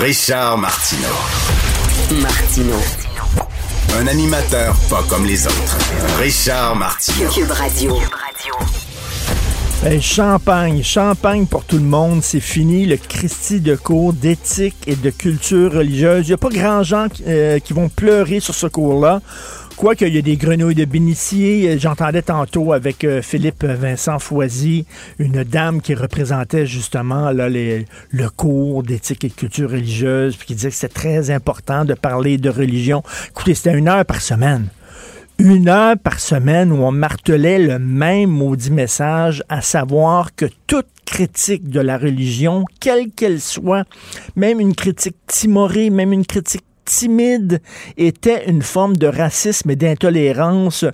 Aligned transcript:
Richard 0.00 0.56
Martineau. 0.56 1.08
Martino. 2.22 2.74
Un 3.98 4.06
animateur 4.06 4.74
pas 4.88 5.02
comme 5.10 5.26
les 5.26 5.46
autres. 5.46 5.78
Richard 6.18 6.74
Martineau. 6.74 7.28
Cube 7.28 7.50
Radio. 7.50 7.98
Ben, 9.82 10.00
champagne, 10.00 10.82
champagne 10.82 11.44
pour 11.44 11.64
tout 11.64 11.76
le 11.76 11.84
monde, 11.84 12.22
c'est 12.22 12.40
fini 12.40 12.86
le 12.86 12.96
Christie 12.96 13.60
de 13.60 13.76
cours 13.76 14.14
d'éthique 14.14 14.76
et 14.86 14.96
de 14.96 15.10
culture 15.10 15.72
religieuse. 15.72 16.26
Il 16.26 16.28
n'y 16.28 16.34
a 16.34 16.38
pas 16.38 16.48
grand 16.48 16.82
gens 16.82 17.08
qui, 17.10 17.22
euh, 17.26 17.58
qui 17.58 17.74
vont 17.74 17.90
pleurer 17.90 18.40
sur 18.40 18.54
ce 18.54 18.68
cours-là. 18.68 19.20
Quoique, 19.80 20.04
il 20.04 20.14
y 20.14 20.18
a 20.18 20.20
des 20.20 20.36
grenouilles 20.36 20.74
de 20.74 20.84
bénitier? 20.84 21.78
J'entendais 21.78 22.20
tantôt 22.20 22.74
avec 22.74 23.02
euh, 23.02 23.22
Philippe 23.22 23.64
Vincent 23.64 24.18
Foisy, 24.18 24.84
une 25.18 25.42
dame 25.42 25.80
qui 25.80 25.94
représentait 25.94 26.66
justement 26.66 27.30
là, 27.30 27.48
le 27.48 28.28
cours 28.28 28.82
d'éthique 28.82 29.24
et 29.24 29.28
de 29.30 29.32
culture 29.32 29.70
religieuse, 29.70 30.36
puis 30.36 30.48
qui 30.48 30.54
disait 30.54 30.68
que 30.68 30.74
c'était 30.74 30.92
très 30.92 31.30
important 31.30 31.86
de 31.86 31.94
parler 31.94 32.36
de 32.36 32.50
religion. 32.50 33.02
Écoutez, 33.30 33.54
c'était 33.54 33.72
une 33.72 33.88
heure 33.88 34.04
par 34.04 34.20
semaine 34.20 34.68
une 35.38 35.70
heure 35.70 35.96
par 35.96 36.20
semaine 36.20 36.70
où 36.70 36.82
on 36.82 36.92
martelait 36.92 37.58
le 37.58 37.78
même 37.78 38.28
maudit 38.28 38.70
message, 38.70 39.42
à 39.48 39.62
savoir 39.62 40.34
que 40.34 40.44
toute 40.66 40.88
critique 41.06 41.70
de 41.70 41.80
la 41.80 41.96
religion, 41.96 42.66
quelle 42.78 43.10
qu'elle 43.10 43.40
soit, 43.40 43.84
même 44.36 44.60
une 44.60 44.74
critique 44.74 45.16
timorée, 45.26 45.88
même 45.88 46.12
une 46.12 46.26
critique 46.26 46.64
timide 46.84 47.60
était 47.96 48.48
une 48.48 48.62
forme 48.62 48.96
de 48.96 49.06
racisme 49.06 49.70
et 49.70 49.76
d'intolérance. 49.76 50.84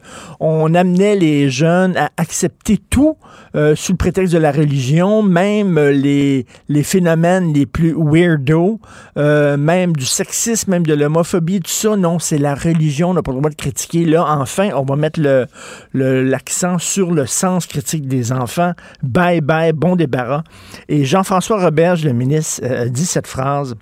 On 0.41 0.75
amenait 0.75 1.17
les 1.17 1.51
jeunes 1.51 1.97
à 1.97 2.11
accepter 2.17 2.79
tout 2.91 3.17
euh, 3.55 3.75
sous 3.75 3.93
le 3.93 3.97
prétexte 3.97 4.33
de 4.33 4.39
la 4.39 4.53
religion, 4.53 5.23
même 5.23 5.79
les, 5.79 6.47
les 6.69 6.83
phénomènes 6.83 7.53
les 7.53 7.67
plus 7.67 7.95
weirdo, 7.97 8.81
euh, 9.17 9.57
même 9.57 9.95
du 9.95 10.05
sexisme, 10.05 10.71
même 10.71 10.87
de 10.87 10.95
l'homophobie, 10.95 11.61
tout 11.61 11.71
ça. 11.71 11.97
Non, 11.97 12.19
c'est 12.19 12.39
la 12.39 12.55
religion, 12.55 13.11
on 13.11 13.15
n'a 13.15 13.23
pas 13.23 13.33
le 13.33 13.39
droit 13.39 13.51
de 13.51 13.57
critiquer. 13.57 14.05
Là, 14.05 14.25
enfin, 14.39 14.71
on 14.75 14.85
va 14.85 14.97
mettre 14.97 15.21
l'accent 15.21 15.47
le, 15.93 16.23
l'accent 16.23 16.79
sur 16.79 17.13
le 17.13 17.27
sens 17.27 17.67
critique 17.67 18.07
des 18.07 18.33
enfants. 18.33 18.73
Bye 19.03 19.41
bye, 19.41 19.73
bon 19.73 19.97
débarras. 19.97 20.43
Et 20.89 21.05
Jean-François 21.05 21.63
Roberge, 21.63 22.05
le 22.05 22.13
ministre, 22.13 22.61
euh, 22.65 22.89
dit 22.89 23.07
cette 23.07 23.27
phrase. 23.27 23.75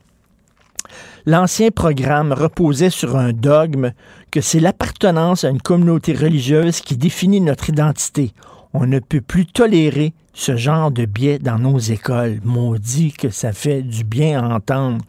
L'ancien 1.27 1.71
programme 1.71 2.35
reposait 2.35 2.91
sur 2.91 3.17
un 3.17 3.33
dogme 3.33 3.93
que 4.31 4.43
c'est 4.43 4.61
l'appartenance 4.61 5.45
à 5.45 5.49
une 5.49 5.63
communauté 5.63 6.13
religieuse 6.13 6.83
qui 6.83 6.99
définit 6.99 7.41
notre 7.41 7.71
identité. 7.71 8.33
On 8.75 8.87
ne 8.87 8.99
peut 8.99 9.23
plus 9.23 9.47
tolérer 9.47 10.13
ce 10.35 10.57
genre 10.57 10.91
de 10.91 11.07
biais 11.07 11.39
dans 11.39 11.59
nos 11.59 11.79
écoles. 11.79 12.41
Maudit 12.45 13.13
que 13.13 13.31
ça 13.31 13.53
fait 13.53 13.83
du 13.83 14.05
bien 14.05 14.43
à 14.43 14.55
entendre. 14.57 15.03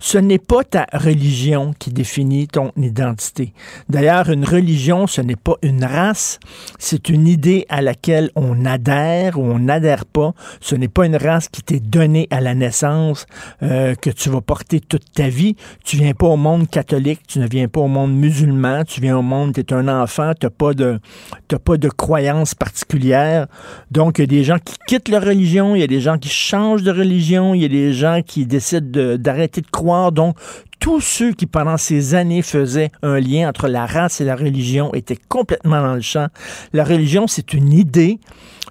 Ce 0.00 0.18
n'est 0.18 0.38
pas 0.38 0.64
ta 0.64 0.86
religion 0.92 1.72
qui 1.78 1.90
définit 1.90 2.48
ton 2.48 2.72
identité. 2.76 3.54
D'ailleurs, 3.88 4.28
une 4.28 4.44
religion, 4.44 5.06
ce 5.06 5.20
n'est 5.20 5.36
pas 5.36 5.56
une 5.62 5.84
race, 5.84 6.40
c'est 6.78 7.08
une 7.08 7.28
idée 7.28 7.64
à 7.68 7.80
laquelle 7.80 8.30
on 8.34 8.66
adhère 8.66 9.38
ou 9.38 9.44
on 9.44 9.60
n'adhère 9.60 10.04
pas. 10.04 10.34
Ce 10.60 10.74
n'est 10.74 10.88
pas 10.88 11.06
une 11.06 11.16
race 11.16 11.48
qui 11.48 11.62
t'est 11.62 11.80
donnée 11.80 12.26
à 12.30 12.40
la 12.40 12.54
naissance, 12.54 13.26
euh, 13.62 13.94
que 13.94 14.10
tu 14.10 14.28
vas 14.28 14.40
porter 14.40 14.80
toute 14.80 15.12
ta 15.12 15.28
vie. 15.28 15.56
Tu 15.84 15.96
viens 15.96 16.14
pas 16.14 16.26
au 16.26 16.36
monde 16.36 16.68
catholique, 16.68 17.20
tu 17.28 17.38
ne 17.38 17.46
viens 17.46 17.68
pas 17.68 17.80
au 17.80 17.88
monde 17.88 18.14
musulman, 18.14 18.84
tu 18.84 19.00
viens 19.00 19.16
au 19.16 19.22
monde, 19.22 19.54
tu 19.54 19.60
es 19.60 19.72
un 19.72 19.86
enfant, 19.86 20.32
tu 20.38 20.46
n'as 20.46 20.50
pas 20.50 20.74
de, 20.74 20.98
pas 21.64 21.76
de 21.76 21.88
croyance 21.88 22.54
particulière. 22.54 23.46
Donc, 23.90 24.18
il 24.18 24.22
y 24.22 24.24
a 24.24 24.26
des 24.26 24.44
gens 24.44 24.58
qui 24.64 24.76
quittent 24.86 25.08
leur 25.08 25.22
religion, 25.22 25.74
il 25.74 25.80
y 25.80 25.84
a 25.84 25.86
des 25.86 26.00
gens 26.00 26.18
qui 26.18 26.28
changent 26.28 26.82
de 26.82 26.90
religion, 26.90 27.54
il 27.54 27.62
y 27.62 27.64
a 27.64 27.68
des 27.68 27.92
gens 27.92 28.20
qui 28.24 28.46
décident 28.46 28.86
de- 28.90 29.16
d'arrêter 29.16 29.60
de, 29.60 29.66
croire. 29.66 30.12
Donc, 30.12 30.36
tous 30.80 31.00
ceux 31.00 31.32
qui, 31.32 31.46
pendant 31.46 31.76
ces 31.76 32.14
années, 32.14 32.42
faisaient 32.42 32.90
un 33.02 33.18
lien 33.18 33.48
entre 33.48 33.68
la 33.68 33.86
race 33.86 34.20
et 34.20 34.24
la 34.24 34.36
religion 34.36 34.92
étaient 34.94 35.18
complètement 35.28 35.80
dans 35.80 35.94
le 35.94 36.02
champ. 36.02 36.26
La 36.72 36.84
religion, 36.84 37.26
c'est 37.26 37.54
une 37.54 37.72
idée. 37.72 38.18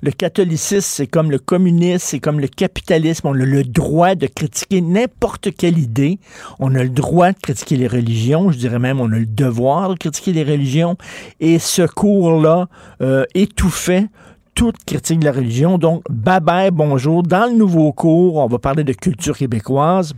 Le 0.03 0.11
catholicisme, 0.11 0.81
c'est 0.81 1.07
comme 1.07 1.31
le 1.31 1.39
communisme, 1.39 2.05
c'est 2.05 2.19
comme 2.19 2.39
le 2.39 2.49
capitalisme. 2.49 3.27
On 3.27 3.33
a 3.33 3.45
le 3.45 3.63
droit 3.63 4.15
de 4.15 4.27
critiquer 4.27 4.81
n'importe 4.81 5.55
quelle 5.55 5.79
idée. 5.79 6.19
On 6.59 6.75
a 6.75 6.83
le 6.83 6.89
droit 6.89 7.31
de 7.31 7.39
critiquer 7.39 7.77
les 7.77 7.87
religions. 7.87 8.51
Je 8.51 8.57
dirais 8.57 8.79
même, 8.79 8.99
on 8.99 9.11
a 9.11 9.17
le 9.17 9.25
devoir 9.25 9.89
de 9.89 9.95
critiquer 9.95 10.33
les 10.33 10.43
religions. 10.43 10.97
Et 11.39 11.57
ce 11.57 11.83
cours-là 11.83 12.67
euh, 13.01 13.23
étouffait 13.33 14.07
toute 14.55 14.83
critique 14.85 15.19
de 15.19 15.25
la 15.25 15.31
religion. 15.31 15.77
Donc, 15.77 16.03
bye 16.09 16.39
bye, 16.39 16.71
bonjour. 16.71 17.23
Dans 17.23 17.49
le 17.49 17.57
nouveau 17.57 17.91
cours, 17.91 18.37
on 18.37 18.47
va 18.47 18.59
parler 18.59 18.83
de 18.83 18.93
culture 18.93 19.37
québécoise. 19.37 20.13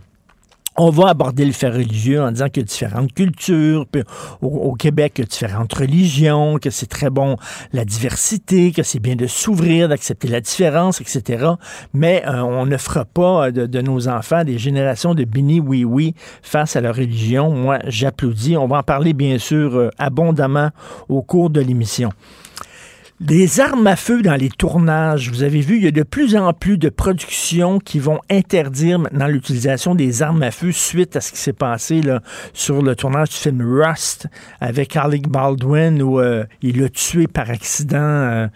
On 0.78 0.90
va 0.90 1.08
aborder 1.08 1.46
le 1.46 1.54
fait 1.54 1.70
religieux 1.70 2.22
en 2.22 2.32
disant 2.32 2.50
qu'il 2.50 2.64
y 2.64 2.66
a 2.66 2.68
différentes 2.68 3.14
cultures, 3.14 3.86
puis 3.90 4.04
au, 4.42 4.74
Québec, 4.74 5.14
il 5.16 5.22
y 5.22 5.24
a 5.24 5.28
différentes 5.28 5.74
religions, 5.74 6.58
que 6.58 6.70
c'est 6.70 6.88
très 6.88 7.10
bon 7.10 7.38
la 7.72 7.86
diversité, 7.86 8.74
que 8.74 8.84
c'est 8.84 9.00
bien 9.00 9.16
de 9.16 9.26
s'ouvrir, 9.26 9.88
d'accepter 9.88 10.28
la 10.28 10.42
différence, 10.42 11.00
etc. 11.00 11.52
Mais 11.94 12.24
euh, 12.28 12.42
on 12.42 12.66
ne 12.66 12.76
fera 12.76 13.06
pas 13.06 13.52
de, 13.52 13.68
de 13.68 13.82
nos 13.82 14.10
enfants 14.10 14.44
des 14.44 14.58
générations 14.58 15.16
de 15.16 15.24
béni 15.24 15.62
oui 15.62 15.86
oui 15.86 16.14
face 16.42 16.76
à 16.76 16.82
leur 16.82 16.96
religion. 16.96 17.52
Moi, 17.52 17.80
j'applaudis. 17.88 18.58
On 18.58 18.68
va 18.68 18.80
en 18.80 18.84
parler 18.84 19.14
bien 19.14 19.38
sûr 19.38 19.78
euh, 19.78 19.90
abondamment 19.98 20.72
au 21.08 21.22
cours 21.22 21.52
de 21.52 21.62
l'émission. 21.62 22.10
Les 23.22 23.62
armes 23.62 23.88
à 23.88 23.96
feu 23.96 24.22
dans 24.22 24.36
les 24.36 24.50
tournages, 24.50 25.32
vous 25.32 25.44
avez 25.44 25.62
vu, 25.62 25.78
il 25.78 25.84
y 25.84 25.88
a 25.88 25.92
de 25.92 26.04
plus 26.04 26.36
en 26.36 26.52
plus 26.52 26.78
de 26.78 26.90
productions 26.90 27.80
qui 27.80 27.98
vont 27.98 28.20
interdire 28.30 29.00
maintenant 29.00 29.28
l'utilisation 29.28 29.96
des 29.96 30.22
armes 30.22 30.44
à 30.44 30.52
feu 30.52 30.74
suite 30.74 31.16
à 31.16 31.22
ce 31.22 31.32
qui 31.32 31.38
s'est 31.38 31.54
passé 31.54 32.02
sur 32.52 32.82
le 32.82 32.94
tournage 32.94 33.30
du 33.30 33.36
film 33.36 33.62
Rust 33.62 34.28
avec 34.60 34.98
Alec 34.98 35.30
Baldwin 35.30 36.02
où 36.02 36.20
euh, 36.20 36.44
il 36.62 36.84
a 36.84 36.90
tué 36.90 37.28
par 37.28 37.50
accident 37.50 37.98
euh, 38.00 38.48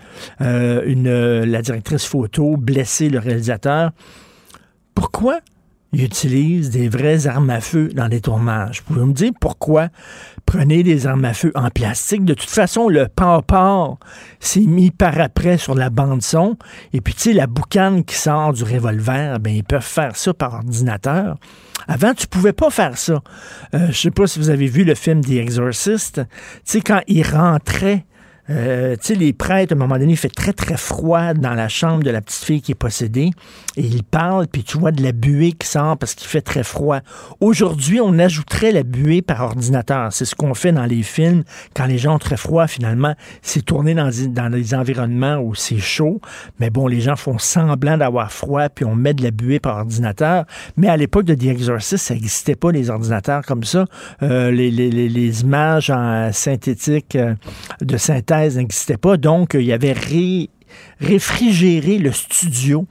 euh, 0.41 1.45
la 1.45 1.61
directrice 1.61 2.05
photo, 2.05 2.57
blessé 2.57 3.09
le 3.09 3.19
réalisateur. 3.19 3.91
Pourquoi 4.93 5.39
ils 5.91 6.03
utilisent 6.03 6.69
des 6.69 6.87
vraies 6.87 7.25
armes 7.27 7.49
à 7.49 7.61
feu 7.61 7.89
dans 7.93 8.07
les 8.07 8.21
tournages. 8.21 8.83
Vous 8.85 8.93
pouvez 8.93 9.05
me 9.05 9.13
dire 9.13 9.31
pourquoi 9.39 9.89
prenez 10.45 10.83
des 10.83 11.07
armes 11.07 11.25
à 11.25 11.33
feu 11.33 11.51
en 11.55 11.69
plastique? 11.69 12.25
De 12.25 12.33
toute 12.33 12.49
façon, 12.49 12.89
le 12.89 13.07
port 13.07 13.99
s'est 14.39 14.59
mis 14.61 14.91
par 14.91 15.19
après 15.19 15.57
sur 15.57 15.75
la 15.75 15.89
bande 15.89 16.21
son. 16.21 16.57
Et 16.93 17.01
puis, 17.01 17.13
tu 17.13 17.21
sais, 17.21 17.33
la 17.33 17.47
boucane 17.47 18.03
qui 18.03 18.15
sort 18.15 18.53
du 18.53 18.63
revolver, 18.63 19.39
ben, 19.39 19.53
ils 19.53 19.63
peuvent 19.63 19.81
faire 19.81 20.15
ça 20.15 20.33
par 20.33 20.53
ordinateur. 20.55 21.37
Avant, 21.87 22.13
tu 22.13 22.27
pouvais 22.27 22.53
pas 22.53 22.69
faire 22.69 22.97
ça. 22.97 23.21
Euh, 23.73 23.87
je 23.89 23.97
sais 23.97 24.11
pas 24.11 24.27
si 24.27 24.37
vous 24.37 24.49
avez 24.49 24.67
vu 24.67 24.83
le 24.83 24.93
film 24.95 25.21
The 25.21 25.31
Exorcist. 25.31 26.15
Tu 26.15 26.29
sais, 26.63 26.81
quand 26.81 27.01
il 27.07 27.23
rentrait 27.23 28.05
euh, 28.49 28.95
tu 28.95 29.07
sais, 29.07 29.15
les 29.15 29.33
prêtres, 29.33 29.73
à 29.73 29.75
un 29.75 29.79
moment 29.79 29.97
donné, 29.97 30.13
il 30.13 30.17
fait 30.17 30.29
très, 30.29 30.53
très 30.53 30.77
froid 30.77 31.33
dans 31.33 31.53
la 31.53 31.67
chambre 31.67 32.03
de 32.03 32.09
la 32.09 32.21
petite 32.21 32.43
fille 32.43 32.61
qui 32.61 32.71
est 32.71 32.75
possédée. 32.75 33.29
Et 33.77 33.83
il 33.83 34.03
parle, 34.03 34.47
puis 34.47 34.63
tu 34.63 34.77
vois 34.77 34.91
de 34.91 35.03
la 35.03 35.11
buée 35.11 35.51
qui 35.51 35.67
sort 35.67 35.97
parce 35.97 36.15
qu'il 36.15 36.27
fait 36.27 36.41
très 36.41 36.63
froid. 36.63 36.99
Aujourd'hui, 37.39 38.01
on 38.01 38.17
ajouterait 38.17 38.71
la 38.71 38.83
buée 38.83 39.21
par 39.21 39.41
ordinateur. 39.41 40.11
C'est 40.11 40.25
ce 40.25 40.35
qu'on 40.35 40.53
fait 40.53 40.71
dans 40.71 40.85
les 40.85 41.03
films. 41.03 41.43
Quand 41.75 41.85
les 41.85 41.97
gens 41.97 42.15
ont 42.15 42.19
très 42.19 42.37
froid, 42.37 42.67
finalement, 42.67 43.13
c'est 43.41 43.63
tourné 43.63 43.93
dans, 43.93 44.09
dans 44.29 44.49
des 44.49 44.73
environnements 44.73 45.37
où 45.37 45.53
c'est 45.53 45.77
chaud. 45.77 46.19
Mais 46.59 46.69
bon, 46.69 46.87
les 46.87 47.01
gens 47.01 47.15
font 47.15 47.37
semblant 47.37 47.97
d'avoir 47.97 48.31
froid, 48.31 48.69
puis 48.69 48.85
on 48.85 48.95
met 48.95 49.13
de 49.13 49.23
la 49.23 49.31
buée 49.31 49.59
par 49.59 49.77
ordinateur. 49.77 50.45
Mais 50.75 50.87
à 50.87 50.97
l'époque 50.97 51.25
de 51.25 51.35
The 51.35 51.45
Exorcist, 51.45 52.05
ça 52.05 52.13
n'existait 52.13 52.55
pas, 52.55 52.71
les 52.71 52.89
ordinateurs 52.89 53.45
comme 53.45 53.63
ça. 53.63 53.85
Euh, 54.23 54.51
les, 54.51 54.71
les, 54.71 54.89
les, 54.89 55.41
images 55.41 55.89
en 55.89 56.31
synthétique 56.33 57.15
euh, 57.15 57.35
de 57.81 57.97
synthèse 57.97 58.38
n'existait 58.47 58.97
pas. 58.97 59.17
Donc, 59.17 59.53
il 59.53 59.63
y 59.63 59.73
avait 59.73 59.95
réfrigéré 60.99 61.97
le 61.97 62.11
studio 62.11 62.85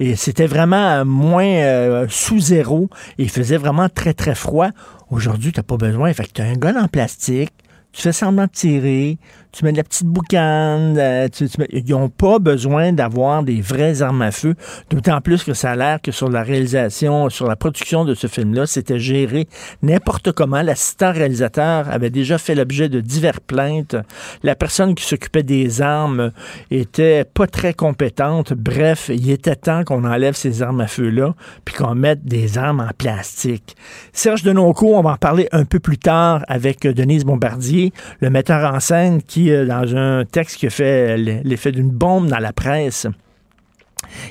et 0.00 0.16
c'était 0.16 0.46
vraiment 0.46 1.04
moins 1.04 1.44
euh, 1.44 2.06
sous 2.08 2.38
zéro 2.38 2.88
et 3.18 3.24
il 3.24 3.30
faisait 3.30 3.56
vraiment 3.56 3.88
très, 3.88 4.14
très 4.14 4.34
froid. 4.34 4.68
Aujourd'hui, 5.10 5.52
tu 5.52 5.58
n'as 5.58 5.64
pas 5.64 5.76
besoin. 5.76 6.12
Fait 6.12 6.24
que 6.24 6.32
tu 6.32 6.42
as 6.42 6.46
un 6.46 6.54
gun 6.54 6.76
en 6.76 6.88
plastique, 6.88 7.52
tu 7.92 8.02
fais 8.02 8.12
semblant 8.12 8.44
de 8.44 8.50
tirer, 8.50 9.18
tu 9.52 9.64
mets 9.64 9.72
de 9.72 9.76
la 9.76 9.84
petite 9.84 10.06
boucane. 10.06 10.96
Euh, 10.98 11.28
ils 11.70 11.90
n'ont 11.90 12.08
pas 12.08 12.38
besoin 12.38 12.92
d'avoir 12.92 13.42
des 13.42 13.60
vraies 13.60 14.02
armes 14.02 14.22
à 14.22 14.30
feu, 14.30 14.54
d'autant 14.90 15.20
plus 15.20 15.44
que 15.44 15.54
ça 15.54 15.72
a 15.72 15.76
l'air 15.76 16.00
que 16.02 16.12
sur 16.12 16.28
la 16.28 16.42
réalisation, 16.42 17.28
sur 17.30 17.46
la 17.46 17.56
production 17.56 18.04
de 18.04 18.14
ce 18.14 18.26
film-là, 18.26 18.66
c'était 18.66 18.98
géré 18.98 19.48
n'importe 19.82 20.32
comment. 20.32 20.62
L'assistant 20.62 21.12
réalisateur 21.12 21.88
avait 21.90 22.10
déjà 22.10 22.38
fait 22.38 22.54
l'objet 22.54 22.88
de 22.88 23.00
diverses 23.00 23.40
plaintes. 23.46 23.96
La 24.42 24.54
personne 24.54 24.94
qui 24.94 25.04
s'occupait 25.04 25.42
des 25.42 25.82
armes 25.82 26.32
était 26.70 27.24
pas 27.24 27.46
très 27.46 27.74
compétente. 27.74 28.52
Bref, 28.52 29.10
il 29.12 29.30
était 29.30 29.56
temps 29.56 29.84
qu'on 29.84 30.04
enlève 30.04 30.34
ces 30.34 30.62
armes 30.62 30.80
à 30.80 30.86
feu-là, 30.86 31.34
puis 31.64 31.74
qu'on 31.74 31.94
mette 31.94 32.24
des 32.24 32.58
armes 32.58 32.80
en 32.80 32.90
plastique. 32.96 33.76
Serge 34.12 34.42
Denoncourt, 34.42 34.96
on 34.96 35.02
va 35.02 35.12
en 35.12 35.16
parler 35.16 35.48
un 35.52 35.64
peu 35.64 35.80
plus 35.80 35.98
tard 35.98 36.44
avec 36.48 36.86
Denise 36.86 37.24
Bombardier, 37.24 37.92
le 38.20 38.30
metteur 38.30 38.74
en 38.74 38.80
scène 38.80 39.22
qui 39.22 39.37
euh, 39.46 39.66
dans 39.66 39.96
un 39.96 40.24
texte 40.24 40.56
qui 40.56 40.66
a 40.66 40.70
fait 40.70 41.16
l'effet 41.16 41.72
d'une 41.72 41.90
bombe 41.90 42.28
dans 42.28 42.38
la 42.38 42.52
presse, 42.52 43.06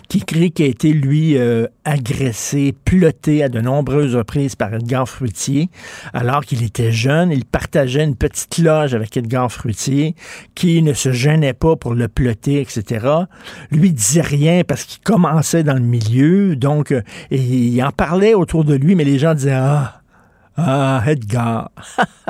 qui 0.07 0.19
écrit 0.19 0.51
qu'il 0.51 0.65
a 0.65 0.69
été, 0.69 0.93
lui, 0.93 1.37
euh, 1.37 1.67
agressé, 1.85 2.73
ploté 2.85 3.43
à 3.43 3.49
de 3.49 3.59
nombreuses 3.59 4.15
reprises 4.15 4.55
par 4.55 4.73
Edgar 4.73 5.07
Fruitier, 5.07 5.69
alors 6.13 6.45
qu'il 6.45 6.63
était 6.63 6.91
jeune. 6.91 7.31
Il 7.31 7.45
partageait 7.45 8.03
une 8.03 8.15
petite 8.15 8.57
loge 8.57 8.93
avec 8.93 9.15
Edgar 9.17 9.51
Fruitier, 9.51 10.15
qui 10.55 10.81
ne 10.81 10.93
se 10.93 11.11
gênait 11.11 11.53
pas 11.53 11.75
pour 11.75 11.93
le 11.93 12.07
ploter, 12.07 12.61
etc. 12.61 13.05
Lui 13.71 13.91
disait 13.91 14.21
rien 14.21 14.63
parce 14.63 14.83
qu'il 14.83 15.01
commençait 15.01 15.63
dans 15.63 15.75
le 15.75 15.81
milieu, 15.81 16.55
donc, 16.55 16.91
euh, 16.91 17.01
il 17.31 17.81
en 17.83 17.91
parlait 17.91 18.33
autour 18.33 18.63
de 18.63 18.75
lui, 18.75 18.95
mais 18.95 19.03
les 19.03 19.19
gens 19.19 19.33
disaient, 19.33 19.51
ah, 19.53 20.01
ah, 20.57 21.03
Edgar, 21.05 21.71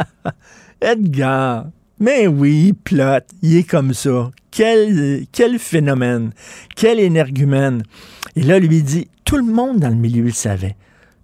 Edgar, 0.81 1.65
mais 1.99 2.27
oui, 2.27 2.73
plot, 2.73 3.25
il 3.41 3.57
est 3.57 3.69
comme 3.69 3.93
ça. 3.93 4.31
Quel, 4.51 5.25
quel 5.31 5.59
phénomène, 5.59 6.31
quel 6.75 6.99
énergumène. 6.99 7.83
Et 8.35 8.43
là, 8.43 8.59
lui 8.59 8.81
dit, 8.81 9.07
tout 9.25 9.37
le 9.37 9.43
monde 9.43 9.79
dans 9.79 9.89
le 9.89 9.95
milieu 9.95 10.23
le 10.23 10.31
savait. 10.31 10.75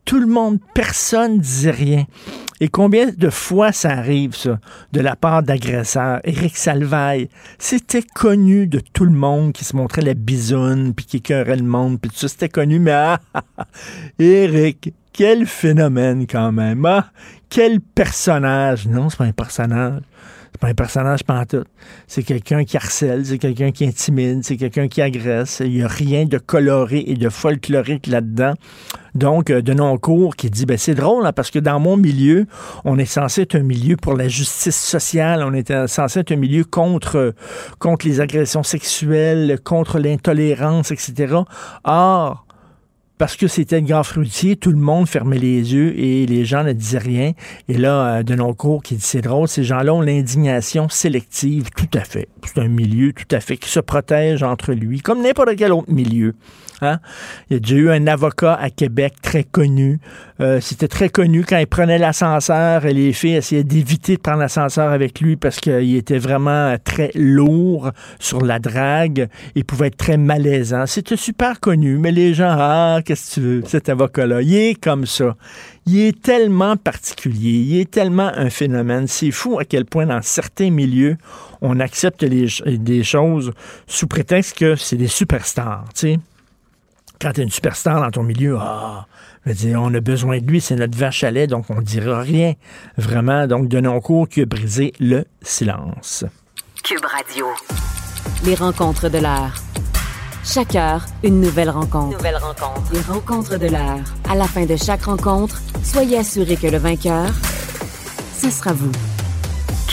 Tout 0.06 0.20
le 0.20 0.28
monde, 0.28 0.60
personne 0.74 1.40
disait 1.40 1.72
rien. 1.72 2.06
Et 2.60 2.68
combien 2.68 3.08
de 3.08 3.30
fois 3.30 3.72
ça 3.72 3.90
arrive, 3.90 4.36
ça, 4.36 4.60
de 4.92 5.00
la 5.00 5.16
part 5.16 5.44
d'agresseurs? 5.44 6.20
Éric 6.24 6.58
Salvaille, 6.58 7.30
c'était 7.58 8.04
connu 8.04 8.68
de 8.68 8.80
tout 8.80 9.06
le 9.06 9.12
monde 9.12 9.54
qui 9.54 9.64
se 9.64 9.76
montrait 9.76 10.02
la 10.02 10.14
bisoune, 10.14 10.94
puis 10.94 11.06
qui 11.06 11.18
écœurait 11.18 11.56
le 11.56 11.64
monde, 11.64 12.00
puis 12.00 12.10
tout 12.10 12.18
ça, 12.18 12.28
c'était 12.28 12.50
connu, 12.50 12.80
mais 12.80 12.92
ah, 12.92 13.20
Éric, 14.20 14.94
quel 15.14 15.46
phénomène 15.46 16.26
quand 16.28 16.52
même. 16.52 16.86
Ah, 16.86 17.12
quel 17.50 17.80
personnage. 17.80 18.88
Non, 18.88 19.10
c'est 19.10 19.18
pas 19.18 19.26
un 19.26 19.32
personnage. 19.32 20.02
C'est 20.54 20.62
pas 20.62 20.68
un 20.68 20.74
personnage 20.76 21.24
pantoute. 21.24 21.68
C'est 22.08 22.22
quelqu'un 22.22 22.64
qui 22.64 22.78
harcèle, 22.78 23.26
c'est 23.26 23.40
quelqu'un 23.40 23.72
qui 23.72 23.86
intimide, 23.86 24.44
c'est 24.44 24.56
quelqu'un 24.56 24.88
qui 24.88 25.02
agresse. 25.02 25.62
Il 25.66 25.72
n'y 25.72 25.82
a 25.82 25.88
rien 25.88 26.26
de 26.26 26.38
coloré 26.38 27.04
et 27.08 27.16
de 27.16 27.28
folklorique 27.30 28.06
là-dedans. 28.06 28.54
Donc, 29.16 29.50
euh, 29.50 29.62
de 29.62 29.74
non-cours 29.74 30.36
qui 30.36 30.50
dit, 30.50 30.66
ben, 30.66 30.78
c'est 30.78 30.96
drôle, 30.96 31.26
hein, 31.26 31.34
parce 31.34 31.50
que 31.52 31.60
dans 31.60 31.80
mon 31.80 31.98
milieu, 31.98 32.46
on 32.84 32.98
est 32.98 33.06
censé 33.06 33.42
être 33.42 33.56
un 33.56 33.64
milieu 33.64 33.96
pour 33.96 34.16
la 34.16 34.28
justice 34.28 34.80
sociale, 34.80 35.44
on 35.44 35.54
est 35.54 35.88
censé 35.88 36.20
être 36.20 36.32
un 36.32 36.38
milieu 36.38 36.64
contre, 36.64 37.34
contre 37.80 38.08
les 38.08 38.22
agressions 38.22 38.64
sexuelles, 38.64 39.60
contre 39.64 40.00
l'intolérance, 40.00 40.92
etc. 40.92 41.36
Or, 41.84 42.43
parce 43.24 43.38
que 43.38 43.48
c'était 43.48 43.78
Edgar 43.78 44.06
Fruitier, 44.06 44.58
tout 44.58 44.72
le 44.72 44.78
monde 44.78 45.08
fermait 45.08 45.38
les 45.38 45.74
yeux 45.74 45.98
et 45.98 46.26
les 46.26 46.44
gens 46.44 46.66
ne 46.66 46.74
disaient 46.74 46.98
rien. 46.98 47.32
Et 47.70 47.78
là, 47.78 48.18
euh, 48.18 48.24
de 48.24 48.36
nos 48.36 48.54
cours 48.54 48.84
qui 48.84 48.96
dit 48.96 49.02
c'est 49.02 49.22
drôle, 49.22 49.48
ces 49.48 49.64
gens-là 49.64 49.94
ont 49.94 50.02
l'indignation 50.02 50.90
sélective, 50.90 51.70
tout 51.74 51.98
à 51.98 52.02
fait. 52.02 52.28
C'est 52.46 52.60
un 52.60 52.68
milieu 52.68 53.14
tout 53.14 53.34
à 53.34 53.40
fait 53.40 53.56
qui 53.56 53.70
se 53.70 53.80
protège 53.80 54.44
entre 54.44 54.74
lui, 54.74 55.00
comme 55.00 55.22
n'importe 55.22 55.56
quel 55.56 55.72
autre 55.72 55.90
milieu. 55.90 56.36
Il 57.50 57.54
y 57.54 57.58
a 57.58 57.60
déjà 57.60 57.76
eu 57.76 57.90
un 57.90 58.08
avocat 58.08 58.54
à 58.54 58.70
Québec 58.70 59.16
très 59.22 59.44
connu. 59.44 60.00
Euh, 60.40 60.60
c'était 60.60 60.88
très 60.88 61.10
connu 61.10 61.44
quand 61.44 61.58
il 61.58 61.68
prenait 61.68 61.98
l'ascenseur 61.98 62.86
et 62.86 62.94
les 62.94 63.14
filles 63.14 63.36
essayaient 63.36 63.64
d'éviter 63.64 64.16
de 64.16 64.22
prendre 64.22 64.40
l'ascenseur 64.40 64.92
avec 64.92 65.22
lui 65.22 65.36
parce 65.36 65.60
qu'il 65.60 65.96
était 65.96 66.18
vraiment 66.18 66.76
très 66.84 67.12
lourd 67.16 67.92
sur 68.20 68.42
la 68.44 68.60
drague. 68.60 69.30
Il 69.56 69.66
pouvait 69.66 69.88
être 69.88 69.98
très 69.98 70.18
malaisant. 70.18 70.86
C'était 70.86 71.18
super 71.18 71.60
connu, 71.60 71.98
mais 71.98 72.12
les 72.12 72.34
gens, 72.34 72.56
ah, 72.58 73.00
qu'est-ce 73.06 73.30
que 73.30 73.34
tu 73.34 73.42
veux, 73.42 73.64
cet 73.68 73.90
avocat-là, 73.90 74.42
il 74.42 74.56
est 74.56 74.76
comme 74.76 75.06
ça. 75.06 75.36
Il 75.86 76.00
est 76.00 76.22
tellement 76.22 76.78
particulier, 76.78 77.52
il 77.52 77.80
est 77.80 77.92
tellement 77.92 78.32
un 78.36 78.50
phénomène. 78.50 79.08
C'est 79.08 79.32
fou 79.32 79.60
à 79.60 79.66
quel 79.66 79.86
point 79.86 80.06
dans 80.06 80.22
certains 80.22 80.70
milieux, 80.70 81.18
on 81.62 81.80
accepte 81.80 82.24
des 82.26 83.04
choses 83.04 83.52
sous 83.88 84.08
prétexte 84.08 84.58
que 84.58 84.76
c'est 84.76 84.98
des 84.98 85.08
superstars, 85.08 85.86
tu 85.94 86.14
sais 86.14 86.20
quand 87.24 87.32
tu 87.32 87.40
es 87.40 87.44
une 87.44 87.50
superstar 87.50 88.02
dans 88.02 88.12
ton 88.12 88.24
milieu, 88.24 88.58
ah, 88.60 89.06
on 89.46 89.94
a 89.94 90.02
besoin 90.02 90.40
de 90.40 90.46
lui, 90.46 90.60
c'est 90.60 90.76
notre 90.76 90.98
vache 90.98 91.24
à 91.24 91.32
lait, 91.32 91.48
donc 91.48 91.66
on 91.70 91.76
ne 91.76 91.82
dira 91.82 92.20
rien. 92.20 92.54
Vraiment, 92.98 93.48
donc 93.48 93.70
de 93.70 93.80
nos 93.80 94.00
cours 94.02 94.28
qui 94.28 94.42
a 94.42 94.46
brisé 94.46 94.92
le 95.00 95.24
silence. 95.42 96.26
Cube 96.84 97.06
Radio. 97.06 97.46
Les 98.44 98.56
rencontres 98.56 99.10
de 99.10 99.20
l'heure. 99.20 99.54
Chaque 100.44 100.76
heure, 100.76 101.06
une 101.24 101.40
nouvelle 101.40 101.70
rencontre. 101.70 102.18
Nouvelle 102.18 102.36
rencontre. 102.36 102.92
Les 102.92 103.02
rencontres 103.02 103.58
de 103.58 103.68
l'heure. 103.68 104.04
À 104.30 104.36
la 104.36 104.46
fin 104.46 104.66
de 104.66 104.76
chaque 104.76 105.04
rencontre, 105.04 105.62
soyez 105.82 106.18
assurés 106.18 106.58
que 106.58 106.68
le 106.68 106.78
vainqueur, 106.78 107.32
ce 108.36 108.50
sera 108.50 108.74
vous. 108.74 108.92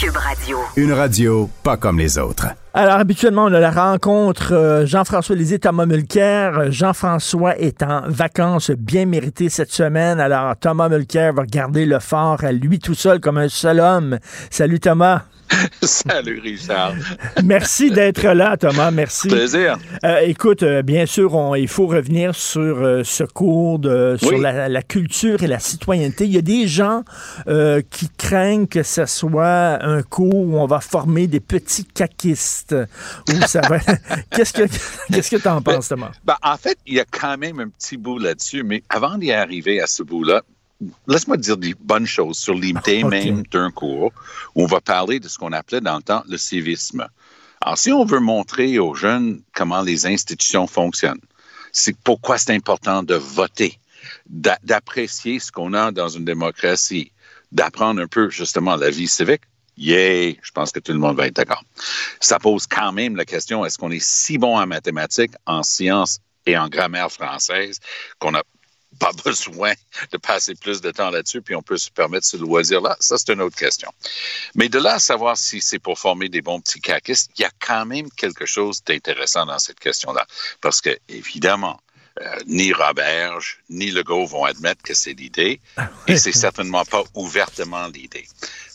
Cube 0.01 0.17
Radio. 0.17 0.57
Une 0.77 0.93
radio 0.93 1.47
pas 1.61 1.77
comme 1.77 1.99
les 1.99 2.17
autres. 2.17 2.47
Alors, 2.73 2.95
habituellement, 2.95 3.43
on 3.43 3.53
a 3.53 3.59
la 3.59 3.69
rencontre 3.69 4.51
euh, 4.51 4.85
Jean-François 4.87 5.35
Lisée, 5.35 5.59
Thomas 5.59 5.85
Mulcair. 5.85 6.71
Jean-François 6.71 7.55
est 7.59 7.83
en 7.83 8.01
vacances 8.07 8.71
bien 8.71 9.05
méritées 9.05 9.49
cette 9.49 9.71
semaine. 9.71 10.19
Alors, 10.19 10.55
Thomas 10.57 10.89
Mulcair 10.89 11.33
va 11.33 11.43
garder 11.45 11.85
le 11.85 11.99
fort 11.99 12.43
à 12.43 12.51
lui 12.51 12.79
tout 12.79 12.95
seul 12.95 13.19
comme 13.19 13.37
un 13.37 13.47
seul 13.47 13.79
homme. 13.79 14.17
Salut, 14.49 14.79
Thomas. 14.79 15.21
Salut 15.81 16.39
Richard. 16.39 16.95
Merci 17.43 17.91
d'être 17.91 18.27
là, 18.27 18.57
Thomas. 18.57 18.91
Merci. 18.91 19.27
Plaisir. 19.27 19.77
Euh, 20.03 20.19
écoute, 20.21 20.63
euh, 20.63 20.81
bien 20.81 21.05
sûr, 21.05 21.55
il 21.57 21.67
faut 21.67 21.87
revenir 21.87 22.35
sur 22.35 22.61
euh, 22.61 23.03
ce 23.03 23.23
cours 23.23 23.79
de, 23.79 24.17
sur 24.21 24.37
la, 24.37 24.81
culture 24.81 25.43
et 25.43 25.47
la 25.47 25.59
citoyenneté. 25.59 26.25
Il 26.25 26.31
y 26.31 26.37
a 26.37 26.41
des 26.41 26.67
gens 26.67 27.03
qui 27.89 28.09
craignent 28.17 28.67
que 28.67 28.83
ce 28.83 29.05
soit 29.05 29.83
un 29.83 30.01
cours 30.01 30.33
où 30.33 30.57
on 30.57 30.65
va 30.65 30.79
former 30.79 31.27
des 31.27 31.39
petits 31.39 31.85
caquistes. 31.85 32.75
ça 33.47 33.61
va... 33.61 33.79
qu'est-ce 34.31 34.53
que 34.53 34.63
qu'est-ce 35.11 35.31
que 35.31 35.41
tu 35.41 35.47
en 35.47 35.61
penses, 35.61 35.89
Thomas? 35.89 36.11
Ben, 36.23 36.35
en 36.43 36.57
fait, 36.57 36.77
il 36.85 36.95
y 36.95 36.99
a 36.99 37.05
quand 37.05 37.37
même 37.37 37.59
un 37.59 37.69
petit 37.69 37.97
bout 37.97 38.19
là-dessus, 38.19 38.63
mais 38.63 38.83
avant 38.89 39.17
d'y 39.17 39.31
arriver 39.31 39.81
à 39.81 39.87
ce 39.87 40.03
bout-là, 40.03 40.41
laisse-moi 41.07 41.37
dire 41.37 41.57
des 41.57 41.73
bonnes 41.73 42.07
choses 42.07 42.37
sur 42.37 42.53
l'idée 42.53 43.03
même 43.03 43.43
d'un 43.43 43.71
cours 43.71 44.11
où 44.55 44.63
on 44.63 44.67
va 44.67 44.81
parler 44.81 45.19
de 45.19 45.27
ce 45.27 45.37
qu'on 45.37 45.51
appelait 45.51 45.81
dans 45.81 45.97
le 45.97 46.03
temps 46.03 46.23
le 46.27 46.37
civisme. 46.37 47.07
Alors, 47.61 47.77
si 47.77 47.91
on 47.91 48.05
veut 48.05 48.19
montrer 48.19 48.79
aux 48.79 48.95
jeunes 48.95 49.41
comment 49.53 49.81
les 49.81 50.05
institutions 50.05 50.65
fonctionnent, 50.65 51.21
c'est 51.71 51.95
pourquoi 52.03 52.37
c'est 52.37 52.53
important 52.53 53.03
de 53.03 53.15
voter. 53.15 53.77
d'apprécier 54.27 55.39
ce 55.39 55.51
qu'on 55.51 55.73
a 55.73 55.91
dans 55.91 56.09
une 56.09 56.25
démocratie, 56.25 57.11
d'apprendre 57.51 58.01
un 58.01 58.07
peu 58.07 58.29
justement 58.31 58.75
la 58.75 58.89
vie 58.89 59.07
civique, 59.07 59.43
yeah, 59.77 60.33
je 60.41 60.51
pense 60.51 60.71
que 60.71 60.79
tout 60.79 60.91
le 60.91 60.97
monde 60.97 61.17
va 61.17 61.27
être 61.27 61.35
d'accord. 61.35 61.63
Ça 62.19 62.39
pose 62.39 62.65
quand 62.65 62.91
même 62.91 63.15
la 63.15 63.25
question, 63.25 63.63
est-ce 63.63 63.77
qu'on 63.77 63.91
est 63.91 64.03
si 64.03 64.39
bon 64.39 64.57
en 64.57 64.65
mathématiques, 64.65 65.33
en 65.45 65.61
sciences 65.61 66.19
et 66.45 66.57
en 66.57 66.67
grammaire 66.67 67.11
française 67.11 67.79
qu'on 68.19 68.31
n'a 68.31 68.43
pas 69.01 69.11
besoin 69.25 69.73
de 70.11 70.17
passer 70.17 70.55
plus 70.55 70.79
de 70.79 70.91
temps 70.91 71.09
là-dessus, 71.09 71.41
puis 71.41 71.55
on 71.55 71.61
peut 71.61 71.77
se 71.77 71.89
permettre 71.89 72.25
ce 72.25 72.37
loisir-là. 72.37 72.95
Ça, 72.99 73.17
c'est 73.17 73.33
une 73.33 73.41
autre 73.41 73.57
question. 73.57 73.91
Mais 74.55 74.69
de 74.69 74.79
là 74.79 74.93
à 74.95 74.99
savoir 74.99 75.35
si 75.35 75.59
c'est 75.59 75.79
pour 75.79 75.97
former 75.97 76.29
des 76.29 76.41
bons 76.41 76.61
petits 76.61 76.81
caquistes, 76.81 77.31
il 77.37 77.41
y 77.41 77.45
a 77.45 77.51
quand 77.59 77.85
même 77.85 78.09
quelque 78.11 78.45
chose 78.45 78.83
d'intéressant 78.83 79.45
dans 79.45 79.59
cette 79.59 79.79
question-là. 79.79 80.25
Parce 80.61 80.81
que, 80.81 80.97
évidemment, 81.09 81.79
euh, 82.21 82.39
ni 82.45 82.73
Roberge, 82.73 83.59
ni 83.69 83.89
Legault 83.89 84.25
vont 84.25 84.43
admettre 84.43 84.83
que 84.83 84.93
c'est 84.93 85.13
l'idée, 85.13 85.61
et 86.07 86.17
c'est 86.17 86.33
certainement 86.33 86.83
pas 86.83 87.03
ouvertement 87.15 87.87
l'idée. 87.87 88.27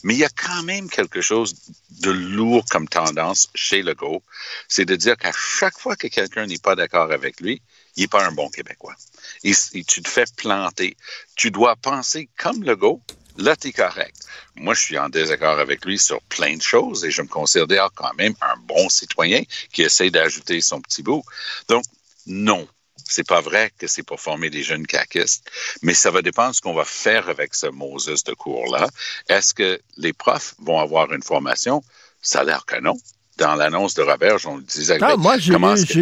Mais 0.03 0.15
il 0.15 0.19
y 0.19 0.25
a 0.25 0.29
quand 0.29 0.63
même 0.63 0.89
quelque 0.89 1.21
chose 1.21 1.55
de 2.01 2.09
lourd 2.11 2.65
comme 2.69 2.87
tendance 2.87 3.49
chez 3.53 3.83
Legault, 3.83 4.23
c'est 4.67 4.85
de 4.85 4.95
dire 4.95 5.15
qu'à 5.17 5.31
chaque 5.31 5.77
fois 5.77 5.95
que 5.95 6.07
quelqu'un 6.07 6.47
n'est 6.47 6.57
pas 6.57 6.75
d'accord 6.75 7.11
avec 7.11 7.39
lui, 7.39 7.61
il 7.95 8.01
n'est 8.01 8.07
pas 8.07 8.25
un 8.25 8.31
bon 8.31 8.49
Québécois. 8.49 8.95
Et, 9.43 9.53
tu 9.83 10.01
te 10.01 10.09
fais 10.09 10.25
planter. 10.35 10.97
Tu 11.35 11.51
dois 11.51 11.75
penser 11.75 12.29
comme 12.37 12.63
Legault, 12.63 13.01
là, 13.37 13.55
tu 13.55 13.69
es 13.69 13.71
correct. 13.71 14.15
Moi, 14.55 14.73
je 14.73 14.81
suis 14.81 14.97
en 14.97 15.09
désaccord 15.09 15.59
avec 15.59 15.85
lui 15.85 15.99
sur 15.99 16.21
plein 16.23 16.55
de 16.55 16.61
choses 16.61 17.05
et 17.05 17.11
je 17.11 17.21
me 17.21 17.27
considère 17.27 17.89
quand 17.95 18.13
même 18.15 18.33
un 18.41 18.57
bon 18.57 18.89
citoyen 18.89 19.43
qui 19.71 19.83
essaie 19.83 20.09
d'ajouter 20.09 20.61
son 20.61 20.81
petit 20.81 21.03
bout. 21.03 21.23
Donc, 21.69 21.83
non, 22.25 22.67
c'est 23.09 23.27
pas 23.27 23.41
vrai 23.41 23.71
que 23.77 23.87
c'est 23.87 24.03
pour 24.03 24.19
former 24.19 24.49
des 24.49 24.63
jeunes 24.63 24.85
caquistes, 24.85 25.49
mais 25.81 25.93
ça 25.93 26.11
va 26.11 26.21
dépendre 26.21 26.51
de 26.51 26.55
ce 26.55 26.61
qu'on 26.61 26.73
va 26.73 26.85
faire 26.85 27.29
avec 27.29 27.55
ce 27.55 27.67
Moses 27.67 28.23
de 28.23 28.33
cours-là. 28.33 28.87
Est-ce 29.29 29.53
que 29.53 29.79
les 29.97 30.13
profs 30.13 30.55
vont 30.59 30.79
avoir 30.79 31.13
une 31.13 31.23
formation? 31.23 31.83
Ça 32.21 32.41
a 32.41 32.43
l'air 32.43 32.65
que 32.65 32.79
non. 32.79 32.97
Dans 33.37 33.55
l'annonce 33.55 33.93
de 33.93 34.01
Robert, 34.01 34.37
on 34.45 34.57
le 34.57 34.63
disait. 34.63 34.97
Ah, 35.01 35.15
moi, 35.15 35.37
j'ai 35.37 35.53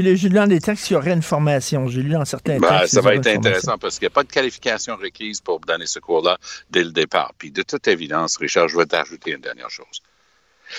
lu, 0.01 0.15
lu, 0.15 0.29
dans 0.29 0.47
des 0.47 0.61
textes 0.61 0.85
qu'il 0.85 0.93
y 0.93 0.97
aurait 0.97 1.11
une 1.11 1.21
formation. 1.21 1.87
J'ai 1.87 2.01
lu 2.01 2.11
dans 2.11 2.25
certains 2.25 2.59
ben, 2.59 2.79
textes. 2.79 2.93
Ça 2.95 3.01
va 3.01 3.15
être 3.15 3.27
intéressant 3.27 3.77
parce 3.77 3.99
qu'il 3.99 4.05
n'y 4.05 4.11
a 4.11 4.15
pas 4.15 4.23
de 4.23 4.31
qualification 4.31 4.95
requise 4.95 5.41
pour 5.41 5.59
donner 5.59 5.85
ce 5.85 5.99
cours-là 5.99 6.37
dès 6.69 6.83
le 6.83 6.91
départ. 6.91 7.33
Puis, 7.37 7.51
de 7.51 7.61
toute 7.61 7.87
évidence, 7.87 8.37
Richard, 8.37 8.69
je 8.69 8.77
vais 8.77 8.85
t'ajouter 8.85 9.31
une 9.31 9.41
dernière 9.41 9.69
chose. 9.69 10.01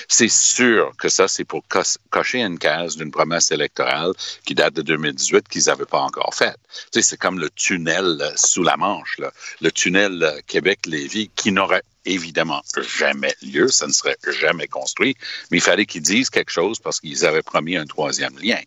C'est 0.09 0.29
sûr 0.29 0.93
que 0.99 1.09
ça, 1.09 1.29
c'est 1.29 1.45
pour 1.45 1.63
cocher 2.11 2.43
une 2.43 2.59
case 2.59 2.97
d'une 2.97 3.11
promesse 3.11 3.51
électorale 3.51 4.13
qui 4.45 4.55
date 4.55 4.75
de 4.75 4.83
2018 4.83 5.49
qu'ils 5.49 5.65
n'avaient 5.67 5.85
pas 5.85 6.01
encore 6.01 6.35
faite. 6.35 6.59
C'est 6.93 7.19
comme 7.19 7.39
le 7.39 7.51
tunnel 7.51 8.19
euh, 8.21 8.31
sous 8.37 8.63
la 8.63 8.77
Manche, 8.77 9.21
le 9.61 9.73
tunnel 9.73 10.23
euh, 10.23 10.41
Québec-Lévis 10.47 11.31
qui 11.37 11.53
n'aurait 11.53 11.83
évidemment 12.07 12.63
jamais 12.99 13.35
lieu, 13.43 13.69
ça 13.69 13.87
ne 13.87 13.93
serait 13.93 14.17
jamais 14.41 14.69
construit, 14.69 15.17
mais 15.51 15.59
il 15.59 15.61
fallait 15.61 15.87
qu'ils 15.87 16.03
disent 16.03 16.31
quelque 16.31 16.53
chose 16.53 16.79
parce 16.79 17.01
qu'ils 17.01 17.27
avaient 17.27 17.43
promis 17.43 17.77
un 17.77 17.85
troisième 17.85 18.39
lien. 18.39 18.61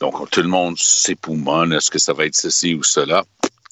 Donc, 0.00 0.28
tout 0.30 0.42
le 0.42 0.48
monde 0.48 0.76
s'époumonne, 0.78 1.72
est-ce 1.72 1.90
que 1.90 1.98
ça 1.98 2.12
va 2.12 2.26
être 2.26 2.34
ceci 2.34 2.74
ou 2.74 2.82
cela? 2.82 3.24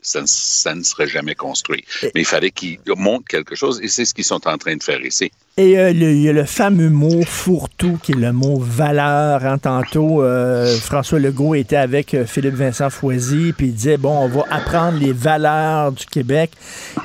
Ça, 0.02 0.22
ça 0.26 0.74
ne 0.74 0.82
serait 0.82 1.06
jamais 1.08 1.34
construit. 1.34 1.84
Mais 2.02 2.22
il 2.22 2.26
fallait 2.26 2.50
qu'ils 2.50 2.78
montrent 2.96 3.28
quelque 3.28 3.54
chose 3.54 3.80
et 3.82 3.88
c'est 3.88 4.04
ce 4.04 4.14
qu'ils 4.14 4.24
sont 4.24 4.46
en 4.48 4.58
train 4.58 4.76
de 4.76 4.82
faire 4.82 5.04
ici. 5.04 5.30
Et 5.56 5.78
euh, 5.78 5.90
il 5.90 6.22
y 6.22 6.28
a 6.28 6.32
le 6.32 6.46
fameux 6.46 6.88
mot 6.88 7.22
fourre-tout, 7.22 7.98
qui 8.02 8.12
est 8.12 8.16
le 8.16 8.32
mot 8.32 8.58
valeur. 8.58 9.44
Hein, 9.44 9.58
tantôt, 9.58 10.22
euh, 10.22 10.74
François 10.78 11.18
Legault 11.18 11.54
était 11.54 11.76
avec 11.76 12.14
euh, 12.14 12.24
Philippe 12.24 12.54
Vincent 12.54 12.88
Foisy, 12.88 13.52
puis 13.52 13.66
il 13.66 13.74
disait, 13.74 13.98
bon, 13.98 14.16
on 14.20 14.28
va 14.28 14.44
apprendre 14.48 14.98
les 14.98 15.12
valeurs 15.12 15.92
du 15.92 16.06
Québec. 16.06 16.52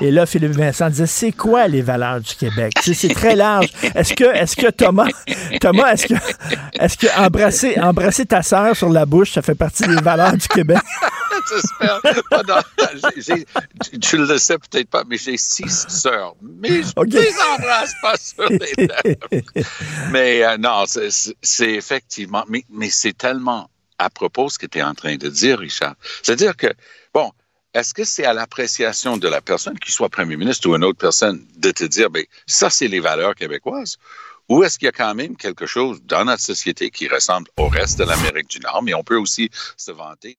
Et 0.00 0.10
là, 0.10 0.24
Philippe 0.24 0.52
Vincent 0.52 0.88
disait, 0.88 1.06
c'est 1.06 1.32
quoi 1.32 1.68
les 1.68 1.82
valeurs 1.82 2.20
du 2.20 2.34
Québec? 2.34 2.72
c'est 2.80 3.12
très 3.12 3.36
large. 3.36 3.68
Est-ce 3.94 4.14
que, 4.14 4.24
est-ce 4.24 4.56
que 4.56 4.70
Thomas, 4.70 5.10
Thomas, 5.60 5.92
est-ce 5.92 6.06
que, 6.06 6.14
est-ce 6.80 6.96
que 6.96 7.20
embrasser, 7.20 7.78
embrasser 7.78 8.24
ta 8.24 8.42
sœur 8.42 8.74
sur 8.74 8.88
la 8.88 9.04
bouche, 9.04 9.32
ça 9.32 9.42
fait 9.42 9.54
partie 9.54 9.86
des 9.86 9.96
valeurs 9.96 10.36
du 10.36 10.48
Québec? 10.48 10.78
J'espère. 11.50 12.00
tu 14.00 14.16
le 14.18 14.38
sais 14.38 14.58
peut-être 14.58 14.88
pas, 14.88 15.04
mais 15.04 15.16
j'ai 15.16 15.36
six 15.36 15.86
sœurs. 15.88 16.34
Mais 16.42 16.82
je 16.82 16.92
ne 16.96 17.04
les 17.04 17.34
embrasse 17.54 17.94
pas 18.02 18.16
sur 18.16 18.48
mais 20.10 20.44
euh, 20.44 20.56
non, 20.58 20.84
c'est 20.86 21.72
effectivement, 21.72 22.44
mais, 22.48 22.64
mais 22.70 22.90
c'est 22.90 23.16
tellement 23.16 23.70
à 23.98 24.10
propos 24.10 24.48
ce 24.48 24.58
que 24.58 24.66
tu 24.66 24.78
es 24.78 24.82
en 24.82 24.94
train 24.94 25.16
de 25.16 25.28
dire, 25.28 25.58
Richard. 25.58 25.94
C'est-à-dire 26.22 26.56
que, 26.56 26.68
bon, 27.14 27.32
est-ce 27.74 27.94
que 27.94 28.04
c'est 28.04 28.24
à 28.24 28.32
l'appréciation 28.32 29.16
de 29.16 29.28
la 29.28 29.40
personne, 29.40 29.78
qu'il 29.78 29.92
soit 29.92 30.08
premier 30.08 30.36
ministre 30.36 30.68
ou 30.68 30.76
une 30.76 30.84
autre 30.84 30.98
personne, 30.98 31.46
de 31.56 31.70
te 31.70 31.84
dire, 31.84 32.10
ben, 32.10 32.24
ça, 32.46 32.70
c'est 32.70 32.88
les 32.88 33.00
valeurs 33.00 33.34
québécoises? 33.34 33.96
Ou 34.48 34.62
est-ce 34.62 34.78
qu'il 34.78 34.86
y 34.86 34.88
a 34.88 34.92
quand 34.92 35.14
même 35.14 35.36
quelque 35.36 35.66
chose 35.66 36.00
dans 36.04 36.24
notre 36.24 36.42
société 36.42 36.90
qui 36.90 37.08
ressemble 37.08 37.48
au 37.56 37.68
reste 37.68 37.98
de 37.98 38.04
l'Amérique 38.04 38.48
du 38.48 38.60
Nord, 38.60 38.82
mais 38.82 38.94
on 38.94 39.02
peut 39.02 39.18
aussi 39.18 39.50
se 39.76 39.90
vanter 39.90 40.38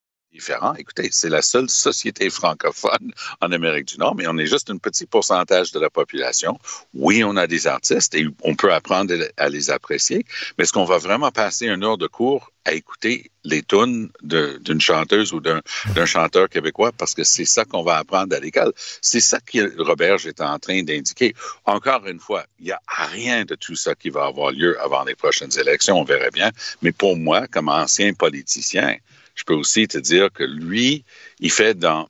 Écoutez, 0.78 1.08
c'est 1.10 1.28
la 1.28 1.42
seule 1.42 1.68
société 1.68 2.30
francophone 2.30 3.12
en 3.40 3.50
Amérique 3.50 3.86
du 3.86 3.98
Nord, 3.98 4.14
mais 4.14 4.26
on 4.28 4.38
est 4.38 4.46
juste 4.46 4.70
un 4.70 4.78
petit 4.78 5.04
pourcentage 5.04 5.72
de 5.72 5.80
la 5.80 5.90
population. 5.90 6.58
Oui, 6.94 7.24
on 7.24 7.36
a 7.36 7.46
des 7.46 7.66
artistes 7.66 8.14
et 8.14 8.26
on 8.42 8.54
peut 8.54 8.72
apprendre 8.72 9.14
à 9.36 9.48
les 9.48 9.70
apprécier, 9.70 10.24
mais 10.56 10.62
est-ce 10.62 10.72
qu'on 10.72 10.84
va 10.84 10.98
vraiment 10.98 11.32
passer 11.32 11.66
une 11.66 11.82
heure 11.82 11.98
de 11.98 12.06
cours 12.06 12.52
à 12.64 12.72
écouter 12.72 13.30
les 13.44 13.62
tunes 13.62 14.10
d'une 14.22 14.80
chanteuse 14.80 15.32
ou 15.32 15.40
d'un 15.40 16.06
chanteur 16.06 16.48
québécois? 16.48 16.92
Parce 16.92 17.14
que 17.14 17.24
c'est 17.24 17.44
ça 17.44 17.64
qu'on 17.64 17.82
va 17.82 17.96
apprendre 17.96 18.36
à 18.36 18.38
l'école. 18.38 18.72
C'est 19.02 19.20
ça 19.20 19.40
que 19.40 19.82
Robert 19.82 20.24
est 20.26 20.40
en 20.40 20.58
train 20.58 20.82
d'indiquer. 20.82 21.34
Encore 21.64 22.06
une 22.06 22.20
fois, 22.20 22.44
il 22.60 22.66
n'y 22.66 22.72
a 22.72 22.80
rien 22.86 23.44
de 23.44 23.54
tout 23.54 23.74
ça 23.74 23.94
qui 23.94 24.10
va 24.10 24.26
avoir 24.26 24.52
lieu 24.52 24.80
avant 24.80 25.02
les 25.04 25.14
prochaines 25.14 25.58
élections, 25.58 25.98
on 25.98 26.04
verrait 26.04 26.30
bien. 26.30 26.50
Mais 26.82 26.92
pour 26.92 27.16
moi, 27.16 27.46
comme 27.48 27.68
ancien 27.68 28.12
politicien, 28.12 28.96
je 29.38 29.44
peux 29.44 29.54
aussi 29.54 29.86
te 29.86 29.98
dire 29.98 30.32
que 30.32 30.42
lui, 30.42 31.04
il 31.38 31.52
fait 31.52 31.74
dans 31.74 32.08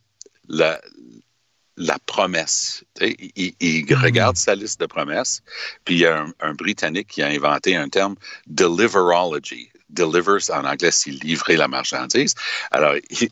la, 0.49 0.80
la 1.76 1.99
promesse. 2.06 2.85
Il, 3.02 3.52
il, 3.61 3.85
hmm. 3.85 4.02
regarde 4.02 4.37
sa 4.37 4.54
liste 4.54 4.80
de 4.80 4.87
promesses, 4.87 5.42
puis 5.85 5.97
il 5.97 6.00
y 6.00 6.06
a 6.06 6.23
un, 6.23 6.32
un, 6.40 6.54
Britannique 6.54 7.08
qui 7.08 7.23
a 7.23 7.26
inventé 7.26 7.76
un 7.76 7.88
terme 7.88 8.16
deliverology. 8.47 9.70
Delivers 9.90 10.50
en 10.50 10.64
anglais, 10.64 10.90
c'est 10.90 11.11
livrer 11.11 11.56
la 11.56 11.68
marchandise. 11.68 12.35
Alors, 12.70 12.94
il, 12.97 13.30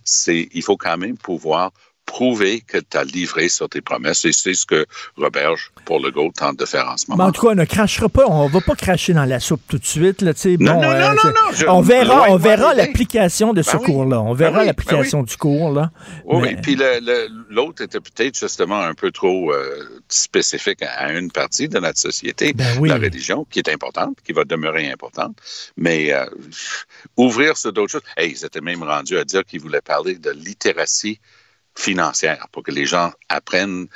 il 0.53 0.62
faut 0.62 0.76
quand 0.79 0.97
même 0.97 1.19
pouvoir 1.19 1.71
prouver 2.07 2.61
que 2.61 2.79
tu 2.79 2.97
as 2.97 3.05
livré 3.05 3.49
sur 3.49 3.69
tes 3.69 3.81
promesses. 3.81 4.25
Et 4.25 4.33
c'est 4.33 4.55
ce 4.55 4.65
que 4.65 4.87
Roberge, 5.17 5.73
pour 5.85 6.01
le 6.01 6.07
Legault, 6.07 6.33
tente 6.35 6.59
de 6.59 6.65
faire 6.65 6.89
en 6.89 6.97
ce 6.97 7.11
moment. 7.11 7.25
en 7.25 7.33
tout 7.33 7.43
cas, 7.43 7.53
on 7.53 7.57
ne 7.57 7.65
crachera 7.65 8.09
pas, 8.09 8.27
on 8.27 8.49
va 8.49 8.61
pas 8.61 8.77
cracher 8.77 9.13
dans 9.13 9.25
la 9.25 9.41
soupe 9.41 9.63
tout 9.69 9.79
de 9.79 9.85
suite. 9.85 10.23
Là, 10.23 10.33
bon, 10.33 10.57
non, 10.61 10.75
non, 10.75 10.83
euh, 10.83 11.01
non, 11.01 11.15
non, 11.25 11.75
on 11.75 11.81
verra, 11.81 12.31
on 12.31 12.37
verra 12.37 12.75
l'application 12.75 13.53
de 13.53 13.63
ce 13.63 13.73
ben 13.73 13.79
cours-là. 13.85 14.23
On 14.23 14.33
verra 14.33 14.61
ben 14.61 14.67
l'application 14.67 15.19
ben 15.19 15.25
du 15.25 15.37
cours. 15.37 15.73
Là. 15.73 15.91
Oui, 16.25 16.57
puis 16.63 16.79
l'autre 17.51 17.83
était 17.83 18.01
peut-être 18.01 18.39
justement 18.39 18.81
un 18.81 18.95
peu 18.95 19.11
trop 19.11 19.53
euh, 19.53 20.01
spécifique 20.09 20.83
à 20.83 21.13
une 21.13 21.31
partie 21.31 21.69
de 21.69 21.79
notre 21.81 21.99
société, 21.99 22.55
la 22.57 22.97
religion, 22.97 23.47
qui 23.51 23.59
est 23.59 23.69
importante, 23.69 24.17
qui 24.25 24.33
va 24.33 24.45
demeurer 24.45 24.91
importante. 24.91 25.37
Mais 25.77 26.13
euh, 26.13 26.25
ouvrir 27.17 27.57
sur 27.57 27.73
d'autres 27.73 27.93
choses. 27.93 28.03
Hey, 28.17 28.31
ils 28.31 28.45
étaient 28.45 28.61
même 28.61 28.83
rendus 28.83 29.19
à 29.19 29.25
dire 29.25 29.45
qu'ils 29.45 29.61
voulaient 29.61 29.81
parler 29.81 30.15
de 30.15 30.31
littératie 30.31 31.19
financière 31.76 32.49
pour 32.52 32.62
que 32.62 32.71
les 32.71 32.87
gens 32.87 33.12
apprennent 33.28 33.87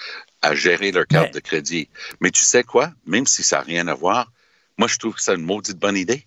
à 0.43 0.55
gérer 0.55 0.93
leur 0.93 1.07
carte 1.07 1.35
de 1.35 1.41
crédit. 1.41 1.89
Mais 2.21 2.31
tu 2.31 2.45
sais 2.45 2.63
quoi? 2.63 2.93
Même 3.07 3.27
si 3.27 3.43
ça 3.43 3.59
n'a 3.59 3.63
rien 3.63 3.89
à 3.89 3.95
voir, 3.95 4.33
moi, 4.79 4.89
je 4.89 4.97
trouve 4.97 5.15
que 5.15 5.23
c'est 5.23 5.35
une 5.35 5.45
maudite 5.45 5.79
bonne 5.79 5.97
idée 5.97 6.27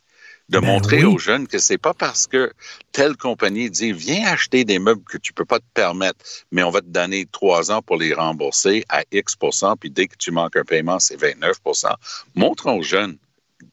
de 0.49 0.59
ben 0.59 0.67
montrer 0.67 1.03
aux 1.05 1.17
jeunes 1.17 1.47
que 1.47 1.57
c'est 1.57 1.77
pas 1.77 1.93
parce 1.93 2.27
que 2.27 2.51
telle 2.91 3.15
compagnie 3.15 3.69
dit 3.69 3.93
viens 3.93 4.27
acheter 4.27 4.65
des 4.65 4.77
meubles 4.77 5.03
que 5.03 5.17
tu 5.17 5.33
peux 5.33 5.45
pas 5.45 5.59
te 5.59 5.65
permettre, 5.73 6.19
mais 6.51 6.63
on 6.63 6.69
va 6.69 6.81
te 6.81 6.87
donner 6.87 7.25
trois 7.25 7.71
ans 7.71 7.81
pour 7.81 7.97
les 7.97 8.13
rembourser 8.13 8.83
à 8.89 9.03
X 9.11 9.37
puis 9.79 9.89
dès 9.89 10.07
que 10.07 10.17
tu 10.17 10.31
manques 10.31 10.57
un 10.57 10.63
paiement, 10.63 10.99
c'est 10.99 11.15
29% 11.15 11.93
Montrons 12.35 12.77
aux 12.77 12.83
jeunes 12.83 13.17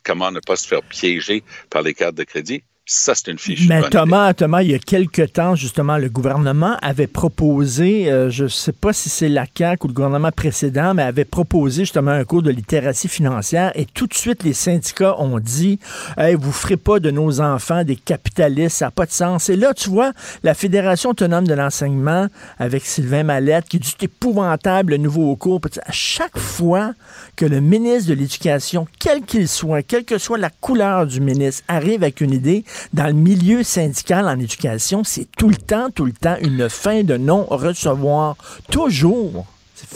comment 0.05 0.31
ne 0.31 0.41
pas 0.41 0.57
se 0.57 0.67
faire 0.67 0.83
piéger 0.83 1.43
par 1.69 1.83
les 1.83 1.95
cartes 1.95 2.15
de 2.15 2.25
crédit. 2.25 2.63
Ça, 2.93 3.15
c'est 3.15 3.29
une 3.29 3.39
fiche. 3.39 3.69
Mais 3.69 3.89
Thomas, 3.89 4.35
Thomas, 4.35 4.63
il 4.63 4.73
y 4.73 4.75
a 4.75 4.81
quelque 4.81 5.23
temps, 5.23 5.55
justement, 5.55 5.97
le 5.97 6.09
gouvernement 6.09 6.77
avait 6.83 7.07
proposé, 7.07 8.11
euh, 8.11 8.31
je 8.31 8.45
ne 8.45 8.49
sais 8.49 8.73
pas 8.73 8.93
si 8.93 9.09
c'est 9.09 9.29
la 9.29 9.47
CAQ 9.47 9.85
ou 9.85 9.89
le 9.89 9.95
gouvernement 9.95 10.33
précédent, 10.33 10.93
mais 10.95 11.05
avait 11.05 11.25
proposé 11.25 11.83
justement 11.83 12.11
un 12.11 12.25
cours 12.25 12.43
de 12.43 12.51
littératie 12.51 13.07
financière 13.07 13.71
et 13.77 13.85
tout 13.85 14.09
de 14.09 14.15
suite, 14.15 14.43
les 14.43 14.55
syndicats 14.55 15.21
ont 15.21 15.39
dit 15.39 15.79
hey, 16.19 16.35
vous 16.35 16.49
ne 16.49 16.53
ferez 16.53 16.77
pas 16.77 16.99
de 16.99 17.13
nos 17.13 17.41
enfants 17.41 17.85
des 17.85 17.95
capitalistes, 17.95 18.79
ça 18.79 18.87
n'a 18.87 18.91
pas 18.91 19.07
de 19.07 19.13
sens. 19.13 19.51
Et 19.51 19.57
là, 19.57 19.73
tu 19.73 19.89
vois, 19.89 20.13
la 20.43 20.55
Fédération 20.55 21.11
autonome 21.11 21.47
de 21.47 21.55
l'enseignement 21.55 22.27
avec 22.59 22.85
Sylvain 22.85 23.23
Mallette 23.23 23.69
qui 23.69 23.79
dit 23.79 23.89
c'est 23.89 24.07
épouvantable 24.07 24.95
le 24.95 24.97
nouveau 24.97 25.37
cours. 25.37 25.61
À 25.87 25.93
chaque 25.93 26.37
fois 26.37 26.95
que 27.37 27.47
le 27.47 27.61
ministre 27.61 28.09
de 28.09 28.15
l'Éducation, 28.15 28.89
quel 28.99 29.23
qu'il 29.23 29.47
soit, 29.47 29.83
quelle 29.83 30.05
que 30.05 30.19
soit 30.19 30.39
la 30.39 30.51
couleur 30.51 31.07
du 31.07 31.21
ministre, 31.21 31.63
arrive 31.69 32.03
avec 32.03 32.21
une 32.21 32.33
idée, 32.33 32.65
dans 32.93 33.07
le 33.07 33.13
milieu 33.13 33.63
syndical 33.63 34.27
en 34.27 34.39
éducation, 34.39 35.05
c'est 35.05 35.27
tout 35.37 35.49
le 35.49 35.57
temps, 35.57 35.91
tout 35.91 36.05
le 36.05 36.13
temps 36.13 36.37
une 36.41 36.69
fin 36.69 37.03
de 37.03 37.17
non-recevoir. 37.17 38.37
Toujours. 38.71 39.47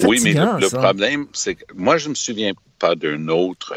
Oui, 0.02 0.20
mais 0.22 0.32
le, 0.32 0.60
le 0.60 0.68
problème, 0.68 1.26
c'est 1.32 1.56
que 1.56 1.64
moi, 1.74 1.98
je 1.98 2.08
me 2.08 2.14
souviens 2.14 2.52
pas 2.78 2.94
d'un 2.94 3.28
autre 3.28 3.74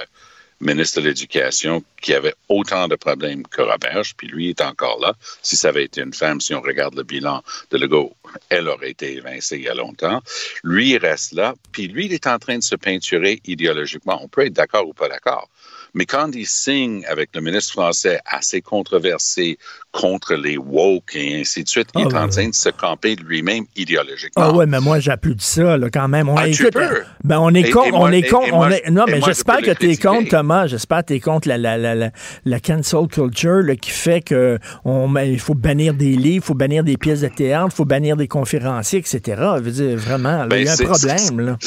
ministre 0.59 1.01
de 1.01 1.07
l'Éducation 1.07 1.83
qui 2.01 2.13
avait 2.13 2.33
autant 2.49 2.87
de 2.87 2.95
problèmes 2.95 3.45
que 3.45 3.61
Roberge, 3.61 4.15
puis 4.15 4.27
lui 4.27 4.49
est 4.49 4.61
encore 4.61 4.99
là. 4.99 5.13
Si 5.41 5.55
ça 5.55 5.69
avait 5.69 5.83
été 5.83 6.01
une 6.01 6.13
femme, 6.13 6.41
si 6.41 6.53
on 6.53 6.61
regarde 6.61 6.95
le 6.95 7.03
bilan 7.03 7.43
de 7.71 7.77
Legault, 7.77 8.15
elle 8.49 8.67
aurait 8.67 8.91
été 8.91 9.17
évincée 9.17 9.57
il 9.57 9.63
y 9.63 9.69
a 9.69 9.75
longtemps. 9.75 10.21
Lui, 10.63 10.91
il 10.91 10.97
reste 10.97 11.33
là, 11.33 11.53
puis 11.71 11.87
lui, 11.87 12.05
il 12.05 12.13
est 12.13 12.27
en 12.27 12.39
train 12.39 12.57
de 12.57 12.63
se 12.63 12.75
peinturer 12.75 13.39
idéologiquement. 13.45 14.19
On 14.23 14.27
peut 14.27 14.45
être 14.45 14.53
d'accord 14.53 14.87
ou 14.87 14.93
pas 14.93 15.09
d'accord. 15.09 15.47
Mais 15.94 16.06
quand 16.06 16.32
il 16.34 16.48
signe 16.48 17.06
avec 17.06 17.36
le 17.36 17.41
ministre 17.41 17.74
français 17.74 18.20
assez 18.25 18.62
controversé 18.62 19.58
contre 19.91 20.36
les 20.36 20.58
woke 20.58 21.15
et 21.15 21.41
ainsi 21.41 21.63
de 21.63 21.70
suite, 21.70 21.88
il 21.96 22.01
est 22.01 22.13
ah, 22.13 22.25
en 22.25 22.29
train 22.29 22.50
de 22.50 22.53
se 22.53 22.70
camper 22.70 23.15
lui-même 23.15 23.65
idéologiquement. 23.75 24.44
Ah 24.44 24.53
ouais, 24.53 24.65
mais 24.65 24.79
moi 24.79 25.00
j'appuie 25.00 25.36
ça 25.39 25.77
là, 25.77 25.89
quand 25.89 26.08
même. 26.08 26.29
On, 26.29 26.36
ah, 26.36 26.48
écoute, 26.48 26.77
ben, 27.24 27.39
on 27.39 27.53
est 27.53 27.70
con, 27.70 27.89
on 27.94 28.12
est 28.12 28.27
con, 28.27 28.44
on 28.51 28.70
est, 28.70 28.89
non, 28.89 29.06
mais 29.08 29.22
j'espère 29.25 29.62
que 29.62 29.72
tu 29.72 29.89
es 29.89 29.98
contre 29.98 30.29
Thomas, 30.29 30.67
j'espère 30.67 31.00
que 31.00 31.08
tu 31.08 31.13
es 31.15 31.20
contre 31.20 31.48
la, 31.48 31.58
la, 31.58 31.77
la, 31.77 32.12
la, 32.46 32.60
cancel 32.60 33.08
culture 33.08 33.63
là, 33.63 33.75
qui 33.75 33.91
fait 33.91 34.22
que 34.22 34.60
on, 34.86 35.13
il 35.17 35.39
faut 35.39 35.56
bannir 35.56 35.94
des 35.94 36.15
livres, 36.15 36.44
il 36.44 36.48
faut 36.48 36.53
bannir 36.53 36.84
des 36.84 36.98
pièces 36.98 37.22
de 37.22 37.29
théâtre, 37.29 37.70
il 37.72 37.75
faut 37.75 37.86
bannir 37.86 38.17
des 38.17 38.27
conférenciers, 38.27 39.00
etc. 39.00 39.22
Je 39.58 39.62
veux 39.62 39.72
dire, 39.72 39.98
vraiment, 39.98 40.46
il 40.51 40.63
y 40.63 40.67
a 40.67 40.74
un 40.74 40.75
ben, 40.75 40.86
problème. 40.86 41.39
Là. 41.39 41.58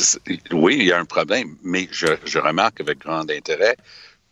Oui, 0.53 0.77
il 0.79 0.87
y 0.87 0.93
a 0.93 0.99
un 0.99 1.05
problème, 1.05 1.57
mais 1.65 1.89
je, 1.91 2.07
je 2.25 2.39
remarque 2.39 2.81
avec 2.81 3.00
grand 3.00 3.29
intérêt 3.29 3.77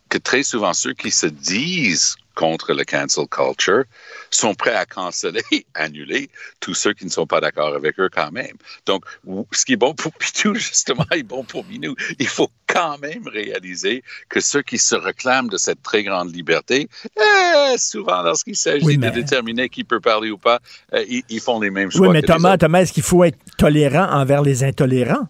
que 0.09 0.19
très 0.19 0.43
souvent 0.43 0.73
ceux 0.73 0.95
qui 0.95 1.11
se 1.11 1.27
disent 1.27 2.17
contre 2.39 2.73
le 2.73 2.85
cancel 2.85 3.27
culture 3.27 3.83
sont 4.31 4.55
prêts 4.55 4.75
à 4.75 4.87
canceller, 4.87 5.43
annuler 5.75 6.31
tous 6.61 6.75
ceux 6.75 6.93
qui 6.95 7.05
ne 7.05 7.11
sont 7.11 7.27
pas 7.27 7.41
d'accord 7.41 7.75
avec 7.75 7.99
eux 7.99 8.09
quand 8.13 8.31
même. 8.31 8.55
Donc, 8.87 9.05
ce 9.51 9.65
qui 9.65 9.73
est 9.73 9.77
bon 9.77 9.93
pour 9.95 10.13
Pitou, 10.19 10.55
justement, 10.55 11.05
est 11.11 11.25
bon 11.25 11.43
pour 11.43 11.65
Minou. 11.65 11.97
Il 12.21 12.29
faut 12.29 12.51
quand 12.69 12.97
même 12.99 13.27
réaliser 13.27 14.05
que 14.29 14.39
ceux 14.39 14.63
qui 14.63 14.79
se 14.79 14.95
réclament 14.95 15.49
de 15.49 15.57
cette 15.57 15.83
très 15.83 16.05
grande 16.05 16.33
liberté, 16.33 16.89
eh, 17.17 17.77
souvent 17.77 18.23
lorsqu'il 18.23 18.57
s'agit 18.57 18.99
de 18.99 19.09
déterminer 19.09 19.69
qui 19.69 19.83
peut 19.83 20.01
parler 20.01 20.31
ou 20.31 20.39
pas, 20.39 20.61
eh, 20.93 21.25
ils, 21.29 21.41
font 21.41 21.59
les 21.59 21.71
mêmes 21.71 21.91
choix. 21.91 22.07
Oui, 22.07 22.13
mais 22.13 22.23
Thomas, 22.23 22.57
Thomas, 22.57 22.83
est-ce 22.83 22.93
qu'il 22.93 23.03
faut 23.03 23.25
être 23.25 23.39
tolérant 23.57 24.09
envers 24.13 24.43
les 24.43 24.63
intolérants? 24.63 25.27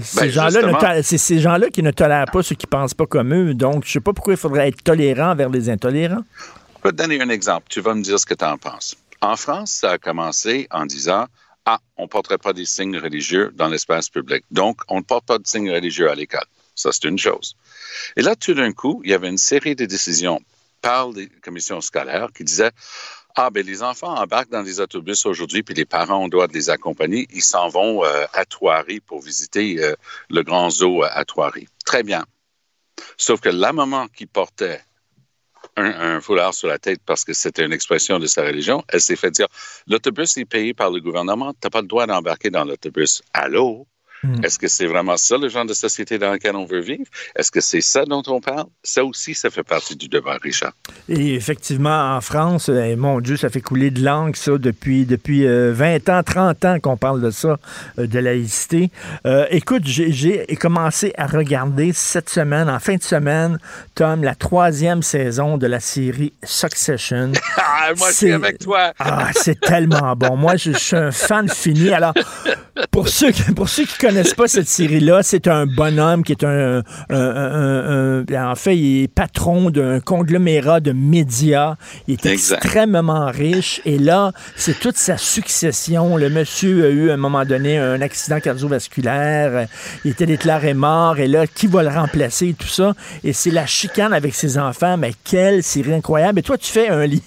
Ces 0.00 0.20
ben, 0.20 0.30
gens-là, 0.30 1.02
ces 1.02 1.38
gens-là 1.38 1.68
qui 1.70 1.82
ne 1.82 1.92
tolèrent 1.92 2.26
pas 2.32 2.42
ceux 2.42 2.56
qui 2.56 2.66
pensent 2.66 2.94
pas 2.94 3.06
comme 3.06 3.32
eux. 3.32 3.54
Donc, 3.54 3.84
je 3.86 3.92
sais 3.92 4.00
pas 4.00 4.12
pourquoi 4.12 4.34
il 4.34 4.38
faudrait 4.38 4.68
être 4.68 4.82
tolérant 4.82 5.34
vers 5.34 5.50
les 5.50 5.68
intolérants. 5.70 6.24
Je 6.78 6.88
vais 6.88 6.92
te 6.92 6.96
donner 6.96 7.20
un 7.20 7.28
exemple. 7.28 7.66
Tu 7.70 7.80
vas 7.80 7.94
me 7.94 8.02
dire 8.02 8.18
ce 8.18 8.26
que 8.26 8.34
tu 8.34 8.44
en 8.44 8.58
penses. 8.58 8.96
En 9.20 9.36
France, 9.36 9.70
ça 9.70 9.92
a 9.92 9.98
commencé 9.98 10.66
en 10.70 10.84
disant 10.84 11.26
Ah, 11.64 11.78
on 11.96 12.02
ne 12.02 12.08
porterait 12.08 12.38
pas 12.38 12.52
des 12.52 12.64
signes 12.64 12.98
religieux 12.98 13.52
dans 13.54 13.68
l'espace 13.68 14.08
public. 14.08 14.44
Donc, 14.50 14.80
on 14.88 14.98
ne 14.98 15.02
porte 15.02 15.26
pas 15.26 15.38
de 15.38 15.46
signes 15.46 15.70
religieux 15.70 16.10
à 16.10 16.14
l'école. 16.14 16.46
Ça, 16.74 16.90
c'est 16.92 17.04
une 17.04 17.18
chose. 17.18 17.56
Et 18.16 18.22
là, 18.22 18.34
tout 18.34 18.54
d'un 18.54 18.72
coup, 18.72 19.00
il 19.04 19.10
y 19.10 19.14
avait 19.14 19.28
une 19.28 19.38
série 19.38 19.76
de 19.76 19.86
décisions 19.86 20.40
par 20.82 21.10
les 21.12 21.28
commissions 21.42 21.80
scolaires 21.80 22.28
qui 22.36 22.44
disaient 22.44 22.72
ah, 23.36 23.50
ben 23.50 23.66
les 23.66 23.82
enfants 23.82 24.14
embarquent 24.14 24.50
dans 24.50 24.62
les 24.62 24.80
autobus 24.80 25.26
aujourd'hui, 25.26 25.62
puis 25.62 25.74
les 25.74 25.84
parents, 25.84 26.24
on 26.24 26.28
doit 26.28 26.46
les 26.52 26.70
accompagner. 26.70 27.26
Ils 27.32 27.42
s'en 27.42 27.68
vont 27.68 28.04
euh, 28.04 28.26
à 28.32 28.44
Thoiry 28.44 29.00
pour 29.00 29.20
visiter 29.20 29.82
euh, 29.82 29.96
le 30.30 30.42
grand 30.42 30.70
zoo 30.70 31.02
à 31.02 31.24
Thoiry. 31.24 31.66
Très 31.84 32.04
bien. 32.04 32.24
Sauf 33.16 33.40
que 33.40 33.48
la 33.48 33.72
maman 33.72 34.06
qui 34.08 34.26
portait 34.26 34.80
un, 35.76 36.20
foulard 36.20 36.54
sur 36.54 36.68
la 36.68 36.78
tête 36.78 37.00
parce 37.04 37.24
que 37.24 37.32
c'était 37.32 37.64
une 37.64 37.72
expression 37.72 38.20
de 38.20 38.26
sa 38.26 38.44
religion, 38.44 38.84
elle 38.88 39.00
s'est 39.00 39.16
fait 39.16 39.32
dire 39.32 39.48
l'autobus 39.88 40.36
est 40.36 40.44
payé 40.44 40.72
par 40.72 40.90
le 40.90 41.00
gouvernement, 41.00 41.52
tu 41.52 41.58
n'as 41.64 41.70
pas 41.70 41.80
le 41.80 41.88
droit 41.88 42.06
d'embarquer 42.06 42.50
dans 42.50 42.64
l'autobus. 42.64 43.22
Allô? 43.32 43.86
Hmm. 44.24 44.42
Est-ce 44.42 44.58
que 44.58 44.68
c'est 44.68 44.86
vraiment 44.86 45.16
ça 45.16 45.36
le 45.36 45.48
genre 45.48 45.66
de 45.66 45.74
société 45.74 46.18
dans 46.18 46.30
laquelle 46.30 46.56
on 46.56 46.64
veut 46.64 46.80
vivre? 46.80 47.04
Est-ce 47.36 47.50
que 47.50 47.60
c'est 47.60 47.80
ça 47.80 48.04
dont 48.04 48.22
on 48.26 48.40
parle? 48.40 48.66
Ça 48.82 49.04
aussi, 49.04 49.34
ça 49.34 49.50
fait 49.50 49.62
partie 49.62 49.96
du 49.96 50.08
débat, 50.08 50.38
Richard. 50.42 50.72
Et 51.08 51.34
effectivement, 51.34 52.16
en 52.16 52.20
France, 52.20 52.70
eh, 52.70 52.96
mon 52.96 53.20
Dieu, 53.20 53.36
ça 53.36 53.50
fait 53.50 53.60
couler 53.60 53.90
de 53.90 54.02
langue, 54.02 54.36
ça, 54.36 54.56
depuis, 54.56 55.04
depuis 55.04 55.44
20 55.44 55.48
euh, 55.48 55.98
ans, 56.08 56.22
30 56.22 56.64
ans 56.64 56.80
qu'on 56.80 56.96
parle 56.96 57.20
de 57.20 57.30
ça, 57.30 57.58
euh, 57.98 58.06
de 58.06 58.18
laïcité. 58.18 58.90
Euh, 59.26 59.46
écoute, 59.50 59.82
j'ai 59.84 60.46
commencé 60.58 61.12
à 61.18 61.26
regarder 61.26 61.92
cette 61.92 62.30
semaine, 62.30 62.70
en 62.70 62.78
fin 62.78 62.96
de 62.96 63.02
semaine, 63.02 63.58
Tom, 63.94 64.22
la 64.22 64.34
troisième 64.34 65.02
saison 65.02 65.58
de 65.58 65.66
la 65.66 65.80
série 65.80 66.32
Succession. 66.42 67.32
ah, 67.58 67.90
moi, 67.98 68.08
je 68.10 68.14
suis 68.14 68.32
avec 68.32 68.58
toi. 68.58 68.92
ah, 68.98 69.28
c'est 69.34 69.60
tellement 69.60 70.16
bon. 70.16 70.36
Moi, 70.36 70.56
je, 70.56 70.72
je, 70.72 70.78
suis 70.78 70.96
un 70.96 71.10
fan 71.10 71.48
fini. 71.48 71.90
Alors, 71.90 72.14
pour 72.90 73.08
ceux, 73.08 73.32
pour 73.54 73.68
ceux 73.68 73.84
qui 73.84 73.98
connaissent 73.98 74.13
connaissent 74.14 74.34
pas 74.34 74.46
cette 74.46 74.68
série-là, 74.68 75.24
c'est 75.24 75.48
un 75.48 75.66
bonhomme 75.66 76.22
qui 76.22 76.32
est 76.32 76.44
un, 76.44 76.82
En 77.10 78.54
fait, 78.54 78.76
il 78.76 79.02
est 79.02 79.08
patron 79.08 79.70
d'un 79.70 79.98
conglomérat 79.98 80.78
de 80.78 80.92
médias. 80.92 81.74
Il 82.06 82.14
est 82.14 82.26
extrêmement 82.26 83.26
riche. 83.26 83.80
Et 83.84 83.98
là, 83.98 84.30
c'est 84.54 84.78
toute 84.78 84.96
sa 84.96 85.16
succession. 85.16 86.16
Le 86.16 86.30
monsieur 86.30 86.86
a 86.86 86.88
eu, 86.90 87.10
à 87.10 87.14
un 87.14 87.16
moment 87.16 87.44
donné, 87.44 87.76
un 87.76 88.00
accident 88.00 88.38
cardiovasculaire. 88.38 89.66
Il 90.04 90.12
était 90.12 90.26
déclaré 90.26 90.74
mort. 90.74 91.18
Et 91.18 91.26
là, 91.26 91.48
qui 91.48 91.66
va 91.66 91.82
le 91.82 91.88
remplacer 91.88 92.50
et 92.50 92.54
tout 92.54 92.68
ça? 92.68 92.94
Et 93.24 93.32
c'est 93.32 93.50
la 93.50 93.66
chicane 93.66 94.12
avec 94.12 94.36
ses 94.36 94.58
enfants. 94.58 94.96
Mais 94.96 95.12
quelle 95.24 95.64
série 95.64 95.92
incroyable. 95.92 96.38
Et 96.38 96.42
toi, 96.42 96.56
tu 96.56 96.70
fais 96.70 96.88
un 96.88 97.04
lien 97.08 97.18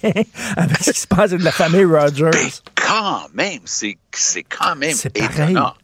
avec 0.56 0.82
ce 0.82 0.92
qui 0.92 1.00
se 1.00 1.06
passe 1.06 1.32
avec 1.32 1.42
la 1.42 1.52
famille 1.52 1.84
Rogers. 1.84 2.30
quand 2.76 3.26
même, 3.34 3.60
c'est 3.66 3.98
quand 4.44 4.74
même 4.76 4.96
étonnant. 5.14 5.74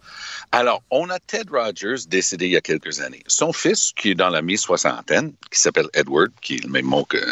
Alors, 0.56 0.84
on 0.88 1.10
a 1.10 1.18
Ted 1.18 1.50
Rogers 1.50 2.06
décédé 2.06 2.46
il 2.46 2.52
y 2.52 2.56
a 2.56 2.60
quelques 2.60 3.00
années. 3.00 3.24
Son 3.26 3.52
fils, 3.52 3.90
qui 3.92 4.10
est 4.10 4.14
dans 4.14 4.28
la 4.28 4.40
mi-soixantaine, 4.40 5.34
qui 5.50 5.58
s'appelle 5.58 5.88
Edward, 5.94 6.30
qui 6.40 6.54
est 6.54 6.62
le 6.62 6.70
même 6.70 6.88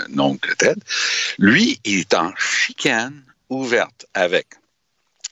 nom 0.09 0.37
que, 0.37 0.55
Ted, 0.55 0.81
lui, 1.39 1.79
il 1.85 2.01
est 2.01 2.15
en 2.15 2.35
chicane 2.35 3.23
ouverte 3.49 4.07
avec 4.13 4.49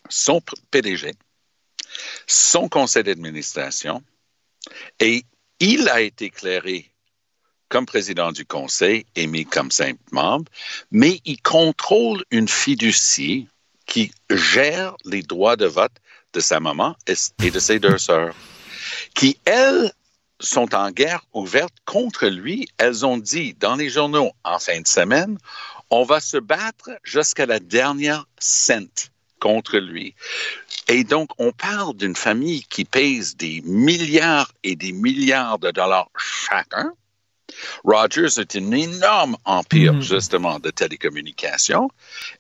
son 0.09 0.40
PDG, 0.70 1.14
son 2.29 2.68
conseil 2.68 3.03
d'administration, 3.03 4.05
et 5.00 5.24
il 5.59 5.88
a 5.88 6.00
été 6.00 6.26
éclairé 6.26 6.92
comme 7.68 7.87
président 7.87 8.31
du 8.31 8.46
conseil 8.46 9.05
et 9.16 9.26
mis 9.26 9.46
comme 9.46 9.72
simple 9.72 9.98
membre, 10.12 10.44
mais 10.92 11.20
il 11.24 11.42
contrôle 11.42 12.24
une 12.31 12.46
fiducie 12.46 13.48
qui 13.85 14.12
gère 14.31 14.94
les 15.05 15.22
droits 15.22 15.57
de 15.57 15.66
vote 15.66 15.99
de 16.32 16.40
sa 16.40 16.60
maman 16.60 16.96
et 17.06 17.50
de 17.50 17.58
ses 17.58 17.78
deux 17.78 17.98
sœurs, 18.08 18.34
qui, 19.14 19.38
elles, 19.44 19.92
sont 20.40 20.74
en 20.74 20.90
guerre 20.90 21.24
ouverte 21.32 21.74
contre 21.84 22.26
lui. 22.26 22.68
Elles 22.78 23.04
ont 23.04 23.18
dit 23.18 23.54
dans 23.54 23.76
les 23.76 23.90
journaux 23.90 24.32
en 24.44 24.58
fin 24.58 24.80
de 24.80 24.86
semaine, 24.86 25.38
on 25.90 26.04
va 26.04 26.20
se 26.20 26.38
battre 26.38 26.90
jusqu'à 27.02 27.46
la 27.46 27.58
dernière 27.58 28.26
cent 28.38 29.10
contre 29.38 29.78
lui. 29.78 30.14
Et 30.88 31.04
donc, 31.04 31.30
on 31.38 31.52
parle 31.52 31.94
d'une 31.96 32.16
famille 32.16 32.62
qui 32.64 32.84
pèse 32.84 33.36
des 33.36 33.62
milliards 33.64 34.52
et 34.62 34.76
des 34.76 34.92
milliards 34.92 35.58
de 35.58 35.70
dollars 35.70 36.10
chacun. 36.16 36.92
Rogers 37.84 38.38
est 38.38 38.56
un 38.56 38.70
énorme 38.70 39.36
empire, 39.44 39.94
mm. 39.94 40.02
justement, 40.02 40.58
de 40.58 40.70
télécommunications 40.70 41.90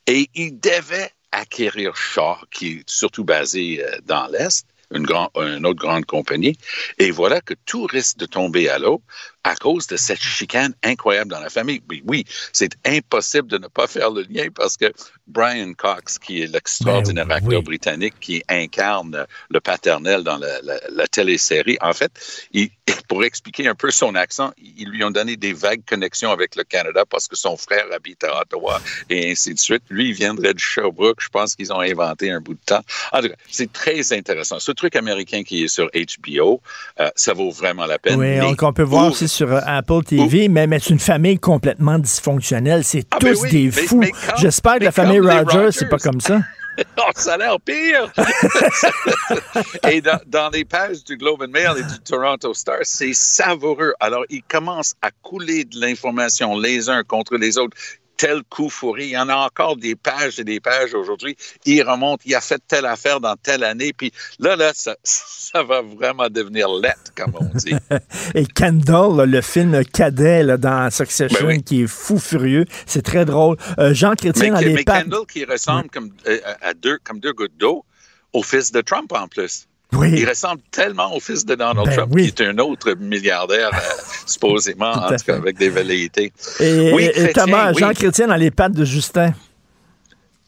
et 0.06 0.28
il 0.34 0.60
devait 0.60 1.10
acquérir 1.32 1.96
Shaw, 1.96 2.36
qui 2.50 2.68
est 2.68 2.88
surtout 2.88 3.24
basé 3.24 3.84
euh, 3.84 3.98
dans 4.04 4.26
l'Est, 4.28 4.66
une, 4.92 5.06
une 5.36 5.66
autre 5.66 5.78
grande 5.78 6.04
compagnie. 6.04 6.58
Et 6.98 7.10
voilà 7.10 7.40
que 7.40 7.54
tout 7.66 7.84
risque 7.84 8.18
de 8.18 8.26
tomber 8.26 8.68
à 8.68 8.78
l'eau 8.78 9.02
à 9.44 9.54
cause 9.56 9.86
de 9.86 9.96
cette 9.96 10.22
chicane 10.22 10.74
incroyable 10.82 11.30
dans 11.30 11.40
la 11.40 11.50
famille. 11.50 11.82
Oui, 11.88 12.02
oui 12.06 12.24
c'est 12.52 12.72
impossible 12.86 13.48
de 13.48 13.58
ne 13.58 13.68
pas 13.68 13.86
faire 13.86 14.10
le 14.10 14.22
lien 14.22 14.48
parce 14.54 14.76
que 14.76 14.92
Brian 15.26 15.72
Cox, 15.74 16.18
qui 16.18 16.42
est 16.42 16.46
l'extraordinaire 16.46 17.26
ben 17.26 17.36
acteur 17.36 17.62
britannique 17.62 18.14
qui 18.20 18.42
incarne 18.48 19.26
le 19.48 19.60
paternel 19.60 20.22
dans 20.22 20.36
la, 20.36 20.60
la, 20.62 20.74
la 20.90 21.06
télésérie, 21.06 21.78
en 21.80 21.92
fait, 21.92 22.10
il, 22.52 22.70
pour 23.08 23.24
expliquer 23.24 23.68
un 23.68 23.74
peu 23.74 23.90
son 23.90 24.14
accent, 24.14 24.52
ils 24.58 24.88
lui 24.88 25.04
ont 25.04 25.10
donné 25.10 25.36
des 25.36 25.52
vagues 25.52 25.82
connexions 25.86 26.30
avec 26.30 26.56
le 26.56 26.64
Canada 26.64 27.04
parce 27.08 27.28
que 27.28 27.36
son 27.36 27.56
frère 27.56 27.84
habite 27.92 28.24
à 28.24 28.40
Ottawa 28.40 28.80
et 29.08 29.30
ainsi 29.30 29.54
de 29.54 29.58
suite. 29.58 29.82
Lui, 29.90 30.08
il 30.08 30.14
viendrait 30.14 30.54
de 30.54 30.58
Sherbrooke. 30.58 31.20
Je 31.20 31.28
pense 31.28 31.54
qu'ils 31.54 31.72
ont 31.72 31.80
inventé 31.80 32.30
un 32.30 32.40
bout 32.40 32.54
de 32.54 32.60
temps. 32.64 32.82
En 33.12 33.20
tout 33.20 33.28
cas, 33.28 33.34
c'est 33.50 33.72
très 33.72 34.12
intéressant. 34.12 34.58
Ce 34.60 34.72
truc 34.72 34.96
américain 34.96 35.42
qui 35.42 35.64
est 35.64 35.68
sur 35.68 35.88
HBO, 35.94 36.60
euh, 36.98 37.10
ça 37.16 37.32
vaut 37.32 37.50
vraiment 37.50 37.86
la 37.86 37.98
peine. 37.98 38.18
Oui, 38.18 38.38
on 38.60 38.72
peut 38.72 38.82
voir 38.82 39.14
sur 39.30 39.52
euh, 39.52 39.60
Apple 39.66 40.02
TV, 40.04 40.48
mais, 40.48 40.66
c'est 40.78 40.90
une 40.90 40.98
famille 40.98 41.38
complètement 41.38 41.98
dysfonctionnelle. 41.98 42.84
C'est 42.84 43.06
ah, 43.10 43.18
ben 43.20 43.34
tous 43.34 43.48
des 43.48 43.70
fous. 43.70 44.02
J'espère 44.38 44.78
que 44.78 44.84
la 44.84 44.92
famille 44.92 45.20
Rogers, 45.20 45.70
c'est 45.72 45.88
pas 45.88 45.98
comme 45.98 46.20
ça. 46.20 46.40
oh, 46.98 47.10
ça 47.14 47.34
a 47.34 47.38
l'air 47.38 47.60
pire! 47.60 48.12
et 49.90 50.00
dans, 50.00 50.50
les 50.50 50.64
pages 50.64 51.04
du 51.04 51.16
Globe 51.16 51.42
and 51.42 51.48
Mail 51.48 51.72
et 51.78 51.82
du 51.82 51.98
Toronto 52.00 52.54
Star, 52.54 52.78
c'est 52.82 53.12
savoureux. 53.12 53.92
Alors, 54.00 54.24
ils 54.30 54.42
commencent 54.42 54.94
à 55.02 55.10
couler 55.22 55.64
de 55.64 55.78
l'information 55.80 56.58
les 56.58 56.88
uns 56.88 57.02
contre 57.02 57.36
les 57.36 57.58
autres 57.58 57.76
tel 58.20 58.42
coup 58.42 58.68
fourré. 58.68 59.04
Il 59.04 59.10
y 59.10 59.18
en 59.18 59.30
a 59.30 59.36
encore 59.36 59.76
des 59.76 59.96
pages 59.96 60.38
et 60.38 60.44
des 60.44 60.60
pages 60.60 60.92
aujourd'hui. 60.92 61.36
Il 61.64 61.82
remonte, 61.82 62.20
il 62.26 62.34
a 62.34 62.42
fait 62.42 62.60
telle 62.68 62.84
affaire 62.84 63.18
dans 63.18 63.34
telle 63.34 63.64
année. 63.64 63.94
Puis 63.94 64.12
là, 64.38 64.56
là, 64.56 64.72
ça, 64.74 64.94
ça 65.02 65.62
va 65.62 65.80
vraiment 65.80 66.28
devenir 66.28 66.68
lettre, 66.68 67.12
comme 67.16 67.32
on 67.40 67.56
dit. 67.56 67.74
et 68.34 68.44
Kendall, 68.44 69.28
le 69.28 69.40
film 69.40 69.82
cadet 69.86 70.42
là, 70.42 70.58
dans 70.58 70.90
Succession, 70.90 71.46
ben 71.46 71.62
qui 71.62 71.82
est 71.84 71.86
fou 71.86 72.18
furieux, 72.18 72.66
c'est 72.84 73.02
très 73.02 73.24
drôle. 73.24 73.56
Euh, 73.78 73.94
Jean 73.94 74.14
Chrétien 74.14 74.50
mais, 74.50 74.50
dans 74.50 74.58
les 74.58 74.74
mais 74.74 74.84
Kendall 74.84 75.26
qui 75.26 75.46
ressemble 75.46 75.88
comme, 75.88 76.10
euh, 76.26 76.38
à 76.60 76.74
deux, 76.74 76.98
comme 77.02 77.20
deux 77.20 77.32
gouttes 77.32 77.56
d'eau 77.56 77.86
au 78.34 78.42
fils 78.42 78.70
de 78.70 78.82
Trump 78.82 79.10
en 79.12 79.28
plus. 79.28 79.66
Oui. 79.92 80.12
Il 80.16 80.28
ressemble 80.28 80.62
tellement 80.70 81.14
au 81.14 81.20
fils 81.20 81.44
de 81.44 81.54
Donald 81.54 81.86
Ben 81.86 81.96
Trump, 81.96 82.12
oui. 82.14 82.32
qui 82.32 82.42
est 82.42 82.46
un 82.46 82.58
autre 82.58 82.92
milliardaire, 82.94 83.70
euh, 83.74 84.02
supposément, 84.26 84.92
en 84.92 85.08
tout 85.08 85.24
cas, 85.24 85.36
avec 85.36 85.58
des 85.58 85.68
velléités. 85.68 86.32
Et, 86.60 86.92
Oui, 86.92 87.04
et 87.04 87.10
Chrétien, 87.10 87.44
Thomas. 87.44 87.72
Jean 87.72 87.92
Chrétien 87.92 88.26
dans 88.28 88.36
les 88.36 88.50
pattes 88.50 88.72
de 88.72 88.84
Justin. 88.84 89.32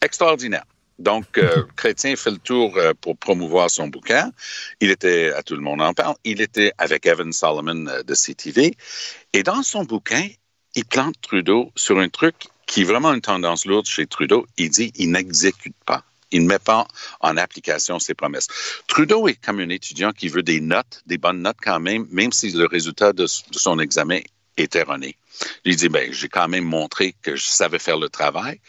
extraordinaire. 0.01 0.63
Donc, 0.99 1.37
euh, 1.37 1.63
Chrétien 1.75 2.15
fait 2.15 2.31
le 2.31 2.37
tour 2.37 2.77
euh, 2.77 2.93
pour 2.99 3.17
promouvoir 3.17 3.69
son 3.69 3.87
bouquin. 3.87 4.31
Il 4.79 4.89
était, 4.89 5.31
à 5.33 5.43
tout 5.43 5.55
le 5.55 5.61
monde 5.61 5.81
en 5.81 5.93
parle, 5.93 6.15
il 6.23 6.41
était 6.41 6.71
avec 6.77 7.05
Evan 7.05 7.31
Solomon 7.31 7.87
euh, 7.87 8.03
de 8.03 8.13
CTV. 8.13 8.75
Et 9.33 9.43
dans 9.43 9.63
son 9.63 9.83
bouquin, 9.83 10.27
il 10.75 10.85
plante 10.85 11.15
Trudeau 11.21 11.71
sur 11.75 11.99
un 11.99 12.09
truc 12.09 12.35
qui 12.65 12.81
est 12.81 12.85
vraiment 12.85 13.13
une 13.13 13.21
tendance 13.21 13.65
lourde 13.65 13.85
chez 13.85 14.07
Trudeau. 14.07 14.45
Il 14.57 14.69
dit 14.69 14.91
il 14.95 15.11
n'exécute 15.11 15.75
pas. 15.85 16.03
Il 16.33 16.43
ne 16.43 16.47
met 16.47 16.59
pas 16.59 16.87
en 17.21 17.37
application 17.37 17.99
ses 17.99 18.15
promesses. 18.15 18.47
Trudeau 18.87 19.27
est 19.27 19.35
comme 19.35 19.59
un 19.59 19.69
étudiant 19.69 20.11
qui 20.11 20.27
veut 20.27 20.43
des 20.43 20.59
notes, 20.59 21.01
des 21.05 21.19
bonnes 21.19 21.41
notes 21.41 21.59
quand 21.61 21.79
même, 21.79 22.07
même 22.11 22.31
si 22.31 22.51
le 22.51 22.65
résultat 22.65 23.13
de, 23.13 23.27
son 23.27 23.79
examen 23.79 24.19
est 24.57 24.75
erroné. 24.75 25.15
Il 25.63 25.75
dit, 25.75 25.89
ben, 25.89 26.11
j'ai 26.11 26.29
quand 26.29 26.47
même 26.47 26.65
montré 26.65 27.15
que 27.21 27.35
je 27.35 27.45
savais 27.45 27.79
faire 27.79 27.99
le 27.99 28.09
travail. 28.09 28.59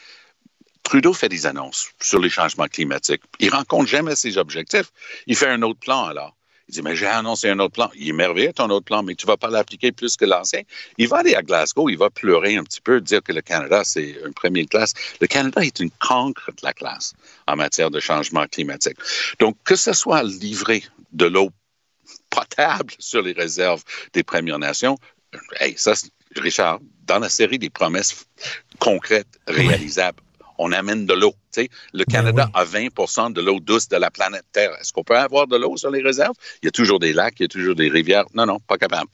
Trudeau 0.82 1.14
fait 1.14 1.30
des 1.30 1.46
annonces 1.46 1.88
sur 2.00 2.20
les 2.20 2.28
changements 2.28 2.68
climatiques. 2.68 3.22
Il 3.40 3.50
rencontre 3.50 3.88
jamais 3.88 4.14
ses 4.14 4.36
objectifs. 4.36 4.92
Il 5.26 5.34
fait 5.34 5.48
un 5.48 5.62
autre 5.62 5.80
plan 5.80 6.04
alors. 6.04 6.36
Il 6.68 6.74
dit, 6.74 6.82
mais 6.82 6.96
j'ai 6.96 7.06
annoncé 7.06 7.50
un 7.50 7.58
autre 7.58 7.74
plan. 7.74 7.90
Il 7.94 8.08
est 8.08 8.12
merveilleux 8.12 8.52
ton 8.52 8.70
autre 8.70 8.86
plan, 8.86 9.02
mais 9.02 9.14
tu 9.14 9.26
vas 9.26 9.36
pas 9.36 9.50
l'appliquer 9.50 9.92
plus 9.92 10.16
que 10.16 10.24
l'ancien. 10.24 10.62
Il 10.96 11.08
va 11.08 11.18
aller 11.18 11.34
à 11.34 11.42
Glasgow, 11.42 11.88
il 11.90 11.98
va 11.98 12.10
pleurer 12.10 12.56
un 12.56 12.64
petit 12.64 12.80
peu, 12.80 13.00
dire 13.00 13.22
que 13.22 13.32
le 13.32 13.42
Canada, 13.42 13.82
c'est 13.84 14.16
une 14.24 14.32
première 14.32 14.66
classe. 14.66 14.94
Le 15.20 15.26
Canada 15.26 15.62
est 15.62 15.78
une 15.80 15.90
cancre 15.90 16.50
de 16.50 16.60
la 16.62 16.72
classe 16.72 17.12
en 17.46 17.56
matière 17.56 17.90
de 17.90 18.00
changement 18.00 18.46
climatique. 18.46 18.96
Donc, 19.40 19.56
que 19.64 19.76
ce 19.76 19.92
soit 19.92 20.22
livré 20.22 20.82
de 21.12 21.26
l'eau 21.26 21.50
potable 22.30 22.92
sur 22.98 23.22
les 23.22 23.32
réserves 23.32 23.82
des 24.12 24.22
Premières 24.22 24.58
Nations, 24.58 24.96
hey, 25.60 25.74
ça, 25.76 25.94
Richard, 26.36 26.80
dans 27.04 27.18
la 27.18 27.28
série 27.28 27.58
des 27.58 27.70
promesses 27.70 28.26
concrètes, 28.78 29.38
réalisables, 29.46 30.22
on 30.58 30.72
amène 30.72 31.06
de 31.06 31.14
l'eau. 31.14 31.34
Le 31.92 32.04
Canada 32.04 32.48
a 32.54 32.64
20% 32.64 33.30
de 33.32 33.40
l'eau 33.40 33.60
douce 33.60 33.88
de 33.88 33.96
la 33.96 34.10
planète 34.10 34.44
Terre. 34.52 34.72
Est-ce 34.80 34.92
qu'on 34.92 35.04
peut 35.04 35.16
avoir 35.16 35.46
de 35.46 35.56
l'eau 35.56 35.76
sur 35.76 35.90
les 35.90 36.02
réserves? 36.02 36.34
Il 36.62 36.66
y 36.66 36.68
a 36.68 36.72
toujours 36.72 36.98
des 36.98 37.12
lacs, 37.12 37.34
il 37.40 37.42
y 37.42 37.46
a 37.46 37.48
toujours 37.48 37.74
des 37.76 37.88
rivières. 37.88 38.24
Non, 38.34 38.46
non, 38.46 38.58
pas 38.60 38.76
capable. 38.78 39.08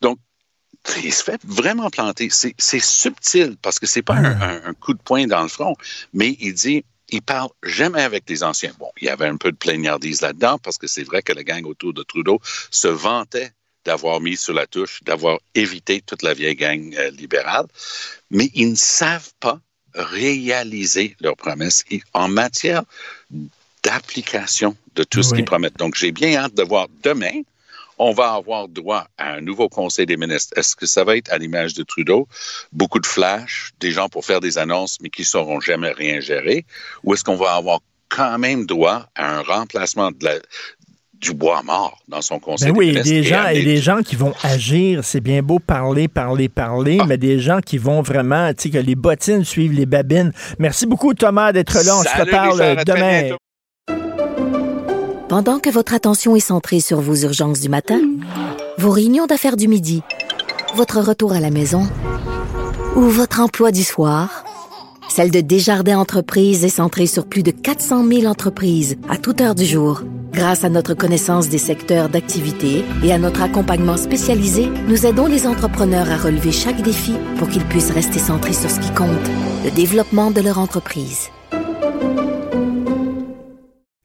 Donc, 0.00 0.18
il 1.02 1.12
se 1.12 1.22
fait 1.24 1.40
vraiment 1.44 1.90
planter. 1.90 2.28
C'est 2.30 2.54
c'est 2.58 2.80
subtil 2.80 3.56
parce 3.60 3.78
que 3.78 3.86
c'est 3.86 4.02
pas 4.02 4.14
un, 4.14 4.40
un- 4.40 4.62
un 4.66 4.74
coup 4.74 4.94
de 4.94 5.00
poing 5.02 5.26
dans 5.26 5.42
le 5.42 5.48
front, 5.48 5.74
mais 6.12 6.36
il 6.40 6.54
dit, 6.54 6.84
il 7.10 7.22
parle 7.22 7.50
jamais 7.62 8.02
avec 8.02 8.28
les 8.28 8.42
anciens. 8.42 8.72
Bon, 8.78 8.90
il 9.00 9.06
y 9.06 9.08
avait 9.10 9.26
un 9.26 9.36
peu 9.36 9.50
de 9.52 9.56
plaignardise 9.56 10.20
là-dedans 10.20 10.58
parce 10.58 10.78
que 10.78 10.86
c'est 10.86 11.04
vrai 11.04 11.22
que 11.22 11.32
la 11.32 11.44
gang 11.44 11.64
autour 11.66 11.92
de 11.94 12.02
Trudeau 12.02 12.40
se 12.70 12.88
vantait 12.88 13.50
d'avoir 13.84 14.20
mis 14.20 14.36
sur 14.36 14.54
la 14.54 14.66
touche, 14.66 15.02
d'avoir 15.04 15.38
évité 15.54 16.02
toute 16.02 16.22
la 16.22 16.34
vieille 16.34 16.56
gang 16.56 16.94
euh, 16.98 17.10
libérale, 17.10 17.66
mais 18.30 18.50
ils 18.54 18.70
ne 18.70 18.76
savent 18.76 19.32
pas 19.40 19.60
réaliser 19.94 21.16
leurs 21.20 21.36
promesses 21.36 21.84
Et 21.90 22.02
en 22.14 22.28
matière 22.28 22.82
d'application 23.82 24.76
de 24.94 25.04
tout 25.04 25.22
ce 25.22 25.34
qu'ils 25.34 25.44
promettent. 25.44 25.78
Donc, 25.78 25.94
j'ai 25.94 26.12
bien 26.12 26.34
hâte 26.36 26.54
de 26.54 26.62
voir 26.62 26.88
demain, 27.02 27.42
on 27.98 28.12
va 28.12 28.34
avoir 28.34 28.68
droit 28.68 29.08
à 29.18 29.32
un 29.34 29.40
nouveau 29.40 29.68
conseil 29.68 30.06
des 30.06 30.16
ministres. 30.16 30.56
Est-ce 30.56 30.76
que 30.76 30.86
ça 30.86 31.04
va 31.04 31.16
être 31.16 31.32
à 31.32 31.38
l'image 31.38 31.74
de 31.74 31.82
Trudeau, 31.82 32.28
beaucoup 32.72 33.00
de 33.00 33.06
flash, 33.06 33.72
des 33.80 33.90
gens 33.90 34.08
pour 34.08 34.24
faire 34.24 34.40
des 34.40 34.58
annonces, 34.58 34.98
mais 35.00 35.10
qui 35.10 35.22
ne 35.22 35.26
sauront 35.26 35.60
jamais 35.60 35.90
rien 35.90 36.20
gérer, 36.20 36.64
ou 37.02 37.14
est-ce 37.14 37.24
qu'on 37.24 37.36
va 37.36 37.54
avoir 37.54 37.80
quand 38.08 38.38
même 38.38 38.66
droit 38.66 39.06
à 39.14 39.38
un 39.38 39.42
remplacement 39.42 40.10
de 40.12 40.24
la- 40.24 40.40
du 41.20 41.34
bois 41.34 41.62
mort 41.64 41.98
dans 42.08 42.22
son 42.22 42.38
conseil 42.38 42.68
Ben 42.68 42.74
des 42.74 42.78
oui, 42.78 42.92
des 43.02 43.12
et 43.14 43.22
gens, 43.24 43.46
et 43.48 43.62
des 43.64 43.78
gens 43.78 44.02
qui 44.02 44.14
vont 44.14 44.32
agir, 44.42 45.00
c'est 45.02 45.20
bien 45.20 45.42
beau 45.42 45.58
parler, 45.58 46.06
parler, 46.08 46.48
parler, 46.48 46.98
Ah. 47.00 47.06
mais 47.08 47.18
des 47.18 47.40
gens 47.40 47.58
qui 47.60 47.76
vont 47.78 48.02
vraiment, 48.02 48.48
tu 48.54 48.64
sais, 48.64 48.70
que 48.70 48.78
les 48.78 48.94
bottines 48.94 49.44
suivent 49.44 49.72
les 49.72 49.86
babines. 49.86 50.32
Merci 50.58 50.86
beaucoup, 50.86 51.14
Thomas, 51.14 51.52
d'être 51.52 51.74
là. 51.84 51.96
On 51.98 52.02
se 52.02 52.08
Salut, 52.08 52.20
reparle 52.30 52.52
Richard, 52.62 52.78
à 52.78 52.84
très 52.84 52.94
demain. 52.94 53.36
Pendant 55.28 55.58
que 55.58 55.68
votre 55.70 55.92
attention 55.92 56.36
est 56.36 56.40
centrée 56.40 56.80
sur 56.80 57.00
vos 57.00 57.16
urgences 57.16 57.60
du 57.60 57.68
matin, 57.68 58.00
vos 58.78 58.90
réunions 58.90 59.26
d'affaires 59.26 59.56
du 59.56 59.68
midi, 59.68 60.02
votre 60.74 61.00
retour 61.00 61.32
à 61.32 61.40
la 61.40 61.50
maison 61.50 61.82
ou 62.96 63.02
votre 63.02 63.40
emploi 63.40 63.70
du 63.72 63.82
soir, 63.84 64.44
celle 65.08 65.30
de 65.30 65.40
Desjardins 65.40 65.98
Entreprises 65.98 66.64
est 66.64 66.68
centrée 66.68 67.06
sur 67.06 67.26
plus 67.26 67.42
de 67.42 67.50
400 67.50 68.06
000 68.06 68.24
entreprises 68.26 68.96
à 69.08 69.16
toute 69.18 69.40
heure 69.40 69.54
du 69.54 69.64
jour. 69.64 70.02
Grâce 70.32 70.64
à 70.64 70.68
notre 70.68 70.94
connaissance 70.94 71.48
des 71.48 71.58
secteurs 71.58 72.08
d'activité 72.08 72.84
et 73.02 73.12
à 73.12 73.18
notre 73.18 73.42
accompagnement 73.42 73.96
spécialisé, 73.96 74.68
nous 74.88 75.06
aidons 75.06 75.26
les 75.26 75.46
entrepreneurs 75.46 76.10
à 76.10 76.16
relever 76.16 76.52
chaque 76.52 76.82
défi 76.82 77.14
pour 77.38 77.48
qu'ils 77.48 77.64
puissent 77.64 77.90
rester 77.90 78.18
centrés 78.18 78.52
sur 78.52 78.70
ce 78.70 78.80
qui 78.80 78.92
compte, 78.94 79.08
le 79.64 79.70
développement 79.70 80.30
de 80.30 80.40
leur 80.40 80.58
entreprise. 80.58 81.30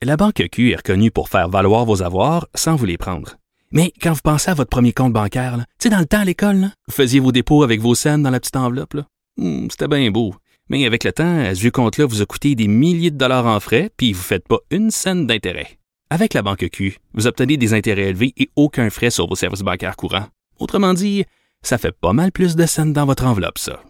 La 0.02 0.18
Banque 0.18 0.44
Q 0.52 0.72
est 0.72 0.78
reconnue 0.78 1.12
pour 1.12 1.30
faire 1.30 1.50
valoir 1.50 1.86
vos 1.86 2.04
avoirs 2.04 2.48
sans 2.56 2.76
vous 2.76 2.86
les 2.86 2.98
prendre. 2.98 3.38
Mais 3.72 3.92
quand 4.02 4.14
vous 4.14 4.22
pensez 4.24 4.52
à 4.52 4.54
votre 4.54 4.70
premier 4.70 4.92
compte 4.92 5.14
bancaire, 5.14 5.58
tu 5.58 5.64
sais, 5.84 5.90
dans 5.90 6.00
le 6.00 6.06
temps 6.06 6.20
à 6.20 6.26
l'école, 6.26 6.70
vous 6.88 6.94
faisiez 6.94 7.20
vos 7.20 7.32
dépôts 7.32 7.64
avec 7.64 7.80
vos 7.80 7.96
scènes 7.96 8.22
dans 8.22 8.30
la 8.30 8.40
petite 8.40 8.56
enveloppe. 8.58 8.98
Hmm, 9.38 9.68
C'était 9.72 9.88
bien 9.88 10.12
beau. 10.12 10.36
Mais 10.70 10.86
avec 10.86 11.04
le 11.04 11.12
temps, 11.12 11.44
ce 11.54 11.60
vieux 11.60 11.72
compte-là 11.72 12.06
vous 12.06 12.22
a 12.22 12.26
coûté 12.26 12.56
des 12.56 12.68
milliers 12.68 13.12
de 13.12 13.18
dollars 13.18 13.46
en 13.48 13.60
frais, 13.60 13.90
puis 13.98 14.14
vous 14.14 14.20
ne 14.20 14.24
faites 14.24 14.48
pas 14.48 14.60
une 14.72 14.92
scène 14.92 15.26
d'intérêt. 15.28 15.80
Avec 16.14 16.36
la 16.36 16.44
Banque 16.44 16.70
Q, 16.72 17.00
vous 17.16 17.26
obtenez 17.26 17.58
des 17.58 17.74
intérêts 17.74 18.10
élevés 18.10 18.34
et 18.38 18.52
aucun 18.56 18.92
frais 18.92 19.10
sur 19.10 19.28
vos 19.28 19.34
services 19.34 19.62
bancaires 19.62 19.96
courants. 19.96 20.28
Autrement 20.60 20.94
dit, 20.94 21.26
ça 21.64 21.80
fait 21.80 21.92
pas 21.92 22.14
mal 22.14 22.32
plus 22.32 22.56
de 22.56 22.68
scènes 22.68 22.94
dans 22.94 23.08
votre 23.08 23.26
enveloppe, 23.26 23.58
ça. 23.58 23.82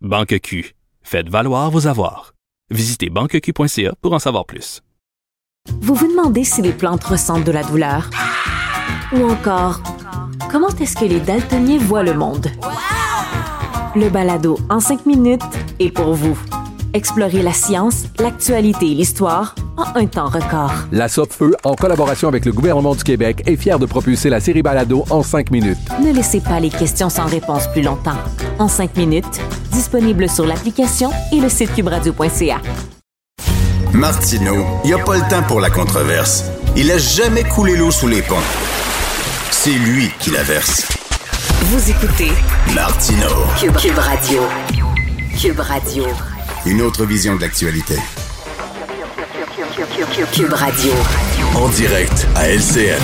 Banque 0.00 0.40
Q. 0.40 0.74
Faites 1.02 1.28
valoir 1.28 1.70
vos 1.70 1.86
avoirs. 1.86 2.34
Visitez 2.72 3.10
banqueq.ca 3.10 3.94
pour 4.02 4.12
en 4.12 4.18
savoir 4.18 4.44
plus. 4.44 4.82
Vous 5.80 5.94
vous 5.94 6.08
demandez 6.08 6.42
si 6.42 6.62
les 6.62 6.72
plantes 6.72 7.04
ressentent 7.04 7.44
de 7.44 7.52
la 7.52 7.62
douleur? 7.62 8.10
Ou 9.12 9.30
encore, 9.30 9.80
comment 10.50 10.74
est-ce 10.80 10.96
que 10.96 11.04
les 11.04 11.20
daltoniens 11.20 11.78
voient 11.78 12.02
le 12.02 12.14
monde? 12.14 12.48
Le 13.94 14.08
balado 14.08 14.58
en 14.68 14.80
cinq 14.80 15.06
minutes 15.06 15.42
est 15.78 15.92
pour 15.92 16.12
vous. 16.14 16.36
Explorez 16.94 17.42
la 17.42 17.52
science, 17.52 18.04
l'actualité 18.18 18.86
et 18.90 18.94
l'histoire 18.94 19.54
en 19.76 19.84
un 19.94 20.06
temps 20.06 20.28
record. 20.28 20.72
La 20.90 21.08
Feu, 21.08 21.54
en 21.64 21.74
collaboration 21.74 22.28
avec 22.28 22.44
le 22.44 22.52
gouvernement 22.52 22.94
du 22.94 23.04
Québec, 23.04 23.42
est 23.46 23.56
fière 23.56 23.78
de 23.78 23.86
propulser 23.86 24.30
la 24.30 24.40
série 24.40 24.62
Balado 24.62 25.04
en 25.10 25.22
cinq 25.22 25.50
minutes. 25.50 25.78
Ne 26.02 26.12
laissez 26.12 26.40
pas 26.40 26.60
les 26.60 26.70
questions 26.70 27.10
sans 27.10 27.26
réponse 27.26 27.66
plus 27.72 27.82
longtemps. 27.82 28.16
En 28.58 28.68
cinq 28.68 28.96
minutes, 28.96 29.40
disponible 29.72 30.28
sur 30.28 30.46
l'application 30.46 31.10
et 31.32 31.40
le 31.40 31.48
site 31.48 31.74
cubradio.ca. 31.74 32.60
Martineau, 33.92 34.64
il 34.84 34.88
n'y 34.88 34.94
a 34.94 35.04
pas 35.04 35.16
le 35.16 35.28
temps 35.28 35.42
pour 35.46 35.60
la 35.60 35.70
controverse. 35.70 36.44
Il 36.76 36.90
a 36.90 36.98
jamais 36.98 37.42
coulé 37.44 37.76
l'eau 37.76 37.90
sous 37.90 38.08
les 38.08 38.22
ponts. 38.22 38.36
C'est 39.50 39.70
lui 39.70 40.10
qui 40.20 40.30
la 40.30 40.42
verse. 40.42 40.86
Vous 41.62 41.90
écoutez 41.90 42.30
Martineau, 42.74 43.44
Cube, 43.58 43.76
Cube 43.76 43.98
Radio. 43.98 44.42
Cube 45.40 45.60
Radio. 45.60 46.04
Une 46.66 46.82
autre 46.82 47.04
vision 47.04 47.36
de 47.36 47.40
l'actualité. 47.42 47.94
Cube 50.32 50.52
Radio. 50.52 50.92
En 51.54 51.68
direct 51.68 52.26
à 52.34 52.48
LCN. 52.48 53.00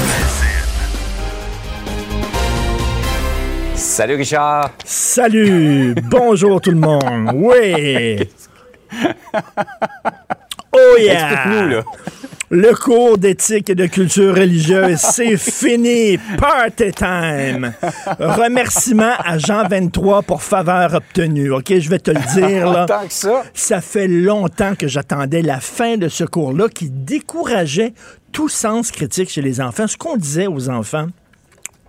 Salut 3.75 4.17
Richard. 4.17 4.71
Salut! 4.85 5.95
Bonjour 6.05 6.61
tout 6.61 6.71
le 6.71 6.79
monde! 6.79 7.31
Oui! 7.35 8.29
Oh 10.77 10.97
yeah! 10.99 11.31
Explique-nous, 11.31 11.69
là? 11.69 11.83
Le 12.57 12.73
cours 12.73 13.19
d'éthique 13.19 13.69
et 13.71 13.75
de 13.75 13.87
culture 13.87 14.33
religieuse, 14.33 14.99
c'est 14.99 15.37
fini! 15.37 16.17
Party 16.39 16.93
time! 16.93 17.75
Remerciement 18.21 19.11
à 19.19 19.39
Jean 19.39 19.67
23 19.67 20.23
pour 20.23 20.41
faveur 20.41 20.95
obtenue. 20.95 21.51
OK, 21.51 21.77
je 21.77 21.91
vais 21.91 21.99
te 21.99 22.13
le 22.13 22.21
dire, 22.33 22.71
là. 22.71 22.87
Que 23.09 23.13
ça. 23.13 23.43
Ça 23.55 23.81
fait 23.81 24.07
longtemps 24.07 24.77
que 24.77 24.87
j'attendais 24.87 25.43
la 25.43 25.59
fin 25.59 25.97
de 25.97 26.07
ce 26.07 26.23
cours-là 26.23 26.69
qui 26.69 26.91
décourageait 26.91 27.93
tout 28.31 28.49
sens 28.49 28.93
critique 28.93 29.31
chez 29.31 29.43
les 29.43 29.61
enfants. 29.61 29.89
Ce 29.89 29.97
qu'on 29.97 30.17
disait 30.17 30.47
aux 30.47 30.71
enfants, 30.71 31.09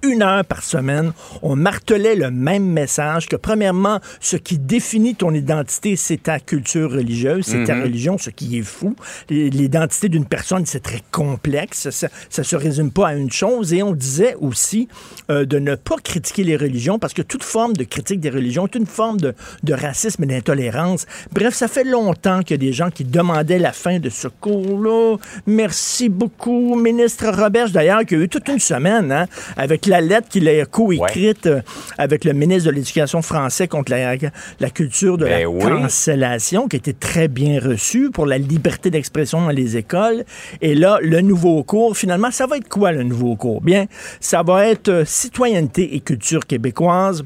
une 0.04 0.22
heure 0.22 0.46
par 0.46 0.64
semaine, 0.64 1.14
on 1.42 1.56
martelait 1.56 2.16
le 2.16 2.32
même 2.32 2.66
message 2.66 3.28
que, 3.28 3.36
premièrement, 3.36 4.00
ce 4.20 4.38
qui 4.38 4.58
définit 4.58 5.16
ton 5.16 5.34
identité, 5.34 5.96
c'est 5.96 6.24
ta 6.24 6.40
culture 6.40 6.92
religieuse, 6.92 7.46
c'est 7.46 7.64
ta 7.66 7.76
religion, 7.82 8.18
ce 8.18 8.30
qui 8.30 8.58
est 8.58 8.64
fou. 8.64 8.96
L'identité 9.30 10.10
d'une 10.10 10.26
personne, 10.26 10.66
c'est 10.66 10.82
très 10.82 11.02
complexe. 11.12 11.90
Ça, 11.90 12.08
ça 12.30 12.44
se 12.44 12.56
résume 12.56 12.92
pas 12.92 13.10
à 13.10 13.14
une 13.16 13.32
chose. 13.32 13.74
Et 13.74 13.84
on 13.84 13.94
disait 13.94 14.36
aussi 14.40 14.88
euh, 15.30 15.46
de 15.46 15.60
ne 15.60 15.76
pas 15.76 15.96
critiquer 16.04 16.44
les 16.44 16.58
religions 16.58 17.00
parce 17.00 17.14
que 17.14 17.22
toute 17.22 17.44
forme 17.44 17.74
de 17.74 17.84
critique 17.84 18.20
des 18.20 18.30
religions 18.30 18.66
est 18.68 18.76
une 18.76 18.86
forme 18.86 19.20
de, 19.20 19.34
de 19.64 19.74
racisme 19.74 20.24
et 20.24 20.28
d'intolérance. 20.28 21.06
Bref, 21.32 21.54
ça 21.54 21.68
fait 21.68 21.84
longtemps 21.84 22.42
qu'il 22.42 22.52
y 22.52 22.60
a 22.60 22.66
des 22.66 22.74
gens 22.74 22.90
qui 22.90 23.04
demandaient 23.04 23.60
la 23.60 23.72
fin 23.72 24.00
de 24.00 24.10
ce 24.10 24.28
cours-là. 24.28 25.18
Merci 25.48 26.10
beaucoup, 26.10 26.76
ministre 26.76 27.28
Roberge, 27.28 27.72
d'ailleurs, 27.72 28.06
qui 28.06 28.16
a 28.16 28.18
eu 28.20 28.30
toute 28.30 28.48
une 28.48 28.60
semaine 28.60 29.12
hein, 29.12 29.26
avec 29.58 29.86
la 29.86 29.95
lettre 30.02 30.30
qu'il 30.30 30.48
a 30.48 30.66
co-écrite 30.66 31.46
euh, 31.48 31.62
avec 31.98 32.24
le 32.24 32.34
ministre 32.34 32.70
de 32.70 32.76
l'Éducation 32.76 33.22
français 33.22 33.68
contre 33.68 33.92
la, 33.92 34.16
la 34.60 34.70
culture 34.70 35.18
de 35.18 35.26
la 35.26 35.38
Ben 35.38 35.46
oui. 35.48 35.64
cancellation, 35.64 36.68
qui 36.68 36.78
était 36.78 36.94
très 36.94 37.28
bien 37.28 37.60
reçue 37.60 38.12
pour 38.12 38.26
la 38.26 38.38
liberté 38.38 38.90
d'expression 38.90 39.42
dans 39.42 39.50
les 39.50 39.78
écoles. 39.78 40.24
Et 40.62 40.76
là, 40.76 41.00
le 41.02 41.22
nouveau 41.22 41.64
cours, 41.64 41.98
finalement, 41.98 42.32
ça 42.32 42.48
va 42.48 42.58
être 42.58 42.70
quoi 42.70 42.92
le 42.92 43.04
nouveau 43.04 43.36
cours? 43.36 43.62
Bien, 43.62 43.86
ça 44.20 44.44
va 44.44 44.68
être 44.68 44.90
euh, 44.90 45.06
citoyenneté 45.06 45.96
et 45.96 46.00
culture 46.00 46.46
québécoise. 46.46 47.24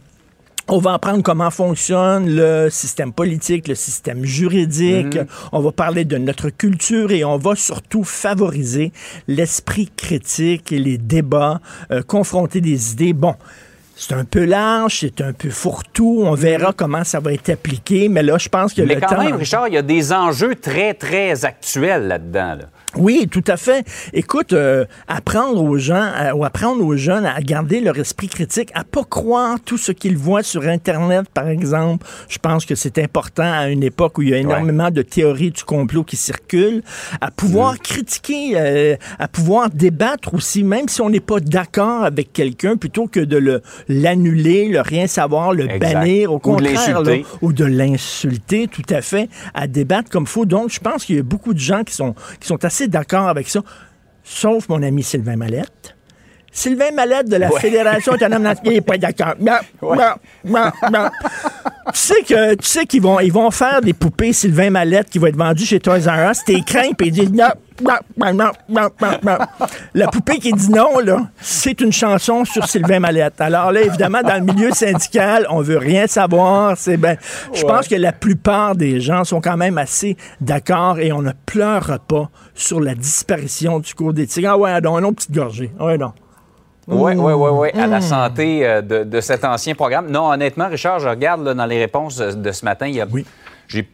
On 0.71 0.77
va 0.77 0.93
apprendre 0.93 1.23
comment 1.23 1.49
fonctionne 1.49 2.29
le 2.29 2.69
système 2.69 3.11
politique, 3.11 3.67
le 3.67 3.73
système 3.73 4.23
juridique. 4.23 5.17
On 5.51 5.61
va 5.61 5.71
parler 5.71 6.05
de 6.05 6.17
notre 6.17 6.51
culture 6.51 7.11
et 7.11 7.23
on 7.25 7.37
va 7.37 7.55
surtout 7.55 8.03
favoriser 8.03 8.91
l'esprit 9.27 9.89
critique 9.97 10.71
et 10.71 10.77
les 10.77 10.99
débats, 10.99 11.59
euh, 11.91 12.03
confronter 12.03 12.61
des 12.61 12.91
idées. 12.93 13.13
Bon. 13.13 13.33
C'est 13.95 14.13
un 14.13 14.23
peu 14.23 14.45
large, 14.45 14.99
c'est 15.01 15.19
un 15.21 15.33
peu 15.33 15.49
fourre-tout. 15.49 16.21
On 16.23 16.33
verra 16.33 16.71
comment 16.71 17.03
ça 17.03 17.19
va 17.19 17.33
être 17.33 17.49
appliqué, 17.49 18.07
mais 18.07 18.23
là, 18.23 18.37
je 18.37 18.47
pense 18.47 18.73
que 18.73 18.81
Mais 18.83 18.95
le 18.95 19.01
quand 19.01 19.07
temps... 19.07 19.23
même, 19.23 19.35
Richard, 19.35 19.67
il 19.67 19.73
y 19.73 19.77
a 19.77 19.81
des 19.81 20.13
enjeux 20.13 20.55
très, 20.55 20.93
très 20.93 21.43
actuels 21.43 22.07
là-dedans. 22.07 22.55
là. 22.55 22.65
Oui, 22.95 23.27
tout 23.29 23.43
à 23.47 23.55
fait. 23.55 23.85
Écoute, 24.13 24.51
euh, 24.53 24.85
apprendre 25.07 25.63
aux 25.63 25.77
gens 25.77 26.01
à- 26.15 26.33
ou 26.33 26.43
apprendre 26.43 26.83
aux 26.83 26.95
jeunes 26.97 27.25
à 27.25 27.39
garder 27.41 27.81
leur 27.81 27.97
esprit 27.99 28.27
critique, 28.27 28.71
à 28.73 28.83
pas 28.83 29.03
croire 29.03 29.59
tout 29.63 29.77
ce 29.77 29.91
qu'ils 29.91 30.17
voient 30.17 30.41
sur 30.41 30.63
Internet, 30.67 31.27
par 31.31 31.47
exemple. 31.49 32.05
Je 32.29 32.39
pense 32.39 32.65
que 32.65 32.73
c'est 32.73 32.97
important 32.97 33.43
à 33.51 33.69
une 33.69 33.83
époque 33.83 34.17
où 34.17 34.23
il 34.23 34.29
y 34.29 34.33
a 34.33 34.37
énormément 34.37 34.89
de 34.89 35.03
théories 35.03 35.51
du 35.51 35.63
complot 35.63 36.03
qui 36.03 36.15
circulent, 36.15 36.81
à 37.21 37.29
pouvoir 37.29 37.73
Mm. 37.73 37.77
critiquer, 37.77 38.51
euh, 38.55 38.95
à 39.19 39.27
pouvoir 39.27 39.69
débattre 39.69 40.33
aussi, 40.33 40.63
même 40.63 40.87
si 40.87 41.01
on 41.01 41.09
n'est 41.11 41.19
pas 41.19 41.39
d'accord 41.39 42.03
avec 42.03 42.33
quelqu'un, 42.33 42.75
plutôt 42.75 43.05
que 43.07 43.19
de 43.19 43.37
le 43.37 43.61
l'annuler, 43.87 44.67
le 44.67 44.81
rien 44.81 45.05
savoir, 45.07 45.53
le 45.53 45.65
Exact. 45.69 45.93
bannir, 45.93 46.33
au 46.33 46.39
contraire, 46.39 47.01
ou 47.41 47.53
de 47.53 47.65
l'insulter, 47.65 48.67
tout 48.67 48.81
à 48.89 49.01
fait, 49.01 49.29
à 49.53 49.67
débattre 49.67 50.09
comme 50.09 50.25
faut. 50.25 50.45
Donc, 50.45 50.69
je 50.71 50.79
pense 50.79 51.05
qu'il 51.05 51.17
y 51.17 51.19
a 51.19 51.23
beaucoup 51.23 51.53
de 51.53 51.59
gens 51.59 51.83
qui 51.83 51.93
sont, 51.93 52.15
qui 52.39 52.47
sont 52.47 52.63
assez 52.65 52.78
d'accord 52.87 53.27
avec 53.27 53.49
ça, 53.49 53.61
sauf 54.23 54.69
mon 54.69 54.81
ami 54.83 55.03
Sylvain 55.03 55.35
Mallette. 55.35 55.95
Sylvain 56.51 56.91
Mallette 56.91 57.29
de 57.29 57.35
la 57.35 57.51
Ouais. 57.51 57.59
Fédération 57.59 58.13
autonome 58.13 58.51
n'est 58.63 58.81
pas 58.81 58.97
d'accord. 58.97 59.35
Tu 61.93 61.99
sais 61.99 62.21
que 62.23 62.55
tu 62.55 62.67
sais 62.67 62.85
qu'ils 62.85 63.01
vont 63.01 63.19
ils 63.19 63.31
vont 63.31 63.51
faire 63.51 63.81
des 63.81 63.93
poupées 63.93 64.33
Sylvain 64.33 64.69
Mallette 64.69 65.09
qui 65.09 65.19
vont 65.19 65.27
être 65.27 65.37
vendues 65.37 65.65
chez 65.65 65.79
Toys 65.79 66.07
R 66.07 66.31
Us. 66.31 66.43
T'es 66.45 66.61
craint 66.61 66.91
puis 66.97 67.07
ils 67.07 67.11
disent 67.11 67.31
non, 67.31 67.49
non, 67.81 68.33
non, 68.33 68.51
non, 68.67 68.89
non. 69.23 69.37
La 69.93 70.07
poupée 70.07 70.37
qui 70.39 70.51
dit 70.51 70.69
non 70.69 70.99
là, 70.99 71.29
c'est 71.39 71.81
une 71.81 71.91
chanson 71.91 72.45
sur 72.45 72.67
Sylvain 72.67 72.99
Mallette. 72.99 73.39
Alors 73.41 73.71
là 73.71 73.81
évidemment 73.81 74.21
dans 74.21 74.35
le 74.35 74.53
milieu 74.53 74.71
syndical, 74.71 75.45
on 75.49 75.61
veut 75.61 75.77
rien 75.77 76.07
savoir. 76.07 76.77
C'est 76.77 76.97
ben, 76.97 77.17
je 77.53 77.63
pense 77.63 77.87
que 77.87 77.95
la 77.95 78.11
plupart 78.11 78.75
des 78.75 78.99
gens 78.99 79.23
sont 79.23 79.41
quand 79.41 79.57
même 79.57 79.77
assez 79.77 80.17
d'accord 80.41 80.99
et 80.99 81.11
on 81.11 81.21
ne 81.21 81.31
pleure 81.45 81.99
pas 82.07 82.29
sur 82.53 82.79
la 82.79 82.95
disparition 82.95 83.79
du 83.79 83.93
cours 83.93 84.13
d'éthique. 84.13 84.45
Ah 84.45 84.57
ouais, 84.57 84.79
non, 84.81 84.99
non, 85.01 85.13
petite 85.13 85.31
gorgée. 85.31 85.71
Ouais, 85.79 85.97
non. 85.97 86.13
Oui, 86.89 87.13
oui, 87.15 87.33
oui, 87.33 87.49
oui, 87.53 87.69
à 87.79 87.87
Mmh. 87.87 87.91
la 87.91 88.01
santé 88.01 88.65
euh, 88.67 88.81
de, 88.81 89.03
de 89.03 89.21
cet 89.21 89.43
ancien 89.45 89.75
programme. 89.75 90.09
Non, 90.09 90.29
honnêtement, 90.31 90.67
Richard, 90.67 90.99
je 90.99 91.07
regarde 91.07 91.43
là, 91.43 91.53
dans 91.53 91.65
les 91.65 91.79
réponses 91.79 92.17
de, 92.17 92.51
ce 92.51 92.65
matin, 92.65 92.87
il 92.87 92.95
y 92.95 93.01
a. 93.01 93.07
Oui. 93.11 93.25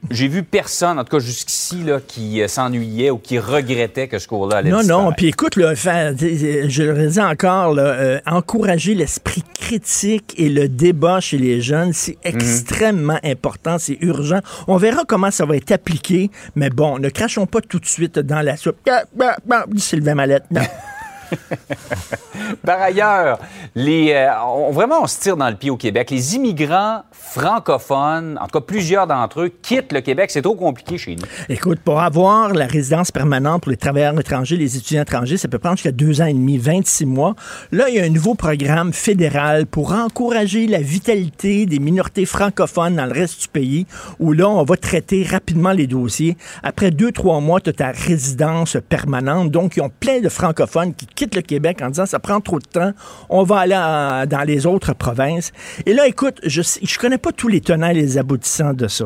J'ai 0.10 0.30
vu 0.30 0.44
personne, 0.44 0.98
en 0.98 1.04
tout 1.04 1.18
cas 1.18 1.20
jusqu'ici, 1.22 1.84
là, 1.84 2.00
qui 2.00 2.42
euh, 2.42 2.48
s'ennuyait 2.48 3.10
ou 3.10 3.18
qui 3.18 3.38
regrettait 3.40 4.08
que 4.08 4.18
ce 4.20 4.26
cours-là 4.26 4.58
allait 4.60 4.70
Non, 4.70 4.84
non. 4.84 5.12
Puis 5.12 5.28
écoute, 5.28 5.58
là, 5.58 5.76
faire- 5.76 6.14
je 6.18 6.84
le 6.84 7.08
dis 7.10 7.20
encore, 7.20 7.74
là, 7.74 7.84
euh, 7.84 8.20
encourager 8.26 8.96
l'esprit 8.96 9.44
critique 9.54 10.34
et 10.38 10.48
le 10.48 10.70
débat 10.70 11.20
chez 11.20 11.38
les 11.38 11.60
jeunes, 11.60 11.92
c'est 11.92 12.18
extrêmement 12.24 13.20
important, 13.26 13.78
c'est 13.78 13.98
urgent. 14.00 14.40
On 14.70 14.78
verra 14.78 15.02
comment 15.06 15.30
ça 15.30 15.46
va 15.46 15.58
être 15.58 15.74
appliqué, 15.74 16.32
mais 16.56 16.70
bon, 16.70 16.98
ne 16.98 17.10
crachons 17.10 17.46
pas 17.46 17.60
tout 17.60 17.80
de 17.80 17.86
suite 17.86 18.18
dans 18.18 18.40
la 18.42 18.56
soupe. 18.56 18.78
Ah, 18.90 19.04
ah, 19.22 19.36
ah, 19.52 19.66
dit 19.68 19.82
Sylvain 19.82 20.16
Mallette, 20.16 20.46
non. 20.52 20.62
Par 22.66 22.82
ailleurs, 22.82 23.40
les, 23.76 24.12
euh, 24.14 24.30
on- 24.46 24.72
vraiment, 24.72 25.02
on 25.04 25.08
se 25.08 25.20
tire 25.20 25.38
dans 25.38 25.50
le 25.50 25.56
pied 25.56 25.70
au 25.70 25.78
Québec. 25.78 26.10
Les 26.12 26.36
immigrants 26.36 27.02
francophones, 27.12 28.38
en 28.42 28.46
tout 28.48 28.60
cas 28.60 28.66
plusieurs 28.66 29.08
d'entre 29.08 29.42
eux, 29.42 29.52
quittent 29.62 29.92
le 29.92 30.02
Québec. 30.02 30.32
C'est 30.32 30.42
trop 30.42 30.56
compliqué 30.56 30.98
chez 30.98 31.16
nous. 31.16 31.24
Écoute, 31.50 31.80
pour 31.84 32.00
avoir 32.02 32.54
la 32.54 32.66
résidence 32.68 33.12
permanente 33.12 33.62
pour 33.64 33.72
les 33.72 33.78
travailleurs 33.78 34.18
étrangers, 34.20 34.58
les 34.58 34.78
étudiants 34.78 35.02
étrangers, 35.04 35.38
ça 35.38 35.48
peut 35.48 35.60
prendre 35.60 35.76
jusqu'à 35.78 35.92
deux 35.92 36.22
ans 36.22 36.26
et 36.26 36.34
demi, 36.34 36.58
26 36.58 37.06
mois. 37.06 37.36
Là, 37.72 37.90
il 37.90 37.96
y 37.96 38.00
a 38.00 38.04
un 38.04 38.10
nouveau 38.10 38.36
programme 38.36 38.94
fédéral 38.94 39.66
pour 39.66 39.94
encourager 39.94 40.68
la 40.68 40.80
vitalité 40.80 41.66
des 41.66 41.80
minorités 41.80 42.26
francophones 42.26 42.96
dans 42.96 43.06
le 43.06 43.14
reste 43.14 43.42
du 43.44 43.48
pays, 43.48 43.86
où 44.20 44.32
là, 44.34 44.50
on 44.50 44.64
va 44.64 44.78
traiter 44.78 45.24
rapidement 45.24 45.72
les 45.72 45.88
dossiers. 45.88 46.38
Après 46.64 46.92
deux, 46.92 47.12
trois 47.12 47.40
mois, 47.40 47.60
tu 47.60 47.70
as 47.70 47.74
ta 47.74 47.92
résidence 47.92 48.78
permanente. 48.90 49.52
Donc, 49.52 49.76
ils 49.78 49.82
ont 49.82 49.92
plein 50.00 50.20
de 50.22 50.30
francophones 50.30 50.94
qui 50.94 51.06
quittent 51.16 51.36
le 51.36 51.42
Québec 51.42 51.82
en 51.82 51.90
disant, 51.90 52.06
ça 52.06 52.20
prend 52.20 52.40
trop 52.42 52.60
de 52.60 52.66
temps, 52.66 52.92
on 53.30 53.44
va 53.44 53.58
aller 53.60 53.76
en- 53.76 54.26
dans 54.26 54.44
les 54.46 54.66
autres 54.66 54.94
provinces. 54.94 55.52
Et 55.86 55.94
là, 55.94 56.08
écoute, 56.08 56.40
je 56.44 56.62
je 56.82 56.98
connais 57.00 57.18
pas 57.18 57.32
tous 57.32 57.48
les 57.48 57.62
tenants 57.62 57.90
et 57.90 57.94
les 57.94 58.18
aboutissants 58.18 58.74
de 58.74 58.88
ça. 58.88 59.06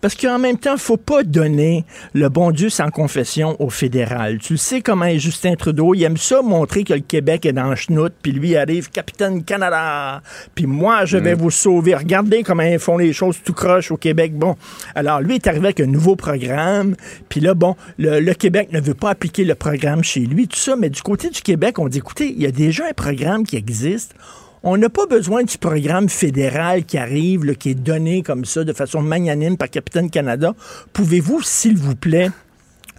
Parce 0.00 0.14
qu'en 0.14 0.38
même 0.38 0.56
temps, 0.58 0.76
faut 0.76 0.96
pas 0.96 1.22
donner 1.22 1.84
le 2.14 2.28
bon 2.28 2.50
Dieu 2.50 2.68
sans 2.70 2.90
confession 2.90 3.56
au 3.60 3.70
fédéral. 3.70 4.38
Tu 4.38 4.54
le 4.54 4.58
sais 4.58 4.80
comment 4.80 5.04
est 5.04 5.18
Justin 5.18 5.54
Trudeau, 5.54 5.94
il 5.94 6.02
aime 6.02 6.16
ça 6.16 6.42
montrer 6.42 6.84
que 6.84 6.94
le 6.94 7.00
Québec 7.00 7.44
est 7.46 7.52
dans 7.52 7.70
le 7.70 7.76
schnout, 7.76 8.12
puis 8.22 8.32
lui 8.32 8.56
arrive 8.56 8.90
Capitaine 8.90 9.44
Canada, 9.44 10.22
puis 10.54 10.66
moi 10.66 11.04
je 11.04 11.18
vais 11.18 11.34
vous 11.34 11.50
sauver. 11.50 11.94
Regardez 11.94 12.42
comment 12.42 12.62
ils 12.62 12.78
font 12.78 12.96
les 12.96 13.12
choses 13.12 13.38
tout 13.44 13.52
croche 13.52 13.90
au 13.90 13.96
Québec. 13.96 14.34
Bon, 14.34 14.56
alors 14.94 15.20
lui 15.20 15.34
est 15.36 15.46
arrivé 15.46 15.66
avec 15.66 15.80
un 15.80 15.86
nouveau 15.86 16.16
programme, 16.16 16.94
puis 17.28 17.40
là 17.40 17.54
bon, 17.54 17.76
le, 17.98 18.20
le 18.20 18.34
Québec 18.34 18.70
ne 18.72 18.80
veut 18.80 18.94
pas 18.94 19.10
appliquer 19.10 19.44
le 19.44 19.54
programme 19.54 20.02
chez 20.02 20.20
lui, 20.20 20.48
tout 20.48 20.58
ça, 20.58 20.76
mais 20.76 20.88
du 20.90 21.02
côté 21.02 21.28
du 21.28 21.40
Québec, 21.42 21.49
on 21.78 21.88
dit 21.88 21.98
écoutez, 21.98 22.32
il 22.34 22.42
y 22.42 22.46
a 22.46 22.52
déjà 22.52 22.86
un 22.88 22.92
programme 22.92 23.44
qui 23.44 23.56
existe. 23.56 24.14
On 24.62 24.76
n'a 24.76 24.90
pas 24.90 25.06
besoin 25.06 25.42
du 25.42 25.56
programme 25.56 26.08
fédéral 26.08 26.84
qui 26.84 26.98
arrive, 26.98 27.44
là, 27.44 27.54
qui 27.54 27.70
est 27.70 27.74
donné 27.74 28.22
comme 28.22 28.44
ça, 28.44 28.62
de 28.62 28.74
façon 28.74 29.00
magnanime 29.00 29.56
par 29.56 29.70
Capitaine 29.70 30.10
Canada. 30.10 30.54
Pouvez-vous, 30.92 31.40
s'il 31.42 31.78
vous 31.78 31.96
plaît, 31.96 32.28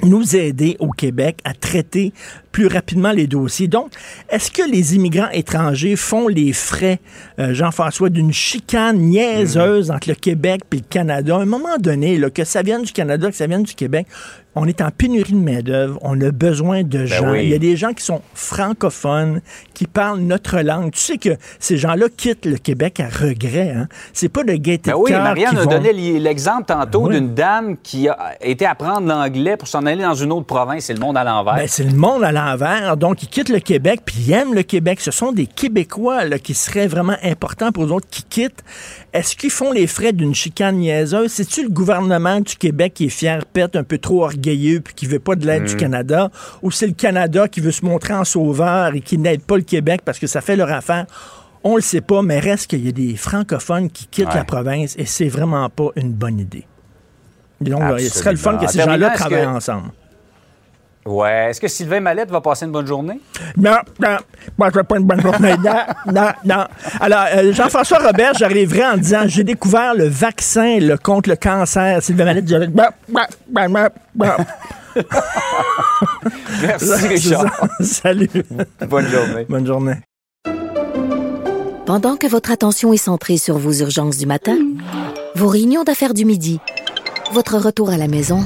nous 0.04 0.36
aider 0.36 0.78
au 0.80 0.90
Québec 0.90 1.38
à 1.44 1.54
traiter 1.54 2.14
plus 2.52 2.68
rapidement 2.68 3.12
les 3.12 3.28
dossiers? 3.28 3.68
Donc, 3.68 3.92
est-ce 4.30 4.52
que 4.52 4.68
les 4.68 4.96
immigrants 4.96 5.30
étrangers 5.32 5.96
font 5.96 6.28
les 6.28 6.54
frais, 6.54 7.00
euh, 7.40 7.54
Jean-François, 7.54 8.10
d'une 8.10 8.34
chicane 8.34 8.98
niaiseuse 8.98 9.92
entre 9.92 10.10
le 10.10 10.16
Québec 10.16 10.62
et 10.72 10.78
le 10.78 10.82
Canada? 10.90 11.36
À 11.36 11.42
un 11.42 11.46
moment 11.46 11.78
donné, 11.80 12.18
là, 12.18 12.30
que 12.30 12.44
ça 12.44 12.64
vienne 12.64 12.84
du 12.84 12.92
Canada, 12.92 13.30
que 13.30 13.36
ça 13.36 13.48
vienne 13.48 13.64
du 13.64 13.76
Québec, 13.76 14.08
on 14.56 14.66
est 14.68 14.82
en 14.82 14.90
pénurie 14.92 15.32
de 15.34 15.38
main-d'œuvre, 15.38 15.98
on 16.02 16.20
a 16.22 16.32
besoin 16.32 16.84
de 16.84 17.06
gens. 17.06 17.32
oui. 17.32 17.44
Il 17.44 17.50
y 17.50 17.54
a 17.54 17.58
des 17.60 17.78
gens 17.78 17.94
qui 17.94 18.04
sont 18.04 18.22
francophones, 18.34 19.42
qui 19.74 19.88
parlent 19.88 20.20
notre 20.20 20.60
langue. 20.60 20.92
Tu 20.92 21.00
sais 21.00 21.18
que 21.18 21.30
ces 21.60 21.78
gens-là 21.78 22.08
quittent 22.16 22.46
le 22.46 22.58
Québec 22.58 23.00
à 23.00 23.08
regret. 23.08 23.74
Hein? 23.76 23.88
C'est 24.14 24.30
pas 24.30 24.44
de 24.44 24.54
gaieté 24.54 24.92
Ben 24.92 24.98
de 24.98 25.02
oui, 25.04 25.12
Marianne 25.12 25.58
a 25.58 25.64
vont- 25.64 25.70
donné 25.72 25.94
l'exemple 26.20 26.66
tantôt 26.66 27.08
Oui. 27.08 27.16
d'une 27.16 27.34
dame 27.34 27.78
qui 27.82 28.08
a 28.10 28.34
été 28.42 28.66
apprendre 28.66 29.08
l'anglais 29.08 29.58
pour 29.58 29.68
s'en 29.68 29.86
aller 29.86 30.04
dans 30.04 30.14
une 30.14 30.32
autre 30.32 30.46
province. 30.46 30.86
C'est 30.86 30.94
le 30.94 31.00
monde 31.00 31.18
à 31.18 31.24
l'envers. 31.24 31.56
Ben, 31.56 31.68
c'est 31.68 31.84
le 31.84 31.94
monde 31.96 32.24
à 32.24 32.32
l'envers. 32.32 32.98
Donc, 32.98 33.24
ils 33.24 33.28
quittent 33.30 33.50
le 33.50 33.60
Québec, 33.60 34.02
puis 34.06 34.16
ils 34.20 34.32
aiment 34.34 34.54
le 34.54 34.64
Québec. 34.64 35.00
Ce 35.02 35.12
sont 35.12 35.32
des 35.32 35.46
Québécois 35.48 36.26
là, 36.26 36.38
qui 36.40 36.54
seraient 36.54 36.88
vraiment 36.88 37.16
importants 37.24 37.72
pour 37.72 37.86
eux 37.86 37.92
autres 37.92 38.08
qui 38.12 38.24
quittent. 38.24 38.64
Est-ce 39.14 39.36
qu'ils 39.36 39.50
font 39.50 39.72
les 39.72 39.88
frais 39.88 40.14
d'une 40.14 40.36
chicane 40.36 40.78
niaiseuse? 40.78 41.32
C'est-tu 41.32 41.64
le 41.64 41.70
gouvernement 41.70 42.40
du 42.42 42.56
Québec 42.56 42.94
qui 42.96 43.06
est 43.06 43.10
fier, 43.10 43.46
pète, 43.46 43.76
un 43.76 43.84
peu 43.84 43.98
trop 43.98 44.24
orgueilleux, 44.24 44.41
puis 44.42 44.94
qui 44.96 45.06
veut 45.06 45.20
pas 45.20 45.36
de 45.36 45.46
l'aide 45.46 45.66
du 45.66 45.76
Canada? 45.76 46.30
Ou 46.62 46.72
c'est 46.72 46.88
le 46.88 46.94
Canada 46.94 47.48
qui 47.48 47.62
veut 47.62 47.72
se 47.72 47.86
montrer 47.86 48.14
en 48.14 48.24
sauveur 48.26 48.94
et 48.96 49.02
qui 49.02 49.18
n'aide 49.18 49.44
pas 49.44 49.56
le 49.58 49.64
Québec 49.64 50.02
parce 50.04 50.20
que 50.20 50.28
ça 50.28 50.42
fait 50.42 50.56
leur 50.56 50.72
affaire? 50.72 51.06
On 51.64 51.76
le 51.76 51.82
sait 51.82 52.02
pas, 52.02 52.22
mais 52.24 52.40
reste 52.40 52.68
qu'il 52.68 52.84
y 52.86 52.90
a 52.90 52.92
des 52.92 53.16
francophones 53.16 53.90
qui 53.92 54.08
quittent 54.08 54.28
Ouais. 54.30 54.36
la 54.36 54.44
province 54.44 54.96
et 54.98 55.06
c'est 55.06 55.28
vraiment 55.28 55.70
pas 55.70 55.90
une 55.96 56.12
bonne 56.12 56.40
idée. 56.40 56.66
Donc, 57.62 57.80
là, 57.82 57.96
il 58.00 58.10
serait 58.10 58.32
le 58.32 58.38
fun 58.38 58.58
que 58.58 58.66
ces 58.68 58.82
En 58.82 58.86
gens-là 58.86 59.12
travaillent 59.12 59.44
que- 59.44 59.50
ensemble. 59.50 59.90
Ouais. 61.06 61.50
Est-ce 61.50 61.60
que 61.60 61.68
Sylvain 61.68 62.00
Mallette 62.00 62.30
va 62.30 62.42
passer 62.42 62.66
une 62.66 62.72
bonne 62.72 62.86
journée? 62.86 63.20
Non, 63.58 63.78
non, 64.00 64.18
moi, 64.58 64.70
je 64.72 64.78
veux 64.78 64.84
pas 64.84 64.98
une 64.98 65.06
bonne 65.06 65.22
journée. 65.22 65.56
Non, 65.64 66.14
non, 66.14 66.30
non. 66.46 66.66
Alors, 67.00 67.26
euh, 67.36 67.54
Jean-François 67.54 68.00
Robert, 68.00 68.34
j'arriverai 68.36 68.86
en 68.86 68.98
disant 68.98 69.24
j'ai 69.26 69.44
découvert 69.44 69.96
le 69.96 70.08
vaccin 70.08 70.80
là, 70.80 70.98
contre 70.98 71.30
le 71.30 71.36
cancer. 71.36 72.02
Sylvain 72.04 72.26
Mallette, 72.26 72.48
je 72.48 72.66
bah, 72.68 72.92
bah, 73.10 73.28
bah, 73.50 73.68
bah, 73.68 73.90
bah. 74.14 74.38
Merci, 76.62 77.08
Richard. 77.08 77.68
Salut. 77.82 78.30
Bonne 78.88 79.08
journée. 79.08 79.46
Bonne 79.50 79.66
journée. 79.66 79.96
Pendant 81.86 82.16
que 82.16 82.28
votre 82.28 82.52
attention 82.52 82.94
est 82.94 82.98
centrée 82.98 83.38
sur 83.38 83.58
vos 83.58 83.74
urgences 83.74 84.18
du 84.18 84.26
matin, 84.26 84.58
vos 85.36 85.48
réunions 85.48 85.84
d'affaires 85.84 86.14
du 86.14 86.26
midi, 86.26 86.60
votre 87.34 87.58
retour 87.58 87.90
à 87.90 87.98
la 87.98 88.08
maison 88.08 88.46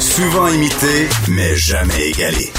souvent 0.21 0.47
imité, 0.49 1.09
mais 1.29 1.55
jamais 1.55 2.09
égalé. 2.09 2.51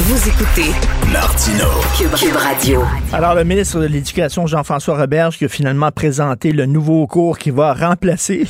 Vous 0.00 0.28
écoutez 0.28 0.72
Martino, 1.10 1.64
Cube, 1.96 2.14
Cube 2.14 2.36
Radio. 2.36 2.82
Alors, 3.14 3.34
le 3.34 3.44
ministre 3.44 3.80
de 3.80 3.86
l'Éducation, 3.86 4.46
Jean-François 4.46 4.98
Roberge, 4.98 5.38
qui 5.38 5.46
a 5.46 5.48
finalement 5.48 5.90
présenté 5.90 6.52
le 6.52 6.66
nouveau 6.66 7.06
cours 7.06 7.38
qui 7.38 7.50
va 7.50 7.72
remplacer 7.72 8.46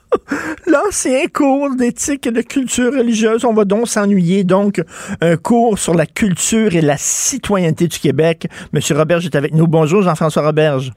l'ancien 0.66 1.26
cours 1.26 1.74
d'éthique 1.76 2.26
et 2.26 2.30
de 2.30 2.40
culture 2.40 2.90
religieuse. 2.94 3.44
On 3.44 3.52
va 3.52 3.66
donc 3.66 3.86
s'ennuyer. 3.86 4.44
Donc, 4.44 4.80
un 5.20 5.36
cours 5.36 5.78
sur 5.78 5.92
la 5.92 6.06
culture 6.06 6.74
et 6.74 6.80
la 6.80 6.96
citoyenneté 6.96 7.86
du 7.86 7.98
Québec. 7.98 8.48
Monsieur 8.72 8.96
Roberge 8.96 9.26
est 9.26 9.36
avec 9.36 9.52
nous. 9.52 9.66
Bonjour, 9.66 10.00
Jean-François 10.00 10.42
Roberge. 10.42 10.90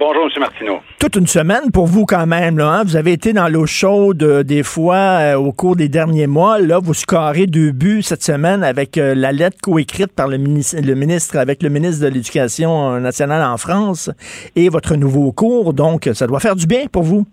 Bonjour, 0.00 0.30
M. 0.34 0.40
Martineau. 0.40 0.80
Toute 0.98 1.16
une 1.16 1.26
semaine 1.26 1.70
pour 1.74 1.84
vous 1.84 2.06
quand 2.06 2.26
même. 2.26 2.56
Là, 2.56 2.68
hein? 2.68 2.84
Vous 2.84 2.96
avez 2.96 3.12
été 3.12 3.34
dans 3.34 3.48
l'eau 3.48 3.66
chaude 3.66 4.22
euh, 4.22 4.42
des 4.42 4.62
fois 4.62 5.20
euh, 5.20 5.34
au 5.34 5.52
cours 5.52 5.76
des 5.76 5.90
derniers 5.90 6.26
mois. 6.26 6.58
Là, 6.58 6.78
vous 6.82 6.94
scorez 6.94 7.44
deux 7.44 7.70
buts 7.70 8.00
cette 8.00 8.22
semaine 8.22 8.64
avec 8.64 8.96
euh, 8.96 9.14
la 9.14 9.30
lettre 9.30 9.58
coécrite 9.62 10.16
par 10.16 10.26
le 10.26 10.38
ministre, 10.38 10.78
le 10.82 10.94
ministre 10.94 11.36
avec 11.36 11.62
le 11.62 11.68
ministre 11.68 12.02
de 12.02 12.10
l'Éducation 12.10 12.98
nationale 12.98 13.42
en 13.42 13.58
France 13.58 14.10
et 14.56 14.70
votre 14.70 14.96
nouveau 14.96 15.32
cours. 15.32 15.74
Donc, 15.74 16.08
ça 16.14 16.26
doit 16.26 16.40
faire 16.40 16.56
du 16.56 16.66
bien 16.66 16.86
pour 16.90 17.02
vous. 17.02 17.26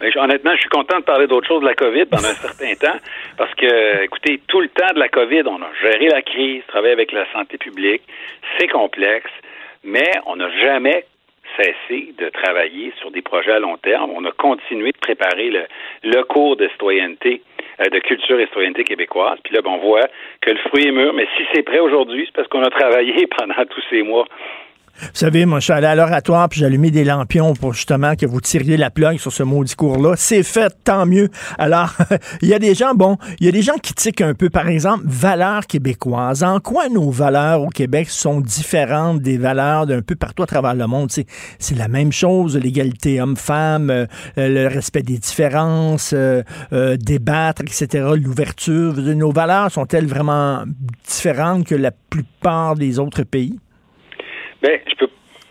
Ben, 0.00 0.12
honnêtement, 0.16 0.52
je 0.56 0.60
suis 0.60 0.68
content 0.68 0.98
de 0.98 1.04
parler 1.04 1.28
d'autre 1.28 1.48
chose 1.48 1.62
de 1.62 1.66
la 1.66 1.74
COVID 1.74 2.04
pendant 2.10 2.28
un 2.28 2.34
certain 2.34 2.74
temps 2.74 2.98
parce 3.38 3.54
que, 3.54 4.04
écoutez, 4.04 4.38
tout 4.48 4.60
le 4.60 4.68
temps 4.68 4.92
de 4.94 4.98
la 4.98 5.08
COVID, 5.08 5.44
on 5.46 5.62
a 5.62 5.70
géré 5.80 6.08
la 6.08 6.20
crise, 6.20 6.62
travaillé 6.68 6.92
avec 6.92 7.10
la 7.12 7.24
santé 7.32 7.56
publique. 7.56 8.02
C'est 8.58 8.68
complexe, 8.68 9.30
mais 9.82 10.10
on 10.26 10.36
n'a 10.36 10.50
jamais 10.60 11.06
de 12.18 12.28
travailler 12.30 12.92
sur 12.98 13.10
des 13.10 13.22
projets 13.22 13.52
à 13.52 13.58
long 13.58 13.76
terme. 13.76 14.10
On 14.14 14.24
a 14.24 14.32
continué 14.32 14.92
de 14.92 14.98
préparer 14.98 15.50
le, 15.50 15.64
le 16.04 16.22
cours 16.22 16.56
de 16.56 16.68
citoyenneté, 16.68 17.42
euh, 17.80 17.88
de 17.90 17.98
culture 17.98 18.38
et 18.40 18.46
citoyenneté 18.46 18.84
québécoise. 18.84 19.38
Puis 19.44 19.54
là, 19.54 19.62
ben, 19.62 19.70
on 19.70 19.78
voit 19.78 20.06
que 20.40 20.50
le 20.50 20.58
fruit 20.68 20.86
est 20.86 20.92
mûr, 20.92 21.12
mais 21.12 21.26
si 21.36 21.44
c'est 21.52 21.62
prêt 21.62 21.78
aujourd'hui, 21.78 22.24
c'est 22.26 22.34
parce 22.34 22.48
qu'on 22.48 22.62
a 22.62 22.70
travaillé 22.70 23.26
pendant 23.38 23.64
tous 23.66 23.82
ces 23.90 24.02
mois. 24.02 24.26
Vous 25.02 25.08
savez, 25.14 25.46
moi, 25.46 25.60
je 25.60 25.64
suis 25.64 25.72
allé 25.72 25.86
à 25.86 25.94
l'oratoire 25.94 26.48
puis 26.48 26.64
allumé 26.64 26.90
des 26.90 27.04
lampions 27.04 27.54
pour 27.54 27.74
justement 27.74 28.14
que 28.16 28.26
vous 28.26 28.40
tiriez 28.40 28.76
la 28.76 28.90
plug 28.90 29.18
sur 29.18 29.32
ce 29.32 29.42
maudit 29.42 29.74
cours-là. 29.74 30.14
C'est 30.16 30.42
fait, 30.42 30.74
tant 30.84 31.06
mieux. 31.06 31.28
Alors, 31.58 31.94
il 32.42 32.48
y 32.48 32.54
a 32.54 32.58
des 32.58 32.74
gens, 32.74 32.94
bon, 32.94 33.16
il 33.40 33.46
y 33.46 33.48
a 33.48 33.52
des 33.52 33.62
gens 33.62 33.76
qui 33.82 33.94
tiquent 33.94 34.20
un 34.20 34.34
peu. 34.34 34.50
Par 34.50 34.68
exemple, 34.68 35.04
valeurs 35.06 35.66
québécoises. 35.66 36.42
En 36.42 36.60
quoi 36.60 36.88
nos 36.88 37.10
valeurs 37.10 37.62
au 37.62 37.68
Québec 37.68 38.08
sont 38.10 38.40
différentes 38.40 39.20
des 39.20 39.38
valeurs 39.38 39.86
d'un 39.86 40.02
peu 40.02 40.16
partout 40.16 40.42
à 40.42 40.46
travers 40.46 40.74
le 40.74 40.86
monde? 40.86 41.10
C'est, 41.10 41.26
la 41.76 41.88
même 41.88 42.12
chose, 42.12 42.56
l'égalité 42.56 43.20
homme-femme, 43.20 43.90
euh, 43.90 44.06
euh, 44.38 44.48
le 44.48 44.66
respect 44.66 45.02
des 45.02 45.18
différences, 45.18 46.12
euh, 46.14 46.42
débattre, 46.96 47.62
etc., 47.62 48.10
l'ouverture. 48.16 48.94
Nos 48.96 49.32
valeurs 49.32 49.70
sont-elles 49.70 50.06
vraiment 50.06 50.64
différentes 51.08 51.64
que 51.64 51.74
la 51.74 51.90
plupart 51.90 52.74
des 52.74 52.98
autres 52.98 53.22
pays? 53.22 53.58
Ben, 54.62 54.80
je 54.88 54.94
peux 54.94 55.08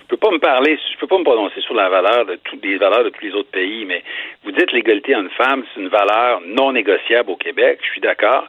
je 0.10 0.15
peux 0.15 0.28
pas 0.28 0.32
me 0.32 0.39
parler, 0.39 0.76
je 0.91 0.98
peux 0.98 1.06
pas 1.06 1.19
me 1.19 1.24
prononcer 1.24 1.62
sur 1.62 1.76
la 1.76 1.88
valeur 1.88 2.26
de 2.26 2.39
toutes 2.43 2.65
les 2.65 2.78
valeurs 2.78 3.04
de 3.04 3.10
tous 3.10 3.24
les 3.24 3.32
autres 3.34 3.52
pays, 3.52 3.86
mais 3.86 4.04
vous 4.43 4.52
dites 4.52 4.72
l'égalité 4.72 5.15
homme-femme, 5.15 5.63
c'est 5.72 5.82
une 5.82 5.89
valeur 5.89 6.41
non 6.48 6.72
négociable 6.72 7.30
au 7.30 7.36
Québec, 7.36 7.78
je 7.84 7.91
suis 7.91 8.02
d'accord. 8.02 8.48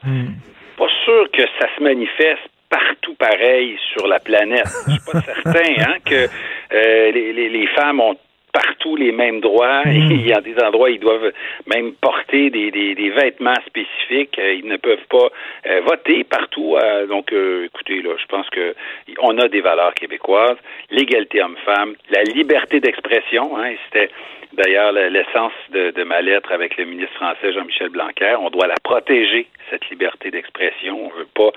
Pas 0.75 0.87
sûr 1.05 1.29
que 1.31 1.43
ça 1.59 1.67
se 1.77 1.83
manifeste 1.83 2.49
partout 2.67 3.13
pareil 3.13 3.77
sur 3.93 4.07
la 4.07 4.19
planète. 4.19 4.65
Je 4.87 4.93
suis 4.93 5.11
pas 5.11 5.21
certain 5.43 5.83
hein, 5.83 5.97
que 6.03 6.27
euh, 6.73 7.11
les, 7.11 7.31
les, 7.31 7.49
les 7.49 7.67
femmes 7.67 7.99
ont 7.99 8.17
partout 8.51 8.95
les 8.95 9.11
mêmes 9.11 9.39
droits. 9.41 9.83
Il 9.85 10.25
y 10.25 10.33
a 10.33 10.41
des 10.41 10.57
endroits 10.61 10.89
où 10.89 10.93
ils 10.93 10.99
doivent 10.99 11.31
même 11.67 11.93
porter 11.93 12.49
des, 12.49 12.71
des, 12.71 12.95
des 12.95 13.09
vêtements 13.09 13.59
spécifiques. 13.65 14.37
Euh, 14.39 14.53
Ils 14.53 14.67
ne 14.67 14.77
peuvent 14.77 15.07
pas 15.09 15.29
euh, 15.67 15.81
voter 15.81 16.23
partout. 16.23 16.75
Euh, 16.77 17.05
donc, 17.07 17.31
euh, 17.33 17.65
écoutez, 17.65 18.01
là, 18.01 18.11
je 18.17 18.25
pense 18.25 18.49
que 18.49 18.75
on 19.19 19.37
a 19.37 19.47
des 19.47 19.61
valeurs 19.61 19.93
québécoises. 19.93 20.57
L'égalité 20.89 21.41
homme-femme, 21.41 21.95
la 22.09 22.23
liberté 22.23 22.79
d'expression. 22.79 23.57
Hein, 23.57 23.73
C'était 23.85 24.09
d'ailleurs 24.53 24.91
l'essence 24.91 25.53
de, 25.71 25.91
de 25.91 26.03
ma 26.03 26.21
lettre 26.21 26.51
avec 26.51 26.77
le 26.77 26.85
ministre 26.85 27.15
français 27.15 27.53
Jean-Michel 27.53 27.89
Blanquer. 27.89 28.35
On 28.39 28.49
doit 28.49 28.67
la 28.67 28.75
protéger, 28.83 29.47
cette 29.69 29.89
liberté 29.89 30.31
d'expression. 30.31 31.05
On 31.05 31.17
veut 31.17 31.27
pas 31.33 31.51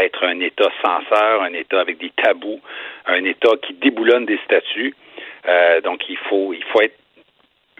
être 0.00 0.24
un 0.24 0.40
État 0.40 0.70
censeur, 0.84 1.42
un 1.42 1.52
État 1.52 1.80
avec 1.80 1.98
des 1.98 2.10
tabous, 2.16 2.60
un 3.06 3.24
État 3.24 3.50
qui 3.62 3.74
déboulonne 3.74 4.26
des 4.26 4.38
statuts. 4.44 4.94
Euh, 5.48 5.80
donc, 5.80 6.00
il 6.08 6.18
faut, 6.28 6.52
il 6.52 6.64
faut 6.64 6.80
être 6.80 6.98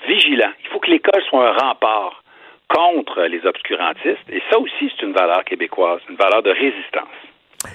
vigilant. 0.06 0.52
Il 0.64 0.68
faut 0.70 0.78
que 0.78 0.90
l'école 0.90 1.22
soit 1.28 1.48
un 1.48 1.52
rempart 1.52 2.22
contre 2.68 3.22
les 3.22 3.44
obscurantistes. 3.44 4.28
Et 4.30 4.42
ça 4.50 4.58
aussi, 4.58 4.90
c'est 4.90 5.04
une 5.04 5.12
valeur 5.12 5.44
québécoise, 5.44 6.00
une 6.08 6.16
valeur 6.16 6.42
de 6.42 6.50
résistance. 6.50 7.08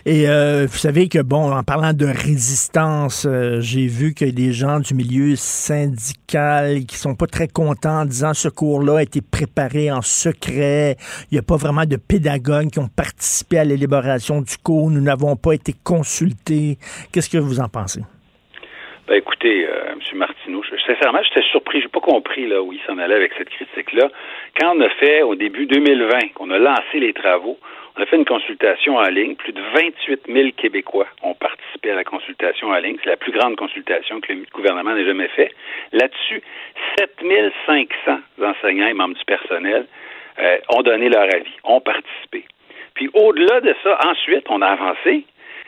Et 0.04 0.28
euh, 0.28 0.66
vous 0.68 0.78
savez 0.78 1.08
que, 1.10 1.22
bon, 1.22 1.52
en 1.52 1.62
parlant 1.62 1.94
de 1.94 2.08
résistance, 2.08 3.28
euh, 3.30 3.60
j'ai 3.62 3.86
vu 3.86 4.16
a 4.20 4.26
des 4.32 4.52
gens 4.52 4.80
du 4.80 4.96
milieu 4.96 5.36
syndical 5.36 6.86
qui 6.86 6.96
sont 6.96 7.14
pas 7.14 7.28
très 7.28 7.48
contents 7.48 8.02
en 8.02 8.06
disant 8.06 8.34
ce 8.34 8.50
cours-là 8.50 8.98
a 8.98 9.04
été 9.04 9.22
préparé 9.22 9.92
en 9.92 10.02
secret. 10.02 10.98
Il 11.30 11.36
n'y 11.36 11.40
a 11.40 11.44
pas 11.44 11.58
vraiment 11.58 11.86
de 11.86 11.98
pédagogues 11.98 12.72
qui 12.72 12.80
ont 12.80 12.88
participé 12.88 13.60
à 13.60 13.64
l'élaboration 13.64 14.42
du 14.42 14.58
cours. 14.58 14.90
Nous 14.90 15.02
n'avons 15.02 15.36
pas 15.36 15.54
été 15.54 15.76
consultés. 15.84 16.80
Qu'est-ce 17.12 17.30
que 17.30 17.38
vous 17.38 17.60
en 17.60 17.70
pensez? 17.70 18.02
Ben, 19.08 19.16
écoutez, 19.18 19.68
euh, 19.68 19.92
M. 19.94 20.00
Martineau, 20.18 20.64
je- 20.64 20.78
sincèrement, 20.82 21.22
j'étais 21.22 21.46
surpris. 21.50 21.80
J'ai 21.82 21.88
pas 21.90 22.00
compris 22.00 22.48
là 22.48 22.62
où 22.64 22.74
il 22.74 22.80
s'en 22.88 22.98
allait 22.98 23.14
avec 23.16 23.34
cette 23.38 23.50
critique-là. 23.50 24.10
Quand 24.60 24.76
on 24.76 24.82
a 24.82 24.90
fait 24.90 25.22
au 25.22 25.36
début 25.36 25.68
2020, 25.68 26.34
qu'on 26.34 26.50
a 26.50 26.58
lancé 26.58 27.00
les 27.00 27.14
travaux, 27.14 27.58
On 27.98 28.02
a 28.02 28.06
fait 28.08 28.18
une 28.18 28.26
consultation 28.26 28.98
en 28.98 29.08
ligne. 29.08 29.36
Plus 29.36 29.54
de 29.54 29.62
28 29.74 30.24
000 30.28 30.50
Québécois 30.58 31.08
ont 31.24 31.34
participé 31.34 31.92
à 31.92 31.96
la 31.96 32.04
consultation 32.04 32.68
en 32.68 32.76
ligne. 32.76 32.98
C'est 33.02 33.10
la 33.10 33.16
plus 33.16 33.32
grande 33.32 33.56
consultation 33.56 34.20
que 34.20 34.34
le 34.34 34.44
gouvernement 34.54 34.94
n'ait 34.94 35.06
jamais 35.06 35.30
fait. 35.30 35.50
Là-dessus, 35.94 36.42
7 37.00 37.16
500 37.66 38.20
enseignants 38.44 38.88
et 38.88 38.94
membres 38.94 39.16
du 39.16 39.24
personnel 39.24 39.86
euh, 40.40 40.58
ont 40.76 40.82
donné 40.82 41.08
leur 41.08 41.24
avis, 41.24 41.56
ont 41.64 41.80
participé. 41.80 42.44
Puis 42.96 43.10
au-delà 43.14 43.62
de 43.62 43.74
ça, 43.82 43.98
ensuite, 44.06 44.44
on 44.50 44.62
a 44.62 44.68
avancé. 44.68 45.24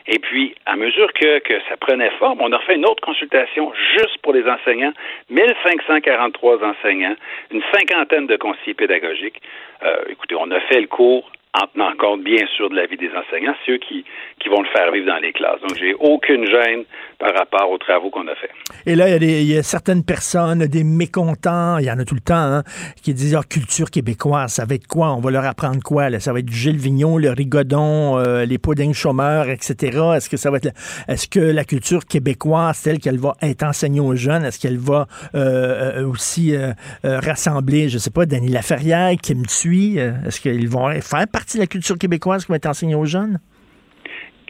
Et 0.07 0.19
puis, 0.19 0.55
à 0.65 0.75
mesure 0.75 1.11
que, 1.13 1.39
que 1.39 1.53
ça 1.67 1.75
prenait 1.77 2.09
forme, 2.11 2.39
on 2.41 2.51
a 2.51 2.57
refait 2.57 2.75
une 2.75 2.85
autre 2.85 3.01
consultation 3.01 3.73
juste 3.97 4.17
pour 4.21 4.33
les 4.33 4.47
enseignants, 4.47 4.93
1543 5.29 6.63
enseignants, 6.63 7.15
une 7.51 7.61
cinquantaine 7.73 8.27
de 8.27 8.37
conseillers 8.37 8.73
pédagogiques. 8.73 9.41
Euh, 9.83 9.97
écoutez, 10.09 10.35
on 10.39 10.49
a 10.51 10.59
fait 10.61 10.79
le 10.79 10.87
cours 10.87 11.29
en 11.53 11.67
tenant 11.67 11.95
compte, 11.97 12.23
bien 12.23 12.45
sûr, 12.55 12.69
de 12.69 12.75
la 12.75 12.85
vie 12.85 12.97
des 12.97 13.09
enseignants. 13.09 13.53
C'est 13.65 13.71
eux 13.71 13.77
qui, 13.77 14.03
qui 14.39 14.49
vont 14.49 14.61
le 14.61 14.67
faire 14.69 14.91
vivre 14.91 15.07
dans 15.07 15.17
les 15.17 15.33
classes. 15.33 15.59
Donc, 15.61 15.75
j'ai 15.77 15.93
aucune 15.95 16.45
gêne 16.45 16.83
par 17.19 17.33
rapport 17.33 17.69
aux 17.71 17.77
travaux 17.77 18.09
qu'on 18.09 18.27
a 18.27 18.35
fait. 18.35 18.49
Et 18.85 18.95
là, 18.95 19.15
il 19.15 19.43
y, 19.43 19.57
a 19.57 19.63
certaines 19.63 20.03
personnes, 20.03 20.65
des 20.67 20.83
mécontents, 20.83 21.77
il 21.79 21.85
y 21.85 21.91
en 21.91 21.97
a 21.97 22.05
tout 22.05 22.15
le 22.15 22.21
temps, 22.21 22.35
hein, 22.35 22.63
qui 23.01 23.13
disent 23.13 23.35
oh, 23.35 23.43
culture 23.47 23.89
québécoise, 23.89 24.53
ça 24.53 24.65
va 24.65 24.75
être 24.75 24.87
quoi? 24.87 25.13
On 25.13 25.19
va 25.19 25.31
leur 25.31 25.45
apprendre 25.45 25.81
quoi? 25.83 26.19
Ça 26.19 26.31
va 26.31 26.39
être 26.39 26.45
du 26.45 26.55
Gilles 26.55 26.77
Vignon, 26.77 27.17
le 27.17 27.31
rigodon, 27.31 28.19
euh, 28.19 28.45
les 28.45 28.57
puddings 28.57 28.93
chômeurs, 28.93 29.49
etc. 29.49 29.99
Est-ce 30.15 30.29
que 30.29 30.37
ça 30.37 30.51
va 30.51 30.57
être... 30.57 30.69
Est-ce 31.07 31.27
que 31.27 31.39
la 31.39 31.63
culture 31.63 32.05
québécoise, 32.05 32.81
telle 32.83 32.99
qu'elle 32.99 33.19
va 33.19 33.35
être 33.41 33.63
enseignée 33.63 34.01
aux 34.01 34.15
jeunes, 34.15 34.45
est-ce 34.45 34.59
qu'elle 34.59 34.77
va 34.77 35.07
euh, 35.33 36.01
euh, 36.01 36.07
aussi 36.07 36.55
rassembler, 37.03 37.89
je 37.89 37.97
sais 37.97 38.11
pas, 38.11 38.25
Dany 38.25 38.49
Laferrière, 38.49 39.11
Kim 39.21 39.45
Thuy? 39.45 39.97
Est-ce 39.97 40.39
qu'ils 40.39 40.69
vont 40.69 40.89
faire 41.01 41.25
partie 41.37 41.57
de 41.57 41.61
la 41.61 41.67
culture 41.67 41.97
québécoise 41.99 42.45
qui 42.45 42.51
va 42.51 42.55
être 42.55 42.65
enseignée 42.65 42.95
aux 42.95 43.05
jeunes? 43.05 43.37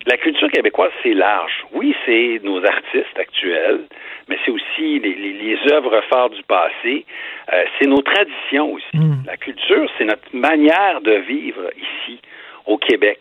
La 0.05 0.15
culture 0.15 0.49
québécoise, 0.49 0.91
c'est 1.03 1.13
large. 1.13 1.65
Oui, 1.73 1.93
c'est 2.05 2.39
nos 2.43 2.63
artistes 2.63 3.17
actuels, 3.19 3.81
mais 4.29 4.37
c'est 4.45 4.51
aussi 4.51 4.99
les, 4.99 5.15
les, 5.15 5.57
œuvres 5.73 6.01
phares 6.09 6.29
du 6.29 6.41
passé. 6.43 7.05
Euh, 7.51 7.65
c'est 7.77 7.89
nos 7.89 8.01
traditions 8.01 8.71
aussi. 8.71 8.97
Hmm. 8.97 9.25
La 9.25 9.35
culture, 9.35 9.89
c'est 9.97 10.05
notre 10.05 10.33
manière 10.33 11.01
de 11.01 11.15
vivre 11.33 11.63
ici, 11.75 12.21
au 12.65 12.77
Québec. 12.77 13.19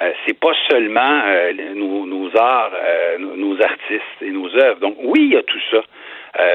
Euh, 0.00 0.12
c'est 0.24 0.38
pas 0.38 0.52
seulement 0.70 1.22
euh, 1.26 1.52
nos, 1.74 2.06
nos, 2.06 2.30
arts, 2.36 2.70
euh, 2.74 3.18
nos, 3.18 3.60
artistes 3.60 4.18
et 4.22 4.30
nos 4.30 4.48
œuvres. 4.56 4.78
Donc 4.78 4.96
oui, 5.02 5.20
il 5.24 5.32
y 5.32 5.36
a 5.36 5.42
tout 5.42 5.64
ça. 5.72 5.82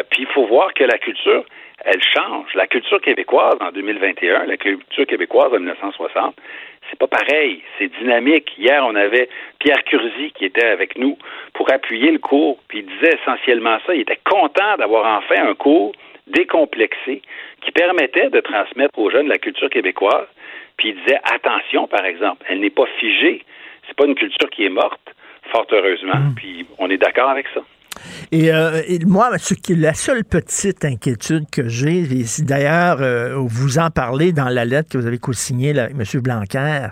puis 0.10 0.24
il 0.24 0.28
faut 0.34 0.48
voir 0.48 0.74
que 0.74 0.86
la 0.86 0.98
culture, 0.98 1.44
elle 1.86 2.02
change. 2.04 2.54
La 2.56 2.68
culture 2.68 3.00
québécoise 3.00 3.56
en 3.62 3.72
2021, 3.72 4.46
la 4.46 4.58
culture 4.58 5.06
québécoise 5.06 5.54
en 5.54 5.60
1960, 5.60 6.36
c'est 6.90 7.00
pas 7.00 7.08
pareil, 7.08 7.62
c'est 7.78 7.88
dynamique. 8.00 8.52
Hier, 8.58 8.84
on 8.86 8.96
avait 8.96 9.30
Pierre 9.60 9.84
Curzi 9.86 10.32
qui 10.32 10.46
était 10.46 10.66
avec 10.66 10.98
nous 10.98 11.18
pour 11.54 11.72
appuyer 11.72 12.12
le 12.12 12.20
cours, 12.20 12.60
puis 12.68 12.80
il 12.80 12.86
disait 12.86 13.18
essentiellement 13.22 13.78
ça. 13.86 13.94
Il 13.94 14.02
était 14.02 14.20
content 14.24 14.78
d'avoir 14.78 15.18
enfin 15.18 15.48
un 15.48 15.54
cours 15.56 15.94
décomplexé 16.28 17.22
qui 17.62 17.72
permettait 17.72 18.30
de 18.30 18.40
transmettre 18.40 18.98
aux 18.98 19.10
jeunes 19.12 19.28
la 19.28 19.38
culture 19.38 19.70
québécoise. 19.70 20.28
Puis 20.78 20.90
il 20.90 20.96
disait 20.96 21.20
attention, 21.24 21.88
par 21.88 22.06
exemple, 22.06 22.46
elle 22.50 22.60
n'est 22.60 22.70
pas 22.72 22.88
figée. 23.00 23.44
C'est 23.88 23.96
pas 23.96 24.06
une 24.06 24.16
culture 24.16 24.50
qui 24.50 24.66
est 24.66 24.70
morte, 24.70 25.14
fort 25.52 25.68
heureusement. 25.72 26.18
Mmh. 26.18 26.36
Puis 26.36 26.66
on 26.80 26.90
est 26.90 26.98
d'accord 26.98 27.30
avec 27.30 27.48
ça. 27.54 27.62
Euh, 28.34 28.82
et, 28.88 29.00
moi, 29.06 29.30
la 29.70 29.94
seule 29.94 30.24
petite 30.24 30.86
inquiétude 30.86 31.46
que 31.52 31.68
j'ai, 31.68 32.08
d'ailleurs, 32.40 32.98
euh, 33.02 33.36
vous 33.38 33.78
en 33.78 33.90
parlez 33.90 34.32
dans 34.34 34.50
la 34.50 34.66
lettre 34.66 34.90
que 34.90 34.98
vous 34.98 35.08
avez 35.08 35.18
co-signée 35.18 35.78
avec 35.78 35.96
M. 35.98 36.22
Blanquer, 36.22 36.88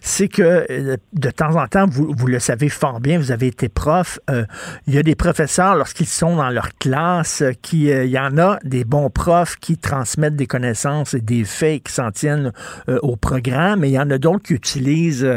c'est 0.00 0.28
que 0.28 0.66
euh, 0.70 0.96
de 1.12 1.30
temps 1.30 1.56
en 1.56 1.66
temps, 1.66 1.86
vous, 1.86 2.26
le 2.26 2.38
savez 2.38 2.68
fort 2.68 3.00
bien, 3.00 3.18
vous 3.18 3.32
avez 3.32 3.48
été 3.48 3.68
prof, 3.68 4.18
il 4.86 4.94
y 4.94 4.98
a 4.98 5.02
des 5.02 5.14
professeurs, 5.14 5.76
lorsqu'ils 5.76 6.06
sont 6.06 6.36
dans 6.36 6.50
leur 6.50 6.76
classe, 6.78 7.42
qui, 7.62 7.86
il 7.86 8.10
y 8.10 8.18
en 8.18 8.36
a 8.38 8.58
des 8.64 8.84
bons 8.84 9.10
profs 9.10 9.56
qui 9.56 9.78
transmettent 9.78 10.36
des 10.36 10.46
connaissances 10.46 11.14
et 11.14 11.20
des 11.20 11.44
faits 11.44 11.84
qui 11.84 11.92
s'en 11.92 12.10
tiennent 12.10 12.52
au 12.88 13.16
programme, 13.16 13.84
et 13.84 13.88
il 13.88 13.92
y 13.92 13.98
en 13.98 14.10
a 14.10 14.18
d'autres 14.18 14.42
qui 14.42 14.54
utilisent 14.54 15.28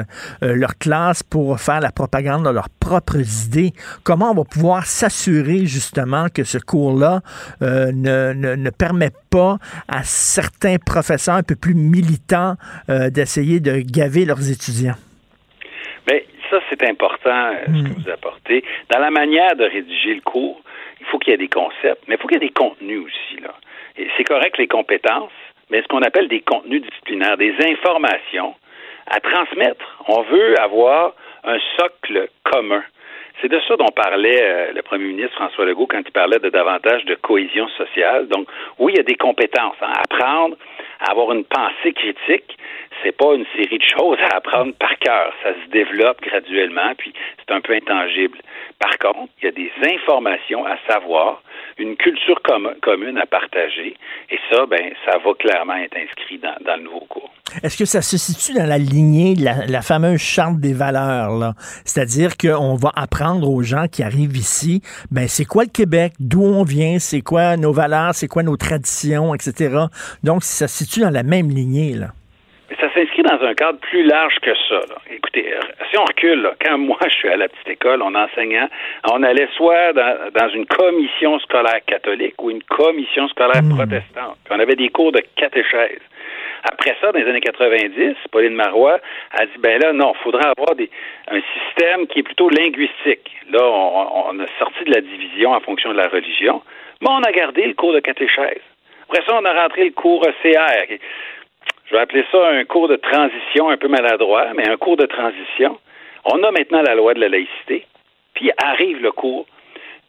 leur 0.42 0.78
classe 0.78 1.24
pour 1.24 1.60
faire 1.60 1.80
la 1.80 1.92
propagande 1.92 2.46
de 2.46 2.50
leurs 2.50 2.70
propres 2.70 3.22
idées. 3.46 3.74
Comment 4.04 4.32
on 4.32 4.36
va 4.36 4.44
pouvoir 4.44 4.86
s'assurer 4.86 5.09
s'assurer 5.10 5.66
justement 5.66 6.28
que 6.34 6.44
ce 6.44 6.58
cours-là 6.58 7.22
euh, 7.62 7.92
ne, 7.94 8.34
ne, 8.34 8.70
permet 8.70 9.10
pas 9.32 9.58
à 9.88 10.04
certains 10.04 10.78
professeurs 10.78 11.36
un 11.36 11.44
peu 11.44 11.56
plus 11.56 11.74
militants 11.74 12.54
euh, 12.90 13.10
d'essayer 13.10 13.60
de 13.60 13.82
gaver 13.82 14.26
leurs 14.26 14.52
étudiants? 14.52 15.00
Bien, 16.08 16.20
ça, 16.50 16.60
c'est 16.70 16.84
important 16.88 17.52
euh, 17.52 17.66
ce 17.66 17.84
que 17.84 17.90
hmm. 17.90 18.02
vous 18.04 18.10
apportez. 18.10 18.64
Dans 18.92 19.00
la 19.00 19.12
manière 19.12 19.56
de 19.56 19.64
rédiger 19.64 20.14
le 20.14 20.22
cours, 20.22 20.62
il 21.00 21.06
faut 21.08 21.18
qu'il 21.18 21.32
y 21.32 21.34
ait 21.34 21.38
des 21.38 21.50
concepts, 21.50 22.04
mais 22.08 22.16
il 22.16 22.22
faut 22.22 22.28
qu'il 22.28 22.42
y 22.42 22.44
ait 22.44 22.48
des 22.48 22.54
contenus 22.54 23.02
aussi. 23.06 23.42
Là. 23.42 23.54
c'est 24.18 24.24
correct 24.24 24.58
les 24.58 24.68
compétences, 24.68 25.32
mais 25.72 25.82
ce 25.82 25.88
qu'on 25.88 26.02
appelle 26.02 26.28
des 26.28 26.42
contenus 26.42 26.84
disciplinaires, 26.84 27.38
des 27.38 27.54
informations 27.60 28.54
à 29.08 29.20
transmettre. 29.20 30.04
On 30.08 30.22
veut 30.22 30.60
avoir 30.60 31.14
un 31.44 31.58
socle 31.78 32.30
commun. 32.44 32.84
C'est 33.42 33.48
de 33.48 33.60
ça 33.68 33.78
dont 33.78 33.88
parlait 33.96 34.42
euh, 34.42 34.74
le 34.74 34.82
premier 34.82 35.06
ministre 35.06 35.36
François 35.36 35.66
Legault 35.66 35.88
quand 35.88 36.02
il 36.06 36.12
parlait 36.12 36.40
de 36.40 36.50
davantage 36.50 37.06
de 37.06 37.16
cohésion 37.16 37.68
sociale. 37.70 38.28
Donc, 38.28 38.48
oui, 38.80 38.94
il 38.94 38.98
y 38.98 39.00
a 39.00 39.04
des 39.04 39.16
compétences. 39.16 39.78
Hein. 39.82 39.94
Apprendre 40.04 40.58
à 41.00 41.12
avoir 41.12 41.32
une 41.32 41.46
pensée 41.46 41.94
critique, 41.94 42.58
c'est 43.04 43.16
pas 43.16 43.34
une 43.34 43.46
série 43.56 43.78
de 43.78 43.84
choses 43.84 44.18
à 44.32 44.38
apprendre 44.38 44.74
par 44.80 44.98
cœur. 45.00 45.34
Ça 45.44 45.54
se 45.54 45.70
développe 45.72 46.22
graduellement, 46.22 46.94
puis 46.98 47.14
c'est 47.38 47.54
un 47.54 47.62
peu 47.62 47.74
intangible. 47.74 48.38
Par 48.80 48.98
contre, 48.98 49.32
il 49.42 49.46
y 49.46 49.48
a 49.48 49.52
des 49.52 49.72
informations 49.84 50.66
à 50.66 50.78
savoir, 50.88 51.42
une 51.78 51.96
culture 51.96 52.42
commune 52.82 53.18
à 53.18 53.26
partager, 53.26 53.96
et 54.30 54.40
ça, 54.52 54.66
ben, 54.66 54.92
ça 55.06 55.18
va 55.18 55.34
clairement 55.34 55.76
être 55.76 55.98
inscrit 55.98 56.40
dans, 56.40 56.76
le 56.76 56.84
nouveau 56.84 57.06
cours. 57.10 57.32
Est-ce 57.64 57.78
que 57.78 57.86
ça 57.86 58.02
se 58.02 58.18
situe 58.18 58.54
dans 58.54 58.68
la 58.68 58.78
lignée 58.78 59.36
de 59.36 59.44
la, 59.44 59.82
fameuse 59.82 60.20
charte 60.20 60.60
des 60.60 60.74
valeurs, 60.74 61.54
C'est-à-dire 61.86 62.38
qu'on 62.38 62.76
va 62.76 62.92
apprendre 62.96 63.50
aux 63.50 63.64
gens 63.64 63.88
qui 63.92 64.04
arrivent 64.04 64.38
ici, 64.38 64.82
ben, 65.12 65.28
c'est 65.28 65.46
quoi 65.46 65.64
le 65.64 65.70
Québec, 65.70 66.14
d'où 66.20 66.44
on 66.44 66.64
vient, 66.64 67.00
c'est 67.00 67.22
quoi 67.22 67.58
nos 67.58 67.74
valeurs, 67.74 68.14
c'est 68.14 68.28
quoi 68.28 68.44
nos 68.44 68.58
traditions, 68.58 69.34
etc. 69.34 69.86
Donc, 70.24 70.44
ça 70.44 70.68
se 70.68 70.86
situe 70.86 71.02
dans 71.02 71.10
la 71.10 71.24
même 71.24 71.50
lignée, 71.50 71.94
là. 71.94 72.10
Ça 72.80 72.94
s'inscrit 72.94 73.24
dans 73.24 73.42
un 73.44 73.54
cadre 73.56 73.80
plus 73.80 74.04
large 74.04 74.36
que 74.42 74.54
ça. 74.70 74.82
Écoutez, 75.10 75.54
si 75.90 75.98
on 75.98 76.06
recule, 76.06 76.52
quand 76.64 76.78
moi 76.78 77.00
je 77.06 77.14
suis 77.14 77.30
à 77.30 77.38
la 77.38 77.48
petite 77.48 77.70
école, 77.70 78.02
on 78.02 78.14
enseignant, 78.16 78.68
on 79.12 79.24
allait 79.24 79.50
soit 79.56 79.94
dans, 79.94 80.50
une 80.54 80.66
commission 80.66 81.40
scolaire 81.40 81.82
catholique 81.86 82.42
ou 82.42 82.52
une 82.52 82.64
commission 82.64 83.28
scolaire 83.30 83.64
hmm. 83.64 83.76
protestante. 83.76 84.38
Puis 84.46 84.54
on 84.56 84.60
avait 84.60 84.76
des 84.76 84.90
cours 84.90 85.12
de 85.12 85.22
catéchèse. 85.36 86.02
Après 86.64 86.96
ça, 87.00 87.12
dans 87.12 87.20
les 87.20 87.28
années 87.28 87.42
90, 87.42 88.16
Pauline 88.32 88.56
Marois 88.56 89.00
a 89.32 89.46
dit, 89.46 89.58
ben 89.60 89.80
là, 89.80 89.94
non, 89.94 90.14
il 90.16 90.24
faudra 90.24 90.52
avoir 90.58 90.76
des, 90.76 90.90
un 91.30 91.40
système 91.54 92.08
qui 92.08 92.20
est 92.20 92.24
plutôt 92.24 92.50
linguistique. 92.50 93.32
Là, 93.50 93.64
on, 93.64 94.38
a 94.40 94.46
sorti 94.60 94.84
de 94.84 94.94
la 94.94 95.02
division 95.02 95.54
en 95.54 95.62
fonction 95.62 95.92
de 95.92 95.98
la 95.98 96.08
religion, 96.08 96.62
mais 97.02 97.08
on 97.10 97.24
a 97.24 97.32
gardé 97.32 97.66
le 97.66 97.74
cours 97.74 97.94
de 97.94 98.00
catéchèse. 98.00 98.62
Après 99.10 99.24
ça, 99.26 99.40
on 99.40 99.46
a 99.46 99.54
rentré 99.54 99.86
le 99.86 99.92
cours 99.92 100.26
CR. 100.44 101.00
Je 101.90 101.96
vais 101.96 102.02
appeler 102.02 102.24
ça 102.32 102.50
un 102.50 102.64
cours 102.66 102.88
de 102.88 102.98
transition 102.98 103.70
un 103.70 103.78
peu 103.78 103.88
maladroit, 103.88 104.54
mais 104.54 104.70
un 104.70 104.78
cours 104.78 104.96
de 104.96 105.08
transition. 105.08 105.80
On 106.24 106.44
a 106.44 106.52
maintenant 106.52 106.84
la 106.84 106.94
loi 106.94 107.16
de 107.16 107.20
la 107.20 107.30
laïcité, 107.30 107.88
puis 108.36 108.52
arrive 108.58 109.02
le 109.02 109.12
cours 109.12 109.48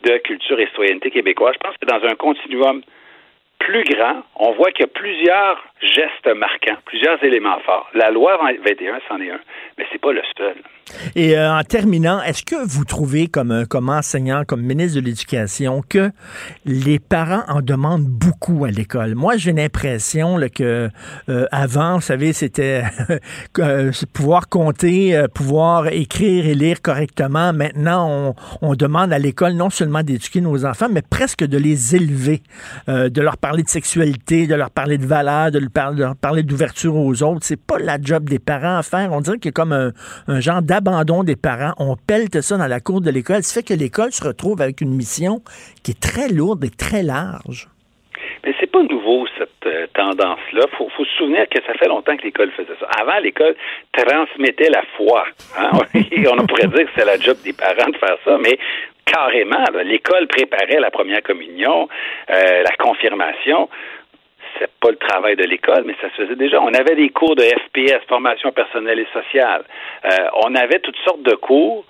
de 0.02 0.18
culture 0.18 0.60
et 0.60 0.66
citoyenneté 0.66 1.10
québécoise. 1.10 1.54
Je 1.54 1.66
pense 1.66 1.76
que 1.78 1.86
dans 1.86 2.06
un 2.06 2.14
continuum 2.16 2.82
plus 3.60 3.84
grand, 3.84 4.22
on 4.36 4.52
voit 4.54 4.72
qu'il 4.72 4.86
y 4.86 4.88
a 4.88 4.92
plusieurs 4.92 5.58
gestes 5.80 6.36
marquants, 6.36 6.76
plusieurs 6.86 7.22
éléments 7.22 7.60
forts. 7.60 7.88
La 7.94 8.10
loi 8.10 8.38
21, 8.64 8.98
c'en 9.08 9.20
est 9.20 9.30
un, 9.30 9.40
mais 9.78 9.86
c'est 9.92 10.00
pas 10.00 10.12
le 10.12 10.22
seul. 10.36 10.56
Et 11.14 11.38
euh, 11.38 11.52
en 11.52 11.62
terminant, 11.62 12.20
est-ce 12.22 12.42
que 12.42 12.56
vous 12.66 12.84
trouvez, 12.84 13.28
comme, 13.28 13.64
comme 13.68 13.88
enseignant, 13.90 14.42
comme 14.44 14.62
ministre 14.62 15.00
de 15.00 15.04
l'Éducation, 15.04 15.82
que 15.88 16.10
les 16.64 16.98
parents 16.98 17.42
en 17.48 17.60
demandent 17.60 18.06
beaucoup 18.06 18.64
à 18.64 18.70
l'école? 18.70 19.14
Moi, 19.14 19.36
j'ai 19.36 19.52
l'impression 19.52 20.38
que 20.52 20.88
euh, 21.28 21.46
avant, 21.52 21.96
vous 21.96 22.00
savez, 22.00 22.32
c'était 22.32 22.82
euh, 23.58 23.92
pouvoir 24.12 24.48
compter, 24.48 25.24
pouvoir 25.34 25.88
écrire 25.88 26.46
et 26.46 26.54
lire 26.54 26.82
correctement. 26.82 27.52
Maintenant, 27.52 28.34
on, 28.60 28.70
on 28.70 28.74
demande 28.74 29.12
à 29.12 29.18
l'école 29.18 29.52
non 29.52 29.70
seulement 29.70 30.02
d'éduquer 30.02 30.40
nos 30.40 30.64
enfants, 30.64 30.88
mais 30.90 31.02
presque 31.02 31.44
de 31.44 31.58
les 31.58 31.94
élever, 31.94 32.40
de 32.88 33.20
leur 33.20 33.36
parler 33.36 33.49
de 33.58 33.68
sexualité, 33.68 34.46
de 34.46 34.54
leur 34.54 34.70
parler 34.70 34.98
de 34.98 35.06
valeur, 35.06 35.50
de 35.50 35.58
leur 35.98 36.16
parler 36.16 36.42
d'ouverture 36.42 36.96
aux 36.96 37.22
autres. 37.22 37.40
C'est 37.42 37.60
pas 37.60 37.78
la 37.78 37.98
job 38.00 38.28
des 38.28 38.38
parents 38.38 38.78
à 38.78 38.82
faire. 38.82 39.12
On 39.12 39.20
dirait 39.20 39.38
qu'il 39.38 39.46
y 39.46 39.48
a 39.48 39.52
comme 39.52 39.72
un, 39.72 40.40
genre 40.40 40.60
abandon 40.70 41.24
des 41.24 41.36
parents. 41.36 41.72
On 41.78 41.96
pelte 41.96 42.40
ça 42.40 42.56
dans 42.56 42.66
la 42.66 42.80
cour 42.80 43.00
de 43.00 43.10
l'école. 43.10 43.42
Ça 43.42 43.60
fait 43.60 43.66
que 43.66 43.78
l'école 43.78 44.12
se 44.12 44.24
retrouve 44.24 44.60
avec 44.62 44.80
une 44.80 44.94
mission 44.94 45.42
qui 45.82 45.92
est 45.92 46.00
très 46.00 46.28
lourde 46.28 46.64
et 46.64 46.70
très 46.70 47.02
large. 47.02 47.68
Mais 48.44 48.54
c'est 48.58 48.70
pas 48.70 48.82
nouveau, 48.82 49.26
cette 49.36 49.66
euh, 49.66 49.86
tendance-là. 49.94 50.66
Faut, 50.78 50.88
faut 50.96 51.04
se 51.04 51.16
souvenir 51.18 51.46
que 51.48 51.62
ça 51.66 51.74
fait 51.74 51.88
longtemps 51.88 52.16
que 52.16 52.22
l'école 52.22 52.50
faisait 52.52 52.76
ça. 52.78 52.86
Avant, 52.98 53.18
l'école 53.18 53.54
transmettait 53.92 54.70
la 54.70 54.82
foi. 54.96 55.24
Hein? 55.58 55.70
On 55.94 56.46
pourrait 56.46 56.68
dire 56.68 56.86
que 56.86 56.90
c'est 56.96 57.04
la 57.04 57.18
job 57.18 57.36
des 57.44 57.52
parents 57.52 57.90
de 57.90 57.96
faire 57.96 58.16
ça, 58.24 58.38
mais 58.38 58.58
carrément, 59.12 59.64
l'école 59.84 60.26
préparait 60.28 60.80
la 60.80 60.90
première 60.90 61.22
communion, 61.22 61.88
euh, 62.30 62.62
la 62.62 62.76
confirmation 62.76 63.68
c'est 64.58 64.70
pas 64.80 64.90
le 64.90 64.96
travail 64.96 65.36
de 65.36 65.44
l'école, 65.44 65.84
mais 65.86 65.94
ça 66.00 66.08
se 66.10 66.22
faisait 66.22 66.36
déjà. 66.36 66.60
On 66.60 66.74
avait 66.74 66.96
des 66.96 67.10
cours 67.10 67.36
de 67.36 67.42
FPS, 67.42 68.04
formation 68.08 68.52
personnelle 68.52 68.98
et 68.98 69.06
sociale. 69.12 69.62
Euh, 70.04 70.26
on 70.44 70.54
avait 70.54 70.80
toutes 70.80 70.98
sortes 71.04 71.22
de 71.22 71.34
cours 71.34 71.84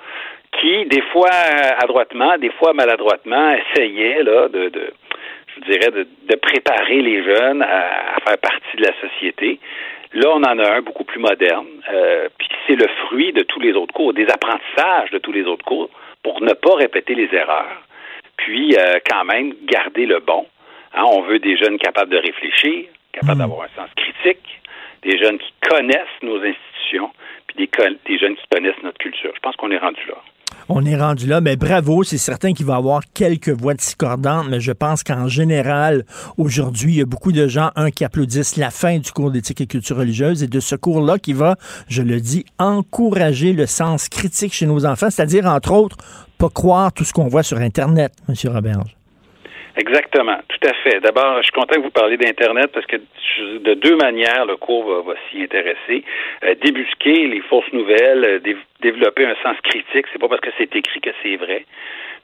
qui, 0.61 0.85
des 0.87 1.03
fois 1.13 1.31
adroitement, 1.83 2.37
des 2.39 2.51
fois 2.51 2.73
maladroitement, 2.73 3.51
essayaient 3.51 4.25
de, 4.25 4.73
je 5.57 5.61
dirais, 5.71 5.91
de, 5.91 6.37
préparer 6.37 7.01
les 7.03 7.23
jeunes 7.23 7.63
à, 7.63 8.17
faire 8.27 8.39
partie 8.39 8.77
de 8.77 8.83
la 8.83 8.93
société. 9.01 9.61
Là, 10.13 10.31
on 10.31 10.43
en 10.43 10.59
a 10.59 10.77
un 10.77 10.83
beaucoup 10.83 11.05
plus 11.05 11.21
moderne, 11.21 11.67
euh, 11.93 12.29
puis 12.37 12.49
c'est 12.67 12.75
le 12.75 12.89
fruit 13.07 13.33
de 13.33 13.43
tous 13.43 13.61
les 13.61 13.75
autres 13.75 13.95
cours, 13.95 14.13
des 14.13 14.27
apprentissages 14.27 15.11
de 15.13 15.19
tous 15.19 15.31
les 15.31 15.45
autres 15.45 15.65
cours, 15.65 15.89
pour 16.23 16.41
ne 16.43 16.53
pas 16.53 16.75
répéter 16.75 17.15
les 17.15 17.33
erreurs, 17.35 17.83
puis 18.37 18.75
euh, 18.77 18.99
quand 19.09 19.25
même 19.25 19.55
garder 19.65 20.07
le 20.07 20.21
bon. 20.21 20.47
Hein, 20.95 21.05
on 21.07 21.23
veut 21.23 21.39
des 21.39 21.57
jeunes 21.57 21.79
capables 21.79 22.11
de 22.11 22.19
réfléchir, 22.19 22.87
capables 23.13 23.37
hmm. 23.37 23.39
d'avoir 23.39 23.63
un 23.63 23.83
sens 23.83 23.91
critique, 23.97 24.61
des 25.03 25.19
jeunes 25.19 25.39
qui 25.39 25.53
connaissent 25.69 26.23
nos 26.23 26.43
institutions, 26.43 27.11
puis 27.47 27.57
des, 27.67 27.89
des 28.07 28.19
jeunes 28.19 28.37
qui 28.37 28.47
connaissent 28.51 28.83
notre 28.83 28.99
culture. 28.99 29.33
Je 29.35 29.41
pense 29.41 29.57
qu'on 29.57 29.71
est 29.71 29.79
rendu 29.79 30.01
là. 30.09 30.17
On 30.69 30.85
est 30.85 30.97
rendu 30.97 31.27
là, 31.27 31.41
mais 31.41 31.57
bravo, 31.57 32.05
c'est 32.05 32.19
certain 32.19 32.53
qu'il 32.53 32.67
va 32.67 32.75
y 32.75 32.77
avoir 32.77 33.03
quelques 33.13 33.49
voix 33.49 33.75
discordantes, 33.75 34.47
mais 34.49 34.61
je 34.61 34.73
pense 34.73 35.03
qu'en 35.03 35.27
général, 35.27 36.05
aujourd'hui, 36.39 36.93
il 36.93 36.99
y 36.99 37.01
a 37.03 37.07
beaucoup 37.07 37.33
de 37.33 37.49
gens, 37.49 37.71
un, 37.77 37.91
qui 37.91 38.05
applaudissent 38.05 38.57
la 38.57 38.71
fin 38.71 38.99
du 38.99 39.11
cours 39.11 39.31
d'éthique 39.31 39.61
et 39.61 39.67
culture 39.67 39.97
religieuse 39.97 40.43
et 40.43 40.47
de 40.47 40.61
ce 40.61 40.77
cours-là 40.77 41.19
qui 41.19 41.33
va, 41.33 41.57
je 41.89 42.03
le 42.03 42.21
dis, 42.21 42.45
encourager 42.59 43.53
le 43.53 43.67
sens 43.67 44.09
critique 44.09 44.53
chez 44.53 44.67
nos 44.67 44.87
enfants, 44.87 45.11
c'est-à-dire, 45.11 45.47
entre 45.47 45.73
autres, 45.73 45.97
pas 46.39 46.51
croire 46.51 46.93
tout 46.93 47.05
ce 47.05 47.13
qu'on 47.13 47.29
voit 47.29 47.43
sur 47.43 47.59
Internet, 47.59 48.13
M. 48.29 48.35
Roberge. 48.53 49.00
Exactement, 49.81 50.37
tout 50.47 50.69
à 50.69 50.75
fait. 50.75 51.01
D'abord, 51.01 51.39
je 51.39 51.45
suis 51.45 51.53
content 51.53 51.77
que 51.77 51.81
vous 51.81 51.91
parliez 51.91 52.19
d'Internet 52.19 52.71
parce 52.71 52.85
que 52.85 52.97
de 52.97 53.73
deux 53.73 53.97
manières, 53.97 54.45
le 54.45 54.57
cours 54.57 55.03
va, 55.03 55.15
s'y 55.31 55.43
intéresser. 55.43 56.05
Euh, 56.45 56.55
débusquer 56.63 57.27
les 57.29 57.41
fausses 57.41 57.73
nouvelles, 57.73 58.25
euh, 58.25 58.55
développer 58.83 59.25
un 59.25 59.35
sens 59.43 59.57
critique, 59.63 60.05
c'est 60.13 60.19
pas 60.19 60.29
parce 60.29 60.43
que 60.43 60.51
c'est 60.59 60.77
écrit 60.77 61.01
que 61.01 61.09
c'est 61.23 61.37
vrai. 61.37 61.65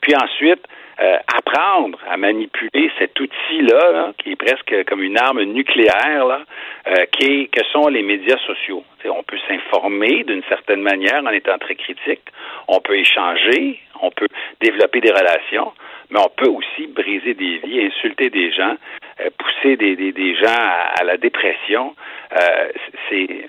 Puis 0.03 0.13
ensuite, 0.15 0.61
euh, 1.01 1.17
apprendre 1.35 1.99
à 2.11 2.19
manipuler 2.19 2.91
cet 2.99 3.19
outil-là, 3.19 4.13
qui 4.19 4.33
est 4.33 4.37
presque 4.37 4.85
comme 4.87 5.03
une 5.03 5.17
arme 5.17 5.43
nucléaire, 5.45 6.45
est, 6.85 7.51
que 7.51 7.65
sont 7.73 7.89
les 7.89 8.03
médias 8.03 8.39
sociaux. 8.47 8.85
on 9.07 9.23
peut 9.23 9.39
s'informer 9.49 10.25
d'une 10.25 10.43
certaine 10.51 10.83
manière 10.83 11.23
en 11.25 11.31
étant 11.31 11.57
très 11.57 11.75
critique, 11.75 12.23
on 12.69 12.81
peut 12.81 12.99
échanger, 12.99 13.81
on 14.03 14.11
peut 14.11 14.29
développer 14.61 15.01
des 15.01 15.11
relations, 15.11 15.73
mais 16.11 16.21
on 16.21 16.31
peut 16.37 16.49
aussi 16.49 16.87
briser 16.89 17.35
des 17.35 17.59
vies, 17.59 17.87
insulter 17.87 18.31
des 18.31 18.53
gens, 18.53 18.77
euh, 19.21 19.31
pousser 19.39 19.77
des, 19.77 19.97
des, 19.97 20.13
des, 20.13 20.35
gens 20.37 20.47
à, 20.99 21.05
la 21.05 21.17
dépression. 21.17 21.95
Euh, 22.33 22.69
c'est 23.09 23.49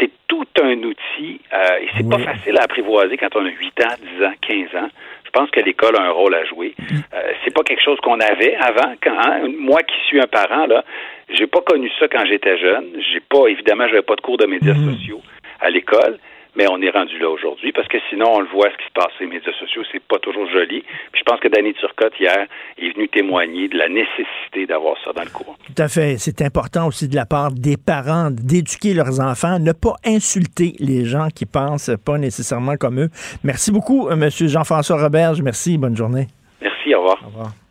c'est 0.00 0.10
tout 0.28 0.46
un 0.60 0.82
outil 0.82 1.40
euh, 1.52 1.78
et 1.80 1.88
c'est 1.96 2.08
pas 2.08 2.18
facile 2.18 2.58
à 2.58 2.64
apprivoiser 2.64 3.16
quand 3.16 3.34
on 3.36 3.46
a 3.46 3.50
8 3.50 3.84
ans, 3.84 3.94
10 4.18 4.24
ans, 4.24 4.32
15 4.42 4.58
ans. 4.82 4.88
Je 5.24 5.30
pense 5.30 5.50
que 5.50 5.60
l'école 5.60 5.96
a 5.96 6.02
un 6.02 6.10
rôle 6.10 6.34
à 6.34 6.44
jouer. 6.44 6.74
Mm. 6.78 6.96
Euh, 7.14 7.32
c'est 7.44 7.54
pas 7.54 7.62
quelque 7.62 7.82
chose 7.82 7.98
qu'on 8.00 8.20
avait 8.20 8.56
avant. 8.56 8.94
Quand, 9.02 9.16
hein, 9.16 9.48
moi 9.58 9.82
qui 9.82 9.96
suis 10.06 10.20
un 10.20 10.26
parent 10.26 10.66
là, 10.66 10.84
j'ai 11.30 11.46
pas 11.46 11.60
connu 11.60 11.90
ça 11.98 12.08
quand 12.08 12.24
j'étais 12.26 12.58
jeune. 12.58 12.86
J'ai 13.12 13.20
pas 13.20 13.46
évidemment, 13.48 13.86
j'avais 13.88 14.02
pas 14.02 14.16
de 14.16 14.20
cours 14.20 14.38
de 14.38 14.46
médias 14.46 14.74
mm. 14.74 14.94
sociaux 14.94 15.22
à 15.60 15.70
l'école 15.70 16.18
mais 16.56 16.66
on 16.70 16.80
est 16.80 16.90
rendu 16.90 17.18
là 17.18 17.28
aujourd'hui 17.28 17.72
parce 17.72 17.88
que 17.88 17.98
sinon, 18.08 18.26
on 18.34 18.40
le 18.40 18.48
voit 18.48 18.68
ce 18.70 18.76
qui 18.78 18.88
se 18.88 18.92
passe 18.94 19.12
sur 19.16 19.24
les 19.24 19.30
médias 19.30 19.52
sociaux, 19.52 19.82
c'est 19.92 20.02
pas 20.02 20.18
toujours 20.18 20.48
joli. 20.50 20.82
Puis 21.12 21.20
je 21.20 21.24
pense 21.24 21.40
que 21.40 21.48
Danny 21.48 21.74
Turcotte, 21.74 22.18
hier, 22.18 22.46
est 22.78 22.94
venu 22.94 23.08
témoigner 23.08 23.68
de 23.68 23.76
la 23.76 23.88
nécessité 23.88 24.66
d'avoir 24.66 24.96
ça 25.04 25.12
dans 25.12 25.22
le 25.22 25.30
cours. 25.30 25.56
Tout 25.66 25.82
à 25.82 25.88
fait. 25.88 26.16
C'est 26.18 26.42
important 26.42 26.88
aussi 26.88 27.08
de 27.08 27.14
la 27.14 27.26
part 27.26 27.52
des 27.52 27.76
parents 27.76 28.30
d'éduquer 28.30 28.94
leurs 28.94 29.20
enfants, 29.20 29.58
ne 29.58 29.72
pas 29.72 29.94
insulter 30.04 30.72
les 30.78 31.04
gens 31.04 31.28
qui 31.28 31.46
pensent 31.46 31.90
pas 32.04 32.18
nécessairement 32.18 32.76
comme 32.76 33.00
eux. 33.00 33.08
Merci 33.44 33.70
beaucoup, 33.70 34.08
euh, 34.08 34.12
M. 34.12 34.30
Jean-François 34.30 35.00
Roberge. 35.00 35.42
Merci. 35.42 35.78
Bonne 35.78 35.96
journée. 35.96 36.26
Merci. 36.60 36.94
Au 36.94 37.00
revoir. 37.00 37.18
Au 37.22 37.26
revoir. 37.26 37.65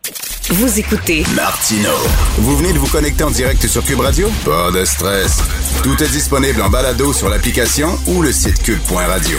Vous 0.49 0.79
écoutez 0.79 1.23
Martino. 1.35 1.89
Vous 2.37 2.55
venez 2.57 2.73
de 2.73 2.77
vous 2.77 2.87
connecter 2.87 3.23
en 3.23 3.31
direct 3.31 3.65
sur 3.65 3.83
Cube 3.83 3.99
Radio? 3.99 4.29
Pas 4.43 4.69
de 4.71 4.85
stress. 4.85 5.39
Tout 5.81 6.01
est 6.03 6.11
disponible 6.11 6.61
en 6.61 6.69
balado 6.69 7.11
sur 7.13 7.29
l'application 7.29 7.97
ou 8.07 8.21
le 8.21 8.31
site 8.31 8.61
cube.radio. 8.61 9.37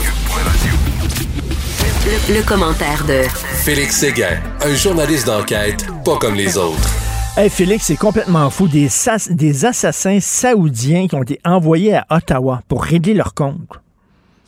Le, 2.29 2.43
commentaire 2.43 3.05
de 3.05 3.23
Félix 3.63 3.97
Séguin, 3.97 4.41
un 4.61 4.75
journaliste 4.75 5.27
d'enquête 5.27 5.87
pas 6.05 6.17
comme 6.17 6.35
les 6.35 6.57
autres. 6.57 6.91
Hey 7.37 7.51
Félix, 7.51 7.87
c'est 7.87 7.97
complètement 7.97 8.51
fou. 8.51 8.67
Des, 8.67 8.89
des 9.31 9.65
assassins 9.65 10.19
saoudiens 10.21 11.07
qui 11.07 11.15
ont 11.15 11.23
été 11.23 11.41
envoyés 11.45 11.95
à 11.95 12.07
Ottawa 12.11 12.63
pour 12.67 12.83
régler 12.83 13.15
leur 13.15 13.35
compte. 13.35 13.81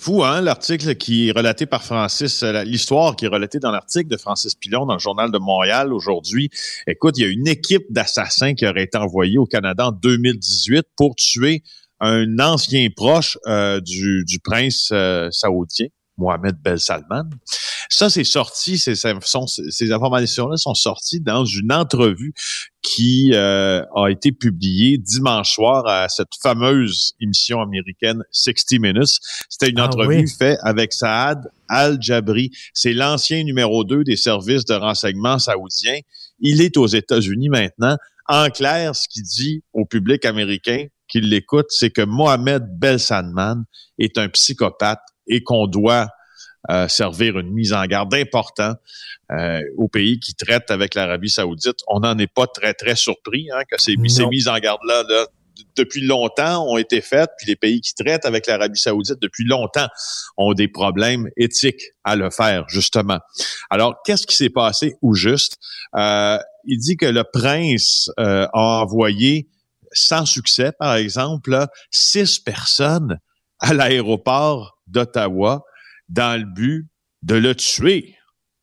Fou, 0.01 0.23
hein, 0.23 0.43
l'article 0.43 0.95
qui 0.95 1.29
est 1.29 1.33
relaté 1.33 1.67
par 1.67 1.83
Francis, 1.83 2.45
euh, 2.45 2.63
l'histoire 2.63 3.17
qui 3.17 3.25
est 3.25 3.29
relatée 3.29 3.59
dans 3.59 3.73
l'article 3.73 4.09
de 4.09 4.17
Francis 4.17 4.55
Pilon 4.55 4.87
dans 4.87 4.93
le 4.93 5.01
Journal 5.01 5.33
de 5.33 5.39
Montréal 5.39 5.93
aujourd'hui. 5.93 6.51
Écoute, 6.87 7.19
il 7.19 7.23
y 7.23 7.27
a 7.27 7.29
une 7.29 7.49
équipe 7.49 7.85
d'assassins 7.91 8.55
qui 8.55 8.65
aurait 8.65 8.85
été 8.85 8.97
envoyée 8.97 9.39
au 9.39 9.45
Canada 9.45 9.89
en 9.89 9.91
2018 9.91 10.87
pour 10.97 11.17
tuer 11.17 11.65
un 11.99 12.39
ancien 12.39 12.87
proche 12.95 13.39
euh, 13.49 13.81
du, 13.81 14.39
prince 14.39 14.91
euh, 14.93 15.31
saoudien. 15.33 15.89
Mohamed 16.19 16.57
Bel 16.63 16.79
Salman. 16.79 17.25
Ça, 17.89 18.11
c'est 18.11 18.25
sorti, 18.25 18.77
ces, 18.77 18.95
ces 18.95 19.93
informations-là 19.93 20.57
sont 20.57 20.75
sorties 20.75 21.21
dans 21.21 21.45
une 21.45 21.73
entrevue 21.73 22.35
qui 22.83 23.31
euh, 23.33 23.83
a 23.95 24.09
été 24.09 24.33
publiée 24.33 24.99
dimanche 24.99 25.55
soir 25.55 25.87
à 25.87 26.09
cette 26.09 26.35
fameuse 26.41 27.15
émission 27.21 27.61
américaine 27.61 28.23
60 28.31 28.81
Minutes. 28.81 29.19
C'était 29.49 29.71
une 29.71 29.81
ah 29.81 29.87
entrevue 29.87 30.27
faite 30.29 30.59
avec 30.63 30.93
Saad 30.93 31.51
Al-Jabri. 31.69 32.51
C'est 32.75 32.93
l'ancien 32.93 33.43
numéro 33.45 33.85
2 33.85 34.05
des 34.05 34.17
services 34.17 34.65
de 34.65 34.75
renseignement 34.75 35.39
saoudiens. 35.39 36.01
Il 36.41 36.61
est 36.61 36.77
aux 36.77 36.87
États-Unis 36.87 37.49
maintenant. 37.49 37.97
En 38.27 38.49
clair, 38.51 38.95
ce 38.95 39.09
qu'il 39.09 39.23
dit 39.23 39.63
au 39.73 39.85
public 39.85 40.25
américain 40.25 40.87
qui 41.09 41.21
l'écoute, 41.21 41.67
c'est 41.71 41.91
que 41.91 42.03
Mohamed 42.03 42.65
Bel 42.79 43.01
Salman 43.01 43.65
est 43.99 44.19
un 44.19 44.29
psychopathe 44.29 45.01
et 45.29 45.43
qu'on 45.43 45.67
doit 45.67 46.09
euh, 46.71 46.89
servir 46.89 47.39
une 47.39 47.53
mise 47.53 47.73
en 47.73 47.85
garde 47.87 48.13
important 48.15 48.75
euh, 49.31 49.63
aux 49.77 49.89
pays 49.89 50.19
qui 50.19 50.35
traitent 50.35 50.71
avec 50.71 50.95
l'Arabie 50.95 51.31
saoudite. 51.31 51.79
On 51.87 52.01
n'en 52.01 52.19
est 52.19 52.33
pas 52.33 52.47
très, 52.47 52.75
très 52.75 52.97
surpris 52.97 53.49
hein, 53.51 53.63
que 53.71 53.81
ces, 53.81 53.95
ces 54.09 54.27
mises 54.27 54.49
en 54.49 54.59
garde-là, 54.59 55.05
depuis 55.77 56.01
longtemps, 56.03 56.67
ont 56.69 56.77
été 56.77 57.01
faites, 57.01 57.31
puis 57.39 57.47
les 57.47 57.57
pays 57.57 57.81
qui 57.81 57.95
traitent 57.95 58.27
avec 58.27 58.47
l'Arabie 58.47 58.79
saoudite 58.79 59.19
depuis 59.23 59.45
longtemps 59.45 59.87
ont 60.37 60.53
des 60.53 60.69
problèmes 60.69 61.29
éthiques 61.37 61.93
à 62.05 62.17
le 62.17 62.29
faire, 62.29 62.69
justement. 62.69 63.21
Alors, 63.71 63.95
qu'est-ce 64.05 64.27
qui 64.27 64.37
s'est 64.37 64.51
passé 64.51 64.97
ou 65.01 65.15
juste? 65.15 65.59
Euh, 65.97 66.39
il 66.65 66.79
dit 66.79 66.97
que 66.97 67.07
le 67.07 67.25
prince 67.25 68.11
a 68.19 68.51
envoyé 68.53 69.49
sans 69.93 70.27
succès, 70.27 70.73
par 70.79 70.97
exemple, 70.97 71.67
six 71.91 72.41
personnes 72.41 73.19
à 73.61 73.73
l'aéroport 73.73 74.78
d'Ottawa 74.89 75.65
dans 76.09 76.41
le 76.41 76.47
but 76.47 76.89
de 77.23 77.35
le 77.35 77.55
tuer 77.55 78.15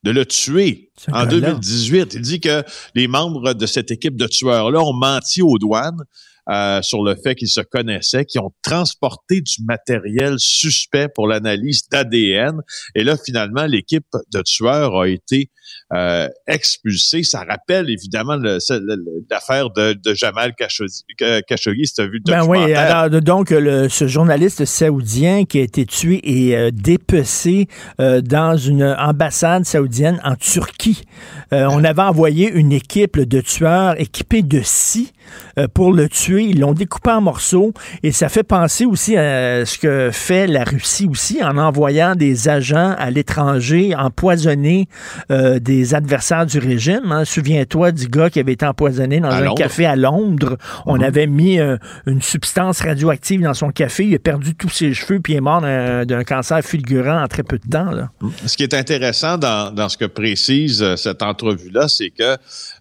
de 0.05 0.11
le 0.11 0.26
tuer 0.26 0.91
en 1.11 1.26
2018. 1.26 2.13
Il 2.13 2.21
dit 2.21 2.39
que 2.39 2.63
les 2.93 3.07
membres 3.07 3.53
de 3.53 3.65
cette 3.65 3.89
équipe 3.89 4.15
de 4.15 4.28
tueurs-là 4.28 4.80
ont 4.80 4.93
menti 4.93 5.41
aux 5.41 5.57
douanes 5.57 6.03
euh, 6.47 6.80
sur 6.84 7.03
le 7.03 7.15
fait 7.15 7.34
qu'ils 7.34 7.49
se 7.49 7.61
connaissaient, 7.61 8.23
qu'ils 8.23 8.39
ont 8.39 8.53
transporté 8.61 9.41
du 9.41 9.63
matériel 9.63 10.36
suspect 10.38 11.07
pour 11.07 11.28
l'analyse 11.28 11.89
d'ADN. 11.89 12.61
Et 12.93 13.03
là, 13.03 13.17
finalement, 13.17 13.65
l'équipe 13.65 14.05
de 14.32 14.43
tueurs 14.43 14.95
a 14.95 15.07
été 15.07 15.49
euh, 15.95 16.27
expulsée. 16.47 17.23
Ça 17.23 17.43
rappelle 17.47 17.89
évidemment 17.89 18.35
l'affaire 18.35 19.69
de, 19.69 19.93
de, 19.93 20.13
Jamal 20.13 20.53
Khashoggi, 20.55 21.85
si 21.87 21.93
tu 21.93 22.01
as 22.01 22.05
vu 22.05 22.21
le 22.25 22.31
ben 22.31 22.45
oui, 22.45 22.73
alors, 22.73 23.21
donc 23.21 23.49
le, 23.51 23.87
ce 23.89 24.07
journaliste 24.07 24.65
saoudien 24.65 25.45
qui 25.45 25.59
a 25.59 25.61
été 25.61 25.85
tué 25.85 26.19
et 26.23 26.55
euh, 26.55 26.71
dépecé 26.71 27.67
euh, 27.99 28.21
dans 28.21 28.57
une 28.57 28.83
ambassade 28.83 29.65
saoudienne 29.65 30.19
en 30.23 30.35
Turquie. 30.35 31.03
on 31.51 31.83
avait 31.83 32.01
envoyé 32.01 32.49
une 32.49 32.71
équipe 32.71 33.19
de 33.19 33.41
tueurs 33.41 33.99
équipés 33.99 34.43
de 34.43 34.61
scie 34.61 35.13
euh, 35.57 35.67
pour 35.73 35.93
le 35.93 36.09
tuer. 36.09 36.43
Ils 36.43 36.59
l'ont 36.59 36.73
découpé 36.73 37.11
en 37.11 37.21
morceaux 37.21 37.73
et 38.03 38.11
ça 38.11 38.29
fait 38.29 38.43
penser 38.43 38.85
aussi 38.85 39.15
à 39.15 39.65
ce 39.65 39.77
que 39.77 40.09
fait 40.11 40.47
la 40.47 40.63
Russie 40.63 41.07
aussi 41.09 41.43
en 41.43 41.57
envoyant 41.57 42.15
des 42.15 42.49
agents 42.49 42.93
à 42.97 43.09
l'étranger 43.09 43.95
empoisonner 43.95 44.87
euh, 45.31 45.59
des 45.86 45.93
adversaires 45.93 46.45
du 46.45 46.59
régime. 46.59 47.11
Hein. 47.11 47.25
Souviens-toi 47.25 47.91
du 47.91 48.07
gars 48.07 48.29
qui 48.29 48.39
avait 48.39 48.53
été 48.53 48.65
empoisonné 48.65 49.19
dans 49.19 49.29
un 49.29 49.53
café 49.53 49.86
à 49.86 49.95
Londres. 49.95 50.57
On 50.86 50.97
mhm. 50.97 51.03
avait 51.03 51.27
mis 51.27 51.59
euh, 51.59 51.77
une 52.07 52.21
substance 52.21 52.81
radioactive 52.81 53.41
dans 53.41 53.53
son 53.53 53.69
café. 53.69 54.05
Il 54.05 54.15
a 54.15 54.19
perdu 54.19 54.55
tous 54.55 54.69
ses 54.69 54.93
cheveux 54.93 55.19
puis 55.19 55.33
il 55.33 55.38
est 55.38 55.41
mort 55.41 55.61
d'un 55.61 56.23
cancer 56.23 56.61
fulgurant 56.63 57.23
en 57.23 57.27
très 57.27 57.43
peu 57.43 57.59
de 57.59 57.69
temps. 57.69 57.91
Là. 57.91 58.09
Ce 58.45 58.57
qui 58.57 58.63
est 58.63 58.73
intéressant 58.73 59.38
dans, 59.38 59.73
dans 59.73 59.89
ce 59.89 59.97
que 59.97 60.05
précise 60.05 60.95
cette 60.95 61.21
entrevue-là, 61.21 61.88
c'est 61.88 62.09
que 62.09 62.38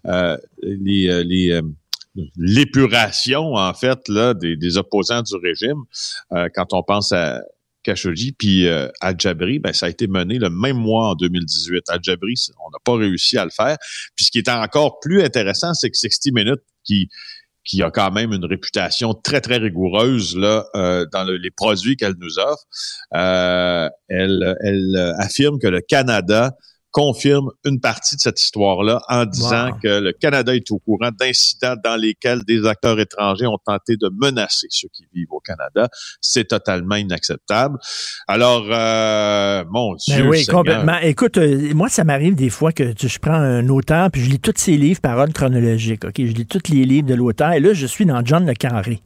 euh, 0.07 0.37
les, 0.61 1.09
euh, 1.09 1.23
les 1.23 1.51
euh, 1.51 1.61
l'épuration, 2.37 3.55
en 3.55 3.73
fait, 3.73 4.07
là, 4.07 4.33
des, 4.33 4.55
des, 4.55 4.77
opposants 4.77 5.21
du 5.21 5.35
régime, 5.35 5.83
quand 6.31 6.71
on 6.71 6.81
pense 6.81 7.11
à 7.11 7.41
Khashoggi 7.85 8.33
puis 8.33 8.67
à 8.67 9.13
Djabri, 9.17 9.59
ben, 9.59 9.71
ça 9.71 9.85
a 9.85 9.89
été 9.89 10.07
mené 10.07 10.39
le 10.39 10.49
même 10.49 10.77
mois 10.77 11.09
en 11.09 11.15
2018. 11.15 11.89
À 11.89 11.99
Djabri, 12.01 12.33
on 12.65 12.69
n'a 12.71 12.79
pas 12.83 12.95
réussi 12.95 13.37
à 13.37 13.45
le 13.45 13.51
faire. 13.51 13.77
Puis 14.15 14.25
ce 14.25 14.31
qui 14.31 14.39
est 14.39 14.49
encore 14.49 14.99
plus 14.99 15.21
intéressant, 15.21 15.73
c'est 15.73 15.89
que 15.89 15.97
60 15.97 16.33
Minutes, 16.33 16.61
qui 16.83 17.09
qui 17.63 17.81
a 17.81 17.89
quand 17.89 18.11
même 18.11 18.31
une 18.31 18.45
réputation 18.45 19.15
très, 19.15 19.41
très 19.41 19.57
rigoureuse 19.57 20.37
là, 20.37 20.65
dans 21.11 21.23
les 21.23 21.51
produits 21.51 21.97
qu'elle 21.97 22.13
nous 22.19 22.37
offre, 22.37 22.63
elle, 23.11 24.55
elle 24.61 25.15
affirme 25.17 25.57
que 25.59 25.67
le 25.67 25.81
Canada 25.81 26.55
confirme 26.95 27.51
une 27.65 27.81
partie 27.81 28.15
de 28.15 28.21
cette 28.21 28.39
histoire-là 28.39 29.01
en 29.09 29.25
disant 29.25 29.71
que 29.83 29.99
le 29.99 30.13
Canada 30.13 30.55
est 30.55 30.71
au 30.71 30.79
courant 30.79 31.09
d'incidents 31.11 31.75
dans 31.83 31.97
lesquels 31.97 32.39
des 32.47 32.65
acteurs 32.65 32.97
étrangers 33.01 33.47
ont 33.47 33.57
tenté 33.65 33.97
de 33.97 34.09
menacer 34.21 34.67
ceux 34.69 34.87
qui 34.93 35.05
vivent 35.13 35.33
au 35.33 35.41
Canada. 35.41 35.89
C'est 36.21 36.45
totalement 36.45 36.95
inacceptable. 36.95 37.79
Alors, 38.29 38.65
euh, 38.69 39.65
mon 39.69 39.91
ben 39.91 39.97
Dieu. 40.15 40.29
oui, 40.29 40.45
complètement. 40.45 40.97
Écoute, 41.01 41.37
euh, 41.37 41.73
moi, 41.73 41.89
ça 41.89 42.05
m'arrive 42.05 42.35
des 42.35 42.49
fois 42.49 42.71
que 42.71 42.93
je 42.97 43.19
prends 43.19 43.33
un 43.33 43.67
auteur 43.67 44.09
puis 44.09 44.23
je 44.23 44.29
lis 44.29 44.39
tous 44.39 44.53
ses 44.55 44.77
livres 44.77 45.01
par 45.01 45.17
ordre 45.17 45.33
chronologique. 45.33 46.05
Ok, 46.05 46.15
je 46.19 46.31
lis 46.31 46.45
tous 46.45 46.71
les 46.71 46.85
livres 46.85 47.07
de 47.07 47.15
l'auteur 47.15 47.51
et 47.51 47.59
là, 47.59 47.73
je 47.73 47.87
suis 47.87 48.05
dans 48.05 48.23
John 48.23 48.45
le 48.45 48.53
Carré. 48.53 49.01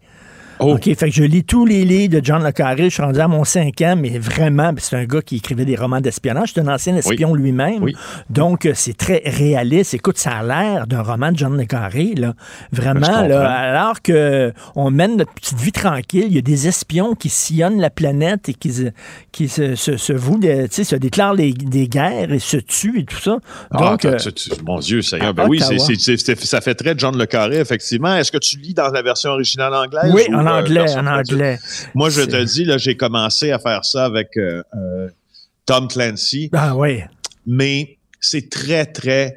Oh. 0.60 0.74
OK, 0.74 0.84
fait 0.84 1.10
que 1.10 1.12
je 1.12 1.24
lis 1.24 1.44
tous 1.44 1.66
les 1.66 1.86
livres 1.86 2.20
de 2.20 2.26
John 2.26 2.44
Le 2.44 2.52
Carré. 2.52 2.86
Je 2.86 2.96
suis 2.96 3.04
rendu 3.04 3.20
à 3.20 3.28
mon 3.28 3.46
cinquième, 3.46 4.02
mais 4.02 4.20
vraiment, 4.20 4.74
c'est 4.78 4.98
un 4.98 5.06
gars 5.06 5.22
qui 5.22 5.38
écrivait 5.38 5.64
des 5.64 5.78
romans 5.78 6.02
d'espionnage. 6.02 6.52
C'est 6.54 6.60
un 6.60 6.68
ancien 6.68 6.96
espion 6.98 7.34
lui-même. 7.34 7.86
Donc, 8.30 8.66
euh, 8.66 8.74
c'est 8.76 8.98
très 8.98 9.22
réaliste. 9.26 9.94
Écoute, 9.94 10.18
ça 10.18 10.32
a 10.32 10.44
l'air 10.44 10.86
d'un 10.88 11.02
roman 11.02 11.32
de 11.32 11.38
John 11.38 11.58
Le 11.58 11.66
Carré, 11.66 12.14
là. 12.16 12.34
Vraiment, 12.72 13.22
là, 13.22 13.50
alors 13.50 14.02
que 14.02 14.54
on 14.76 14.92
mène 14.92 15.18
notre 15.18 15.34
petite 15.34 15.60
vie 15.60 15.72
tranquille, 15.72 16.26
il 16.28 16.36
y 16.36 16.38
a 16.38 16.42
des 16.42 16.68
espions 16.68 17.16
qui 17.16 17.30
sillonnent 17.30 17.80
la 17.80 17.90
planète 17.90 18.50
et 18.50 18.54
qui, 18.54 18.72
qui 19.32 19.48
se, 19.48 19.76
se, 19.76 19.96
se 19.98 20.14
vouent, 20.14 20.42
sais, 20.70 20.84
se 20.84 20.96
déclarent 20.96 21.36
des 21.36 21.88
guerres 21.88 22.34
et 22.34 22.40
se 22.40 22.58
tuent 22.58 23.00
et 23.00 23.06
tout 23.06 23.20
ça. 23.20 23.38
Ah, 23.72 23.92
Donc, 23.92 24.06
euh, 24.06 24.18
mon 24.66 24.80
Dieu, 24.80 25.02
ça, 25.02 25.18
ben 25.32 25.48
oui, 25.48 25.60
ça 25.60 26.62
fait 26.62 26.76
très 26.76 26.94
John 26.98 27.18
Le 27.18 27.26
Carré, 27.26 27.60
effectivement. 27.60 28.16
Est-ce 28.16 28.32
que 28.32 28.38
tu 28.38 28.58
lis 28.58 28.74
dans 28.74 28.90
la 28.90 29.02
version 29.02 29.32
originale 29.32 29.74
anglaise? 29.74 30.12
Oui, 30.14 30.24
en 30.34 30.49
anglais, 30.50 30.96
en 30.96 31.08
anglais. 31.08 31.60
Moi, 31.96 32.10
je 32.10 32.22
te 32.22 32.44
dis, 32.44 32.66
là, 32.66 32.78
j'ai 32.78 32.96
commencé 32.98 33.52
à 33.52 33.60
faire 33.60 33.86
ça 33.86 34.06
avec 34.06 34.30
euh, 34.38 34.62
euh, 34.76 35.10
Tom 35.66 35.88
Clancy. 35.88 36.50
Ah 36.54 36.76
oui. 36.76 37.02
Mais 37.46 37.98
c'est 38.20 38.50
très, 38.50 38.86
très 38.86 39.36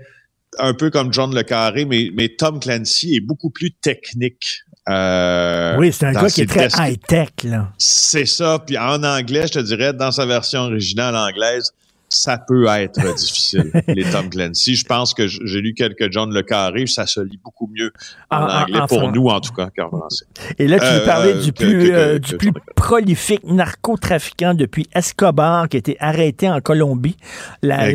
un 0.58 0.74
peu 0.74 0.90
comme 0.90 1.12
John 1.12 1.34
Le 1.34 1.42
Carré, 1.42 1.84
mais, 1.84 2.10
mais 2.14 2.28
Tom 2.28 2.60
Clancy 2.60 3.16
est 3.16 3.20
beaucoup 3.20 3.50
plus 3.50 3.72
technique. 3.72 4.62
Euh, 4.88 5.76
oui, 5.78 5.92
c'est 5.92 6.06
un 6.06 6.12
gars 6.12 6.28
qui 6.28 6.42
est 6.42 6.46
très 6.46 6.68
high-tech, 6.76 7.30
là. 7.44 7.72
C'est 7.78 8.26
ça. 8.26 8.58
Puis 8.66 8.76
en 8.76 9.02
anglais, 9.04 9.46
je 9.46 9.52
te 9.52 9.58
dirais, 9.60 9.92
dans 9.92 10.10
sa 10.10 10.26
version 10.26 10.62
originale 10.62 11.16
anglaise, 11.16 11.72
ça 12.12 12.38
peut 12.38 12.66
être 12.66 13.14
difficile, 13.14 13.70
les 13.88 14.04
Tom 14.04 14.28
Clancy. 14.28 14.74
Je 14.74 14.84
pense 14.84 15.14
que 15.14 15.26
j'ai 15.26 15.60
lu 15.60 15.74
quelques 15.74 16.12
John 16.12 16.32
Le 16.32 16.42
Carré, 16.42 16.86
ça 16.86 17.06
se 17.06 17.20
lit 17.20 17.40
beaucoup 17.42 17.70
mieux 17.74 17.92
en, 18.30 18.44
anglais, 18.44 18.80
pour 18.88 19.10
nous 19.10 19.26
en 19.26 19.40
tout 19.40 19.52
cas 19.52 19.70
qu'en 19.76 19.88
français. 19.88 20.26
Et 20.58 20.68
là, 20.68 20.78
tu 20.78 20.86
veux 20.86 21.04
parler 21.04 21.34
du 21.34 21.52
plus, 21.52 21.92
euh, 21.92 22.18
du 22.18 22.36
plus 22.36 22.52
prolifique 22.76 23.44
narcotrafiquant 23.44 24.54
depuis 24.54 24.88
Escobar 24.94 25.68
qui 25.68 25.76
a 25.76 25.78
été 25.78 25.96
arrêté 26.00 26.48
en 26.50 26.60
Colombie. 26.60 27.16
La, 27.62 27.90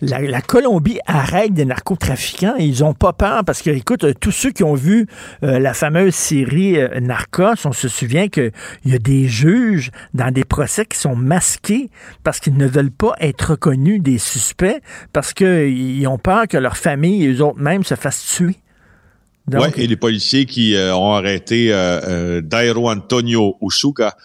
la, 0.00 0.40
Colombie 0.40 0.98
arrête 1.06 1.52
des 1.52 1.64
narcotrafiquants 1.64 2.54
et 2.58 2.64
ils 2.64 2.82
ont 2.82 2.94
pas 2.94 3.12
peur 3.12 3.44
parce 3.44 3.62
que, 3.62 3.70
écoute, 3.70 4.06
tous 4.20 4.32
ceux 4.32 4.50
qui 4.50 4.64
ont 4.64 4.74
vu 4.74 5.06
euh, 5.42 5.58
la 5.58 5.74
fameuse 5.74 6.14
série 6.14 6.80
euh, 6.80 7.00
Narcos, 7.00 7.66
on 7.66 7.72
se 7.72 7.88
souvient 7.88 8.28
qu'il 8.28 8.52
y 8.84 8.94
a 8.94 8.98
des 8.98 9.28
juges 9.28 9.90
dans 10.14 10.32
des 10.32 10.44
procès 10.44 10.86
qui 10.86 10.98
sont 10.98 11.16
masqués 11.16 11.90
parce 12.24 12.40
qu'ils 12.40 12.56
ne 12.56 12.66
veulent 12.66 12.90
pas 12.90 13.14
être 13.20 13.49
reconnu 13.50 13.98
des 13.98 14.18
suspects 14.18 14.80
parce 15.12 15.32
qu'ils 15.32 16.06
ont 16.08 16.18
peur 16.18 16.48
que 16.48 16.56
leur 16.56 16.76
famille 16.76 17.24
et 17.24 17.32
eux 17.32 17.42
autres 17.42 17.58
mêmes 17.60 17.84
se 17.84 17.94
fassent 17.94 18.24
tuer. 18.24 18.56
Oui, 19.52 19.68
et 19.76 19.86
les 19.86 19.96
policiers 19.96 20.46
qui 20.46 20.74
euh, 20.74 20.94
ont 20.94 21.12
arrêté 21.12 21.72
euh, 21.72 22.00
euh, 22.02 22.40
Dairo 22.40 22.90
Antonio 22.90 23.56
Usuka, 23.60 24.16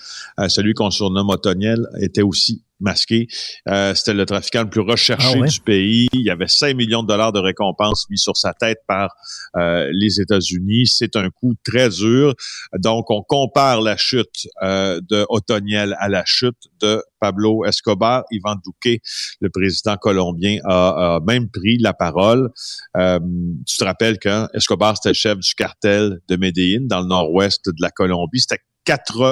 celui 0.47 0.73
qu'on 0.73 0.91
surnomme 0.91 1.29
Otoniel, 1.29 1.87
était 1.99 2.21
aussi 2.21 2.61
masqué. 2.79 3.27
Euh, 3.69 3.93
c'était 3.95 4.13
le 4.13 4.25
trafiquant 4.25 4.63
le 4.63 4.69
plus 4.69 4.81
recherché 4.81 5.39
ah 5.41 5.47
du 5.47 5.59
pays. 5.61 6.07
Il 6.13 6.21
y 6.21 6.29
avait 6.29 6.47
5 6.47 6.75
millions 6.75 7.03
de 7.03 7.07
dollars 7.07 7.31
de 7.31 7.39
récompenses 7.39 8.09
mis 8.09 8.17
sur 8.17 8.35
sa 8.37 8.53
tête 8.53 8.79
par 8.87 9.15
euh, 9.55 9.89
les 9.93 10.19
États-Unis. 10.19 10.87
C'est 10.87 11.15
un 11.15 11.29
coup 11.29 11.53
très 11.63 11.89
dur. 11.89 12.33
Donc, 12.77 13.09
on 13.09 13.21
compare 13.21 13.81
la 13.81 13.97
chute 13.97 14.47
euh, 14.61 14.99
de 15.09 15.25
Otoniel 15.29 15.95
à 15.99 16.09
la 16.09 16.23
chute 16.25 16.57
de 16.81 17.01
Pablo 17.19 17.65
Escobar. 17.65 18.23
Ivan 18.31 18.55
Duque, 18.55 19.01
le 19.39 19.49
président 19.49 19.97
colombien, 19.97 20.59
a, 20.65 21.19
même 21.25 21.49
pris 21.49 21.77
la 21.77 21.93
parole. 21.93 22.49
tu 22.95 23.77
te 23.77 23.83
rappelles 23.83 24.19
qu'Escobar, 24.19 24.95
c'était 24.97 25.09
le 25.09 25.13
chef 25.13 25.39
du 25.39 25.53
cartel 25.55 26.19
de 26.27 26.35
Medellín 26.35 26.87
dans 26.87 27.01
le 27.01 27.07
nord-ouest 27.07 27.65
de 27.67 27.81
la 27.81 27.89
Colombie? 27.89 28.41
C'était 28.41 28.61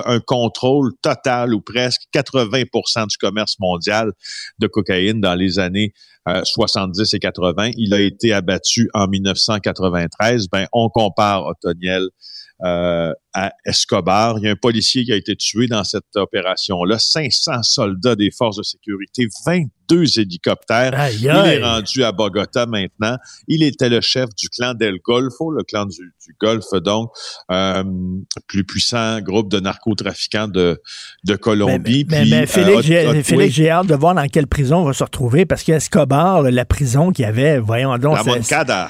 un 0.05 0.19
contrôle 0.19 0.91
total 1.01 1.53
ou 1.53 1.61
presque 1.61 2.01
80% 2.13 3.07
du 3.07 3.17
commerce 3.17 3.55
mondial 3.59 4.11
de 4.59 4.67
cocaïne 4.67 5.21
dans 5.21 5.35
les 5.35 5.59
années 5.59 5.93
70 6.25 6.99
euh, 6.99 7.17
et 7.17 7.19
80. 7.19 7.71
Il 7.77 7.93
a 7.93 7.99
été 7.99 8.33
abattu 8.33 8.89
en 8.93 9.07
1993. 9.07 10.47
Ben, 10.49 10.67
on 10.71 10.89
compare 10.89 11.45
Otoniel 11.45 12.07
euh, 12.63 13.13
à 13.33 13.53
Escobar. 13.65 14.37
Il 14.39 14.45
y 14.45 14.47
a 14.47 14.51
un 14.51 14.55
policier 14.55 15.03
qui 15.03 15.11
a 15.11 15.15
été 15.15 15.35
tué 15.35 15.67
dans 15.67 15.83
cette 15.83 16.15
opération-là. 16.15 16.99
500 16.99 17.63
soldats 17.63 18.15
des 18.15 18.31
forces 18.31 18.57
de 18.57 18.63
sécurité, 18.63 19.27
22 19.45 20.19
hélicoptères. 20.19 21.09
Il 21.13 21.27
est 21.27 21.63
rendu 21.63 22.03
à 22.03 22.11
Bogota 22.11 22.65
maintenant. 22.65 23.17
Il 23.47 23.63
était 23.63 23.89
le 23.89 24.01
chef 24.01 24.29
du 24.35 24.49
clan 24.49 24.73
del 24.73 24.99
Golfo, 25.03 25.51
le 25.51 25.63
clan 25.63 25.85
du, 25.85 25.97
du 25.97 26.35
Golfe, 26.39 26.73
donc 26.83 27.11
euh, 27.51 27.83
plus 28.47 28.63
puissant 28.63 29.19
groupe 29.21 29.49
de 29.49 29.59
narcotrafiquants 29.59 30.47
de, 30.47 30.81
de 31.23 31.35
Colombie. 31.35 32.05
Mais, 32.09 32.25
mais, 32.25 32.45
Félix, 32.45 32.89
euh, 32.89 33.47
j'ai 33.49 33.69
hâte 33.69 33.87
de 33.87 33.95
voir 33.95 34.15
dans 34.15 34.27
quelle 34.27 34.47
prison 34.47 34.77
on 34.77 34.85
va 34.85 34.93
se 34.93 35.03
retrouver 35.03 35.45
parce 35.45 35.63
qu'Escobar, 35.63 36.43
la 36.43 36.65
prison 36.65 37.11
qu'il 37.11 37.23
y 37.23 37.27
avait, 37.27 37.59
voyons 37.59 37.97
donc, 37.97 38.17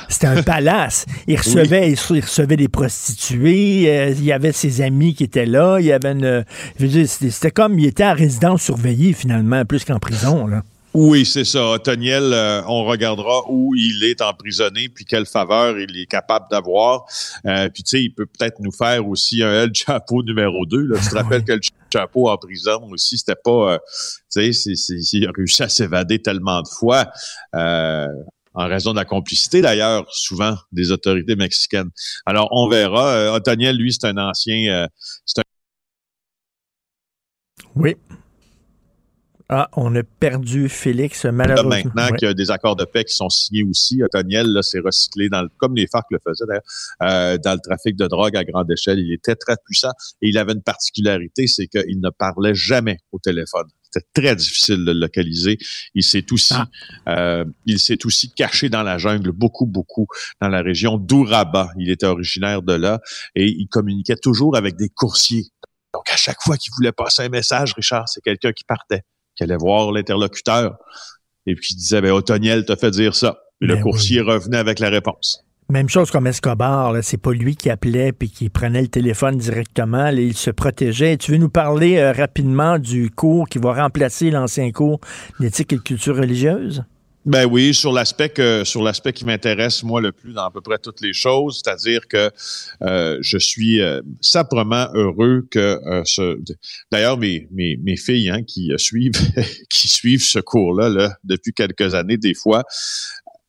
c'était 0.09 0.27
un 0.27 0.43
palace. 0.43 1.05
Il 1.27 1.37
recevait, 1.37 1.91
il 1.91 2.21
recevait 2.21 2.57
des 2.57 2.67
prostituées. 2.67 3.89
Euh, 3.89 4.09
il 4.17 4.32
y 4.33 4.35
avait 4.35 4.51
ses 4.51 4.81
amis 4.81 5.13
qui 5.15 5.23
étaient 5.23 5.45
là. 5.45 5.79
Il 5.79 5.85
y 5.85 5.91
avait 5.91 6.11
une. 6.11 6.45
C'était 7.07 7.51
comme 7.51 7.79
il 7.79 7.85
était 7.85 8.05
en 8.05 8.13
résidence 8.13 8.63
surveillée, 8.63 9.13
finalement, 9.13 9.65
plus 9.65 9.85
qu'en 9.85 9.99
prison. 9.99 10.47
Là. 10.47 10.63
Oui, 10.93 11.25
c'est 11.25 11.43
ça. 11.43 11.79
Toniel, 11.83 12.33
euh, 12.33 12.61
on 12.67 12.83
regardera 12.83 13.49
où 13.49 13.73
il 13.73 14.03
est 14.03 14.21
emprisonné, 14.21 14.89
puis 14.89 15.05
quelle 15.05 15.25
faveur 15.25 15.79
il 15.79 15.99
est 15.99 16.05
capable 16.05 16.45
d'avoir. 16.51 17.05
Euh, 17.47 17.67
puis 17.69 17.81
tu 17.81 17.97
sais, 17.97 18.03
il 18.03 18.11
peut 18.11 18.27
peut-être 18.27 18.59
nous 18.59 18.71
faire 18.71 19.07
aussi 19.07 19.41
un 19.41 19.63
El 19.63 19.73
Chapeau 19.73 20.21
numéro 20.21 20.67
2. 20.67 20.81
Là. 20.81 20.99
Tu 21.01 21.09
te 21.09 21.15
rappelles 21.17 21.43
que 21.43 21.53
le 21.53 21.61
Chapeau 21.91 22.29
en 22.29 22.37
prison 22.37 22.87
aussi, 22.91 23.17
c'était 23.17 23.39
pas... 23.43 23.73
Euh, 23.73 23.77
tu 24.31 24.53
sais, 24.53 24.73
il 25.13 25.27
a 25.27 25.31
réussi 25.35 25.63
à 25.63 25.69
s'évader 25.69 26.19
tellement 26.19 26.61
de 26.61 26.67
fois. 26.67 27.07
En 28.53 28.67
raison 28.67 28.91
de 28.91 28.97
la 28.97 29.05
complicité 29.05 29.61
d'ailleurs, 29.61 30.05
souvent, 30.13 30.55
des 30.71 30.91
autorités 30.91 31.35
mexicaines. 31.35 31.89
Alors, 32.25 32.49
on 32.51 32.69
verra. 32.69 33.33
Otoniel, 33.33 33.77
lui, 33.77 33.93
c'est 33.93 34.07
un 34.07 34.17
ancien... 34.17 34.87
c'est 35.25 35.39
un... 35.39 35.43
Oui. 37.75 37.95
Ah, 39.49 39.69
on 39.75 39.93
a 39.95 40.03
perdu 40.03 40.69
Félix, 40.69 41.25
malheureusement. 41.25 41.69
Maintenant 41.69 42.15
qu'il 42.15 42.27
y 42.27 42.31
a 42.31 42.33
des 42.33 42.49
accords 42.49 42.75
de 42.75 42.85
paix 42.85 43.03
qui 43.03 43.13
sont 43.13 43.29
signés 43.29 43.63
aussi, 43.63 44.01
Otoniel, 44.01 44.47
là, 44.47 44.63
c'est 44.63 44.79
recyclé 44.79 45.29
dans 45.29 45.43
le, 45.43 45.49
comme 45.57 45.75
les 45.75 45.85
FARC 45.85 46.05
le 46.09 46.17
faisaient 46.25 46.45
d'ailleurs, 46.47 46.63
euh, 47.03 47.37
dans 47.37 47.53
le 47.53 47.59
trafic 47.59 47.95
de 47.95 48.07
drogue 48.07 48.35
à 48.35 48.43
grande 48.45 48.71
échelle. 48.71 48.99
Il 48.99 49.13
était 49.13 49.35
très 49.35 49.55
puissant 49.65 49.91
et 50.21 50.29
il 50.29 50.37
avait 50.37 50.53
une 50.53 50.63
particularité, 50.63 51.45
c'est 51.47 51.67
qu'il 51.67 51.99
ne 51.99 52.09
parlait 52.09 52.55
jamais 52.55 52.99
au 53.11 53.19
téléphone 53.19 53.67
C'était 53.93 54.07
très 54.13 54.35
difficile 54.35 54.85
de 54.85 54.91
le 54.91 54.99
localiser. 54.99 55.57
Il 55.93 56.03
s'est 56.03 56.25
aussi, 56.31 56.53
euh, 57.07 57.45
il 57.65 57.79
s'est 57.79 58.05
aussi 58.05 58.31
caché 58.31 58.69
dans 58.69 58.83
la 58.83 58.97
jungle 58.97 59.31
beaucoup, 59.31 59.65
beaucoup 59.65 60.07
dans 60.41 60.49
la 60.49 60.61
région 60.61 60.97
d'Ouraba. 60.97 61.69
Il 61.77 61.89
était 61.91 62.05
originaire 62.05 62.61
de 62.61 62.73
là 62.73 62.99
et 63.35 63.45
il 63.47 63.67
communiquait 63.67 64.15
toujours 64.15 64.55
avec 64.55 64.75
des 64.77 64.89
coursiers. 64.89 65.45
Donc, 65.93 66.09
à 66.11 66.17
chaque 66.17 66.41
fois 66.41 66.57
qu'il 66.57 66.71
voulait 66.75 66.91
passer 66.91 67.23
un 67.23 67.29
message, 67.29 67.73
Richard, 67.75 68.09
c'est 68.09 68.21
quelqu'un 68.21 68.51
qui 68.51 68.63
partait, 68.63 69.03
qui 69.35 69.43
allait 69.43 69.57
voir 69.57 69.91
l'interlocuteur 69.91 70.77
et 71.45 71.53
puis 71.55 71.67
qui 71.67 71.75
disait, 71.75 72.01
ben, 72.01 72.11
Otoniel 72.11 72.65
t'a 72.65 72.75
fait 72.75 72.91
dire 72.91 73.15
ça. 73.15 73.39
Et 73.61 73.67
le 73.67 73.75
Ben 73.75 73.83
coursier 73.83 74.21
revenait 74.21 74.57
avec 74.57 74.79
la 74.79 74.89
réponse. 74.89 75.45
Même 75.73 75.89
chose 75.89 76.11
comme 76.11 76.27
Escobar, 76.27 76.93
c'est 77.01 77.17
pas 77.17 77.31
lui 77.31 77.55
qui 77.55 77.71
appelait 77.71 78.11
puis 78.11 78.29
qui 78.29 78.49
prenait 78.49 78.83
le 78.83 78.89
téléphone 78.89 79.39
directement, 79.39 80.09
il 80.09 80.37
se 80.37 80.51
protégeait. 80.51 81.17
Tu 81.17 81.31
veux 81.31 81.39
nous 81.39 81.49
parler 81.49 81.97
euh, 81.97 82.11
rapidement 82.11 82.77
du 82.77 83.09
cours 83.09 83.49
qui 83.49 83.57
va 83.57 83.73
remplacer 83.73 84.29
l'ancien 84.29 84.71
cours 84.71 84.99
d'éthique 85.39 85.73
et 85.73 85.77
de 85.77 85.81
culture 85.81 86.15
religieuse? 86.15 86.83
Ben 87.25 87.45
oui, 87.45 87.73
sur 87.73 87.91
l'aspect 87.91 88.29
qui 88.29 89.25
m'intéresse 89.25 89.81
moi 89.81 89.99
le 89.99 90.11
plus 90.11 90.33
dans 90.33 90.43
à 90.43 90.51
peu 90.51 90.61
près 90.61 90.77
toutes 90.77 91.01
les 91.01 91.13
choses, 91.13 91.63
c'est-à-dire 91.63 92.07
que 92.07 92.29
euh, 92.83 93.17
je 93.21 93.37
suis 93.39 93.81
euh, 93.81 94.01
saprement 94.21 94.89
heureux 94.93 95.47
que 95.49 95.79
d'ailleurs 96.91 97.17
mes, 97.17 97.47
mes 97.51 97.97
filles 97.97 98.29
hein, 98.29 98.43
qui 98.43 98.67
suivent 98.77 100.23
ce 100.23 100.39
cours-là 100.39 100.89
là, 100.89 101.15
depuis 101.23 101.53
quelques 101.53 101.95
années 101.95 102.17
des 102.17 102.35
fois 102.35 102.63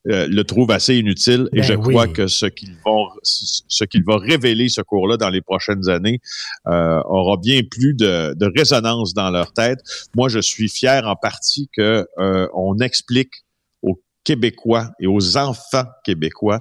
euh, 0.09 0.26
le 0.28 0.44
trouvent 0.44 0.70
assez 0.70 0.96
inutile 0.96 1.48
et 1.52 1.61
Ben 1.61 1.62
je 1.62 1.74
oui. 1.74 1.94
crois 1.94 2.09
que 2.09 2.26
ce 2.26 2.46
qu'ils 2.46 2.76
vont 2.84 3.09
ce 3.22 3.84
qu'il 3.84 4.05
va 4.05 4.18
révéler 4.18 4.68
ce 4.68 4.82
cours-là 4.82 5.16
dans 5.16 5.30
les 5.30 5.40
prochaines 5.40 5.88
années 5.88 6.20
euh, 6.66 7.00
aura 7.07 7.36
bien 7.38 7.61
plus 7.70 7.94
de, 7.94 8.34
de 8.34 8.52
résonance 8.55 9.14
dans 9.14 9.30
leur 9.30 9.52
tête. 9.52 9.78
Moi, 10.14 10.28
je 10.28 10.40
suis 10.40 10.68
fier 10.68 11.07
en 11.07 11.16
partie 11.16 11.68
que 11.74 12.07
euh, 12.18 12.48
on 12.55 12.78
explique 12.78 13.44
aux 13.82 14.00
Québécois 14.24 14.90
et 15.00 15.07
aux 15.07 15.36
enfants 15.36 15.86
québécois, 16.05 16.61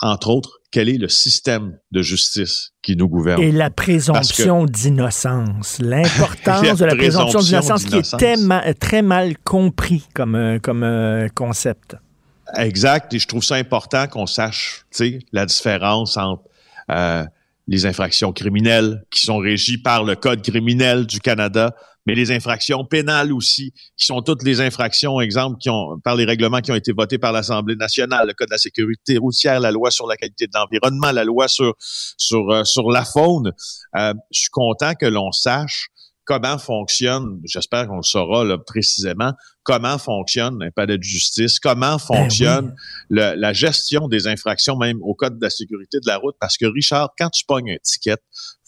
entre 0.00 0.28
autres, 0.28 0.60
quel 0.70 0.90
est 0.90 0.98
le 0.98 1.08
système 1.08 1.78
de 1.90 2.02
justice 2.02 2.72
qui 2.82 2.96
nous 2.96 3.08
gouverne. 3.08 3.42
Et 3.42 3.50
la 3.50 3.70
présomption 3.70 4.66
d'innocence. 4.66 5.78
L'importance 5.80 6.78
de 6.78 6.84
la 6.84 6.94
présomption 6.94 7.40
d'innocence 7.40 7.84
qui 7.86 7.96
est 7.96 8.74
très 8.78 9.02
mal 9.02 9.38
compris 9.38 10.06
comme, 10.14 10.34
euh, 10.34 10.58
comme 10.58 10.82
euh, 10.82 11.28
concept. 11.34 11.96
Exact. 12.54 13.12
Et 13.14 13.18
je 13.18 13.26
trouve 13.26 13.44
ça 13.44 13.56
important 13.56 14.06
qu'on 14.06 14.26
sache, 14.26 14.86
la 15.32 15.46
différence 15.46 16.16
entre 16.16 16.44
euh, 16.90 17.24
les 17.66 17.86
infractions 17.86 18.32
criminelles 18.32 19.04
qui 19.10 19.22
sont 19.22 19.38
régies 19.38 19.78
par 19.78 20.04
le 20.04 20.14
Code 20.14 20.42
criminel 20.42 21.06
du 21.06 21.20
Canada, 21.20 21.74
mais 22.06 22.14
les 22.14 22.30
infractions 22.30 22.84
pénales 22.84 23.32
aussi, 23.32 23.72
qui 23.96 24.06
sont 24.06 24.22
toutes 24.22 24.44
les 24.44 24.60
infractions, 24.60 25.20
exemple, 25.20 25.58
qui 25.58 25.68
ont 25.68 25.98
par 25.98 26.14
les 26.14 26.24
règlements 26.24 26.60
qui 26.60 26.70
ont 26.70 26.76
été 26.76 26.92
votés 26.92 27.18
par 27.18 27.32
l'Assemblée 27.32 27.74
nationale, 27.74 28.28
le 28.28 28.34
Code 28.34 28.48
de 28.48 28.54
la 28.54 28.58
sécurité 28.58 29.18
routière, 29.18 29.58
la 29.58 29.72
loi 29.72 29.90
sur 29.90 30.06
la 30.06 30.16
qualité 30.16 30.46
de 30.46 30.52
l'environnement, 30.54 31.10
la 31.10 31.24
loi 31.24 31.48
sur 31.48 31.74
sur 31.78 32.48
euh, 32.50 32.62
sur 32.62 32.90
la 32.90 33.04
faune. 33.04 33.52
Euh, 33.96 34.14
je 34.30 34.40
suis 34.40 34.50
content 34.50 34.94
que 34.94 35.06
l'on 35.06 35.32
sache 35.32 35.88
comment 36.26 36.58
fonctionne, 36.58 37.40
j'espère 37.44 37.86
qu'on 37.86 37.96
le 37.96 38.02
saura 38.02 38.44
là, 38.44 38.58
précisément, 38.58 39.32
comment 39.62 39.96
fonctionne 39.96 40.62
un 40.62 40.70
palais 40.70 40.98
de 40.98 41.02
justice, 41.02 41.58
comment 41.58 41.98
fonctionne 41.98 42.74
le- 43.08 43.34
la 43.34 43.52
gestion 43.52 44.08
des 44.08 44.26
infractions 44.26 44.76
même 44.76 44.98
au 45.02 45.14
code 45.14 45.38
de 45.38 45.44
la 45.44 45.50
sécurité 45.50 45.98
de 46.00 46.06
la 46.06 46.18
route. 46.18 46.36
Parce 46.40 46.58
que 46.58 46.66
Richard, 46.66 47.10
quand 47.18 47.30
tu 47.30 47.44
pognes 47.46 47.70
un 47.70 47.78
ticket, 47.82 48.16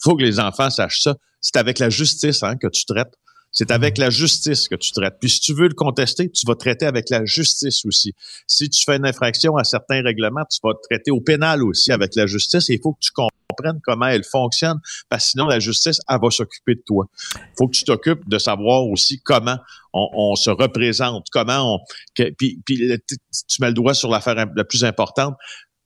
faut 0.01 0.15
que 0.15 0.23
les 0.23 0.39
enfants 0.39 0.69
sachent 0.69 1.01
ça. 1.03 1.15
C'est 1.41 1.57
avec 1.57 1.79
la 1.79 1.89
justice 1.89 2.43
hein, 2.43 2.55
que 2.57 2.67
tu 2.67 2.85
traites. 2.85 3.13
C'est 3.59 3.71
avec 3.71 3.97
la 3.97 4.09
justice 4.09 4.69
que 4.69 4.75
tu 4.75 4.93
traites. 4.93 5.15
Puis 5.19 5.29
si 5.31 5.41
tu 5.41 5.53
veux 5.53 5.67
le 5.67 5.73
contester, 5.73 6.31
tu 6.31 6.47
vas 6.47 6.55
traiter 6.55 6.85
avec 6.85 7.09
la 7.09 7.25
justice 7.25 7.83
aussi. 7.83 8.13
Si 8.47 8.69
tu 8.69 8.85
fais 8.85 8.95
une 8.95 9.05
infraction 9.05 9.57
à 9.57 9.65
certains 9.65 10.01
règlements, 10.01 10.45
tu 10.49 10.59
vas 10.63 10.75
traiter 10.89 11.11
au 11.11 11.19
pénal 11.19 11.61
aussi 11.61 11.91
avec 11.91 12.15
la 12.15 12.25
justice. 12.25 12.69
Et 12.69 12.75
il 12.75 12.79
faut 12.81 12.93
que 12.93 12.99
tu 13.01 13.11
comprennes 13.11 13.81
comment 13.83 14.07
elle 14.07 14.23
fonctionne, 14.23 14.79
parce 15.09 15.25
que 15.25 15.31
sinon 15.31 15.47
la 15.47 15.59
justice, 15.59 15.99
elle 16.07 16.19
va 16.21 16.29
s'occuper 16.31 16.75
de 16.75 16.83
toi. 16.87 17.09
Il 17.35 17.39
faut 17.57 17.67
que 17.67 17.75
tu 17.75 17.83
t'occupes 17.83 18.29
de 18.29 18.37
savoir 18.37 18.85
aussi 18.85 19.19
comment 19.19 19.57
on, 19.91 20.07
on 20.13 20.35
se 20.35 20.51
représente, 20.51 21.27
comment 21.29 21.75
on... 21.75 21.79
que- 22.15 22.31
puis, 22.37 22.61
tu 22.65 23.61
mets 23.61 23.67
le 23.67 23.73
doigt 23.73 23.93
sur 23.93 24.09
l'affaire 24.09 24.35
la 24.35 24.63
plus 24.63 24.85
importante, 24.85 25.35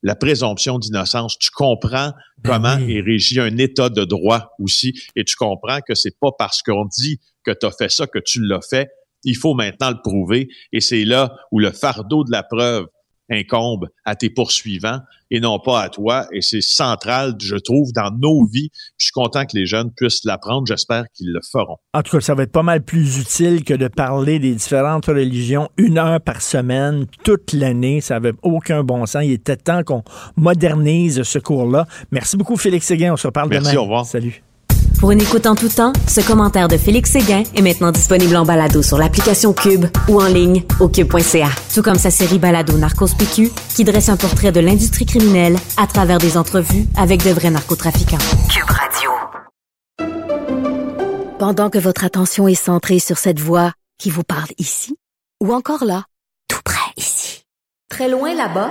la 0.04 0.14
présomption 0.14 0.78
d'innocence. 0.78 1.36
Tu 1.38 1.50
comprends 1.50 2.12
comment 2.44 2.78
est 2.78 3.00
régi 3.00 3.40
un 3.40 3.56
état 3.56 3.88
de 3.88 4.04
droit 4.04 4.50
aussi, 4.60 4.94
et 5.16 5.24
tu 5.24 5.34
comprends 5.34 5.80
que 5.80 5.96
c'est 5.96 6.16
pas 6.20 6.30
parce 6.38 6.62
qu'on 6.62 6.84
dit 6.84 7.18
que 7.42 7.50
tu 7.50 7.66
as 7.66 7.72
fait 7.72 7.90
ça 7.90 8.06
que 8.06 8.20
tu 8.20 8.40
l'as 8.40 8.60
fait. 8.60 8.88
Il 9.24 9.36
faut 9.36 9.54
maintenant 9.54 9.90
le 9.90 10.00
prouver, 10.02 10.48
et 10.72 10.80
c'est 10.80 11.04
là 11.04 11.34
où 11.50 11.58
le 11.58 11.72
fardeau 11.72 12.22
de 12.22 12.30
la 12.30 12.42
preuve 12.42 12.86
incombe 13.34 13.88
à 14.04 14.14
tes 14.14 14.30
poursuivants 14.30 15.00
et 15.30 15.40
non 15.40 15.58
pas 15.58 15.82
à 15.82 15.88
toi. 15.88 16.26
Et 16.32 16.40
c'est 16.40 16.60
central, 16.60 17.34
je 17.40 17.56
trouve, 17.56 17.92
dans 17.92 18.10
nos 18.10 18.46
vies. 18.46 18.70
Je 18.98 19.06
suis 19.06 19.12
content 19.12 19.44
que 19.44 19.56
les 19.56 19.66
jeunes 19.66 19.90
puissent 19.96 20.24
l'apprendre. 20.24 20.66
J'espère 20.66 21.04
qu'ils 21.14 21.32
le 21.32 21.40
feront. 21.50 21.76
En 21.92 22.02
tout 22.02 22.12
cas, 22.16 22.20
ça 22.20 22.34
va 22.34 22.44
être 22.44 22.52
pas 22.52 22.62
mal 22.62 22.82
plus 22.82 23.18
utile 23.18 23.64
que 23.64 23.74
de 23.74 23.88
parler 23.88 24.38
des 24.38 24.54
différentes 24.54 25.06
religions 25.06 25.68
une 25.76 25.98
heure 25.98 26.20
par 26.20 26.40
semaine, 26.40 27.06
toute 27.24 27.52
l'année. 27.52 28.00
Ça 28.00 28.14
n'avait 28.14 28.34
aucun 28.42 28.84
bon 28.84 29.06
sens. 29.06 29.24
Il 29.24 29.32
était 29.32 29.56
temps 29.56 29.82
qu'on 29.82 30.04
modernise 30.36 31.22
ce 31.22 31.38
cours-là. 31.38 31.86
Merci 32.10 32.36
beaucoup, 32.36 32.56
Félix 32.56 32.86
Séguin. 32.86 33.12
On 33.14 33.16
se 33.16 33.26
reparle 33.26 33.48
Merci, 33.48 33.70
demain. 33.70 33.80
au 33.80 33.82
revoir. 33.84 34.06
Salut. 34.06 34.42
Pour 34.98 35.10
une 35.10 35.20
écoute 35.20 35.46
en 35.46 35.54
tout 35.54 35.68
temps, 35.68 35.92
ce 36.08 36.20
commentaire 36.20 36.68
de 36.68 36.76
Félix 36.76 37.10
Séguin 37.10 37.42
est 37.54 37.62
maintenant 37.62 37.92
disponible 37.92 38.36
en 38.36 38.44
balado 38.44 38.82
sur 38.82 38.96
l'application 38.96 39.52
Cube 39.52 39.86
ou 40.08 40.20
en 40.20 40.26
ligne 40.26 40.64
au 40.80 40.88
cube.ca. 40.88 41.48
Tout 41.74 41.82
comme 41.82 41.98
sa 41.98 42.10
série 42.10 42.38
balado 42.38 42.76
Narcos 42.78 43.14
PQ 43.18 43.50
qui 43.74 43.84
dresse 43.84 44.08
un 44.08 44.16
portrait 44.16 44.52
de 44.52 44.60
l'industrie 44.60 45.06
criminelle 45.06 45.56
à 45.76 45.86
travers 45.86 46.18
des 46.18 46.36
entrevues 46.36 46.86
avec 46.96 47.22
de 47.22 47.30
vrais 47.30 47.50
narcotrafiquants. 47.50 48.18
Cube 48.50 48.70
Radio. 48.70 49.10
Pendant 51.38 51.68
que 51.68 51.78
votre 51.78 52.04
attention 52.04 52.48
est 52.48 52.54
centrée 52.54 53.00
sur 53.00 53.18
cette 53.18 53.40
voix 53.40 53.72
qui 53.98 54.10
vous 54.10 54.24
parle 54.24 54.50
ici, 54.58 54.96
ou 55.42 55.52
encore 55.52 55.84
là, 55.84 56.04
tout 56.48 56.60
près 56.64 56.94
ici, 56.96 57.44
très 57.90 58.08
loin 58.08 58.34
là-bas, 58.34 58.70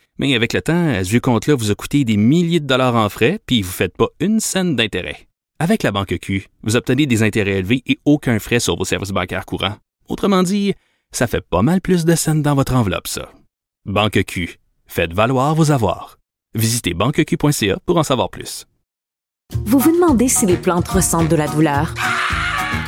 Mais 0.21 0.35
avec 0.35 0.53
le 0.53 0.61
temps, 0.61 1.03
ce 1.03 1.09
vieux 1.09 1.19
compte-là 1.19 1.55
vous 1.55 1.71
a 1.71 1.75
coûté 1.75 2.05
des 2.05 2.15
milliers 2.15 2.59
de 2.59 2.67
dollars 2.67 2.95
en 2.95 3.09
frais, 3.09 3.39
puis 3.47 3.63
vous 3.63 3.69
ne 3.69 3.73
faites 3.73 3.97
pas 3.97 4.09
une 4.19 4.39
scène 4.39 4.75
d'intérêt. 4.75 5.27
Avec 5.57 5.81
la 5.81 5.91
Banque 5.91 6.15
Q, 6.21 6.47
vous 6.61 6.75
obtenez 6.75 7.07
des 7.07 7.23
intérêts 7.23 7.57
élevés 7.57 7.81
et 7.87 7.97
aucun 8.05 8.37
frais 8.37 8.59
sur 8.59 8.77
vos 8.77 8.85
services 8.85 9.09
bancaires 9.09 9.47
courants. 9.47 9.77
Autrement 10.09 10.43
dit, 10.43 10.75
ça 11.11 11.25
fait 11.25 11.41
pas 11.41 11.63
mal 11.63 11.81
plus 11.81 12.05
de 12.05 12.13
scènes 12.13 12.43
dans 12.43 12.53
votre 12.53 12.75
enveloppe, 12.75 13.07
ça. 13.07 13.31
Banque 13.85 14.23
Q. 14.27 14.59
Faites 14.85 15.13
valoir 15.13 15.55
vos 15.55 15.71
avoirs. 15.71 16.19
Visitez 16.53 16.93
banqueq.ca 16.93 17.79
pour 17.83 17.97
en 17.97 18.03
savoir 18.03 18.29
plus. 18.29 18.67
Vous 19.65 19.79
vous 19.79 19.91
demandez 19.91 20.27
si 20.27 20.45
les 20.45 20.57
plantes 20.57 20.87
ressentent 20.87 21.29
de 21.29 21.35
la 21.35 21.47
douleur? 21.47 21.95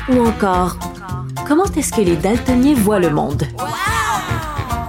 Ou 0.09 0.19
encore, 0.19 0.77
comment 1.47 1.65
est-ce 1.65 1.93
que 1.93 2.01
les 2.01 2.15
daltoniens 2.15 2.75
voient 2.75 2.99
le 2.99 3.09
monde? 3.09 3.47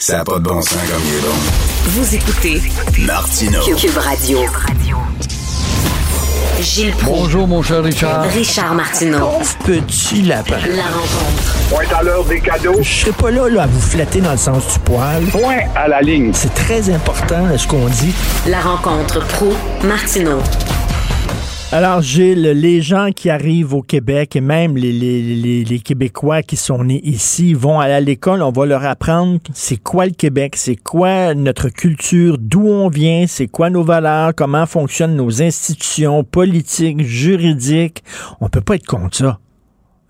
ça 0.00 0.20
a 0.20 0.24
pas 0.24 0.38
de 0.38 0.44
bon 0.44 0.62
sens 0.62 0.78
comme 0.90 1.02
il 1.06 1.14
est 1.14 1.20
bon. 1.20 1.34
Vous 1.90 2.14
écoutez 2.14 2.62
Martineau. 3.00 3.60
Cube 3.76 3.98
Radio. 3.98 4.38
Gilles 6.58 6.92
Proulx. 6.92 7.18
Bonjour, 7.18 7.46
mon 7.46 7.62
cher 7.62 7.82
Richard. 7.82 8.22
Richard 8.30 8.74
Martineau. 8.74 9.28
Petit 9.64 10.22
lapin. 10.22 10.56
La 10.74 10.84
rencontre. 10.84 11.56
Point 11.68 11.98
à 11.98 12.02
l'heure 12.02 12.24
des 12.24 12.40
cadeaux. 12.40 12.76
Je 12.80 12.90
serai 12.90 13.12
pas 13.12 13.30
là, 13.30 13.48
là 13.50 13.64
à 13.64 13.66
vous 13.66 13.80
flatter 13.80 14.22
dans 14.22 14.32
le 14.32 14.38
sens 14.38 14.72
du 14.72 14.78
poil. 14.80 15.22
Point 15.26 15.60
à 15.76 15.86
la 15.86 16.00
ligne. 16.00 16.32
C'est 16.32 16.54
très 16.54 16.88
important 16.88 17.46
ce 17.58 17.66
qu'on 17.66 17.86
dit. 17.86 18.14
La 18.46 18.60
rencontre 18.60 19.26
pro 19.26 19.52
martineau 19.84 20.40
Alors, 21.72 22.02
Gilles, 22.02 22.50
les 22.60 22.80
gens 22.80 23.10
qui 23.14 23.30
arrivent 23.30 23.74
au 23.74 23.82
Québec 23.82 24.34
et 24.34 24.40
même 24.40 24.76
les, 24.76 24.90
les, 24.90 25.62
les, 25.62 25.78
Québécois 25.78 26.42
qui 26.42 26.56
sont 26.56 26.82
nés 26.82 27.00
ici 27.04 27.54
vont 27.54 27.78
aller 27.78 27.92
à 27.92 28.00
l'école. 28.00 28.42
On 28.42 28.50
va 28.50 28.66
leur 28.66 28.84
apprendre 28.84 29.38
c'est 29.54 29.80
quoi 29.80 30.06
le 30.06 30.10
Québec, 30.10 30.56
c'est 30.56 30.74
quoi 30.74 31.32
notre 31.34 31.68
culture, 31.68 32.38
d'où 32.40 32.66
on 32.66 32.88
vient, 32.88 33.26
c'est 33.28 33.46
quoi 33.46 33.70
nos 33.70 33.84
valeurs, 33.84 34.32
comment 34.36 34.66
fonctionnent 34.66 35.14
nos 35.14 35.42
institutions 35.42 36.24
politiques, 36.24 37.02
juridiques. 37.02 38.02
On 38.40 38.48
peut 38.48 38.62
pas 38.66 38.74
être 38.74 38.86
contre 38.86 39.14
ça. 39.14 39.38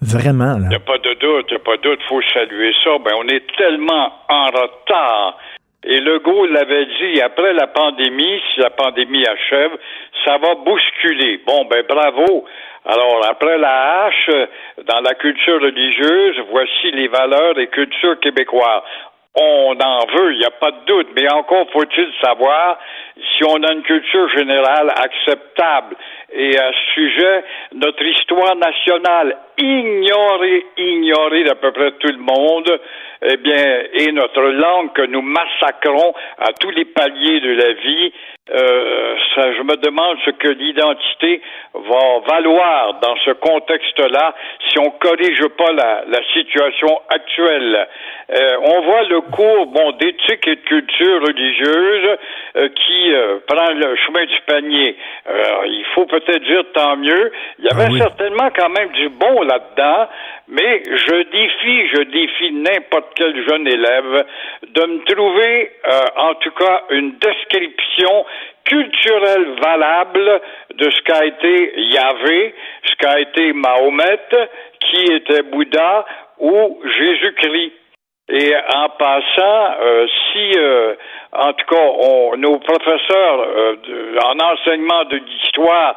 Vraiment, 0.00 0.56
là. 0.56 0.64
Il 0.64 0.68
n'y 0.68 0.74
a 0.76 0.80
pas 0.80 0.96
de 0.96 1.12
doute, 1.20 1.44
il 1.50 1.56
n'y 1.56 1.61
a 1.61 1.64
pas 1.64 1.76
de 1.76 1.82
doute, 1.82 2.00
faut 2.08 2.22
saluer 2.32 2.72
ça. 2.82 2.90
Ben, 3.04 3.12
on 3.18 3.28
est 3.28 3.44
tellement 3.58 4.11
en 4.30 4.46
retard. 4.46 5.36
Et 5.83 5.99
Legault 6.01 6.47
l'avait 6.47 6.87
dit, 6.87 7.22
après 7.22 7.55
la 7.55 7.66
pandémie, 7.66 8.41
si 8.53 8.61
la 8.61 8.70
pandémie 8.70 9.26
achève, 9.26 9.72
ça 10.24 10.37
va 10.37 10.55
bousculer. 10.57 11.41
Bon, 11.47 11.64
ben 11.64 11.83
bravo. 11.89 12.45
Alors, 12.85 13.26
après 13.26 13.57
la 13.57 14.05
hache, 14.05 14.31
dans 14.85 15.01
la 15.01 15.14
culture 15.14 15.61
religieuse, 15.61 16.37
voici 16.51 16.91
les 16.93 17.09
valeurs 17.09 17.59
et 17.59 17.68
cultures 17.68 18.18
québécoises. 18.20 18.83
On 19.35 19.76
en 19.81 20.07
veut, 20.07 20.33
il 20.33 20.39
n'y 20.39 20.45
a 20.45 20.51
pas 20.51 20.72
de 20.72 20.85
doute, 20.87 21.09
mais 21.14 21.33
encore 21.33 21.70
faut-il 21.72 22.12
savoir 22.20 22.78
si 23.16 23.45
on 23.45 23.62
a 23.62 23.72
une 23.72 23.83
culture 23.83 24.28
générale 24.31 24.91
acceptable. 24.91 25.97
Et 26.33 26.57
à 26.59 26.70
ce 26.72 26.93
sujet, 26.95 27.45
notre 27.74 28.05
histoire 28.05 28.55
nationale, 28.57 29.37
ignorée, 29.59 30.64
ignorée 30.76 31.45
d'à 31.45 31.57
peu 31.57 31.72
près 31.72 31.93
tout 31.93 32.12
le 32.12 32.18
monde, 32.18 32.81
eh 33.22 33.37
bien, 33.37 33.83
et 33.95 34.12
notre 34.12 34.43
langue 34.43 34.93
que 34.93 35.03
nous 35.03 35.22
massacrons 35.22 36.14
à 36.39 36.53
tous 36.59 36.70
les 36.70 36.85
paliers 36.87 37.41
de 37.41 37.53
la 37.53 37.72
vie, 37.72 38.12
euh, 38.53 39.14
ça, 39.35 39.53
je 39.53 39.62
me 39.62 39.76
demande 39.76 40.18
ce 40.24 40.31
que 40.31 40.49
l'identité 40.49 41.41
va 41.74 42.18
valoir 42.26 42.95
dans 43.01 43.14
ce 43.24 43.31
contexte-là 43.33 44.35
si 44.68 44.78
on 44.78 44.91
corrige 44.91 45.47
pas 45.57 45.72
la, 45.72 46.05
la 46.09 46.20
situation 46.33 47.01
actuelle. 47.09 47.87
Euh, 48.33 48.57
on 48.62 48.81
voit 48.83 49.03
le 49.05 49.20
cours 49.20 49.66
bon 49.66 49.93
d'éthique 49.93 50.47
et 50.47 50.57
de 50.57 50.61
culture 50.62 51.22
religieuse 51.22 52.18
euh, 52.57 52.68
qui 52.68 53.12
euh, 53.12 53.39
prend 53.47 53.70
le 53.72 53.95
chemin 53.97 54.24
du 54.24 54.41
panier. 54.47 54.97
il 55.66 55.85
faut 55.95 56.07
peut-être 56.21 56.45
dire 56.45 56.64
tant 56.75 56.97
mieux. 56.97 57.33
Il 57.59 57.64
y 57.64 57.68
avait 57.68 57.85
Ah 57.89 57.93
oui. 57.93 57.99
certainement 57.99 58.49
quand 58.57 58.68
même 58.71 58.91
du 58.91 59.09
bon 59.09 59.43
là-dedans, 59.43 60.09
mais 60.49 60.83
je 60.87 61.23
défie, 61.31 61.89
je 61.95 62.03
défie 62.03 62.53
n'importe 62.53 63.07
quel 63.16 63.49
jeune 63.49 63.66
élève 63.66 64.25
de 64.68 64.83
me 64.87 65.05
trouver, 65.05 65.71
euh, 65.87 66.01
en 66.16 66.35
tout 66.35 66.51
cas, 66.53 66.83
une 66.91 67.12
description 67.18 68.25
culturelle 68.64 69.47
valable 69.62 70.41
de 70.75 70.91
ce 70.91 71.01
qu'a 71.03 71.25
été 71.27 71.73
Yahvé, 71.77 72.55
ce 72.85 72.95
qu'a 72.97 73.21
été 73.21 73.53
Mahomet, 73.53 74.21
qui 74.81 75.05
était 75.12 75.43
Bouddha 75.43 76.05
ou 76.39 76.81
Jésus-Christ. 76.99 77.73
Et 78.33 78.55
en 78.76 78.89
passant, 78.91 79.74
euh, 79.81 80.07
si, 80.33 80.53
euh, 80.57 80.95
en 81.33 81.53
tout 81.53 81.66
cas, 81.66 81.83
on- 81.99 82.37
nos 82.37 82.59
professeurs 82.61 83.41
euh, 83.41 83.76
en 84.24 84.39
enseignement 84.53 85.05
de 85.05 85.16
l'histoire 85.16 85.97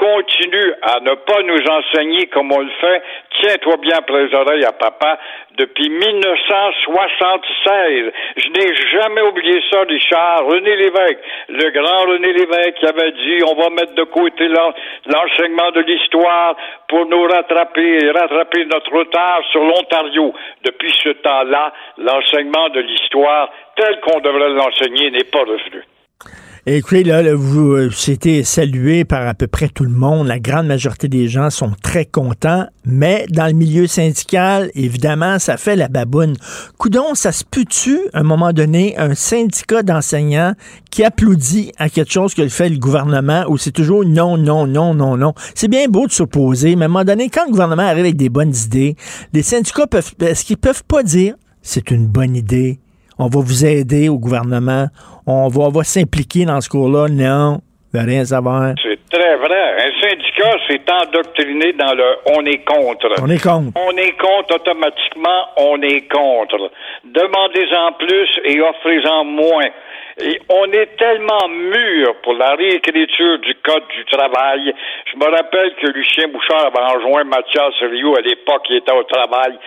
continuent 0.00 0.72
à 0.80 0.98
ne 1.00 1.14
pas 1.14 1.42
nous 1.42 1.62
enseigner 1.68 2.26
comme 2.28 2.50
on 2.52 2.60
le 2.60 2.70
fait, 2.80 3.02
tiens-toi 3.38 3.76
bien 3.76 3.98
après 3.98 4.24
les 4.24 4.34
oreilles 4.34 4.64
à 4.64 4.72
papa, 4.72 5.18
depuis 5.58 5.90
1976. 5.90 8.10
Je 8.36 8.48
n'ai 8.48 8.74
jamais 8.92 9.20
oublié 9.20 9.60
ça, 9.70 9.82
Richard. 9.82 10.46
René 10.46 10.74
Lévesque, 10.76 11.18
le 11.50 11.70
grand 11.70 12.06
René 12.12 12.32
Lévesque 12.32 12.74
qui 12.80 12.86
avait 12.86 13.12
dit 13.12 13.40
on 13.46 13.54
va 13.60 13.68
mettre 13.70 13.94
de 13.94 14.04
côté 14.04 14.48
l'en- 14.48 14.72
l'enseignement 15.06 15.70
de 15.72 15.80
l'histoire 15.80 16.56
pour 16.88 17.04
nous 17.06 17.22
rattraper 17.24 17.98
et 18.02 18.10
rattraper 18.10 18.64
notre 18.64 18.90
retard 18.92 19.42
sur 19.52 19.62
l'Ontario. 19.62 20.32
Depuis 20.64 20.92
ce 21.04 21.10
temps-là, 21.10 21.72
l'enseignement 21.98 22.70
de 22.70 22.80
l'histoire 22.80 23.50
tel 23.76 24.00
qu'on 24.00 24.20
devrait 24.20 24.48
l'enseigner 24.50 25.10
n'est 25.10 25.24
pas 25.30 25.40
revenu. 25.40 25.82
Écoutez, 26.66 27.04
là, 27.04 27.34
vous, 27.34 27.72
euh, 27.72 27.90
c'était 27.90 28.44
salué 28.44 29.06
par 29.06 29.26
à 29.26 29.32
peu 29.32 29.46
près 29.46 29.68
tout 29.68 29.84
le 29.84 29.90
monde. 29.90 30.26
La 30.26 30.38
grande 30.38 30.66
majorité 30.66 31.08
des 31.08 31.26
gens 31.26 31.48
sont 31.48 31.72
très 31.82 32.04
contents, 32.04 32.66
mais 32.84 33.24
dans 33.30 33.46
le 33.46 33.54
milieu 33.54 33.86
syndical, 33.86 34.70
évidemment, 34.74 35.38
ça 35.38 35.56
fait 35.56 35.74
la 35.74 35.88
baboune. 35.88 36.36
Coudon, 36.76 37.14
ça 37.14 37.32
se 37.32 37.44
peut-tu, 37.50 37.98
à 38.12 38.20
un 38.20 38.24
moment 38.24 38.52
donné, 38.52 38.94
un 38.98 39.14
syndicat 39.14 39.82
d'enseignants 39.82 40.52
qui 40.90 41.02
applaudit 41.02 41.72
à 41.78 41.88
quelque 41.88 42.12
chose 42.12 42.34
que 42.34 42.46
fait 42.48 42.68
le 42.68 42.76
gouvernement 42.76 43.46
ou 43.48 43.56
c'est 43.56 43.70
toujours 43.70 44.04
non, 44.04 44.36
non, 44.36 44.66
non, 44.66 44.92
non, 44.92 45.16
non? 45.16 45.32
C'est 45.54 45.68
bien 45.68 45.86
beau 45.88 46.06
de 46.06 46.12
s'opposer, 46.12 46.76
mais 46.76 46.82
à 46.82 46.86
un 46.86 46.88
moment 46.88 47.04
donné, 47.04 47.30
quand 47.30 47.46
le 47.46 47.52
gouvernement 47.52 47.84
arrive 47.84 48.00
avec 48.00 48.16
des 48.16 48.28
bonnes 48.28 48.54
idées, 48.54 48.96
les 49.32 49.42
syndicats 49.42 49.86
peuvent, 49.86 50.12
est-ce 50.20 50.44
qu'ils 50.44 50.58
peuvent 50.58 50.84
pas 50.84 51.02
dire 51.02 51.36
c'est 51.62 51.90
une 51.90 52.06
bonne 52.06 52.36
idée? 52.36 52.80
On 53.22 53.28
va 53.28 53.40
vous 53.40 53.66
aider 53.66 54.08
au 54.08 54.18
gouvernement. 54.18 54.86
On 55.26 55.48
va, 55.48 55.64
on 55.64 55.68
va 55.68 55.84
s'impliquer 55.84 56.46
dans 56.46 56.58
ce 56.62 56.70
cours-là. 56.70 57.08
Non, 57.10 57.60
veut 57.92 58.00
rien 58.00 58.24
savoir. 58.24 58.72
C'est 58.82 58.98
très 59.10 59.36
vrai. 59.36 59.76
Un 59.76 59.92
syndicat 60.00 60.56
s'est 60.66 60.80
endoctriné 60.90 61.74
dans 61.74 61.92
le 61.92 62.16
on 62.34 62.46
est 62.46 62.64
contre. 62.64 63.12
On 63.20 63.28
est 63.28 63.42
contre. 63.42 63.72
On 63.76 63.94
est 63.98 64.16
contre 64.16 64.54
automatiquement, 64.56 65.40
on 65.58 65.82
est 65.82 66.08
contre. 66.08 66.70
Demandez-en 67.04 67.92
plus 67.98 68.28
et 68.46 68.58
offrez-en 68.62 69.24
moins. 69.24 69.68
Et 70.22 70.40
on 70.48 70.64
est 70.72 70.96
tellement 70.96 71.48
mûr 71.48 72.14
pour 72.22 72.34
la 72.34 72.54
réécriture 72.54 73.38
du 73.38 73.54
Code 73.62 73.84
du 73.96 74.04
travail. 74.06 74.74
Je 75.12 75.16
me 75.16 75.30
rappelle 75.30 75.74
que 75.80 75.86
Lucien 75.92 76.28
Bouchard 76.28 76.66
avait 76.66 76.96
enjoint 76.96 77.24
Mathias 77.24 77.74
Rio 77.80 78.16
à 78.16 78.20
l'époque, 78.20 78.66
il 78.70 78.76
était 78.76 78.92
au 78.92 79.04
travail, 79.04 79.58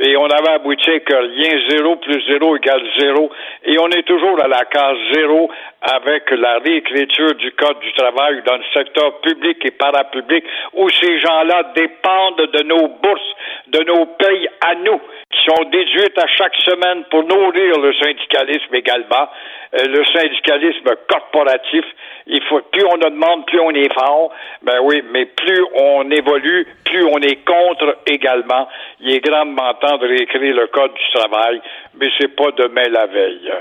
et 0.00 0.16
on 0.16 0.24
avait 0.26 0.52
abouti 0.54 1.00
que 1.04 1.14
rien 1.14 1.68
zéro 1.68 1.96
plus 1.96 2.24
zéro 2.26 2.56
égale 2.56 2.82
zéro, 2.98 3.30
et 3.64 3.78
on 3.78 3.88
est 3.88 4.04
toujours 4.04 4.42
à 4.42 4.48
la 4.48 4.64
case 4.64 4.96
zéro 5.12 5.50
avec 5.82 6.30
la 6.30 6.58
réécriture 6.58 7.34
du 7.34 7.52
Code 7.52 7.78
du 7.80 7.92
travail 7.92 8.42
dans 8.46 8.56
le 8.56 8.64
secteur 8.72 9.20
public 9.20 9.58
et 9.64 9.70
parapublic, 9.72 10.44
où 10.72 10.88
ces 10.88 11.18
gens-là 11.20 11.72
dépendent 11.74 12.50
de 12.52 12.62
nos 12.64 12.88
bourses, 12.88 13.34
de 13.66 13.80
nos 13.84 14.06
payes 14.06 14.48
à 14.66 14.74
nous, 14.76 15.00
qui 15.30 15.44
sont 15.44 15.64
déduites 15.70 16.18
à 16.18 16.26
chaque 16.26 16.56
semaine 16.56 17.04
pour 17.10 17.24
nourrir 17.24 17.78
le 17.78 17.92
syndicalisme 17.94 18.74
également, 18.74 19.28
euh, 19.74 19.84
le 19.88 20.04
syndicalisme 20.06 20.90
corporatif. 21.08 21.84
Il 22.26 22.42
faut, 22.44 22.60
plus 22.70 22.84
on 22.84 22.94
en 22.94 23.10
demande, 23.10 23.46
plus 23.46 23.60
on 23.60 23.70
est 23.70 23.92
fort. 23.92 24.30
Ben 24.62 24.78
oui, 24.82 25.02
mais 25.12 25.26
plus 25.26 25.64
on 25.74 26.10
évolue, 26.10 26.66
plus 26.84 27.04
on 27.04 27.18
est 27.18 27.44
contre 27.44 27.98
également. 28.06 28.68
Il 29.00 29.12
est 29.14 29.20
grandement 29.20 29.74
temps 29.74 29.98
de 29.98 30.06
réécrire 30.06 30.54
le 30.54 30.66
code 30.68 30.92
du 30.94 31.18
travail, 31.18 31.60
mais 31.98 32.08
c'est 32.18 32.34
pas 32.34 32.50
demain 32.56 32.88
la 32.90 33.06
veille. 33.06 33.52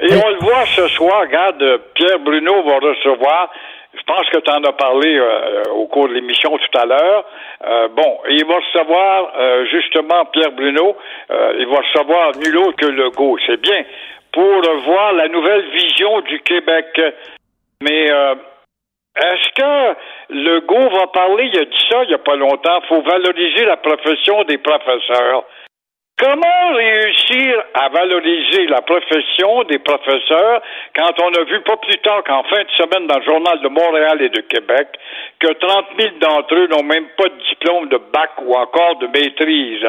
Et 0.00 0.14
on 0.14 0.28
le 0.30 0.38
voit 0.40 0.66
ce 0.66 0.88
soir, 0.88 1.22
regarde, 1.22 1.62
euh, 1.62 1.78
Pierre 1.94 2.18
Bruno 2.20 2.62
va 2.62 2.78
recevoir 2.78 3.50
je 3.96 4.02
pense 4.02 4.28
que 4.28 4.38
tu 4.38 4.50
en 4.50 4.62
as 4.64 4.72
parlé 4.72 5.16
euh, 5.16 5.62
au 5.74 5.86
cours 5.86 6.08
de 6.08 6.14
l'émission 6.14 6.56
tout 6.56 6.78
à 6.78 6.84
l'heure. 6.84 7.24
Euh, 7.64 7.88
bon, 7.88 8.18
il 8.28 8.44
va 8.44 8.56
recevoir 8.56 9.32
euh, 9.38 9.64
justement 9.70 10.24
Pierre 10.26 10.52
Bruno, 10.52 10.96
euh, 11.30 11.56
il 11.58 11.66
va 11.66 11.78
recevoir 11.78 12.32
nul 12.36 12.56
autre 12.58 12.76
que 12.76 12.86
Legault. 12.86 13.38
C'est 13.46 13.60
bien 13.60 13.84
pour 14.32 14.60
voir 14.84 15.12
la 15.14 15.28
nouvelle 15.28 15.64
vision 15.70 16.20
du 16.22 16.40
Québec. 16.40 17.00
Mais 17.82 18.10
euh, 18.10 18.34
est-ce 19.16 19.48
que 19.54 19.96
Legault 20.30 20.90
va 20.90 21.06
parler, 21.08 21.50
il 21.52 21.58
a 21.58 21.64
dit 21.64 21.86
ça 21.90 22.02
il 22.04 22.08
n'y 22.08 22.14
a 22.14 22.18
pas 22.18 22.36
longtemps, 22.36 22.80
faut 22.88 23.02
valoriser 23.02 23.64
la 23.64 23.76
profession 23.76 24.44
des 24.44 24.58
professeurs. 24.58 25.44
Comment 26.18 26.72
réussir 26.74 27.62
à 27.74 27.90
valoriser 27.90 28.66
la 28.68 28.80
profession 28.80 29.64
des 29.64 29.78
professeurs 29.78 30.62
quand 30.96 31.12
on 31.22 31.28
a 31.28 31.44
vu 31.44 31.60
pas 31.60 31.76
plus 31.76 31.98
tard 31.98 32.24
qu'en 32.24 32.42
fin 32.44 32.62
de 32.62 32.70
semaine 32.70 33.06
dans 33.06 33.18
le 33.18 33.24
journal 33.24 33.60
de 33.60 33.68
Montréal 33.68 34.22
et 34.22 34.30
de 34.30 34.40
Québec 34.40 34.88
que 35.38 35.52
30 35.52 35.86
000 36.00 36.14
d'entre 36.18 36.54
eux 36.54 36.68
n'ont 36.68 36.84
même 36.84 37.06
pas 37.18 37.28
de 37.28 37.38
diplôme 37.50 37.88
de 37.90 38.00
bac 38.14 38.30
ou 38.40 38.54
encore 38.54 38.96
de 38.96 39.08
maîtrise? 39.08 39.84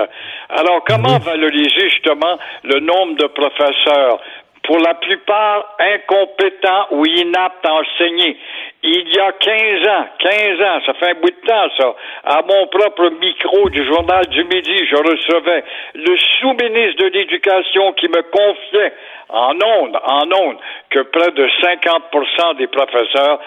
Alors 0.49 0.83
comment 0.85 1.17
valoriser 1.19 1.89
justement 1.91 2.37
le 2.63 2.81
nombre 2.81 3.15
de 3.15 3.27
professeurs? 3.27 4.19
Pour 4.63 4.79
la 4.79 4.93
plupart 4.95 5.75
incompétents 5.79 6.87
ou 6.91 7.05
inaptes 7.05 7.65
à 7.65 7.73
enseigner. 7.73 8.37
Il 8.83 9.13
y 9.13 9.19
a 9.19 9.31
15 9.31 9.87
ans, 9.87 10.05
15 10.19 10.61
ans, 10.61 10.79
ça 10.85 10.93
fait 10.93 11.11
un 11.11 11.15
bout 11.15 11.29
de 11.29 11.47
temps 11.47 11.67
ça, 11.77 11.95
à 12.23 12.41
mon 12.41 12.67
propre 12.67 13.09
micro 13.19 13.69
du 13.69 13.85
journal 13.85 14.25
du 14.27 14.43
Midi, 14.43 14.85
je 14.89 14.95
recevais 14.95 15.63
le 15.95 16.15
sous-ministre 16.39 17.03
de 17.03 17.07
l'Éducation 17.07 17.93
qui 17.93 18.07
me 18.07 18.21
confiait 18.21 18.93
en 19.29 19.53
ondes, 19.55 19.97
en 20.05 20.23
ondes, 20.31 20.57
que 20.89 20.99
près 20.99 21.31
de 21.31 21.47
50 21.61 22.57
des 22.57 22.67
professeurs 22.67 23.39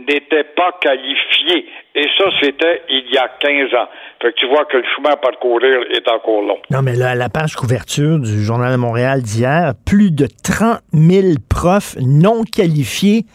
n'étaient 0.00 0.44
pas 0.44 0.72
qualifiés. 0.80 1.66
Et 1.94 2.06
ça, 2.18 2.24
c'était 2.40 2.82
il 2.88 3.12
y 3.12 3.18
a 3.18 3.28
15 3.40 3.74
ans. 3.74 3.88
Fait 4.20 4.32
que 4.32 4.38
tu 4.38 4.46
vois 4.48 4.64
que 4.64 4.76
le 4.76 4.84
chemin 4.96 5.10
à 5.10 5.16
parcourir 5.16 5.80
est 5.90 6.08
encore 6.08 6.42
long. 6.42 6.58
Non, 6.70 6.82
mais 6.82 6.94
là, 6.94 7.14
la 7.14 7.28
page 7.28 7.54
couverture 7.54 8.18
du 8.18 8.42
Journal 8.42 8.72
de 8.72 8.76
Montréal 8.78 9.22
d'hier, 9.22 9.72
plus 9.86 10.10
de 10.10 10.26
30 10.26 10.57
000 10.92 11.34
profs 11.48 11.96
non 12.00 12.44
qualifiés 12.44 13.26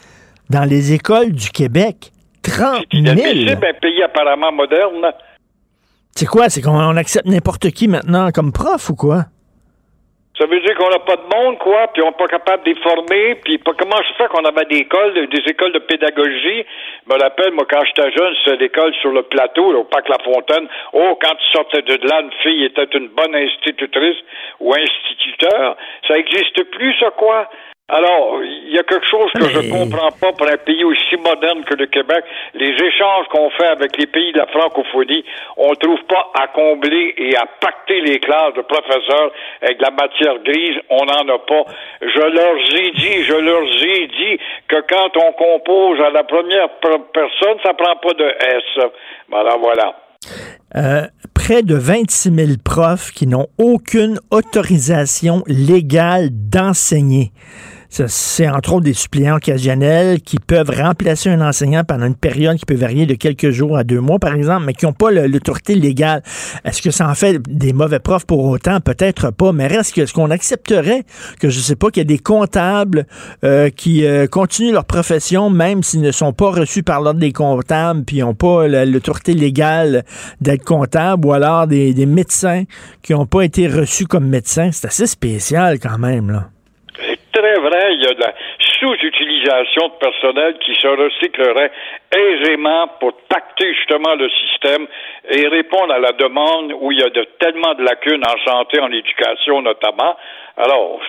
dans 0.49 0.63
les 0.63 0.93
écoles 0.93 1.31
du 1.31 1.49
Québec. 1.49 2.11
30 2.43 2.85
000! 2.93 3.05
C'est 3.05 3.51
un 3.53 3.73
pays 3.81 4.03
apparemment 4.03 4.51
moderne. 4.51 5.11
C'est 6.15 6.25
quoi? 6.25 6.49
C'est 6.49 6.61
qu'on 6.61 6.95
accepte 6.97 7.25
n'importe 7.25 7.71
qui 7.71 7.87
maintenant 7.87 8.31
comme 8.31 8.51
prof 8.51 8.89
ou 8.89 8.95
quoi? 8.95 9.25
Ça 10.43 10.49
veut 10.49 10.59
dire 10.59 10.75
qu'on 10.75 10.89
n'a 10.89 10.99
pas 10.99 11.15
de 11.15 11.33
monde, 11.33 11.57
quoi, 11.57 11.87
puis 11.93 12.01
on 12.01 12.07
n'est 12.07 12.17
pas 12.17 12.27
capable 12.27 12.65
de 12.65 12.71
les 12.71 12.81
former, 12.81 13.35
puis 13.45 13.57
pas, 13.59 13.71
comment 13.79 13.95
se 13.95 14.13
fait 14.17 14.27
qu'on 14.27 14.43
avait 14.43 14.65
des 14.65 14.79
écoles, 14.79 15.13
des 15.29 15.43
écoles 15.49 15.71
de 15.71 15.79
pédagogie? 15.79 16.65
Je 17.07 17.13
me 17.13 17.17
rappelle, 17.17 17.53
moi, 17.53 17.65
quand 17.71 17.79
j'étais 17.85 18.11
jeune, 18.11 18.35
c'était 18.43 18.57
l'école 18.57 18.93
sur 18.95 19.11
le 19.11 19.23
plateau, 19.23 19.73
au 19.73 19.85
Parc 19.85 20.09
La 20.09 20.17
Fontaine. 20.21 20.67
Oh, 20.91 21.17
quand 21.21 21.33
tu 21.35 21.45
sortais 21.53 21.81
de 21.83 21.97
là, 22.09 22.19
une 22.23 22.31
fille 22.43 22.65
était 22.65 22.89
une 22.93 23.07
bonne 23.07 23.33
institutrice 23.33 24.17
ou 24.59 24.73
instituteur. 24.73 25.77
Ça 26.09 26.15
n'existe 26.15 26.61
plus, 26.71 26.93
ça, 26.99 27.11
quoi? 27.11 27.49
Alors, 27.89 28.41
il 28.41 28.73
y 28.73 28.79
a 28.79 28.83
quelque 28.83 29.05
chose 29.05 29.29
que 29.33 29.43
je 29.43 29.69
comprends 29.69 30.11
pas 30.11 30.31
pour 30.31 30.47
un 30.47 30.55
pays 30.55 30.85
aussi 30.85 31.17
moderne 31.17 31.65
que 31.65 31.75
le 31.75 31.87
Québec. 31.87 32.23
Les 32.53 32.71
échanges 32.71 33.27
qu'on 33.29 33.49
fait 33.51 33.67
avec 33.67 33.97
les 33.97 34.07
pays 34.07 34.31
de 34.31 34.37
la 34.37 34.47
francophonie, 34.47 35.25
on 35.57 35.75
trouve 35.75 36.01
pas 36.05 36.31
à 36.33 36.47
combler 36.47 37.13
et 37.17 37.35
à 37.35 37.45
pacter 37.59 37.99
les 37.99 38.21
classes 38.21 38.53
de 38.53 38.61
professeurs 38.61 39.31
avec 39.61 39.79
de 39.79 39.83
la 39.83 39.91
matière 39.91 40.39
grise. 40.45 40.77
On 40.89 41.03
n'en 41.03 41.27
a 41.27 41.39
pas. 41.39 41.65
Je 42.01 42.21
leur 42.21 42.55
ai 42.55 42.91
dit, 42.91 43.23
je 43.25 43.35
leur 43.35 43.63
ai 43.63 44.07
dit 44.07 44.39
que 44.69 44.79
quand 44.87 45.17
on 45.17 45.33
compose 45.33 45.99
à 45.99 46.09
la 46.09 46.23
première 46.23 46.69
personne, 46.79 47.57
ça 47.65 47.73
prend 47.73 47.97
pas 47.97 48.13
de 48.13 48.25
S. 48.25 48.85
Voilà, 49.27 49.57
voilà. 49.57 49.93
Euh, 50.75 51.01
près 51.45 51.61
de 51.61 51.75
26 51.75 52.33
000 52.33 52.51
profs 52.63 53.11
qui 53.11 53.27
n'ont 53.27 53.47
aucune 53.57 54.17
autorisation 54.31 55.43
légale 55.45 56.29
d'enseigner. 56.31 57.33
C'est 58.07 58.49
entre 58.49 58.73
autres 58.73 58.85
des 58.85 58.93
suppléants 58.93 59.35
occasionnels 59.35 60.21
qui 60.21 60.37
peuvent 60.39 60.71
remplacer 60.71 61.29
un 61.29 61.47
enseignant 61.47 61.83
pendant 61.83 62.07
une 62.07 62.15
période 62.15 62.57
qui 62.57 62.65
peut 62.65 62.73
varier 62.73 63.05
de 63.05 63.13
quelques 63.13 63.51
jours 63.51 63.77
à 63.77 63.83
deux 63.83 63.99
mois, 63.99 64.17
par 64.17 64.33
exemple, 64.33 64.63
mais 64.65 64.73
qui 64.73 64.87
n'ont 64.87 64.93
pas 64.93 65.11
l'autorité 65.11 65.75
légale. 65.75 66.23
Est-ce 66.65 66.81
que 66.81 66.89
ça 66.89 67.07
en 67.07 67.13
fait 67.13 67.39
des 67.47 67.71
mauvais 67.71 67.99
profs 67.99 68.25
pour 68.25 68.45
autant? 68.45 68.79
Peut-être 68.79 69.29
pas, 69.29 69.51
mais 69.51 69.67
reste 69.67 70.03
ce 70.07 70.11
qu'on 70.11 70.31
accepterait 70.31 71.03
que, 71.39 71.49
je 71.49 71.59
sais 71.59 71.75
pas, 71.75 71.91
qu'il 71.91 72.01
y 72.01 72.05
a 72.05 72.05
des 72.05 72.17
comptables 72.17 73.05
euh, 73.43 73.69
qui 73.69 74.07
euh, 74.07 74.25
continuent 74.25 74.73
leur 74.73 74.85
profession 74.85 75.51
même 75.51 75.83
s'ils 75.83 76.01
ne 76.01 76.11
sont 76.11 76.33
pas 76.33 76.49
reçus 76.49 76.81
par 76.81 76.99
l'ordre 76.99 77.19
des 77.19 77.31
comptables 77.31 78.05
puis 78.05 78.21
n'ont 78.21 78.33
pas 78.33 78.67
l'autorité 78.67 79.33
légale 79.33 80.03
d'être 80.41 80.63
comptable 80.63 81.27
ou 81.27 81.33
alors 81.33 81.67
des, 81.67 81.93
des 81.93 82.07
médecins 82.07 82.63
qui 83.03 83.13
n'ont 83.13 83.27
pas 83.27 83.43
été 83.43 83.67
reçus 83.67 84.07
comme 84.07 84.27
médecins. 84.27 84.71
C'est 84.71 84.87
assez 84.87 85.05
spécial 85.05 85.77
quand 85.79 85.99
même, 85.99 86.31
là 86.31 86.49
très 87.33 87.59
vrai, 87.59 87.95
il 87.95 88.01
y 88.01 88.02
a 88.02 88.02
de 88.15 88.21
la 88.21 88.33
sous-utilisation 88.79 89.89
de 89.89 89.93
personnel 89.99 90.57
qui 90.59 90.75
se 90.75 90.87
recyclerait 90.87 91.71
aisément 92.15 92.87
pour 92.99 93.13
pacter 93.29 93.73
justement 93.75 94.15
le 94.15 94.29
système 94.29 94.87
et 95.29 95.47
répondre 95.47 95.93
à 95.93 95.99
la 95.99 96.11
demande 96.11 96.73
où 96.79 96.91
il 96.91 96.99
y 96.99 97.03
a 97.03 97.09
de, 97.09 97.23
tellement 97.39 97.73
de 97.73 97.83
lacunes 97.83 98.23
en 98.25 98.51
santé, 98.51 98.79
en 98.79 98.91
éducation 98.91 99.61
notamment. 99.61 100.15
Alors, 100.57 100.99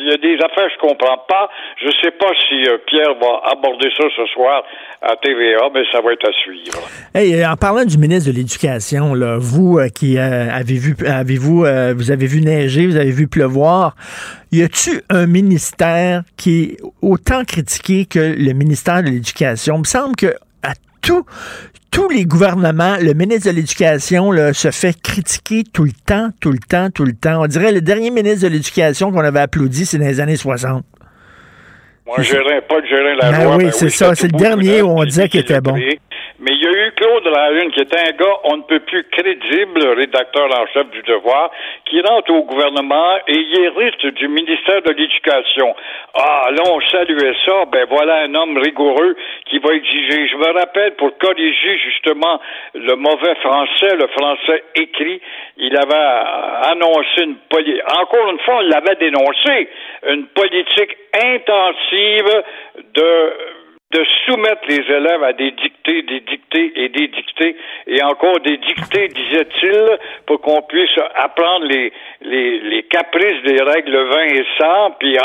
il 0.00 0.06
y 0.08 0.12
a 0.12 0.16
des 0.16 0.36
affaires 0.36 0.66
que 0.66 0.74
je 0.74 0.78
comprends 0.80 1.18
pas. 1.28 1.48
Je 1.82 1.90
sais 2.02 2.10
pas 2.12 2.30
si 2.48 2.66
euh, 2.68 2.78
Pierre 2.86 3.14
va 3.20 3.50
aborder 3.52 3.88
ça 3.96 4.04
ce 4.16 4.26
soir 4.26 4.64
à 5.02 5.16
TVA, 5.16 5.68
mais 5.72 5.82
ça 5.92 6.00
va 6.00 6.12
être 6.12 6.28
à 6.28 6.32
suivre. 6.32 6.80
Hey, 7.14 7.44
en 7.44 7.56
parlant 7.56 7.84
du 7.84 7.98
ministre 7.98 8.30
de 8.30 8.36
l'Éducation, 8.36 9.14
vous 9.38 9.78
euh, 9.78 9.88
qui 9.88 10.18
euh, 10.18 10.50
avez 10.50 10.74
vu, 10.74 10.94
avez-vous, 11.06 11.64
vous 11.96 12.10
avez 12.10 12.26
vu 12.26 12.40
neiger, 12.40 12.86
vous 12.86 12.96
avez 12.96 13.10
vu 13.10 13.28
pleuvoir, 13.28 13.94
y 14.52 14.62
a-tu 14.62 15.02
un 15.08 15.26
ministère 15.26 16.22
qui 16.36 16.62
est 16.62 16.76
autant 17.02 17.44
critiqué 17.44 18.06
que 18.06 18.18
le 18.18 18.52
ministère 18.52 19.02
de 19.02 19.10
l'Éducation? 19.10 19.76
Il 19.76 19.80
me 19.80 19.84
semble 19.84 20.16
que 20.16 20.34
à 20.62 20.72
tout, 21.02 21.24
tous 21.90 22.08
les 22.08 22.24
gouvernements, 22.24 22.96
le 23.00 23.14
ministre 23.14 23.50
de 23.50 23.56
l'Éducation 23.56 24.32
se 24.52 24.70
fait 24.70 25.00
critiquer 25.00 25.64
tout 25.64 25.84
le 25.84 25.92
temps, 25.92 26.30
tout 26.40 26.52
le 26.52 26.58
temps, 26.58 26.88
tout 26.90 27.04
le 27.04 27.12
temps. 27.12 27.42
On 27.42 27.46
dirait 27.46 27.72
le 27.72 27.80
dernier 27.80 28.10
ministre 28.10 28.48
de 28.48 28.52
l'Éducation 28.52 29.10
qu'on 29.12 29.20
avait 29.20 29.40
applaudi, 29.40 29.86
c'est 29.86 29.98
dans 29.98 30.06
les 30.06 30.20
années 30.20 30.36
60. 30.36 30.84
Moi, 32.06 32.16
je 32.22 32.32
pas 32.66 32.80
de 32.80 32.86
gérer 32.86 33.14
la 33.16 33.30
ben 33.30 33.44
loi. 33.44 33.56
Oui, 33.56 33.66
c'est 33.72 33.90
ça. 33.90 34.14
C'est 34.14 34.32
le 34.32 34.38
dernier 34.38 34.82
où 34.82 34.88
on 34.88 35.04
disait 35.04 35.28
qu'il 35.28 35.40
était 35.40 35.60
bon. 35.60 35.76
Mais 36.40 36.52
il 36.52 36.62
y 36.62 36.66
a 36.66 36.70
eu 36.70 36.92
Claude 36.92 37.26
Larune, 37.26 37.70
qui 37.70 37.80
était 37.80 37.98
un 37.98 38.12
gars 38.12 38.40
on 38.44 38.56
ne 38.56 38.62
peut 38.62 38.80
plus 38.80 39.04
crédible, 39.04 39.86
rédacteur 39.88 40.48
en 40.58 40.66
chef 40.72 40.88
du 40.88 41.02
Devoir, 41.02 41.50
qui 41.84 42.00
rentre 42.00 42.32
au 42.32 42.44
gouvernement 42.44 43.18
et 43.28 43.46
hérite 43.60 44.06
du 44.06 44.26
ministère 44.26 44.80
de 44.80 44.90
l'Éducation. 44.90 45.74
Ah, 46.14 46.48
là, 46.50 46.62
on 46.72 46.80
saluait 46.80 47.36
ça. 47.44 47.66
Ben 47.66 47.86
voilà 47.90 48.22
un 48.22 48.34
homme 48.34 48.56
rigoureux 48.56 49.16
qui 49.50 49.58
va 49.58 49.74
exiger. 49.74 50.28
Je 50.28 50.36
me 50.36 50.58
rappelle, 50.58 50.94
pour 50.96 51.16
corriger 51.18 51.76
justement 51.76 52.40
le 52.74 52.94
mauvais 52.94 53.34
français, 53.36 53.96
le 53.96 54.06
français 54.08 54.64
écrit, 54.76 55.20
il 55.58 55.76
avait 55.76 56.70
annoncé 56.70 57.22
une 57.22 57.36
politique. 57.50 57.82
Encore 58.00 58.30
une 58.30 58.38
fois, 58.38 58.56
on 58.56 58.60
l'avait 58.60 58.96
dénoncé, 58.96 59.68
une 60.08 60.26
politique 60.28 60.96
intensive 61.12 62.42
de 62.94 63.32
de 63.92 64.04
soumettre 64.24 64.62
les 64.68 64.82
élèves 64.88 65.24
à 65.24 65.32
des 65.32 65.50
dictées, 65.50 66.02
des 66.02 66.20
dictées 66.20 66.72
et 66.76 66.88
des 66.90 67.08
dictées, 67.08 67.56
et 67.88 68.00
encore 68.04 68.38
des 68.38 68.56
dictées, 68.56 69.08
disait-il, 69.08 69.98
pour 70.26 70.40
qu'on 70.40 70.62
puisse 70.62 70.96
apprendre 71.16 71.66
les, 71.66 71.92
les, 72.22 72.60
les, 72.60 72.82
caprices 72.84 73.42
des 73.44 73.60
règles 73.60 73.96
20 73.96 74.22
et 74.26 74.46
100, 74.58 74.90
puis 75.00 75.16
euh, 75.16 75.20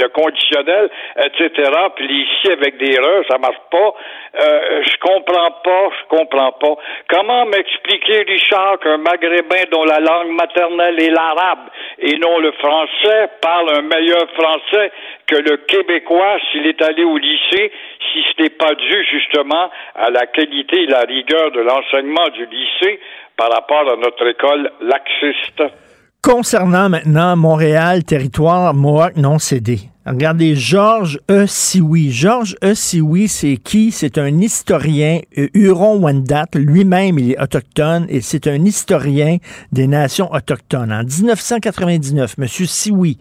le 0.00 0.08
conditionnel, 0.08 0.88
etc., 1.22 1.70
puis 1.96 2.22
ici 2.22 2.50
avec 2.50 2.78
des 2.78 2.98
re, 2.98 3.24
ça 3.28 3.36
marche 3.36 3.60
pas. 3.70 3.94
Euh, 4.40 4.82
je 4.86 4.96
comprends 5.00 5.50
pas, 5.62 5.90
je 6.00 6.16
comprends 6.16 6.52
pas. 6.52 6.76
Comment 7.10 7.44
m'expliquer, 7.44 8.22
Richard, 8.26 8.78
qu'un 8.80 8.98
maghrébin 8.98 9.64
dont 9.70 9.84
la 9.84 10.00
langue 10.00 10.30
maternelle 10.30 10.98
est 11.02 11.10
l'arabe 11.10 11.68
et 11.98 12.16
non 12.16 12.38
le 12.38 12.52
français 12.52 13.28
parle 13.42 13.70
un 13.76 13.82
meilleur 13.82 14.28
français 14.34 14.92
que 15.26 15.36
le 15.36 15.56
québécois 15.58 16.38
s'il 16.50 16.66
est 16.66 16.80
allé 16.82 17.04
au 17.04 17.16
lycée, 17.16 17.70
si 18.12 18.22
ce 18.22 18.42
n'est 18.42 18.50
pas 18.50 18.74
dû 18.74 19.04
justement 19.10 19.70
à 19.94 20.10
la 20.10 20.26
qualité 20.26 20.82
et 20.82 20.86
la 20.86 21.00
rigueur 21.00 21.50
de 21.52 21.60
l'enseignement 21.60 22.28
du 22.34 22.46
lycée 22.46 23.00
par 23.36 23.50
rapport 23.50 23.90
à 23.90 23.96
notre 23.96 24.26
école 24.26 24.70
laxiste. 24.80 25.62
Concernant 26.22 26.88
maintenant 26.88 27.36
Montréal, 27.36 28.04
territoire 28.04 28.74
Mohawk 28.74 29.16
non 29.16 29.38
cédé. 29.38 29.78
Regardez, 30.08 30.56
Georges 30.56 31.20
E. 31.30 31.46
Sioui. 31.46 32.10
Georges 32.10 32.56
E. 32.64 32.74
Sioui, 32.74 33.28
c'est 33.28 33.58
qui? 33.58 33.92
C'est 33.92 34.16
un 34.16 34.40
historien 34.40 35.20
euh, 35.36 35.48
Huron-Wendat. 35.52 36.46
Lui-même, 36.54 37.18
il 37.18 37.32
est 37.32 37.40
autochtone 37.40 38.06
et 38.08 38.22
c'est 38.22 38.46
un 38.46 38.64
historien 38.64 39.36
des 39.70 39.86
nations 39.86 40.32
autochtones. 40.32 40.92
En 40.92 41.04
1999, 41.04 42.36
M. 42.38 42.46
Sioui, 42.48 43.18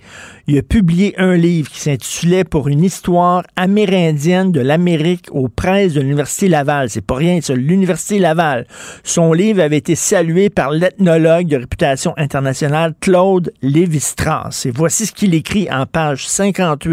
il 0.49 0.57
a 0.57 0.63
publié 0.63 1.13
un 1.19 1.35
livre 1.35 1.69
qui 1.69 1.81
s'intitulait 1.81 2.45
Pour 2.45 2.69
une 2.69 2.81
histoire 2.81 3.43
amérindienne 3.57 4.53
de 4.53 4.61
l'Amérique 4.61 5.27
aux 5.31 5.49
presses 5.49 5.93
de 5.93 5.99
l'Université 5.99 6.47
Laval. 6.47 6.89
C'est 6.89 7.05
pas 7.05 7.15
rien, 7.15 7.39
c'est 7.41 7.53
l'Université 7.53 8.17
Laval. 8.17 8.65
Son 9.03 9.33
livre 9.33 9.61
avait 9.61 9.77
été 9.77 9.95
salué 9.95 10.49
par 10.49 10.71
l'ethnologue 10.71 11.47
de 11.47 11.57
réputation 11.57 12.13
internationale 12.15 12.93
Claude 13.01 13.51
Lévi-Strauss. 13.61 14.65
Et 14.65 14.71
voici 14.71 15.05
ce 15.05 15.11
qu'il 15.11 15.33
écrit 15.33 15.67
en 15.69 15.85
page 15.85 16.25
50 16.25 16.87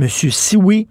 Monsieur 0.00 0.30
Sioui, 0.30 0.88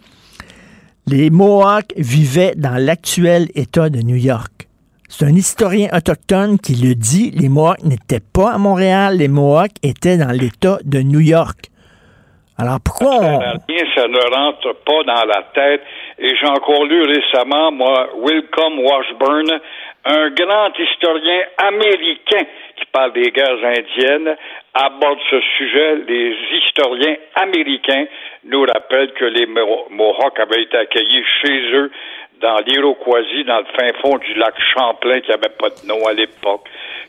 les 1.07 1.29
Mohawks 1.29 1.93
vivaient 1.97 2.53
dans 2.55 2.77
l'actuel 2.77 3.49
État 3.53 3.89
de 3.89 3.99
New 3.99 4.15
York. 4.15 4.69
C'est 5.09 5.25
un 5.25 5.35
historien 5.35 5.89
autochtone 5.91 6.57
qui 6.57 6.75
le 6.75 6.95
dit. 6.95 7.31
Les 7.31 7.49
Mohawks 7.49 7.83
n'étaient 7.83 8.21
pas 8.21 8.53
à 8.53 8.57
Montréal, 8.57 9.17
les 9.17 9.27
Mohawks 9.27 9.75
étaient 9.83 10.17
dans 10.17 10.31
l'État 10.31 10.79
de 10.85 11.01
New 11.01 11.19
York. 11.19 11.69
Alors 12.59 12.79
pourquoi 12.83 13.19
on... 13.19 13.39
Ça 13.95 14.07
ne 14.07 14.35
rentre 14.35 14.73
pas 14.85 15.03
dans 15.03 15.25
la 15.25 15.43
tête. 15.53 15.81
Et 16.19 16.35
j'ai 16.35 16.47
encore 16.47 16.85
lu 16.85 17.03
récemment, 17.03 17.71
moi, 17.71 18.09
Wilcom 18.15 18.79
Washburn, 18.79 19.59
un 20.05 20.29
grand 20.29 20.71
historien 20.77 21.41
américain 21.57 22.45
qui 22.75 22.85
parle 22.91 23.13
des 23.13 23.31
guerres 23.31 23.63
indiennes 23.63 24.35
aborde 24.73 25.19
ce 25.29 25.39
sujet. 25.57 25.95
Les 26.07 26.35
historiens 26.57 27.15
américains 27.35 28.05
nous 28.45 28.61
rappellent 28.61 29.13
que 29.13 29.25
les 29.25 29.45
Mohawks 29.45 30.39
avaient 30.39 30.63
été 30.63 30.77
accueillis 30.77 31.23
chez 31.41 31.71
eux 31.73 31.91
dans 32.39 32.59
l'Iroquoisie, 32.65 33.43
dans 33.45 33.59
le 33.59 33.65
fin 33.77 33.89
fond 34.01 34.17
du 34.17 34.33
lac 34.35 34.53
Champlain, 34.73 35.19
qui 35.21 35.29
n'avait 35.29 35.55
pas 35.57 35.69
de 35.69 35.87
nom 35.87 36.05
à 36.07 36.13
l'époque. 36.13 36.67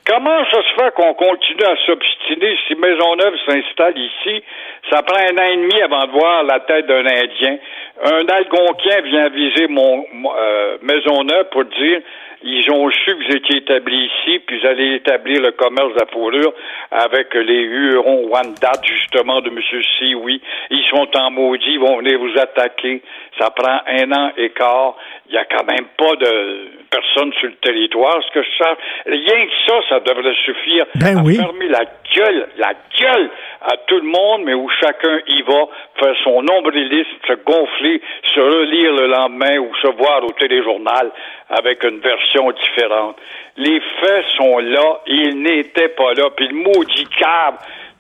Comment 0.09 0.43
ça 0.51 0.63
se 0.63 0.83
fait 0.83 0.95
qu'on 0.95 1.13
continue 1.13 1.65
à 1.65 1.77
s'obstiner 1.85 2.57
si 2.67 2.75
Maisonneuve 2.77 3.35
s'installe 3.47 3.99
ici? 3.99 4.43
Ça 4.91 5.03
prend 5.03 5.19
un 5.19 5.37
an 5.37 5.51
et 5.53 5.57
demi 5.57 5.83
avant 5.83 6.07
de 6.07 6.13
voir 6.13 6.45
la 6.45 6.61
tête 6.61 6.87
d'un 6.87 7.05
Indien. 7.05 7.59
Un 8.05 8.27
Algonquin 8.27 9.03
vient 9.03 9.29
viser 9.29 9.67
mon, 9.69 10.03
euh, 10.35 10.79
Maisonneuve 10.81 11.51
pour 11.51 11.65
dire 11.65 12.01
ils 12.43 12.71
ont 12.71 12.89
su 12.91 13.17
que 13.17 13.25
vous 13.25 13.37
étiez 13.37 13.57
établi 13.59 14.07
ici, 14.07 14.39
puis 14.47 14.61
vous 14.61 14.67
allez 14.67 14.95
établir 14.95 15.43
le 15.43 15.51
commerce 15.53 15.93
de 15.95 15.99
la 15.99 16.07
fourrure 16.07 16.53
avec 16.93 17.35
les 17.35 17.63
Hurons 17.63 18.29
Wendat, 18.29 18.81
justement, 18.85 19.41
de 19.41 19.49
M. 19.49 19.61
Sioui. 19.99 20.41
Ils 20.71 20.87
sont 20.87 21.09
en 21.17 21.31
maudit, 21.33 21.73
ils 21.73 21.81
vont 21.81 21.99
venir 21.99 22.19
vous 22.19 22.39
attaquer. 22.39 23.03
Ça 23.41 23.51
prend 23.51 23.81
un 23.87 24.13
an 24.13 24.31
et 24.37 24.51
quart. 24.51 24.97
Il 25.29 25.33
n'y 25.33 25.39
a 25.39 25.45
quand 25.45 25.65
même 25.65 25.87
pas 25.97 26.17
de 26.17 26.69
personne 26.91 27.33
sur 27.35 27.49
le 27.49 27.57
territoire. 27.57 28.23
Ce 28.27 28.33
que 28.33 28.43
je 28.43 28.49
sais, 28.57 28.77
rien 29.07 29.47
que 29.47 29.53
ça, 29.67 29.75
ça 29.89 30.01
devrait 30.01 30.35
suffire 30.45 30.87
ben 30.95 31.19
à 31.19 31.25
fermer 31.25 31.69
la 31.69 31.85
gueule, 32.15 32.49
la 32.57 32.73
gueule 32.99 33.31
à 33.61 33.77
tout 33.87 33.99
le 33.99 34.09
monde, 34.09 34.45
mais 34.45 34.55
où 34.55 34.69
chacun 34.81 35.21
y 35.27 35.43
va 35.43 35.67
faire 36.01 36.15
son 36.25 36.43
nombrilisme, 36.43 37.11
se 37.27 37.35
gonfler, 37.45 38.01
se 38.35 38.41
relire 38.41 38.93
le 38.95 39.07
lendemain 39.09 39.59
ou 39.59 39.71
se 39.83 39.89
voir 39.89 40.25
au 40.25 40.33
téléjournal 40.33 41.11
avec 41.51 41.85
une 41.85 42.01
version 42.01 42.51
différente. 42.53 43.17
Les 43.57 43.81
faits 44.01 44.25
sont 44.37 44.59
là, 44.59 45.01
ils 45.07 45.43
n'étaient 45.43 45.89
pas 45.89 46.15
là. 46.15 46.31
Puis 46.37 46.49
le 46.49 46.55
maudit 46.55 47.07
câble 47.19 47.59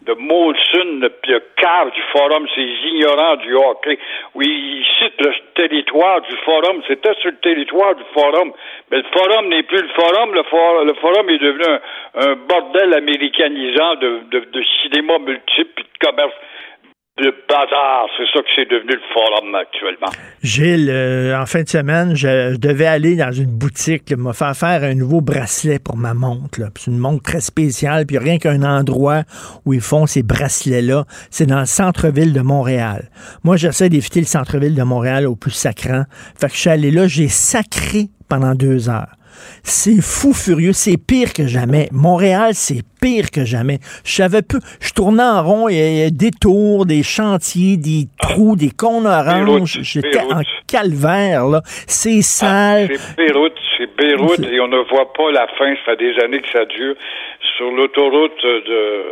de 0.08 0.14
Molson, 0.14 1.00
le, 1.02 1.42
cave 1.56 1.90
du 1.92 2.00
forum, 2.12 2.46
ces 2.54 2.62
ignorants 2.62 3.36
du 3.36 3.54
hockey. 3.54 3.98
Oui, 4.34 4.46
ils 4.48 4.86
citent 4.98 5.20
le 5.20 5.32
territoire 5.54 6.22
du 6.22 6.34
forum. 6.44 6.80
C'était 6.88 7.14
sur 7.20 7.30
le 7.30 7.36
territoire 7.36 7.94
du 7.94 8.04
forum. 8.14 8.52
Mais 8.90 8.98
le 8.98 9.04
forum 9.12 9.48
n'est 9.48 9.62
plus 9.64 9.82
le 9.82 9.88
forum. 9.88 10.32
Le, 10.32 10.84
le 10.86 10.94
forum 10.94 11.28
est 11.28 11.38
devenu 11.38 11.64
un, 12.14 12.36
bordel 12.48 12.94
américanisant 12.94 13.96
de, 13.96 14.20
de, 14.30 14.40
de 14.50 14.64
cinéma 14.82 15.18
multiple 15.18 15.82
et 15.82 15.82
de 15.82 16.06
commerce 16.06 16.34
le 17.18 17.34
bazar, 17.48 18.06
c'est 18.16 18.24
ça 18.32 18.40
que 18.40 18.48
c'est 18.54 18.70
devenu 18.70 18.92
le 18.92 19.00
forum 19.12 19.54
actuellement. 19.54 20.08
Gilles, 20.42 20.88
euh, 20.90 21.40
en 21.40 21.46
fin 21.46 21.62
de 21.62 21.68
semaine, 21.68 22.14
je, 22.14 22.56
devais 22.56 22.86
aller 22.86 23.16
dans 23.16 23.32
une 23.32 23.50
boutique, 23.50 24.10
me 24.16 24.32
faire 24.32 24.56
faire 24.56 24.84
un 24.84 24.94
nouveau 24.94 25.20
bracelet 25.20 25.78
pour 25.78 25.96
ma 25.96 26.14
montre. 26.14 26.60
C'est 26.76 26.90
une 26.90 26.98
montre 26.98 27.22
très 27.22 27.40
spéciale, 27.40 28.06
puis 28.06 28.18
rien 28.18 28.38
qu'un 28.38 28.62
endroit 28.62 29.22
où 29.64 29.74
ils 29.74 29.80
font 29.80 30.06
ces 30.06 30.22
bracelets-là, 30.22 31.04
c'est 31.30 31.46
dans 31.46 31.60
le 31.60 31.66
centre-ville 31.66 32.32
de 32.32 32.40
Montréal. 32.40 33.10
Moi, 33.42 33.56
j'essaie 33.56 33.88
d'éviter 33.88 34.20
le 34.20 34.26
centre-ville 34.26 34.74
de 34.74 34.82
Montréal 34.82 35.26
au 35.26 35.34
plus 35.34 35.50
sacrant. 35.50 36.04
Fait 36.40 36.46
que 36.46 36.54
je 36.54 36.60
suis 36.60 36.70
allé 36.70 36.90
là, 36.90 37.08
j'ai 37.08 37.28
sacré 37.28 38.06
pendant 38.28 38.54
deux 38.54 38.88
heures. 38.88 39.17
C'est 39.62 40.00
fou 40.00 40.32
furieux, 40.32 40.72
c'est 40.72 40.96
pire 40.96 41.32
que 41.32 41.46
jamais. 41.46 41.88
Montréal, 41.92 42.50
c'est 42.54 42.82
pire 43.00 43.30
que 43.30 43.44
jamais. 43.44 43.78
Je 44.04 44.12
savais 44.12 44.42
peu. 44.42 44.58
Je 44.80 44.92
tournais 44.92 45.22
en 45.22 45.42
rond, 45.42 45.68
il 45.68 45.76
y 45.76 46.02
a 46.02 46.10
des 46.10 46.30
tours, 46.30 46.86
des 46.86 47.02
chantiers, 47.02 47.76
des 47.76 48.06
trous, 48.20 48.56
des 48.56 48.70
cônes 48.70 49.06
oranges. 49.06 49.78
J'étais 49.82 50.20
en 50.20 50.42
calvaire, 50.66 51.46
là. 51.46 51.62
C'est 51.86 52.22
sale. 52.22 52.88
Ah, 52.90 52.94
c'est 52.96 53.16
Beyrouth, 53.16 53.52
c'est 53.76 53.96
Beyrouth 53.96 54.40
et 54.40 54.60
on 54.60 54.68
ne 54.68 54.88
voit 54.88 55.12
pas 55.12 55.30
la 55.32 55.46
fin. 55.58 55.74
Ça 55.84 55.92
fait 55.92 55.96
des 55.96 56.18
années 56.24 56.40
que 56.40 56.50
ça 56.50 56.64
dure. 56.64 56.94
Sur 57.56 57.70
l'autoroute 57.70 58.42
de 58.42 59.04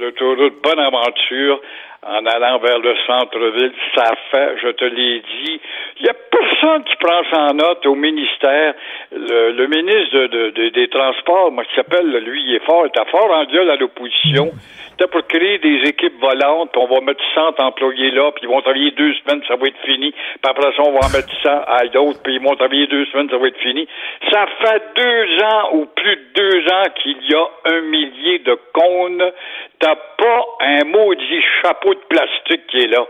l'autoroute 0.00 0.54
Bonaventure, 0.62 1.60
en 2.02 2.24
allant 2.24 2.58
vers 2.58 2.78
le 2.78 2.94
centre-ville. 3.06 3.72
Ça 3.94 4.12
fait, 4.30 4.56
je 4.62 4.68
te 4.68 4.84
l'ai 4.84 5.20
dit, 5.20 5.60
il 5.98 6.04
n'y 6.04 6.08
a 6.08 6.14
personne 6.14 6.84
qui 6.84 6.96
prend 6.96 7.22
ça 7.30 7.42
en 7.50 7.54
note 7.54 7.84
au 7.86 7.94
ministère. 7.94 8.74
Le, 9.12 9.66
ministre 9.66 10.26
de, 10.26 10.68
des 10.70 10.88
Transports, 10.88 11.52
moi, 11.52 11.64
qui 11.64 11.74
s'appelle, 11.74 12.08
lui, 12.10 12.42
il 12.46 12.54
est 12.54 12.64
fort, 12.64 12.86
il 12.86 13.00
est 13.00 13.10
fort 13.10 13.30
en 13.30 13.44
gueule 13.44 13.70
à 13.70 13.76
l'opposition. 13.76 14.50
C'était 14.90 15.12
pour 15.12 15.26
créer 15.26 15.58
des 15.58 15.88
équipes 15.88 16.20
volantes, 16.20 16.72
puis 16.72 16.82
on 16.82 16.94
va 16.94 17.00
mettre 17.00 17.22
100 17.34 17.58
employés 17.58 18.10
là, 18.10 18.32
puis 18.32 18.44
ils 18.44 18.48
vont 18.48 18.60
travailler 18.60 18.90
deux 18.90 19.14
semaines, 19.14 19.42
ça 19.48 19.56
va 19.56 19.66
être 19.66 19.80
fini. 19.84 20.10
Puis 20.10 20.50
après 20.50 20.72
ça, 20.76 20.82
on 20.82 20.92
va 20.92 21.08
mettre 21.08 21.32
100 21.42 21.48
à 21.48 21.86
d'autres, 21.86 22.22
puis 22.22 22.34
ils 22.34 22.42
vont 22.42 22.54
travailler 22.54 22.86
deux 22.86 23.06
semaines, 23.06 23.30
ça 23.30 23.38
va 23.38 23.48
être 23.48 23.60
fini. 23.60 23.88
Ça 24.30 24.44
fait 24.62 24.82
deux 24.96 25.42
ans 25.42 25.70
ou 25.72 25.86
plus 25.86 26.16
de 26.16 26.26
deux 26.34 26.68
ans 26.68 26.84
qu'il 27.02 27.16
y 27.30 27.34
a 27.34 27.46
un 27.72 27.80
millier 27.82 28.40
de 28.40 28.58
cônes. 28.74 29.32
T'as 29.80 29.96
pas 29.96 30.44
un 30.60 30.84
maudit 30.84 31.42
chapeau 31.62 31.94
de 31.94 32.00
plastique 32.08 32.66
qui 32.68 32.82
est 32.82 32.88
là. 32.88 33.04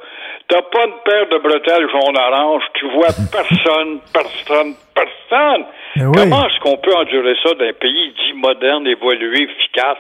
T'as 0.49 0.63
pas 0.63 0.85
une 0.87 0.95
paire 1.05 1.29
de 1.29 1.39
bretelles 1.39 1.89
jaune-orange. 1.91 2.63
Tu 2.75 2.89
vois 2.91 3.09
personne, 3.33 4.01
personne, 4.13 4.75
personne. 4.95 5.65
Comment 5.97 6.47
est-ce 6.47 6.61
qu'on 6.61 6.77
peut 6.77 6.95
endurer 6.95 7.35
ça 7.43 7.55
d'un 7.55 7.73
pays 7.73 8.15
dit 8.25 8.33
moderne, 8.35 8.87
évolué, 8.87 9.43
efficace? 9.43 9.99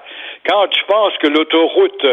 Quand 0.49 0.68
tu 0.68 0.83
penses 0.85 1.12
que 1.21 1.27
l'autoroute 1.27 2.07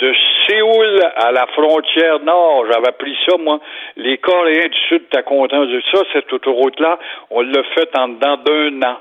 de 0.00 0.14
Séoul 0.46 1.02
à 1.16 1.30
la 1.30 1.46
frontière 1.48 2.20
nord, 2.20 2.64
j'avais 2.70 2.92
pris 2.92 3.16
ça, 3.26 3.36
moi, 3.38 3.60
les 3.96 4.18
Coréens 4.18 4.68
du 4.68 4.78
Sud 4.88 5.02
étaient 5.02 5.22
contents 5.22 5.66
de 5.66 5.80
ça, 5.92 6.00
cette 6.12 6.32
autoroute-là, 6.32 6.98
on 7.30 7.42
l'a 7.42 7.62
fait 7.74 7.96
en 7.96 8.08
dedans 8.08 8.36
d'un 8.38 8.82
an. 8.82 8.96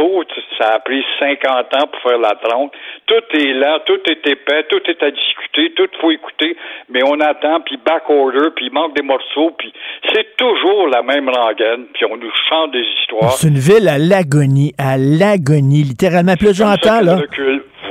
Autres, 0.00 0.34
ça 0.56 0.76
a 0.76 0.78
pris 0.78 1.04
50 1.18 1.76
ans 1.76 1.86
pour 1.92 2.00
faire 2.00 2.18
la 2.18 2.34
tronque. 2.36 2.72
Tout 3.06 3.22
est 3.36 3.52
là, 3.52 3.80
tout 3.84 4.00
est 4.06 4.26
épais, 4.26 4.64
tout 4.70 4.80
est 4.86 5.02
à 5.02 5.10
discuter, 5.10 5.74
tout 5.76 5.88
faut 6.00 6.10
écouter, 6.10 6.56
mais 6.88 7.02
on 7.04 7.20
attend, 7.20 7.60
puis 7.60 7.76
back 7.76 8.08
order, 8.08 8.48
puis 8.56 8.66
il 8.66 8.72
manque 8.72 8.96
des 8.96 9.02
morceaux, 9.02 9.50
puis 9.58 9.70
c'est 10.14 10.36
toujours 10.38 10.88
la 10.88 11.02
même 11.02 11.28
rengaine, 11.28 11.84
puis 11.92 12.06
on 12.06 12.16
nous 12.16 12.32
chante 12.48 12.72
des 12.72 12.84
histoires. 13.00 13.32
C'est 13.32 13.48
une 13.48 13.58
ville 13.58 13.88
à 13.88 13.98
l'agonie, 13.98 14.72
à 14.78 14.96
l'agonie, 14.96 15.82
littéralement. 15.82 16.34
Puis 16.34 16.46
là, 16.46 16.52
j'entends, 16.54 17.02
là. 17.02 17.18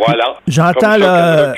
Voilà. 0.05 0.37
J'entends 0.47 0.97
là. 0.97 1.53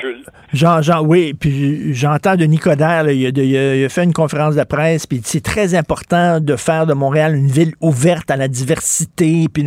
Jean, 0.52 0.82
Jean, 0.82 1.02
oui, 1.02 1.32
puis 1.32 1.94
j'entends 1.94 2.36
de 2.36 2.44
Nicodère, 2.44 3.08
il, 3.10 3.84
a, 3.84 3.88
fait 3.88 4.04
une 4.04 4.12
conférence 4.12 4.54
de 4.54 4.64
presse, 4.64 5.06
puis 5.06 5.20
c'est 5.24 5.42
très 5.42 5.74
important 5.74 6.40
de 6.40 6.56
faire 6.56 6.86
de 6.86 6.92
Montréal 6.92 7.34
une 7.34 7.46
ville 7.46 7.72
ouverte 7.80 8.30
à 8.30 8.36
la 8.36 8.48
diversité. 8.48 9.46
Puis 9.52 9.64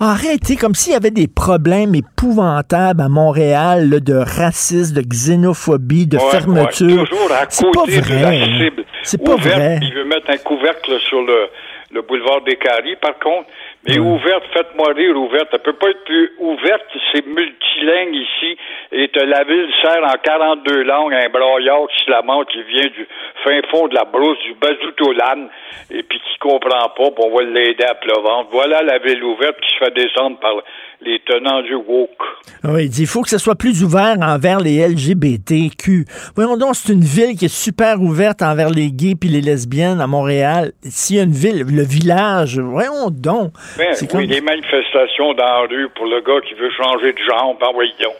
arrêtez, 0.00 0.56
comme 0.56 0.74
s'il 0.74 0.92
y 0.92 0.96
avait 0.96 1.10
des 1.10 1.28
problèmes 1.28 1.94
épouvantables 1.94 3.00
à 3.00 3.08
Montréal 3.08 4.00
de 4.00 4.14
racisme, 4.14 4.96
de 4.96 5.02
xénophobie, 5.02 6.06
de 6.06 6.18
fermeture. 6.18 7.06
c'est 7.48 7.70
pas 7.72 7.84
vrai. 7.84 8.72
C'est 9.02 9.22
pas 9.22 9.36
vrai. 9.36 9.78
Il 9.82 9.94
veut 9.94 10.04
mettre 10.04 10.30
un 10.30 10.38
couvercle 10.38 10.98
sur 11.00 11.22
le, 11.22 11.48
le 11.92 12.02
boulevard 12.02 12.42
des 12.44 12.56
Caries, 12.56 12.96
par 12.96 13.18
contre. 13.18 13.48
Mais 13.88 13.98
ouverte, 13.98 14.44
faites-moi 14.52 14.92
rire, 14.94 15.16
ouverte. 15.16 15.48
Elle 15.52 15.58
peut 15.58 15.72
pas 15.72 15.90
être 15.90 16.04
plus 16.04 16.32
ouverte, 16.38 16.86
c'est 17.12 17.26
multilingue 17.26 18.14
ici. 18.14 18.56
Et 18.92 19.10
la 19.26 19.42
ville 19.42 19.68
sert 19.82 20.04
en 20.04 20.14
42 20.22 20.82
langues 20.84 21.14
un 21.14 21.28
broyard 21.30 21.88
qui 21.88 22.04
se 22.04 22.10
lamente, 22.10 22.46
qui 22.48 22.62
vient 22.62 22.86
du 22.86 23.08
fin 23.42 23.60
fond 23.70 23.88
de 23.88 23.94
la 23.94 24.04
brousse, 24.04 24.38
du 24.44 24.54
Bazoutolan, 24.54 25.48
et 25.90 26.02
puis 26.04 26.20
qui 26.20 26.38
comprend 26.38 26.90
pas, 26.96 27.10
puis 27.10 27.24
on 27.24 27.36
va 27.36 27.42
l'aider 27.42 27.84
à 27.84 27.94
pleuvante. 27.94 28.48
Voilà 28.52 28.82
la 28.82 28.98
ville 28.98 29.24
ouverte 29.24 29.56
qui 29.60 29.74
se 29.74 29.84
fait 29.84 29.94
descendre 29.94 30.38
par 30.38 30.62
les 31.00 31.20
tenants 31.20 31.62
du 31.62 31.74
woke. 31.74 32.22
Oui, 32.64 32.84
il 32.84 32.90
dit 32.90 33.02
il 33.02 33.06
faut 33.08 33.22
que 33.22 33.28
ce 33.28 33.38
soit 33.38 33.56
plus 33.56 33.82
ouvert 33.82 34.16
envers 34.20 34.60
les 34.60 34.86
LGBTQ. 34.86 36.04
Voyons 36.36 36.56
donc, 36.56 36.76
c'est 36.76 36.92
une 36.92 37.00
ville 37.00 37.36
qui 37.36 37.46
est 37.46 37.54
super 37.54 38.00
ouverte 38.00 38.42
envers 38.42 38.70
les 38.70 38.92
gays 38.92 39.14
puis 39.14 39.28
les 39.28 39.40
lesbiennes 39.40 40.00
à 40.00 40.06
Montréal. 40.06 40.72
S'il 40.82 41.16
y 41.16 41.20
a 41.20 41.24
une 41.24 41.32
ville, 41.32 41.64
le 41.64 41.82
village, 41.82 42.58
voyons 42.58 43.10
donc. 43.10 43.52
Ben, 43.76 43.94
oui, 44.00 44.08
comme... 44.08 44.20
les 44.22 44.40
manifestations 44.40 45.34
dans 45.34 45.44
la 45.44 45.60
rue 45.60 45.88
pour 45.90 46.06
le 46.06 46.20
gars 46.20 46.40
qui 46.46 46.54
veut 46.54 46.70
changer 46.70 47.12
de 47.12 47.18
genre, 47.18 47.56
ben 47.58 47.70
voyons. 47.72 48.14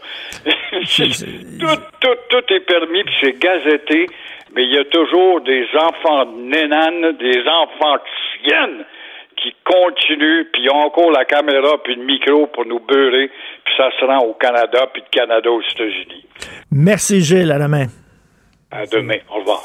tout, 0.45 1.83
tout, 2.01 2.17
tout 2.29 2.55
est 2.55 2.61
permis 2.61 3.05
puis 3.05 3.15
c'est 3.21 3.39
gazetté, 3.39 4.07
mais 4.55 4.65
il 4.65 4.75
y 4.75 4.79
a 4.79 4.85
toujours 4.85 5.41
des 5.41 5.67
enfants 5.77 6.27
nénanes, 6.27 7.17
des 7.19 7.43
enfants 7.47 7.99
chiennes 8.43 8.85
qui 9.37 9.55
continuent, 9.65 10.45
puis 10.53 10.63
ils 10.63 10.71
ont 10.71 10.87
encore 10.87 11.11
la 11.11 11.25
caméra 11.25 11.77
puis 11.83 11.97
le 11.97 12.05
micro 12.05 12.47
pour 12.47 12.65
nous 12.65 12.81
beurrer, 12.81 13.31
puis 13.65 13.75
ça 13.77 13.91
se 13.99 14.05
rend 14.05 14.21
au 14.21 14.35
Canada, 14.35 14.87
puis 14.93 15.03
de 15.03 15.09
Canada 15.09 15.51
aux 15.51 15.63
États-Unis. 15.63 16.27
Merci 16.71 17.21
Gilles, 17.21 17.51
à 17.51 17.59
demain. 17.59 17.87
À 18.71 18.87
demain, 18.87 19.19
au 19.29 19.41
revoir. 19.41 19.65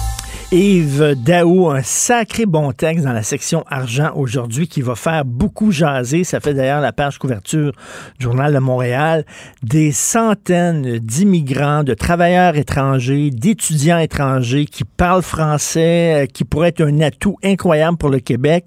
Yves 0.53 1.15
Daou, 1.15 1.69
un 1.69 1.81
sacré 1.81 2.45
bon 2.45 2.73
texte 2.73 3.05
dans 3.05 3.13
la 3.13 3.23
section 3.23 3.63
argent 3.69 4.11
aujourd'hui 4.15 4.67
qui 4.67 4.81
va 4.81 4.95
faire 4.95 5.23
beaucoup 5.23 5.71
jaser. 5.71 6.25
Ça 6.25 6.41
fait 6.41 6.53
d'ailleurs 6.53 6.81
la 6.81 6.91
page 6.91 7.17
couverture 7.19 7.71
du 8.19 8.25
Journal 8.25 8.53
de 8.53 8.59
Montréal. 8.59 9.23
Des 9.63 9.93
centaines 9.93 10.99
d'immigrants, 10.99 11.85
de 11.85 11.93
travailleurs 11.93 12.57
étrangers, 12.57 13.29
d'étudiants 13.29 13.99
étrangers 13.99 14.65
qui 14.65 14.83
parlent 14.83 15.21
français, 15.21 16.23
euh, 16.23 16.25
qui 16.25 16.43
pourraient 16.43 16.67
être 16.67 16.83
un 16.83 16.99
atout 16.99 17.37
incroyable 17.45 17.97
pour 17.97 18.09
le 18.09 18.19
Québec. 18.19 18.65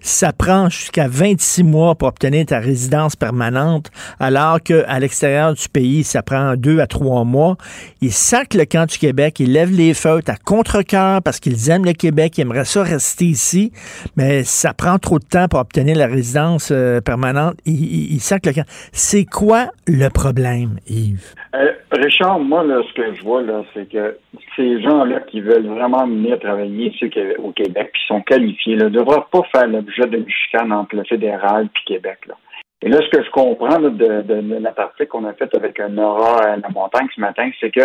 Ça 0.00 0.32
prend 0.32 0.68
jusqu'à 0.68 1.06
26 1.06 1.62
mois 1.62 1.94
pour 1.94 2.08
obtenir 2.08 2.44
ta 2.46 2.58
résidence 2.58 3.14
permanente, 3.14 3.92
alors 4.18 4.60
qu'à 4.60 4.98
l'extérieur 4.98 5.54
du 5.54 5.68
pays, 5.68 6.02
ça 6.02 6.24
prend 6.24 6.56
deux 6.56 6.80
à 6.80 6.88
trois 6.88 7.22
mois. 7.22 7.56
Ils 8.00 8.12
sacent 8.12 8.54
le 8.54 8.64
camp 8.64 8.90
du 8.90 8.98
Québec, 8.98 9.38
ils 9.38 9.52
lèvent 9.52 9.70
les 9.70 9.94
feutres 9.94 10.32
à 10.32 10.36
contre-cœur 10.36 11.19
parce 11.20 11.40
qu'ils 11.40 11.70
aiment 11.70 11.84
le 11.84 11.92
Québec, 11.92 12.38
ils 12.38 12.42
aimeraient 12.42 12.64
ça 12.64 12.82
rester 12.82 13.26
ici, 13.26 13.72
mais 14.16 14.44
ça 14.44 14.72
prend 14.74 14.98
trop 14.98 15.18
de 15.18 15.24
temps 15.24 15.48
pour 15.48 15.60
obtenir 15.60 15.96
la 15.96 16.06
résidence 16.06 16.70
euh, 16.72 17.00
permanente. 17.00 17.54
Ils, 17.66 18.18
le 18.18 18.52
camp. 18.52 18.64
C'est 18.92 19.24
quoi 19.24 19.66
le 19.86 20.08
problème, 20.08 20.78
Yves? 20.88 21.34
Euh, 21.54 21.72
Richard, 21.92 22.38
moi, 22.38 22.62
là, 22.64 22.80
ce 22.88 22.94
que 22.94 23.14
je 23.14 23.22
vois, 23.22 23.42
là, 23.42 23.64
c'est 23.74 23.88
que 23.88 24.16
ces 24.56 24.80
gens-là 24.82 25.20
qui 25.20 25.40
veulent 25.40 25.66
vraiment 25.66 26.06
venir 26.06 26.38
travailler 26.38 26.90
ici 26.90 27.10
au 27.38 27.52
Québec, 27.52 27.90
puis 27.92 28.02
sont 28.06 28.22
qualifiés, 28.22 28.76
ne 28.76 28.88
devraient 28.88 29.24
pas 29.30 29.42
faire 29.54 29.66
l'objet 29.66 30.06
d'une 30.06 30.28
chicane 30.28 30.72
entre 30.72 30.96
le 30.96 31.04
fédéral 31.04 31.66
et 31.66 31.94
Québec. 31.94 32.18
Là. 32.28 32.34
Et 32.82 32.88
là, 32.88 32.98
ce 33.02 33.10
que 33.10 33.22
je 33.22 33.30
comprends 33.30 33.78
de, 33.78 34.58
la 34.60 34.72
partie 34.72 35.06
qu'on 35.06 35.26
a 35.26 35.34
faite 35.34 35.54
avec 35.54 35.78
Nora 35.78 36.42
à 36.44 36.56
la 36.56 36.68
montagne 36.70 37.08
ce 37.14 37.20
matin, 37.20 37.50
c'est 37.60 37.70
que 37.70 37.82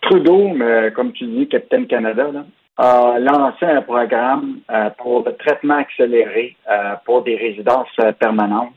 Trudeau, 0.00 0.48
mais, 0.48 0.90
comme 0.92 1.12
tu 1.12 1.24
dis, 1.24 1.48
Capitaine 1.48 1.86
Canada, 1.86 2.30
là, 2.32 2.44
a 2.76 3.18
lancé 3.20 3.64
un 3.64 3.82
programme 3.82 4.58
euh, 4.70 4.90
pour 4.98 5.24
le 5.24 5.36
traitement 5.36 5.76
accéléré 5.76 6.56
euh, 6.68 6.94
pour 7.04 7.22
des 7.22 7.36
résidences 7.36 7.88
euh, 8.00 8.12
permanentes, 8.12 8.72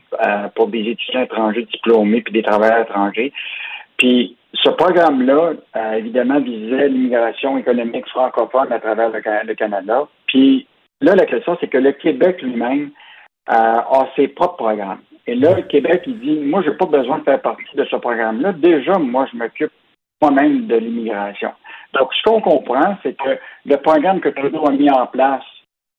pour 0.54 0.68
des 0.68 0.80
étudiants 0.90 1.22
étrangers 1.22 1.64
diplômés 1.64 2.22
puis 2.22 2.32
des 2.32 2.42
travailleurs 2.42 2.82
étrangers. 2.82 3.32
Puis 3.96 4.36
ce 4.54 4.70
programme-là, 4.70 5.52
évidemment, 5.96 6.40
visait 6.40 6.88
l'immigration 6.88 7.58
économique 7.58 8.08
francophone 8.08 8.72
à 8.72 8.78
travers 8.78 9.10
le, 9.10 9.20
le, 9.46 9.54
Canada. 9.54 10.06
Puis 10.26 10.66
là, 11.00 11.14
la 11.14 11.26
question, 11.26 11.56
c'est 11.60 11.68
que 11.68 11.78
le 11.78 11.92
Québec 11.92 12.40
lui-même 12.42 12.90
a 13.46 14.06
ses 14.16 14.28
propres 14.28 14.56
programmes. 14.56 15.00
Et 15.26 15.34
là, 15.34 15.54
le 15.54 15.62
Québec, 15.62 16.04
il 16.06 16.18
dit, 16.20 16.36
moi, 16.40 16.62
j'ai 16.64 16.72
pas 16.72 16.86
besoin 16.86 17.18
de 17.18 17.24
faire 17.24 17.42
partie 17.42 17.76
de 17.76 17.84
ce 17.84 17.96
programme-là. 17.96 18.52
Déjà, 18.52 18.98
moi, 18.98 19.26
je 19.30 19.36
m'occupe 19.36 19.72
moi-même 20.22 20.66
de 20.66 20.76
l'immigration. 20.76 21.50
Donc, 21.94 22.12
ce 22.14 22.22
qu'on 22.22 22.40
comprend, 22.40 22.96
c'est 23.02 23.16
que 23.16 23.38
le 23.64 23.76
programme 23.76 24.20
que 24.20 24.28
Trudeau 24.28 24.66
a 24.66 24.72
mis 24.72 24.90
en 24.90 25.06
place, 25.06 25.44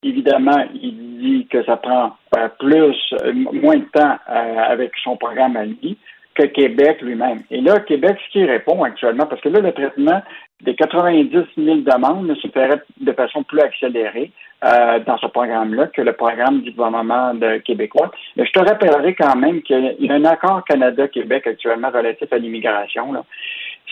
évidemment, 0.04 0.66
il 0.74 1.20
dit 1.20 1.48
que 1.48 1.64
ça 1.64 1.78
prend 1.78 2.16
euh, 2.38 2.48
plus, 2.60 2.96
euh, 3.24 3.34
moins 3.34 3.78
de 3.78 3.88
temps 3.92 4.18
euh, 4.30 4.58
avec 4.68 4.92
son 5.04 5.18
programme 5.18 5.58
à 5.58 5.66
lui 5.66 5.98
que 6.36 6.44
Québec 6.44 7.02
lui-même. 7.02 7.42
Et 7.52 7.60
là, 7.60 7.80
Québec, 7.80 8.18
ce 8.26 8.32
qui 8.32 8.46
répond 8.46 8.84
actuellement, 8.84 9.26
parce 9.26 9.42
que 9.42 9.50
là, 9.50 9.60
le 9.60 9.74
traitement 9.74 10.22
des 10.62 10.76
90 10.76 11.32
000 11.58 11.78
demandes 11.78 12.34
se 12.42 12.48
ferait 12.48 12.82
de 13.02 13.12
façon 13.12 13.44
plus 13.44 13.60
accélérée 13.60 14.32
dans 14.62 15.18
ce 15.18 15.28
programme-là 15.28 15.88
que 15.88 16.02
le 16.02 16.12
programme 16.12 16.62
du 16.62 16.72
gouvernement 16.72 17.34
québécois. 17.64 18.12
Mais 18.36 18.46
je 18.46 18.52
te 18.52 18.60
rappellerai 18.60 19.16
quand 19.16 19.38
même 19.38 19.62
qu'il 19.62 19.96
y 20.00 20.10
a 20.10 20.14
un 20.14 20.26
accord 20.26 20.66
Canada-Québec 20.66 21.48
actuellement 21.48 21.90
relatif 21.90 22.32
à 22.32 22.38
l'immigration. 22.38 23.14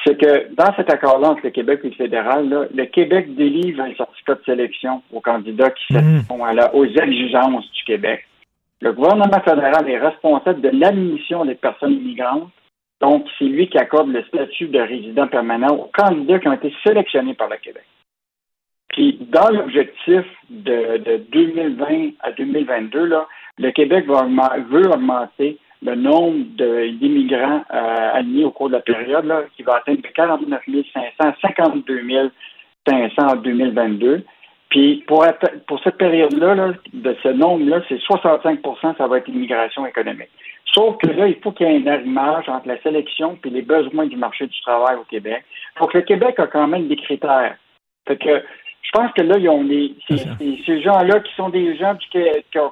C'est 0.03 0.19
que 0.19 0.53
dans 0.53 0.73
cet 0.75 0.91
accord-là 0.91 1.29
entre 1.29 1.41
le 1.43 1.49
Québec 1.49 1.81
et 1.83 1.89
le 1.89 1.95
fédéral, 1.95 2.49
là, 2.49 2.65
le 2.73 2.85
Québec 2.85 3.35
délivre 3.35 3.81
un 3.81 3.93
certificat 3.95 4.35
de 4.35 4.43
sélection 4.45 5.01
aux 5.11 5.21
candidats 5.21 5.71
qui 5.71 5.93
mmh. 5.93 6.21
aux 6.73 6.85
exigences 6.85 7.71
du 7.71 7.83
Québec. 7.83 8.25
Le 8.81 8.93
gouvernement 8.93 9.41
fédéral 9.43 9.89
est 9.89 9.97
responsable 9.97 10.61
de 10.61 10.69
l'admission 10.69 11.45
des 11.45 11.55
personnes 11.55 11.93
immigrantes. 11.93 12.51
Donc, 13.01 13.25
c'est 13.37 13.45
lui 13.45 13.69
qui 13.69 13.77
accorde 13.77 14.09
le 14.09 14.23
statut 14.23 14.67
de 14.67 14.79
résident 14.79 15.27
permanent 15.27 15.75
aux 15.75 15.91
candidats 15.93 16.39
qui 16.39 16.47
ont 16.47 16.53
été 16.53 16.73
sélectionnés 16.85 17.33
par 17.33 17.49
le 17.49 17.57
Québec. 17.57 17.83
Puis, 18.89 19.19
dans 19.21 19.49
l'objectif 19.49 20.25
de, 20.49 20.97
de, 20.97 21.17
2020 21.31 22.11
à 22.21 22.31
2022, 22.31 23.05
là, 23.05 23.27
le 23.57 23.71
Québec 23.71 24.05
veut 24.07 24.89
augmenter 24.89 25.59
le 25.87 25.95
nombre 25.95 26.43
d'immigrants 26.99 27.63
euh, 27.73 28.09
admis 28.13 28.43
au 28.43 28.51
cours 28.51 28.67
de 28.67 28.73
la 28.73 28.81
période, 28.81 29.25
là, 29.25 29.43
qui 29.55 29.63
va 29.63 29.75
atteindre 29.75 30.01
de 30.01 30.07
49 30.07 30.61
500 30.93 31.09
à 31.19 31.33
52 31.41 32.31
500 32.87 33.21
en 33.21 33.35
2022. 33.35 34.23
Puis 34.69 35.03
pour, 35.07 35.25
pour 35.65 35.81
cette 35.83 35.97
période-là, 35.97 36.73
de 36.93 37.15
ce 37.23 37.29
nombre-là, 37.29 37.81
c'est 37.87 37.99
65% 38.01 38.97
ça 38.97 39.07
va 39.07 39.17
être 39.17 39.27
l'immigration 39.27 39.85
économique. 39.85 40.29
Sauf 40.73 40.97
que 40.97 41.07
là, 41.07 41.27
il 41.27 41.37
faut 41.41 41.53
qu'il 41.53 41.67
y 41.67 41.71
ait 41.71 41.81
un 41.81 41.87
arrimage 41.87 42.49
entre 42.49 42.67
la 42.67 42.79
sélection 42.81 43.39
et 43.43 43.49
les 43.49 43.61
besoins 43.61 44.07
du 44.07 44.17
marché 44.17 44.45
du 44.45 44.61
travail 44.61 44.97
au 44.97 45.05
Québec. 45.05 45.45
Donc 45.79 45.93
le 45.93 46.01
Québec 46.01 46.37
a 46.39 46.47
quand 46.47 46.67
même 46.67 46.87
des 46.89 46.97
critères. 46.97 47.55
Fait 48.07 48.17
que 48.17 48.43
je 48.81 48.91
pense 48.91 49.11
que 49.13 49.21
là, 49.21 49.37
ils 49.37 49.49
ont 49.49 49.63
les, 49.63 49.95
ces, 50.07 50.17
ces 50.65 50.81
gens-là 50.81 51.21
qui 51.21 51.33
sont 51.35 51.49
des 51.49 51.77
gens 51.77 51.95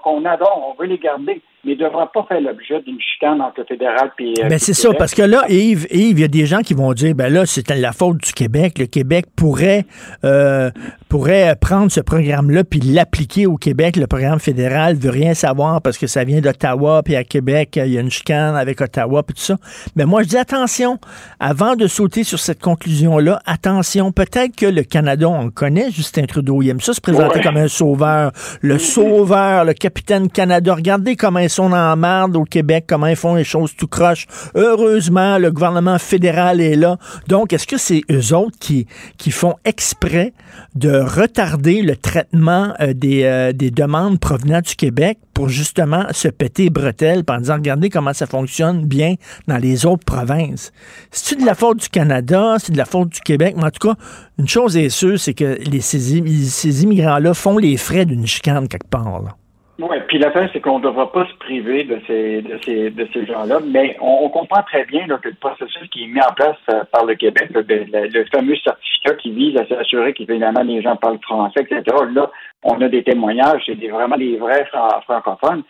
qu'on 0.04 0.26
adore, 0.26 0.70
on 0.70 0.82
veut 0.82 0.88
les 0.88 0.98
garder 0.98 1.42
mais 1.66 1.74
ne 1.74 1.80
devra 1.80 2.12
pas 2.12 2.26
faire 2.28 2.42
l'objet 2.42 2.82
d'une 2.82 3.00
chicane 3.00 3.42
entre 3.42 3.62
le 3.62 3.66
fédéral 3.66 4.12
et. 4.20 4.34
Euh, 4.44 4.48
ben 4.50 4.60
c'est 4.60 4.74
ça, 4.74 4.94
parce 4.94 5.14
que 5.14 5.24
là, 5.24 5.44
Yves, 5.50 5.88
Yves, 5.92 6.20
il 6.20 6.22
y 6.22 6.24
a 6.24 6.28
des 6.28 6.46
gens 6.46 6.60
qui 6.60 6.74
vont 6.74 6.94
dire, 6.94 7.16
ben 7.16 7.32
là, 7.32 7.46
c'est 7.46 7.70
la 7.70 7.92
faute 7.92 8.18
du 8.18 8.32
Québec. 8.32 8.78
Le 8.78 8.86
Québec 8.86 9.26
pourrait, 9.36 9.86
euh, 10.24 10.70
pourrait 11.10 11.56
prendre 11.60 11.92
ce 11.92 12.02
programme-là 12.02 12.64
puis 12.64 12.80
l'appliquer 12.80 13.48
au 13.48 13.58
Québec. 13.58 13.96
Le 13.96 14.08
programme 14.08 14.40
fédéral 14.40 14.96
veut 14.96 15.10
rien 15.10 15.34
savoir 15.34 15.82
parce 15.82 15.98
que 15.98 16.08
ça 16.08 16.24
vient 16.24 16.40
d'Ottawa, 16.40 17.02
puis 17.04 17.16
à 17.16 17.24
Québec, 17.24 17.80
il 17.84 17.94
y 17.94 17.98
a 17.98 18.02
une 18.02 18.12
chicane 18.12 18.56
avec 18.56 18.80
Ottawa, 18.82 19.24
puis 19.24 19.36
tout 19.36 19.42
ça. 19.42 19.58
Mais 19.96 20.06
moi, 20.06 20.24
je 20.24 20.30
dis 20.30 20.38
attention, 20.38 21.00
avant 21.40 21.76
de 21.76 21.88
sauter 21.88 22.24
sur 22.24 22.40
cette 22.40 22.62
conclusion-là, 22.62 23.42
attention, 23.46 24.12
peut-être 24.12 24.56
que 24.56 24.66
le 24.66 24.84
Canada, 24.84 25.28
on 25.28 25.46
le 25.46 25.52
connaît, 25.52 25.90
Justin 25.92 26.26
Trudeau, 26.26 26.62
il 26.62 26.70
aime 26.70 26.82
ça 26.82 26.94
se 26.94 27.02
présenter 27.02 27.42
comme 27.42 27.58
un 27.58 27.68
sauveur. 27.68 28.32
Le 28.62 28.78
sauveur, 28.78 29.66
le 29.66 29.74
capitaine 29.74 30.30
Canada. 30.30 30.76
Regardez 30.76 31.16
comment 31.16 31.40
ils 31.40 31.50
sont 31.56 31.72
en 31.72 31.96
marde 31.96 32.36
au 32.36 32.44
Québec, 32.44 32.86
comment 32.88 33.08
ils 33.08 33.16
font 33.16 33.36
les 33.36 33.44
choses 33.44 33.76
tout 33.76 33.88
croche. 33.88 34.28
Heureusement, 34.56 35.38
le 35.38 35.52
gouvernement 35.52 35.98
fédéral 35.98 36.62
est 36.62 36.76
là. 36.76 36.98
Donc, 37.28 37.54
est-ce 37.54 37.68
que 37.68 37.78
c'est 37.78 38.02
eux 38.12 38.36
autres 38.36 38.58
qui, 38.60 38.86
font 39.32 39.56
exprès 39.66 40.34
de 40.76 40.92
retarder 40.92 41.82
le 41.82 41.98
traitement 41.98 42.74
euh, 42.80 42.94
des, 42.94 43.24
euh, 43.24 43.52
des 43.52 43.70
demandes 43.70 44.20
provenant 44.20 44.62
du 44.62 44.76
Québec 44.76 45.18
pour 45.34 45.50
justement 45.50 46.06
se 46.12 46.30
péter 46.30 46.70
bretelles 46.70 47.24
en 47.28 47.38
disant 47.40 47.56
regardez 47.56 47.90
comment 47.90 48.14
ça 48.14 48.28
fonctionne 48.28 48.86
bien 48.86 49.16
dans 49.48 49.58
les 49.58 49.86
autres 49.86 50.06
provinces? 50.06 50.72
C'est-tu 51.12 51.42
de 51.42 51.46
la 51.46 51.56
faute 51.56 51.82
du 51.82 51.90
Canada, 51.90 52.56
c'est 52.60 52.72
de 52.72 52.78
la 52.78 52.86
faute 52.86 53.10
du 53.10 53.20
Québec, 53.20 53.56
mais 53.58 53.66
en 53.66 53.72
tout 53.72 53.90
cas, 53.90 53.96
une 54.40 54.48
chose 54.48 54.78
est 54.78 54.90
sûre, 54.90 55.20
c'est 55.20 55.34
que 55.34 55.60
ces, 55.82 56.24
ces 56.48 56.84
immigrants-là 56.84 57.34
font 57.34 57.58
les 57.58 57.76
frais 57.78 58.06
d'une 58.06 58.26
chicane 58.26 58.68
quelque 58.68 58.90
part. 58.90 59.36
Oui, 59.78 59.98
puis 60.08 60.20
la 60.20 60.32
fin, 60.32 60.48
c'est 60.54 60.62
qu'on 60.62 60.80
ne 60.80 60.86
devra 60.86 61.12
pas 61.12 61.26
se 61.28 61.34
priver 61.34 61.84
de 61.84 62.00
ces, 62.08 62.42
de 62.42 62.58
ces, 62.64 62.90
de 62.92 63.10
ces 63.12 63.26
gens-là, 63.26 63.60
mais 63.66 63.98
on, 64.00 64.30
comprend 64.30 64.64
très 64.64 64.86
bien 64.86 65.06
que 65.06 65.28
le 65.28 65.36
processus 65.36 65.90
qui 65.90 66.06
est 66.06 66.08
mis 66.08 66.22
en 66.22 66.34
place 66.34 66.56
euh, 66.74 66.86
par 66.94 67.04
le 67.06 67.16
Québec, 67.16 67.50
le, 67.54 67.62
le, 67.62 68.26
fameux 68.34 68.56
certificat 68.56 69.16
qui 69.16 69.32
vise 69.32 69.58
à 69.58 69.68
s'assurer 69.68 70.14
qu'évidemment 70.14 70.62
les 70.62 70.82
gens 70.82 70.96
parlent 70.96 71.20
français, 71.22 71.62
etc., 71.70 71.84
là, 72.14 72.32
on 72.64 72.82
a 72.82 72.88
des 72.88 73.04
témoignages, 73.04 73.64
c'est 73.66 73.76
vraiment 73.88 74.18
des 74.18 74.38
vrais 74.38 74.66
francophones. 75.04 75.64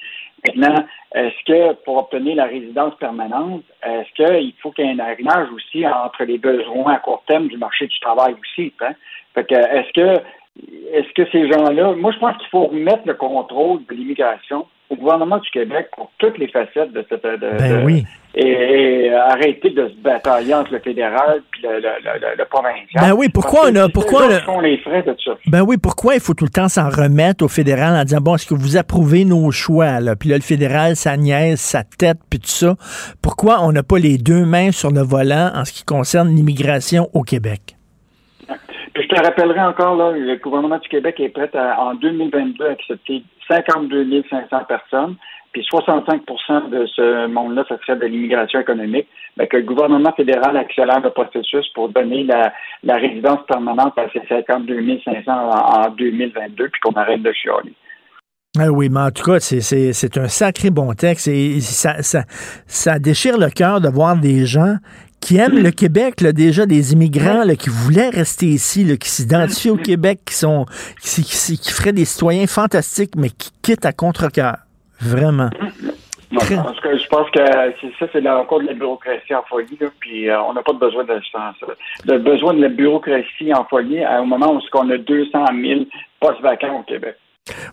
Maintenant, 0.47 0.85
est-ce 1.15 1.43
que 1.45 1.73
pour 1.83 1.97
obtenir 1.97 2.35
la 2.35 2.45
résidence 2.45 2.93
permanente, 2.99 3.63
est-ce 3.83 4.13
qu'il 4.13 4.53
faut 4.61 4.71
qu'il 4.71 4.85
y 4.85 4.89
ait 4.89 4.91
un 4.91 4.99
arrimage 4.99 5.47
aussi 5.51 5.85
entre 5.87 6.25
les 6.25 6.37
besoins 6.37 6.93
à 6.93 6.99
court 6.99 7.23
terme 7.25 7.47
du 7.47 7.57
marché 7.57 7.87
du 7.87 7.99
travail 7.99 8.35
aussi? 8.39 8.71
Hein? 8.81 8.93
Fait 9.33 9.45
que, 9.45 9.55
est-ce 9.55 9.91
que 9.93 10.21
est-ce 10.93 11.13
que 11.13 11.29
ces 11.31 11.51
gens-là, 11.51 11.93
moi 11.95 12.11
je 12.11 12.19
pense 12.19 12.37
qu'il 12.37 12.49
faut 12.49 12.67
remettre 12.67 13.03
le 13.05 13.15
contrôle 13.15 13.79
de 13.89 13.95
l'immigration 13.95 14.65
au 14.89 14.95
gouvernement 14.95 15.39
du 15.39 15.49
Québec 15.49 15.87
pour 15.95 16.11
toutes 16.19 16.37
les 16.37 16.47
facettes 16.47 16.93
de 16.93 17.03
cette 17.09 17.23
de, 17.23 17.37
ben 17.37 17.83
oui. 17.83 18.05
et, 18.35 19.11
arrêter 19.11 19.71
de 19.71 19.89
se 19.89 19.95
batailler 19.95 20.53
entre 20.53 20.73
le 20.73 20.79
fédéral 20.79 21.41
puis 21.51 21.63
le, 21.63 21.79
le, 21.79 22.37
le, 22.37 22.45
provincial. 22.45 23.03
Ben 23.03 23.13
oui, 23.13 23.29
pourquoi 23.29 23.69
on 23.71 23.75
a 23.75 23.89
pourquoi 23.89 24.27
on 24.47 24.59
les 24.61 24.77
frais 24.77 25.01
de 25.01 25.15
ça. 25.25 25.31
Ben 25.47 25.63
oui, 25.63 25.77
pourquoi 25.77 26.13
il 26.13 26.21
faut 26.21 26.35
tout 26.35 26.45
le 26.45 26.51
temps 26.51 26.69
s'en 26.69 26.89
remettre 26.89 27.43
au 27.43 27.47
fédéral 27.47 27.95
en 27.95 28.03
disant 28.03 28.21
bon, 28.21 28.35
est-ce 28.35 28.45
que 28.45 28.53
vous 28.53 28.77
approuvez 28.77 29.25
nos 29.25 29.51
choix 29.51 29.99
là? 29.99 30.15
Puis 30.15 30.29
là 30.29 30.35
le 30.35 30.43
fédéral 30.43 30.95
ça 30.95 31.17
niaise 31.17 31.59
sa 31.59 31.83
tête 31.83 32.19
puis 32.29 32.39
tout 32.39 32.47
ça. 32.47 32.75
Pourquoi 33.21 33.61
on 33.61 33.71
n'a 33.71 33.83
pas 33.83 33.97
les 33.97 34.17
deux 34.17 34.45
mains 34.45 34.71
sur 34.71 34.91
le 34.91 35.01
volant 35.01 35.51
en 35.55 35.65
ce 35.65 35.73
qui 35.73 35.83
concerne 35.83 36.33
l'immigration 36.33 37.09
au 37.13 37.23
Québec? 37.23 37.74
Je 38.95 39.07
te 39.07 39.21
rappellerai 39.21 39.61
encore, 39.61 39.95
là, 39.95 40.11
le 40.11 40.35
gouvernement 40.37 40.77
du 40.77 40.87
Québec 40.87 41.19
est 41.19 41.29
prêt 41.29 41.49
à, 41.53 41.81
en 41.81 41.95
2022 41.95 42.65
à 42.65 42.71
accepter 42.71 43.23
52 43.47 44.23
500 44.29 44.63
personnes. 44.67 45.15
puis 45.51 45.65
65% 45.71 46.69
de 46.69 46.85
ce 46.87 47.27
monde-là, 47.27 47.65
ça 47.67 47.77
serait 47.79 47.97
de 47.97 48.05
l'immigration 48.05 48.59
économique, 48.59 49.07
ben, 49.37 49.47
que 49.47 49.57
le 49.57 49.63
gouvernement 49.63 50.13
fédéral 50.13 50.55
accélère 50.57 51.01
le 51.01 51.11
processus 51.11 51.67
pour 51.73 51.89
donner 51.89 52.23
la, 52.23 52.97
résidence 52.97 53.45
permanente 53.47 53.97
à 53.97 54.09
ces 54.11 54.21
52 54.27 54.99
500 55.03 55.31
en, 55.31 55.87
en 55.87 55.89
2022, 55.91 56.69
puis 56.69 56.81
qu'on 56.81 56.93
arrête 56.93 57.21
de 57.21 57.31
chialer. 57.31 57.73
Ah 58.57 58.71
oui, 58.71 58.87
mais 58.89 59.01
en 59.01 59.11
tout 59.11 59.23
cas, 59.23 59.39
c'est 59.41 60.17
un 60.17 60.27
sacré 60.29 60.69
bon 60.69 60.93
texte 60.93 61.27
et 61.27 61.59
ça, 61.59 62.01
ça, 62.01 62.23
ça 62.65 62.99
déchire 62.99 63.37
le 63.37 63.49
cœur 63.49 63.81
de 63.81 63.89
voir 63.89 64.15
des 64.15 64.45
gens 64.45 64.77
qui 65.25 65.37
aiment 65.37 65.57
le 65.57 65.71
Québec, 65.71 66.23
déjà 66.23 66.67
des 66.67 66.93
immigrants 66.93 67.43
qui 67.57 67.69
voulaient 67.69 68.09
rester 68.09 68.45
ici, 68.45 68.85
qui 68.99 69.09
s'identifient 69.09 69.71
au 69.71 69.77
Québec, 69.77 70.19
qui 70.23 70.35
sont 70.35 70.67
qui, 71.01 71.23
qui, 71.23 71.71
feraient 71.71 71.93
des 71.93 72.05
citoyens 72.05 72.45
fantastiques, 72.45 73.15
mais 73.17 73.29
qui 73.29 73.49
quittent 73.63 73.85
à 73.85 73.91
contre-cœur. 73.91 74.57
Vraiment. 75.01 75.49
Parce 76.31 76.79
que 76.79 76.97
je 76.97 77.07
pense 77.07 77.29
que 77.31 77.39
ça, 77.99 78.05
c'est 78.13 78.27
encore 78.29 78.61
de 78.61 78.67
la 78.67 78.73
bureaucratie 78.73 79.33
en 79.33 79.41
folie, 79.43 79.79
puis 79.99 80.29
euh, 80.29 80.39
on 80.43 80.53
n'a 80.53 80.61
pas 80.61 80.73
de 80.73 80.79
besoin 80.79 81.05
ça. 81.31 81.67
De 82.05 82.17
besoin 82.19 82.53
de 82.53 82.61
la 82.61 82.69
bureaucratie 82.69 83.51
en 83.51 83.63
folie 83.65 84.05
au 84.05 84.25
moment 84.25 84.53
où 84.53 84.59
on 84.73 84.89
a 84.91 84.97
200 84.97 85.45
000 85.59 85.81
postes 86.19 86.41
vacants 86.41 86.81
au 86.81 86.83
Québec. 86.83 87.15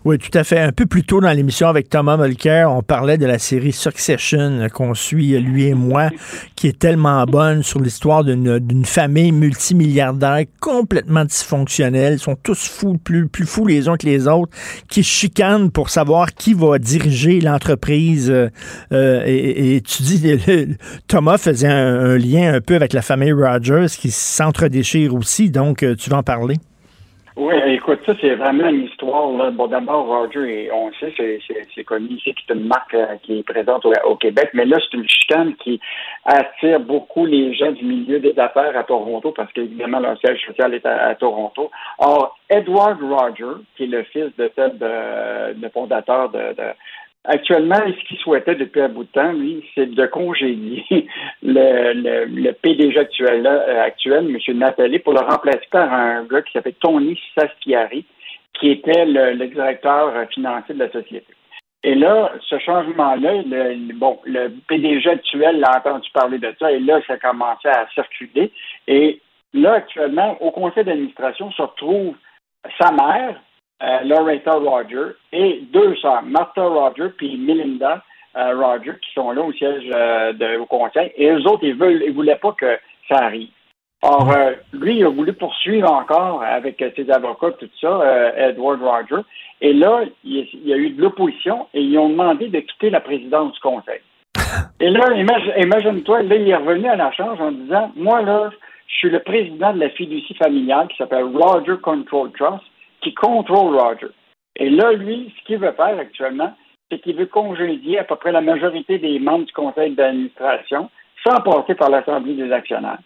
Oui, 0.05 0.17
tout 0.19 0.37
à 0.37 0.43
fait. 0.43 0.59
Un 0.59 0.71
peu 0.71 0.85
plus 0.85 1.03
tôt 1.03 1.21
dans 1.21 1.31
l'émission 1.31 1.67
avec 1.67 1.89
Thomas 1.89 2.17
Mulcair, 2.17 2.69
on 2.71 2.83
parlait 2.83 3.17
de 3.17 3.25
la 3.25 3.39
série 3.39 3.71
Succession 3.71 4.67
qu'on 4.73 4.93
suit, 4.93 5.39
lui 5.39 5.65
et 5.67 5.73
moi, 5.73 6.09
qui 6.55 6.67
est 6.67 6.77
tellement 6.77 7.23
bonne 7.23 7.63
sur 7.63 7.79
l'histoire 7.79 8.23
d'une 8.23 8.85
famille 8.85 9.31
multimilliardaire 9.31 10.43
complètement 10.59 11.25
dysfonctionnelle. 11.25 12.13
Ils 12.13 12.19
sont 12.19 12.35
tous 12.35 12.67
fous, 12.67 12.97
plus, 12.97 13.29
fous 13.45 13.65
les 13.65 13.87
uns 13.87 13.97
que 13.97 14.05
les 14.05 14.27
autres, 14.27 14.51
qui 14.89 15.03
chicanent 15.03 15.71
pour 15.71 15.89
savoir 15.89 16.33
qui 16.33 16.53
va 16.53 16.77
diriger 16.77 17.39
l'entreprise. 17.41 18.29
Euh, 18.29 19.23
et, 19.25 19.75
et, 19.75 19.81
tu 19.81 20.03
dis, 20.03 20.37
Thomas 21.07 21.37
faisait 21.37 21.67
un, 21.67 22.11
un, 22.11 22.17
lien 22.17 22.53
un 22.53 22.61
peu 22.61 22.75
avec 22.75 22.93
la 22.93 23.01
famille 23.01 23.31
Rogers 23.31 23.87
qui 23.97 24.11
s'entre-déchire 24.11 25.15
aussi, 25.15 25.49
donc 25.49 25.81
euh, 25.81 25.95
tu 25.95 26.09
vas 26.09 26.17
en 26.17 26.23
parler. 26.23 26.57
Oui, 27.35 27.55
écoute, 27.65 27.99
ça, 28.05 28.13
c'est 28.21 28.35
vraiment 28.35 28.69
une 28.69 28.83
histoire. 28.83 29.31
Là. 29.31 29.49
Bon, 29.49 29.65
d'abord, 29.65 30.05
Roger, 30.05 30.69
on 30.71 30.91
sait, 30.93 31.11
c'est, 31.17 31.39
c'est, 31.73 31.83
connu 31.83 32.09
ici, 32.09 32.35
c'est 32.47 32.53
une 32.53 32.67
marque 32.67 32.93
euh, 32.93 33.15
qui 33.23 33.39
est 33.39 33.43
présente 33.43 33.85
au, 33.85 34.15
Québec, 34.17 34.51
mais 34.53 34.65
là, 34.65 34.77
c'est 34.79 34.95
une 34.95 35.09
chicane 35.09 35.55
qui 35.55 35.79
attire 36.25 36.79
beaucoup 36.79 37.25
les 37.25 37.55
gens 37.55 37.71
du 37.71 37.83
milieu 37.85 38.19
des 38.19 38.37
affaires 38.37 38.77
à 38.77 38.83
Toronto, 38.83 39.31
parce 39.31 39.51
qu'évidemment, 39.53 39.99
leur 39.99 40.17
siège 40.19 40.45
social 40.45 40.75
est 40.75 40.85
à, 40.85 41.15
Toronto. 41.15 41.71
Or, 41.97 42.37
Edward 42.49 43.01
Roger, 43.01 43.63
qui 43.75 43.85
est 43.85 43.87
le 43.87 44.03
fils 44.03 44.29
de 44.37 44.47
Ted, 44.49 44.77
de, 44.77 45.53
de 45.59 45.69
fondateur 45.69 46.29
de, 46.29 46.53
de 46.53 46.63
Actuellement, 47.25 47.77
ce 47.77 48.07
qu'il 48.07 48.17
souhaitait 48.17 48.55
depuis 48.55 48.81
un 48.81 48.89
bout 48.89 49.05
de 49.05 49.09
temps, 49.09 49.31
lui, 49.31 49.63
c'est 49.73 49.89
de 49.89 50.05
congédier 50.07 50.83
le, 51.41 52.51
PDG 52.51 52.99
actuel, 52.99 53.47
euh, 53.47 53.83
actuel, 53.83 54.27
M. 54.29 54.57
Nathalie, 54.57 54.99
pour 54.99 55.13
le 55.13 55.21
remplacer 55.21 55.65
par 55.71 55.91
un 55.93 56.25
gars 56.25 56.41
qui 56.41 56.51
s'appelle 56.51 56.75
Tony 56.81 57.17
Sastiari, 57.33 58.05
qui 58.59 58.71
était 58.71 59.05
le, 59.05 59.47
directeur 59.47 60.29
financier 60.31 60.75
de 60.75 60.79
la 60.79 60.91
société. 60.91 61.33
Et 61.85 61.95
là, 61.95 62.33
ce 62.49 62.59
changement-là, 62.59 63.41
le, 63.45 63.93
bon, 63.93 64.19
le 64.25 64.49
PDG 64.67 65.09
actuel 65.09 65.63
a 65.63 65.77
entendu 65.77 66.09
parler 66.13 66.39
de 66.39 66.53
ça, 66.59 66.73
et 66.73 66.79
là, 66.79 66.99
ça 67.07 67.13
a 67.13 67.17
commencé 67.17 67.69
à 67.69 67.87
circuler. 67.93 68.51
Et 68.87 69.21
là, 69.53 69.75
actuellement, 69.75 70.37
au 70.41 70.51
conseil 70.51 70.83
d'administration 70.83 71.51
se 71.51 71.61
retrouve 71.61 72.15
sa 72.81 72.91
mère, 72.91 73.35
euh, 73.35 73.35
Loretta 74.05 74.53
Roger, 74.53 75.15
et 75.31 75.61
deux 75.73 75.95
sœurs, 75.97 76.23
Martha 76.23 76.63
Roger 76.63 77.09
puis 77.17 77.37
Melinda 77.37 78.01
euh, 78.35 78.55
Roger, 78.55 78.93
qui 78.99 79.13
sont 79.13 79.31
là 79.31 79.43
au 79.43 79.53
siège 79.53 79.83
euh, 79.93 80.33
de, 80.33 80.57
au 80.57 80.65
conseil. 80.65 81.11
Et 81.17 81.29
eux 81.29 81.45
autres, 81.47 81.63
ils 81.63 81.75
veulent, 81.75 82.03
ils 82.03 82.13
voulaient 82.13 82.37
pas 82.37 82.53
que 82.53 82.79
ça 83.07 83.17
arrive. 83.17 83.49
Or, 84.01 84.31
euh, 84.31 84.53
lui, 84.73 84.97
il 84.97 85.05
a 85.05 85.09
voulu 85.09 85.33
poursuivre 85.33 85.91
encore 85.91 86.43
avec 86.43 86.83
ses 86.95 87.09
avocats, 87.11 87.51
tout 87.51 87.69
ça, 87.79 88.33
Edward 88.35 88.81
Roger. 88.81 89.21
Et 89.61 89.73
là, 89.73 90.01
il, 90.23 90.47
il 90.51 90.67
y 90.67 90.73
a 90.73 90.77
eu 90.77 90.89
de 90.89 91.01
l'opposition 91.01 91.67
et 91.75 91.81
ils 91.81 91.97
ont 91.99 92.09
demandé 92.09 92.47
de 92.47 92.59
quitter 92.59 92.89
la 92.89 93.01
présidence 93.01 93.53
du 93.53 93.59
conseil. 93.59 94.01
Et 94.79 94.89
là, 94.89 95.13
imagine-toi, 95.57 96.23
là, 96.23 96.35
il 96.35 96.49
est 96.49 96.55
revenu 96.55 96.87
à 96.87 96.95
la 96.95 97.11
charge 97.11 97.39
en 97.39 97.51
disant, 97.51 97.91
moi, 97.95 98.21
là, 98.23 98.49
je 98.87 98.95
suis 98.95 99.09
le 99.09 99.19
président 99.19 99.73
de 99.73 99.79
la 99.79 99.89
fiducie 99.89 100.33
familiale 100.33 100.87
qui 100.87 100.97
s'appelle 100.97 101.25
Roger 101.25 101.77
Control 101.81 102.31
Trust 102.31 102.63
qui 103.03 103.13
contrôle 103.13 103.75
Roger. 103.75 104.07
Et 104.55 104.69
là, 104.69 104.93
lui, 104.93 105.33
ce 105.37 105.45
qu'il 105.45 105.57
veut 105.57 105.71
faire 105.73 105.97
actuellement, 105.99 106.53
c'est 106.91 106.99
qu'il 106.99 107.15
veut 107.15 107.25
congédier 107.25 107.99
à 107.99 108.03
peu 108.03 108.15
près 108.15 108.31
la 108.31 108.41
majorité 108.41 108.99
des 108.99 109.19
membres 109.19 109.45
du 109.45 109.53
conseil 109.53 109.91
d'administration 109.95 110.89
sans 111.25 111.41
passer 111.41 111.75
par 111.75 111.89
l'Assemblée 111.89 112.35
des 112.35 112.51
actionnaires. 112.51 112.99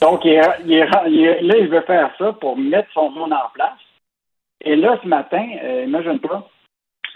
Donc, 0.00 0.24
là, 0.24 0.58
il 0.64 1.68
veut 1.68 1.80
faire 1.82 2.10
ça 2.18 2.32
pour 2.34 2.56
mettre 2.56 2.88
son 2.92 3.10
monde 3.10 3.32
en 3.32 3.50
place. 3.54 3.72
Et 4.62 4.76
là, 4.76 4.98
ce 5.02 5.08
matin, 5.08 5.46
euh, 5.62 5.84
imagine 5.86 6.18
pas, 6.18 6.48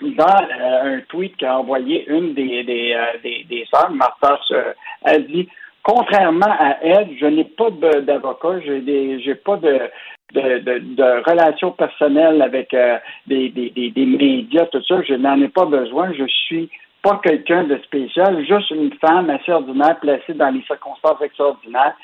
dans 0.00 0.24
euh, 0.24 0.96
un 0.96 1.00
tweet 1.08 1.36
qu'a 1.36 1.58
envoyé 1.58 2.08
une 2.08 2.32
des, 2.32 2.64
des, 2.64 2.94
euh, 2.94 3.18
des 3.22 3.66
sœurs, 3.70 3.90
Martha, 3.90 4.38
elle 5.04 5.26
dit 5.26 5.48
Contrairement 5.82 6.46
à 6.46 6.76
elle, 6.82 7.08
je 7.18 7.26
n'ai 7.26 7.44
pas 7.44 7.70
d'avocat, 7.70 8.60
je 8.64 8.72
n'ai 8.72 9.34
pas 9.36 9.56
de, 9.56 11.30
relations 11.30 11.72
personnelles 11.72 12.42
avec 12.42 12.74
euh, 12.74 12.98
des, 13.26 13.50
médias, 13.96 14.66
tout 14.66 14.82
ça. 14.86 15.02
Je 15.02 15.14
n'en 15.14 15.40
ai 15.40 15.48
pas 15.48 15.64
besoin. 15.64 16.12
Je 16.12 16.26
suis 16.26 16.68
pas 17.02 17.18
quelqu'un 17.24 17.64
de 17.64 17.78
spécial, 17.78 18.44
juste 18.44 18.70
une 18.70 18.92
femme 19.00 19.30
assez 19.30 19.52
ordinaire 19.52 19.98
placée 20.00 20.34
dans 20.34 20.50
les 20.50 20.62
circonstances 20.62 21.22
extraordinaires. 21.22 21.94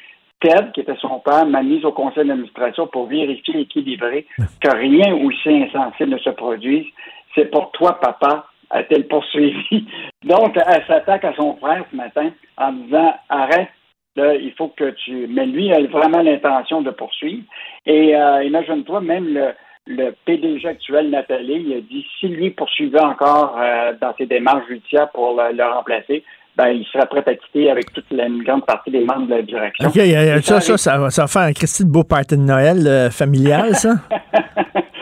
Ted, 0.40 0.72
qui 0.74 0.80
était 0.80 0.96
son 0.96 1.18
père, 1.20 1.46
m'a 1.46 1.62
mise 1.62 1.84
au 1.84 1.92
conseil 1.92 2.26
d'administration 2.26 2.86
pour 2.86 3.06
vérifier 3.06 3.60
équilibrer 3.60 4.26
que 4.60 4.74
rien 4.74 5.14
aussi 5.14 5.48
insensé 5.48 6.06
ne 6.06 6.18
se 6.18 6.30
produise. 6.30 6.86
C'est 7.34 7.50
pour 7.50 7.70
toi, 7.72 7.98
papa, 8.00 8.46
a-t-elle 8.70 9.06
poursuivi? 9.06 9.86
Donc, 10.24 10.56
elle 10.56 10.84
s'attaque 10.86 11.24
à 11.24 11.34
son 11.34 11.56
frère 11.56 11.84
ce 11.90 11.96
matin 11.96 12.30
en 12.56 12.72
disant 12.72 13.14
arrête 13.28 13.68
Là, 14.16 14.34
il 14.34 14.52
faut 14.56 14.68
que 14.68 14.90
tu. 15.04 15.26
Mais 15.28 15.44
lui, 15.44 15.66
il 15.66 15.74
a 15.74 15.86
vraiment 15.88 16.22
l'intention 16.22 16.80
de 16.80 16.90
poursuivre. 16.90 17.44
Et 17.84 18.16
euh, 18.16 18.42
imagine-toi, 18.44 19.02
même 19.02 19.28
le, 19.28 19.50
le 19.86 20.14
PDG 20.24 20.66
actuel, 20.66 21.10
Nathalie, 21.10 21.64
il 21.66 21.72
a 21.74 21.80
dit 21.80 22.06
si 22.18 22.28
lui 22.28 22.50
poursuivait 22.50 23.00
encore 23.00 23.56
euh, 23.58 23.92
dans 24.00 24.14
ses 24.16 24.24
démarches 24.24 24.66
judiciaires 24.68 25.10
pour 25.10 25.38
le, 25.38 25.62
remplacer, 25.64 26.24
ben, 26.56 26.68
il 26.68 26.86
serait 26.86 27.06
prêt 27.06 27.24
à 27.26 27.34
quitter 27.34 27.70
avec 27.70 27.92
toute 27.92 28.10
la 28.10 28.26
une 28.26 28.42
grande 28.42 28.64
partie 28.64 28.90
des 28.90 29.04
membres 29.04 29.26
de 29.26 29.34
la 29.34 29.42
direction. 29.42 29.88
OK, 29.88 29.94
ça, 30.42 30.60
ça, 30.60 30.78
ça, 30.78 30.98
va, 30.98 31.10
ça 31.10 31.22
va 31.22 31.28
faire 31.28 31.42
un 31.42 31.52
Christy 31.52 31.84
de 31.84 31.90
beau 31.90 32.02
party 32.02 32.38
de 32.38 32.42
Noël 32.42 32.86
euh, 32.86 33.10
familial, 33.10 33.74
ça? 33.74 33.96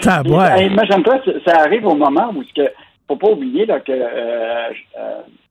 Imagine-toi, 0.05 1.21
ça 1.47 1.61
arrive 1.61 1.87
au 1.87 1.95
moment 1.95 2.31
où 2.35 2.43
ce 2.43 2.53
que 2.53 2.71
faut 3.07 3.17
pas 3.17 3.31
oublier 3.31 3.67
là, 3.67 3.81
que 3.81 3.93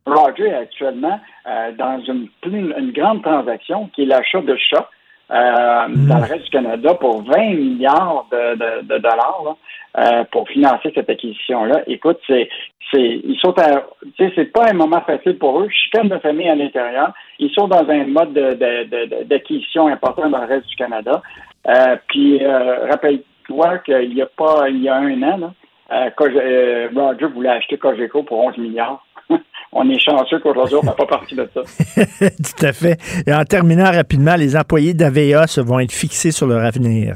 Roger 0.06 0.48
est 0.48 0.56
actuellement 0.56 1.20
euh, 1.48 1.72
dans 1.78 2.00
une, 2.02 2.28
une, 2.46 2.92
grande 2.92 3.24
transaction 3.24 3.90
qui 3.96 4.04
est 4.04 4.06
l'achat 4.06 4.42
de 4.42 4.56
chats 4.58 4.90
euh, 5.32 5.88
mm. 5.88 6.08
dans 6.08 6.18
le 6.18 6.24
reste 6.24 6.46
du 6.46 6.50
Canada 6.50 6.94
pour 6.96 7.24
20 7.24 7.54
milliards 7.54 8.26
de, 8.32 8.56
de, 8.56 8.82
de 8.82 8.98
dollars 8.98 9.56
euh, 9.98 10.24
pour 10.32 10.48
financer 10.50 10.92
cette 10.94 11.10
acquisition-là. 11.10 11.84
Écoute, 11.88 12.20
c'est 12.28 12.50
ils 12.96 13.40
sont 13.42 13.58
à 13.58 13.88
c'est 14.20 14.52
pas 14.52 14.70
un 14.70 14.74
moment 14.74 15.02
facile 15.02 15.40
pour 15.40 15.60
eux. 15.60 15.68
Chicane 15.70 16.10
de 16.10 16.20
famille 16.20 16.48
à 16.48 16.54
l'intérieur. 16.54 17.12
Ils 17.40 17.50
sont 17.50 17.68
dans 17.68 17.90
un 17.90 18.06
mode 18.06 18.34
d'acquisition 19.28 19.88
important 19.88 20.30
dans 20.30 20.42
le 20.42 20.46
reste 20.46 20.68
du 20.68 20.76
Canada. 20.76 21.20
Euh, 21.68 21.96
puis 22.08 22.40
rappelle-toi 22.46 23.80
qu'il 23.80 24.14
y 24.14 24.22
a 24.22 24.28
pas 24.28 24.70
il 24.70 24.84
y 24.84 24.90
a 24.90 24.96
un 24.98 25.24
an, 25.24 25.38
là, 25.38 25.54
Roger 25.90 27.26
voulait 27.34 27.50
acheter 27.50 27.78
Cogeco 27.78 28.24
pour 28.24 28.40
11 28.40 28.58
milliards 28.58 29.04
on 29.72 29.90
est 29.90 30.00
chanceux 30.00 30.40
qu'aujourd'hui, 30.40 30.78
on 30.82 30.86
n'a 30.86 30.94
pas 30.94 31.06
parti 31.06 31.36
de 31.36 31.48
ça. 31.54 31.62
Tout 32.20 32.66
à 32.66 32.74
fait. 32.74 32.98
Et 33.28 33.34
en 33.34 33.44
terminant 33.44 33.92
rapidement, 33.92 34.36
les 34.36 34.56
employés 34.56 34.94
d'AVEA 34.94 35.46
vont 35.58 35.80
être 35.80 35.92
fixés 35.92 36.32
sur 36.32 36.48
leur 36.48 36.64
avenir. 36.64 37.16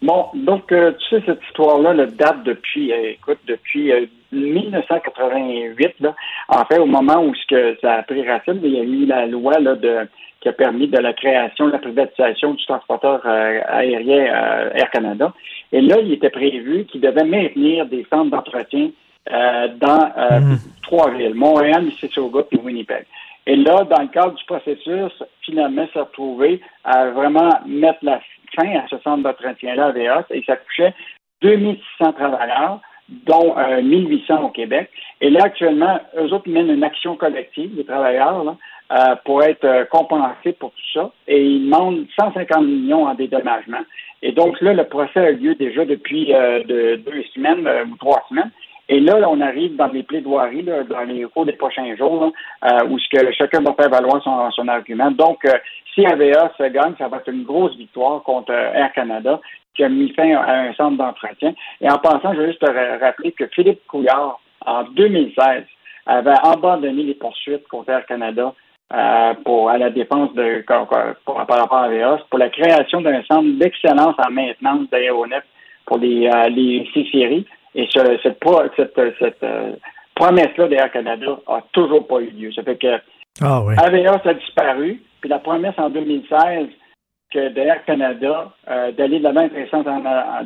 Bon, 0.00 0.26
donc, 0.34 0.70
euh, 0.70 0.92
tu 0.92 1.16
sais, 1.16 1.22
cette 1.26 1.42
histoire-là 1.48 1.94
date 2.06 2.44
depuis, 2.44 2.92
euh, 2.92 3.10
écoute, 3.10 3.38
depuis 3.48 3.92
1988, 4.30 5.86
euh, 5.86 5.90
là, 6.00 6.14
en 6.48 6.64
fait, 6.66 6.78
au 6.78 6.86
moment 6.86 7.20
où 7.24 7.34
ce 7.34 7.46
que 7.48 7.76
ça 7.80 7.94
a 7.94 8.02
pris 8.04 8.26
racine, 8.26 8.60
il 8.62 8.74
y 8.74 8.78
a 8.78 8.84
eu 8.84 9.06
la 9.06 9.26
loi 9.26 9.58
là, 9.58 9.74
de, 9.74 10.08
qui 10.40 10.48
a 10.48 10.52
permis 10.52 10.86
de 10.86 10.98
la 10.98 11.12
création, 11.14 11.66
de 11.66 11.72
la 11.72 11.78
privatisation 11.78 12.54
du 12.54 12.64
transporteur 12.64 13.26
aérien 13.26 14.70
Air 14.74 14.90
Canada. 14.92 15.32
Et 15.72 15.80
là, 15.80 15.98
il 16.00 16.12
était 16.12 16.30
prévu 16.30 16.84
qu'il 16.86 17.00
devait 17.00 17.24
maintenir 17.24 17.86
des 17.86 18.06
centres 18.10 18.30
d'entretien 18.30 18.90
euh, 19.30 19.68
dans 19.76 20.10
euh, 20.16 20.40
mhm. 20.40 20.58
trois 20.82 21.10
villes, 21.10 21.34
Montréal, 21.34 21.84
Mississauga 21.84 22.44
et 22.50 22.56
Winnipeg. 22.56 23.04
Et 23.46 23.56
là, 23.56 23.84
dans 23.84 24.02
le 24.02 24.08
cadre 24.08 24.34
du 24.34 24.44
processus, 24.44 25.12
finalement, 25.42 25.86
s'est 25.92 26.00
retrouvé 26.00 26.60
à 26.84 27.10
vraiment 27.10 27.50
mettre 27.66 27.98
la 28.02 28.20
fin 28.56 28.68
à 28.76 28.86
ce 28.88 28.98
centre 28.98 29.22
d'entretien-là 29.22 29.86
à 29.86 29.92
VA 29.92 30.26
et 30.30 30.42
ça 30.46 30.56
touchait 30.56 30.94
2600 31.42 32.12
travailleurs 32.12 32.80
dont 33.26 33.54
1800 33.82 34.42
au 34.42 34.48
Québec. 34.50 34.90
Et 35.22 35.30
là, 35.30 35.44
actuellement, 35.44 35.98
eux 36.18 36.32
autres 36.32 36.48
mènent 36.48 36.70
une 36.70 36.84
action 36.84 37.16
collective, 37.16 37.70
les 37.74 37.84
travailleurs, 37.84 38.44
là, 38.44 39.16
pour 39.24 39.42
être 39.42 39.88
compensés 39.88 40.52
pour 40.52 40.72
tout 40.72 40.90
ça. 40.92 41.10
Et 41.26 41.42
ils 41.42 41.64
demandent 41.64 42.06
150 42.18 42.64
millions 42.64 43.06
en 43.06 43.14
dédommagement. 43.14 43.80
Et 44.22 44.32
donc 44.32 44.60
là, 44.60 44.72
le 44.72 44.84
procès 44.84 45.20
a 45.20 45.30
lieu 45.30 45.54
déjà 45.54 45.84
depuis 45.84 46.26
de, 46.26 46.96
deux 46.96 47.22
semaines 47.34 47.68
ou 47.90 47.96
trois 47.96 48.24
semaines. 48.28 48.50
Et 48.90 49.00
là, 49.00 49.18
on 49.28 49.40
arrive 49.40 49.76
dans 49.76 49.88
les 49.88 50.02
plaidoiries, 50.02 50.62
là, 50.62 50.82
dans 50.82 51.02
les 51.02 51.24
cours 51.24 51.44
des 51.44 51.52
prochains 51.52 51.94
jours, 51.96 52.32
là, 52.62 52.84
où 52.86 52.98
ce 52.98 53.08
que 53.10 53.32
chacun 53.32 53.60
va 53.60 53.74
faire 53.74 53.90
valoir 53.90 54.22
son, 54.22 54.50
son 54.50 54.66
argument. 54.66 55.10
Donc, 55.10 55.46
si 55.94 56.06
AVA 56.06 56.52
se 56.56 56.68
gagne, 56.68 56.94
ça 56.96 57.08
va 57.08 57.18
être 57.18 57.28
une 57.28 57.44
grosse 57.44 57.76
victoire 57.76 58.22
contre 58.22 58.52
Air 58.52 58.92
Canada, 58.94 59.40
qui 59.74 59.84
a 59.84 59.88
mis 59.88 60.12
fin 60.12 60.34
à 60.36 60.60
un 60.60 60.72
centre 60.74 60.96
d'entretien. 60.96 61.54
Et 61.80 61.88
en 61.88 61.98
passant, 61.98 62.34
je 62.34 62.40
veux 62.40 62.46
juste 62.48 62.60
te 62.60 63.00
rappeler 63.00 63.32
que 63.32 63.46
Philippe 63.46 63.86
Couillard, 63.86 64.40
en 64.66 64.84
2016, 64.84 65.64
avait 66.06 66.34
abandonné 66.42 67.02
les 67.04 67.14
poursuites 67.14 67.68
contre 67.68 67.90
Air 67.90 68.06
Canada 68.06 68.54
euh, 68.92 69.34
pour 69.44 69.68
à 69.68 69.76
la 69.76 69.90
défense 69.90 70.32
de 70.34 70.64
par 70.66 70.88
rapport 71.36 71.78
à 71.78 71.84
AVA, 71.84 72.20
pour 72.30 72.38
la 72.38 72.48
création 72.48 73.00
d'un 73.02 73.22
centre 73.24 73.58
d'excellence 73.58 74.14
en 74.18 74.30
maintenance 74.30 74.88
d'aéronefs 74.90 75.44
pour 75.84 75.98
les, 75.98 76.26
euh, 76.26 76.48
les 76.48 76.88
C-séries. 76.94 77.46
Et 77.74 77.86
cette, 77.92 78.38
cette, 78.76 79.00
cette 79.18 79.42
euh, 79.42 79.72
promesse-là 80.14 80.68
d'Air 80.68 80.90
Canada 80.90 81.38
a 81.46 81.60
toujours 81.72 82.06
pas 82.06 82.20
eu 82.20 82.30
lieu. 82.30 82.52
Ça 82.52 82.62
fait 82.62 82.76
que 82.76 82.98
ah, 83.42 83.62
oui. 83.62 83.74
AVA 83.76 84.20
a 84.24 84.34
disparu, 84.34 85.02
puis 85.20 85.30
la 85.30 85.38
promesse 85.38 85.74
en 85.78 85.90
2016 85.90 86.68
que 87.30 87.48
d'Air 87.50 87.84
Canada 87.84 88.50
euh, 88.70 88.90
d'aller 88.92 89.20
de 89.20 89.26
avec 89.26 89.52
un 89.54 89.66
centre 89.70 89.90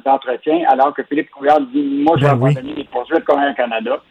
d'entretien, 0.05 0.65
alors 0.69 0.93
que 0.93 1.05
Philippe 1.05 1.31
Couillard 1.31 1.61
dit 1.61 2.03
Moi, 2.05 2.17
je 2.19 2.25
vais 2.25 2.31
Ben 2.33 2.39
oui. 2.41 2.51
abandonner 2.51 2.75
les 2.75 2.85
poursuites 2.85 3.25
comme 3.25 3.41
Air 3.41 3.55
Canada. 3.55 4.03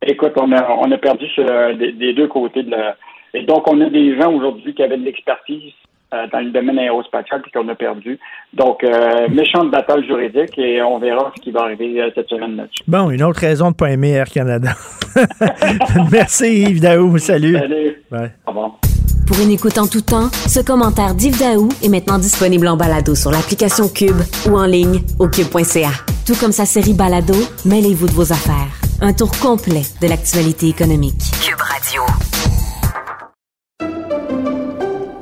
Écoute, 0.00 0.32
on 0.36 0.50
a, 0.52 0.70
on 0.70 0.90
a 0.90 0.98
perdu 0.98 1.26
sur, 1.28 1.44
des, 1.76 1.92
des 1.92 2.14
deux 2.14 2.28
côtés 2.28 2.62
de 2.62 2.70
la. 2.70 2.96
Et 3.36 3.42
donc, 3.42 3.70
on 3.70 3.78
a 3.82 3.90
des 3.90 4.18
gens 4.18 4.32
aujourd'hui 4.32 4.74
qui 4.74 4.82
avaient 4.82 4.96
de 4.96 5.04
l'expertise 5.04 5.72
euh, 6.14 6.26
dans 6.32 6.40
le 6.40 6.50
domaine 6.52 6.78
aérospatial 6.78 7.42
puis 7.42 7.50
qu'on 7.52 7.68
a 7.68 7.74
perdu. 7.74 8.18
Donc, 8.54 8.82
euh, 8.82 9.28
méchante 9.28 9.70
bataille 9.70 10.06
juridique 10.06 10.56
et 10.56 10.80
on 10.80 10.98
verra 10.98 11.32
ce 11.36 11.42
qui 11.42 11.50
va 11.50 11.62
arriver 11.62 12.00
euh, 12.00 12.08
cette 12.14 12.28
semaine 12.28 12.56
là-dessus. 12.56 12.82
Bon, 12.88 13.10
une 13.10 13.22
autre 13.22 13.40
raison 13.40 13.66
de 13.66 13.70
ne 13.70 13.74
pas 13.74 13.90
aimer 13.90 14.12
Air 14.12 14.30
Canada. 14.30 14.70
Merci 16.12 16.62
Yves 16.62 16.80
Daou, 16.80 17.18
salut. 17.18 17.58
Salut. 17.58 18.02
Ouais. 18.10 18.30
Au 18.46 18.50
revoir. 18.50 18.78
Pour 19.26 19.38
une 19.40 19.50
écoute 19.50 19.76
en 19.76 19.86
tout 19.86 20.00
temps, 20.00 20.30
ce 20.30 20.64
commentaire 20.64 21.14
d'Yves 21.14 21.38
Daou 21.38 21.68
est 21.84 21.88
maintenant 21.88 22.18
disponible 22.18 22.68
en 22.68 22.76
balado 22.76 23.14
sur 23.14 23.32
l'application 23.32 23.88
Cube 23.88 24.22
ou 24.48 24.56
en 24.56 24.64
ligne 24.64 25.00
au 25.18 25.28
cube.ca. 25.28 25.90
Tout 26.26 26.36
comme 26.40 26.52
sa 26.52 26.64
série 26.64 26.94
Balado, 26.94 27.34
mêlez-vous 27.66 28.06
de 28.06 28.12
vos 28.12 28.32
affaires. 28.32 28.72
Un 29.02 29.12
tour 29.12 29.30
complet 29.42 29.82
de 30.00 30.08
l'actualité 30.08 30.68
économique. 30.68 31.18
Cube 31.44 31.60
Radio. 31.60 32.02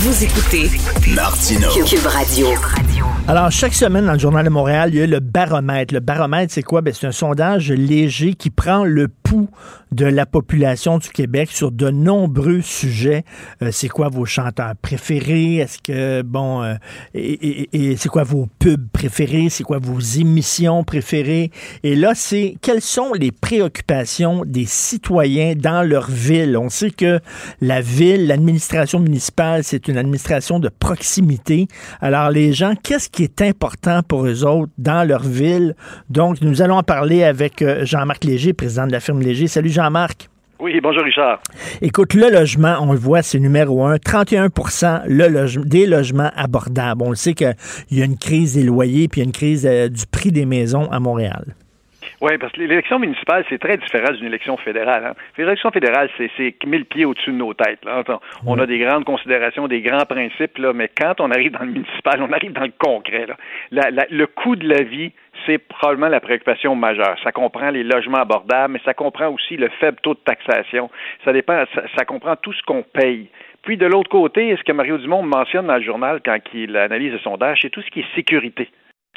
Vous 0.00 0.22
écoutez 0.24 0.70
Martineau. 1.14 1.68
Cube 1.84 2.06
Radio. 2.06 2.46
Alors, 3.26 3.50
chaque 3.50 3.74
semaine, 3.74 4.06
dans 4.06 4.12
le 4.14 4.18
Journal 4.18 4.44
de 4.44 4.50
Montréal, 4.50 4.90
il 4.92 4.98
y 5.00 5.02
a 5.02 5.06
le 5.06 5.20
baromètre. 5.20 5.92
Le 5.92 6.00
baromètre, 6.00 6.52
c'est 6.52 6.62
quoi? 6.62 6.80
Ben, 6.80 6.94
c'est 6.94 7.06
un 7.06 7.12
sondage 7.12 7.70
léger 7.70 8.32
qui 8.34 8.48
prend 8.48 8.84
le 8.84 9.08
pouls 9.08 9.50
de 9.92 10.06
la 10.06 10.24
population 10.24 10.96
du 10.98 11.08
Québec 11.10 11.50
sur 11.52 11.70
de 11.72 11.90
nombreux 11.90 12.60
sujets. 12.62 13.24
Euh, 13.62 13.68
c'est 13.70 13.88
quoi 13.88 14.08
vos 14.08 14.24
chanteurs 14.24 14.72
préférés? 14.80 15.56
Est-ce 15.56 15.78
que, 15.78 16.22
bon, 16.22 16.62
euh, 16.62 16.74
et, 17.14 17.32
et- 17.74 17.90
et 17.92 17.96
c'est 17.96 18.08
quoi 18.08 18.22
vos 18.22 18.48
pubs 18.58 18.88
préférés? 18.92 19.48
C'est 19.50 19.64
quoi 19.64 19.78
vos 19.78 19.98
émissions 20.00 20.82
préférées? 20.84 21.50
Et 21.82 21.96
là, 21.96 22.12
c'est 22.14 22.56
quelles 22.62 22.80
sont 22.82 23.12
les 23.12 23.30
préoccupations 23.32 24.42
des 24.46 24.64
citoyens 24.66 25.54
dans 25.54 25.82
leur 25.86 26.10
ville? 26.10 26.56
On 26.56 26.70
sait 26.70 26.90
que 26.90 27.20
la 27.60 27.80
ville, 27.82 28.26
l'administration 28.26 29.00
municipale, 29.00 29.64
c'est 29.64 29.87
une 29.88 29.98
administration 29.98 30.58
de 30.60 30.68
proximité. 30.68 31.66
Alors, 32.00 32.30
les 32.30 32.52
gens, 32.52 32.74
qu'est-ce 32.82 33.08
qui 33.08 33.24
est 33.24 33.42
important 33.42 34.02
pour 34.02 34.26
eux 34.26 34.44
autres 34.44 34.72
dans 34.78 35.06
leur 35.06 35.22
ville? 35.22 35.74
Donc, 36.10 36.40
nous 36.40 36.62
allons 36.62 36.76
en 36.76 36.82
parler 36.82 37.24
avec 37.24 37.62
euh, 37.62 37.84
Jean-Marc 37.84 38.24
Léger, 38.24 38.52
président 38.52 38.86
de 38.86 38.92
la 38.92 39.00
firme 39.00 39.20
Léger. 39.20 39.46
Salut 39.46 39.70
Jean-Marc. 39.70 40.28
Oui, 40.60 40.80
bonjour 40.82 41.04
Richard. 41.04 41.40
Écoute, 41.80 42.14
le 42.14 42.30
logement, 42.32 42.78
on 42.80 42.92
le 42.92 42.98
voit, 42.98 43.22
c'est 43.22 43.38
numéro 43.38 43.84
un. 43.86 43.96
31 43.98 44.48
le 45.06 45.28
loge- 45.28 45.60
des 45.64 45.86
logements 45.86 46.30
abordables. 46.34 47.00
On 47.04 47.10
le 47.10 47.16
sait 47.16 47.34
qu'il 47.34 47.54
y 47.92 48.02
a 48.02 48.04
une 48.04 48.18
crise 48.18 48.54
des 48.54 48.64
loyers 48.64 49.06
puis 49.06 49.20
il 49.20 49.24
y 49.24 49.26
a 49.26 49.28
une 49.28 49.32
crise 49.32 49.64
euh, 49.70 49.88
du 49.88 50.04
prix 50.10 50.32
des 50.32 50.46
maisons 50.46 50.90
à 50.90 50.98
Montréal. 50.98 51.54
Oui, 52.20 52.36
parce 52.38 52.52
que 52.52 52.58
l'élection 52.60 52.98
municipale, 52.98 53.44
c'est 53.48 53.58
très 53.60 53.76
différent 53.76 54.12
d'une 54.12 54.26
élection 54.26 54.56
fédérale. 54.56 55.04
Hein. 55.06 55.14
L'élection 55.36 55.70
fédérale, 55.70 56.10
c'est 56.16 56.28
c'est 56.36 56.54
mille 56.66 56.84
pieds 56.84 57.04
au-dessus 57.04 57.30
de 57.30 57.36
nos 57.36 57.54
têtes. 57.54 57.84
là. 57.84 58.02
On, 58.44 58.58
a 58.58 58.66
des 58.66 58.78
grandes 58.78 59.04
considérations, 59.04 59.68
des 59.68 59.82
grands 59.82 60.04
principes, 60.04 60.58
là, 60.58 60.72
mais 60.72 60.88
quand 60.88 61.20
on 61.20 61.30
arrive 61.30 61.52
dans 61.52 61.64
le 61.64 61.70
municipal, 61.70 62.20
on 62.20 62.32
arrive 62.32 62.52
dans 62.52 62.64
le 62.64 62.72
concret. 62.76 63.26
là. 63.26 63.36
La- 63.70 63.90
la- 63.90 64.06
le 64.10 64.26
coût 64.26 64.56
de 64.56 64.68
la 64.68 64.82
vie, 64.82 65.12
c'est 65.46 65.58
probablement 65.58 66.08
la 66.08 66.18
préoccupation 66.20 66.74
majeure. 66.74 67.16
Ça 67.22 67.30
comprend 67.30 67.70
les 67.70 67.84
logements 67.84 68.18
abordables, 68.18 68.72
mais 68.74 68.80
ça 68.84 68.94
comprend 68.94 69.28
aussi 69.28 69.56
le 69.56 69.68
faible 69.78 69.98
taux 70.02 70.14
de 70.14 70.20
taxation. 70.24 70.90
Ça 71.24 71.32
dépend, 71.32 71.62
ça, 71.72 71.82
ça 71.96 72.04
comprend 72.04 72.34
tout 72.34 72.52
ce 72.52 72.62
qu'on 72.64 72.82
paye. 72.82 73.28
Puis 73.62 73.76
de 73.76 73.86
l'autre 73.86 74.10
côté, 74.10 74.56
ce 74.56 74.62
que 74.64 74.72
Mario 74.72 74.98
Dumont 74.98 75.22
mentionne 75.22 75.68
dans 75.68 75.76
le 75.76 75.82
journal 75.82 76.20
quand 76.24 76.38
il 76.52 76.76
analyse 76.76 77.12
le 77.12 77.18
sondage, 77.20 77.58
c'est 77.62 77.70
tout 77.70 77.82
ce 77.82 77.90
qui 77.90 78.00
est 78.00 78.14
sécurité 78.16 78.68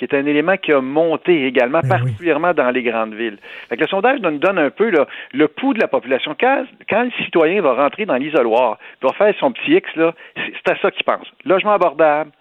qui 0.02 0.06
est 0.06 0.18
un 0.18 0.26
élément 0.26 0.58
qui 0.58 0.74
a 0.74 0.82
monté 0.82 1.46
également, 1.46 1.82
particulièrement 1.88 2.56
dans 2.56 2.72
les 2.72 2.82
grandes 2.82 3.14
villes. 3.14 3.38
Fait 3.70 3.78
que 3.78 3.82
le 3.82 3.88
sondage 3.88 4.20
nous 4.20 4.40
donne 4.40 4.58
un 4.58 4.72
peu 4.72 4.90
là, 4.90 5.06
le 5.32 5.48
pouls 5.48 5.76
de 5.76 5.80
la 5.80 5.88
population. 5.88 6.36
Quand, 6.40 6.66
quand 6.90 7.04
le 7.04 7.12
citoyen 7.24 7.62
va 7.62 7.76
rentrer 7.76 8.08
dans 8.08 8.16
l'isoloir, 8.16 8.80
va 9.04 9.14
faire 9.14 9.36
son 9.40 9.52
petit 9.52 9.74
X, 9.74 9.96
là, 9.96 10.16
c'est 10.36 10.72
à 10.72 10.76
ça 10.80 10.90
qu'il 10.90 11.04
pense. 11.04 11.28
Logement 11.46 11.74
abordable, 11.74 12.32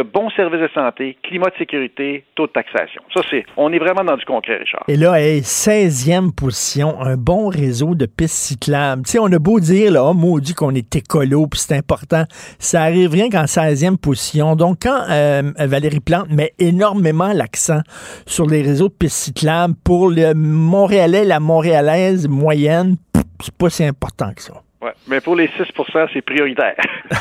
bon 0.00 0.30
service 0.30 0.60
de 0.60 0.68
santé, 0.74 1.16
climat 1.22 1.50
de 1.50 1.56
sécurité, 1.58 2.24
taux 2.34 2.46
de 2.46 2.52
taxation. 2.52 3.02
Ça, 3.14 3.20
c'est, 3.30 3.44
on 3.56 3.72
est 3.72 3.78
vraiment 3.78 4.04
dans 4.04 4.16
du 4.16 4.24
concret, 4.24 4.56
Richard. 4.56 4.84
Et 4.88 4.96
là, 4.96 5.20
hey, 5.20 5.40
16e 5.40 6.34
position, 6.34 7.00
un 7.00 7.16
bon 7.16 7.48
réseau 7.48 7.94
de 7.94 8.06
pistes 8.06 8.34
cyclables. 8.34 9.02
Tu 9.02 9.12
sais, 9.12 9.18
on 9.18 9.32
a 9.32 9.38
beau 9.38 9.60
dire, 9.60 9.92
là, 9.92 10.04
oh, 10.04 10.14
maudit 10.14 10.54
qu'on 10.54 10.74
est 10.74 10.96
écolo, 10.96 11.46
puis 11.46 11.60
c'est 11.60 11.76
important. 11.76 12.24
Ça 12.58 12.82
arrive 12.82 13.10
rien 13.10 13.28
qu'en 13.28 13.44
16e 13.44 13.96
position. 13.96 14.56
Donc, 14.56 14.78
quand 14.82 15.02
euh, 15.10 15.42
Valérie 15.58 16.00
Plante 16.00 16.30
met 16.30 16.52
énormément 16.58 17.32
l'accent 17.32 17.80
sur 18.26 18.46
les 18.46 18.62
réseaux 18.62 18.88
de 18.88 18.94
pistes 18.94 19.16
cyclables 19.16 19.74
pour 19.84 20.08
le 20.08 20.34
Montréalais, 20.34 21.24
la 21.24 21.40
Montréalaise 21.40 22.28
moyenne, 22.28 22.96
c'est 23.40 23.56
pas 23.56 23.70
si 23.70 23.84
important 23.84 24.32
que 24.34 24.42
ça. 24.42 24.54
Ouais, 24.82 24.92
mais 25.06 25.20
pour 25.20 25.36
les 25.36 25.46
6 25.48 25.62
c'est 26.12 26.22
prioritaire. 26.22 26.74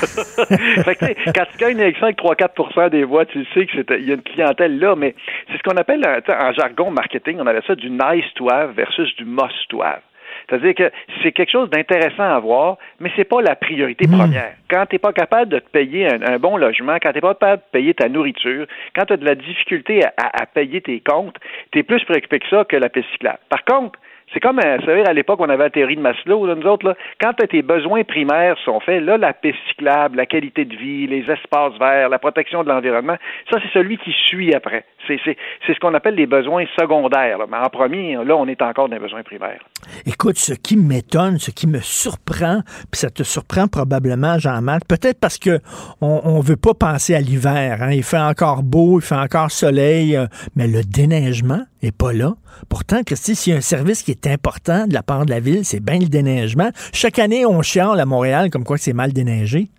fait 0.83 0.95
que, 0.95 1.31
quand 1.31 1.45
tu 1.51 1.57
gagnes 1.57 1.73
une 1.73 1.79
élection 1.81 2.05
avec 2.05 2.17
3-4 2.17 2.89
des 2.89 3.03
voix, 3.03 3.25
tu 3.25 3.45
sais 3.53 3.65
qu'il 3.67 3.85
y 4.07 4.11
a 4.11 4.15
une 4.15 4.23
clientèle 4.23 4.79
là, 4.79 4.95
mais 4.95 5.13
c'est 5.49 5.57
ce 5.57 5.63
qu'on 5.63 5.77
appelle, 5.77 6.01
en 6.27 6.53
jargon 6.53 6.89
marketing, 6.91 7.37
on 7.39 7.45
avait 7.47 7.61
ça 7.67 7.75
du 7.75 7.89
nice 7.89 8.25
to 8.35 8.49
have 8.51 8.71
versus 8.75 9.15
du 9.15 9.25
must 9.25 9.67
to 9.69 9.81
have. 9.83 10.01
C'est-à-dire 10.49 10.73
que 10.73 10.91
c'est 11.21 11.31
quelque 11.33 11.51
chose 11.51 11.69
d'intéressant 11.69 12.23
à 12.23 12.39
voir, 12.39 12.77
mais 12.99 13.11
c'est 13.15 13.25
pas 13.25 13.41
la 13.41 13.55
priorité 13.55 14.07
Hmm. 14.07 14.17
première. 14.17 14.53
Quand 14.69 14.85
tu 14.87 14.95
n'es 14.95 14.99
pas 14.99 15.13
capable 15.13 15.51
de 15.51 15.59
te 15.59 15.69
payer 15.69 16.07
un, 16.11 16.21
un 16.23 16.39
bon 16.39 16.57
logement, 16.57 16.95
quand 17.01 17.09
tu 17.11 17.15
n'es 17.17 17.21
pas 17.21 17.35
capable 17.35 17.61
de 17.61 17.71
payer 17.79 17.93
ta 17.93 18.09
nourriture, 18.09 18.65
quand 18.95 19.05
tu 19.05 19.13
as 19.13 19.17
de 19.17 19.25
la 19.25 19.35
difficulté 19.35 20.03
à, 20.03 20.13
à- 20.17 20.41
à 20.41 20.45
payer 20.47 20.81
tes 20.81 20.99
comptes, 20.99 21.37
tu 21.71 21.79
es 21.79 21.83
plus 21.83 22.03
préoccupé 22.05 22.39
que 22.39 22.47
ça 22.49 22.65
que 22.65 22.75
la 22.75 22.89
piste 22.89 23.07
cyclable. 23.11 23.37
Par 23.49 23.63
contre, 23.65 23.99
c'est 24.33 24.39
comme, 24.39 24.59
euh, 24.59 24.77
vous 24.79 24.85
savez, 24.85 25.05
à 25.05 25.13
l'époque, 25.13 25.39
on 25.41 25.49
avait 25.49 25.63
la 25.63 25.69
théorie 25.69 25.95
de 25.95 26.01
Maslow, 26.01 26.45
là, 26.45 26.55
nous 26.55 26.67
autres, 26.67 26.87
là, 26.87 26.95
quand 27.19 27.33
tes 27.33 27.61
besoins 27.61 28.03
primaires 28.03 28.55
sont 28.63 28.79
faits, 28.79 29.03
là, 29.03 29.17
la 29.17 29.33
piste 29.33 29.57
cyclable, 29.69 30.17
la 30.17 30.25
qualité 30.25 30.65
de 30.65 30.75
vie, 30.75 31.07
les 31.07 31.21
espaces 31.29 31.77
verts, 31.79 32.09
la 32.09 32.19
protection 32.19 32.63
de 32.63 32.69
l'environnement, 32.69 33.17
ça, 33.49 33.57
c'est 33.61 33.79
celui 33.79 33.97
qui 33.97 34.11
suit 34.27 34.53
après. 34.53 34.85
C'est, 35.07 35.17
ce 35.25 35.79
qu'on 35.79 35.93
appelle 35.93 36.15
les 36.15 36.27
besoins 36.27 36.65
secondaires. 36.79 37.37
là. 37.37 37.45
Mais 37.49 37.57
en 37.57 37.69
premier, 37.69 38.15
là, 38.23 38.35
on 38.37 38.47
est 38.47 38.61
encore 38.61 38.87
dans 38.87 38.95
les 38.95 39.01
besoins 39.01 39.23
primaires. 39.23 39.59
Écoute, 40.05 40.37
ce 40.37 40.53
qui 40.53 40.77
m'étonne, 40.77 41.37
ce 41.37 41.51
qui 41.51 41.67
me 41.67 41.79
surprend, 41.79 42.61
puis 42.91 42.99
ça 42.99 43.09
te 43.09 43.23
surprend 43.23 43.67
probablement, 43.67 44.37
Jean-Marc, 44.37 44.87
peut-être 44.87 45.19
parce 45.19 45.39
que 45.39 45.59
on, 46.01 46.21
on 46.23 46.39
veut 46.39 46.55
pas 46.55 46.73
penser 46.73 47.15
à 47.15 47.19
l'hiver. 47.19 47.79
Hein. 47.81 47.91
Il 47.91 48.03
fait 48.03 48.19
encore 48.19 48.63
beau, 48.63 48.99
il 48.99 49.03
fait 49.03 49.15
encore 49.15 49.51
soleil, 49.51 50.15
euh, 50.15 50.27
mais 50.55 50.67
le 50.67 50.83
déneigement 50.83 51.61
est 51.81 51.95
pas 51.95 52.13
là. 52.13 52.33
Pourtant, 52.69 53.01
Christy, 53.03 53.35
s'il 53.35 53.53
y 53.53 53.55
a 53.55 53.57
un 53.57 53.61
service 53.61 54.03
qui 54.03 54.11
est 54.11 54.20
important 54.27 54.87
de 54.87 54.93
la 54.93 55.03
part 55.03 55.25
de 55.25 55.31
la 55.31 55.39
ville, 55.39 55.65
c'est 55.65 55.83
bien 55.83 55.99
le 55.99 56.07
déneigement. 56.07 56.69
Chaque 56.93 57.19
année, 57.19 57.45
on 57.45 57.61
chiale 57.61 57.99
à 57.99 58.05
Montréal 58.05 58.49
comme 58.49 58.63
quoi 58.63 58.77
c'est 58.77 58.93
mal 58.93 59.13
déneigé. 59.13 59.69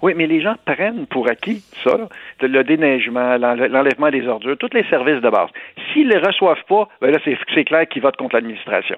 Oui, 0.00 0.14
mais 0.16 0.26
les 0.26 0.40
gens 0.40 0.54
prennent 0.64 1.06
pour 1.06 1.28
acquis 1.28 1.62
ça, 1.84 1.96
le 2.40 2.62
déneigement, 2.64 3.36
l'enlèvement 3.36 4.10
des 4.10 4.26
ordures, 4.26 4.56
tous 4.58 4.74
les 4.74 4.84
services 4.84 5.20
de 5.20 5.30
base. 5.30 5.48
S'ils 5.92 6.08
ne 6.08 6.14
les 6.14 6.18
reçoivent 6.18 6.64
pas, 6.68 6.88
ben 7.00 7.10
là, 7.10 7.18
c'est 7.24 7.64
clair 7.64 7.86
qu'ils 7.88 8.02
votent 8.02 8.16
contre 8.16 8.36
l'administration. 8.36 8.96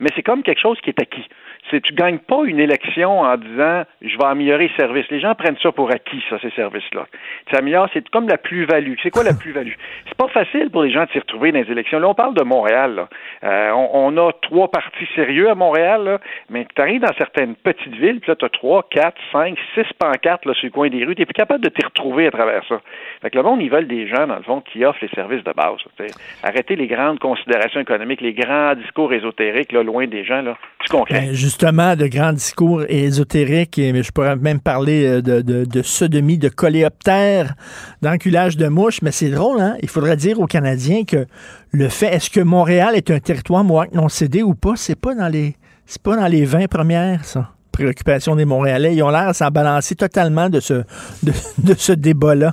Mais 0.00 0.10
c'est 0.14 0.22
comme 0.22 0.42
quelque 0.42 0.60
chose 0.60 0.78
qui 0.82 0.90
est 0.90 1.00
acquis. 1.00 1.26
C'est 1.70 1.80
tu 1.80 1.94
gagnes 1.94 2.18
pas 2.18 2.42
une 2.44 2.60
élection 2.60 3.20
en 3.20 3.36
disant 3.36 3.84
je 4.02 4.16
vais 4.16 4.24
améliorer 4.24 4.68
les 4.68 4.76
services. 4.76 5.06
Les 5.10 5.20
gens 5.20 5.34
prennent 5.34 5.56
ça 5.62 5.72
pour 5.72 5.90
acquis, 5.90 6.22
ça, 6.28 6.38
ces 6.40 6.50
services-là. 6.50 7.06
Tu 7.46 7.56
améliores, 7.56 7.88
c'est 7.92 8.08
comme 8.10 8.28
la 8.28 8.36
plus-value. 8.38 8.94
C'est 9.02 9.10
quoi 9.10 9.22
la 9.24 9.34
plus-value? 9.34 9.72
C'est 10.06 10.16
pas 10.16 10.28
facile 10.28 10.70
pour 10.70 10.82
les 10.82 10.92
gens 10.92 11.04
de 11.04 11.10
s'y 11.10 11.18
retrouver 11.18 11.52
dans 11.52 11.60
les 11.60 11.70
élections. 11.70 11.98
Là, 11.98 12.08
on 12.08 12.14
parle 12.14 12.34
de 12.34 12.42
Montréal. 12.42 12.94
là. 12.94 13.08
Euh, 13.44 13.70
on, 13.72 14.14
on 14.16 14.28
a 14.28 14.32
trois 14.42 14.70
partis 14.70 15.06
sérieux 15.14 15.48
à 15.50 15.54
Montréal, 15.54 16.04
là, 16.04 16.18
mais 16.50 16.66
tu 16.74 16.80
arrives 16.80 17.00
dans 17.00 17.14
certaines 17.16 17.54
petites 17.54 17.94
villes, 17.94 18.20
puis 18.20 18.30
là, 18.30 18.36
tu 18.36 18.44
as 18.44 18.48
trois, 18.50 18.86
quatre, 18.90 19.20
cinq, 19.32 19.56
six 19.74 19.86
pancartes 19.98 20.44
là, 20.44 20.54
sur 20.54 20.66
le 20.66 20.70
coin 20.70 20.88
des 20.88 21.04
rues. 21.04 21.14
Tu 21.14 21.24
plus 21.24 21.32
capable 21.32 21.64
de 21.64 21.70
t'y 21.70 21.84
retrouver 21.84 22.26
à 22.26 22.30
travers 22.30 22.62
ça. 22.68 22.80
Fait 23.22 23.30
que 23.30 23.36
le 23.36 23.42
monde, 23.42 23.62
ils 23.62 23.70
veulent 23.70 23.88
des 23.88 24.06
gens, 24.06 24.26
dans 24.26 24.36
le 24.36 24.42
fond, 24.42 24.60
qui 24.60 24.84
offrent 24.84 25.02
les 25.02 25.08
services 25.08 25.44
de 25.44 25.52
base. 25.52 25.78
sais. 25.98 26.06
Arrêtez 26.42 26.76
les 26.76 26.86
grandes 26.86 27.18
considérations 27.18 27.80
économiques, 27.80 28.20
les 28.20 28.34
grands 28.34 28.74
discours 28.74 29.12
ésotériques, 29.12 29.72
là, 29.72 29.82
loin 29.82 30.06
des 30.06 30.24
gens, 30.24 30.42
là. 30.42 30.56
Du 30.84 30.90
concret. 30.90 31.28
Justement, 31.54 31.94
de 31.94 32.08
grands 32.08 32.32
discours 32.32 32.82
ésotériques, 32.88 33.78
et 33.78 34.02
je 34.02 34.10
pourrais 34.10 34.34
même 34.34 34.58
parler 34.58 35.06
euh, 35.06 35.22
de, 35.22 35.82
sodomie, 35.82 36.36
de 36.36 36.48
coléoptère, 36.48 37.54
d'enculage 38.02 38.56
de 38.56 38.66
mouches, 38.66 39.02
mais 39.02 39.12
c'est 39.12 39.30
drôle, 39.30 39.60
hein? 39.60 39.76
Il 39.80 39.88
faudrait 39.88 40.16
dire 40.16 40.40
aux 40.40 40.48
Canadiens 40.48 41.04
que 41.04 41.26
le 41.70 41.88
fait, 41.88 42.06
est-ce 42.06 42.28
que 42.28 42.40
Montréal 42.40 42.96
est 42.96 43.08
un 43.12 43.20
territoire 43.20 43.62
moi, 43.62 43.86
non 43.92 44.08
cédé 44.08 44.42
ou 44.42 44.54
pas, 44.54 44.74
c'est 44.74 44.98
pas 44.98 45.14
dans 45.14 45.28
les 45.28 45.54
c'est 45.86 46.02
pas 46.02 46.16
dans 46.16 46.26
les 46.26 46.44
20 46.44 46.66
premières, 46.66 47.24
ça. 47.24 47.50
Préoccupation 47.70 48.34
des 48.34 48.44
Montréalais. 48.44 48.96
Ils 48.96 49.02
ont 49.02 49.10
l'air 49.10 49.28
à 49.28 49.34
s'en 49.34 49.50
balancer 49.50 49.94
totalement 49.94 50.48
de 50.48 50.58
ce, 50.58 50.82
de 51.22 51.74
ce 51.78 51.92
débat-là. 51.92 52.52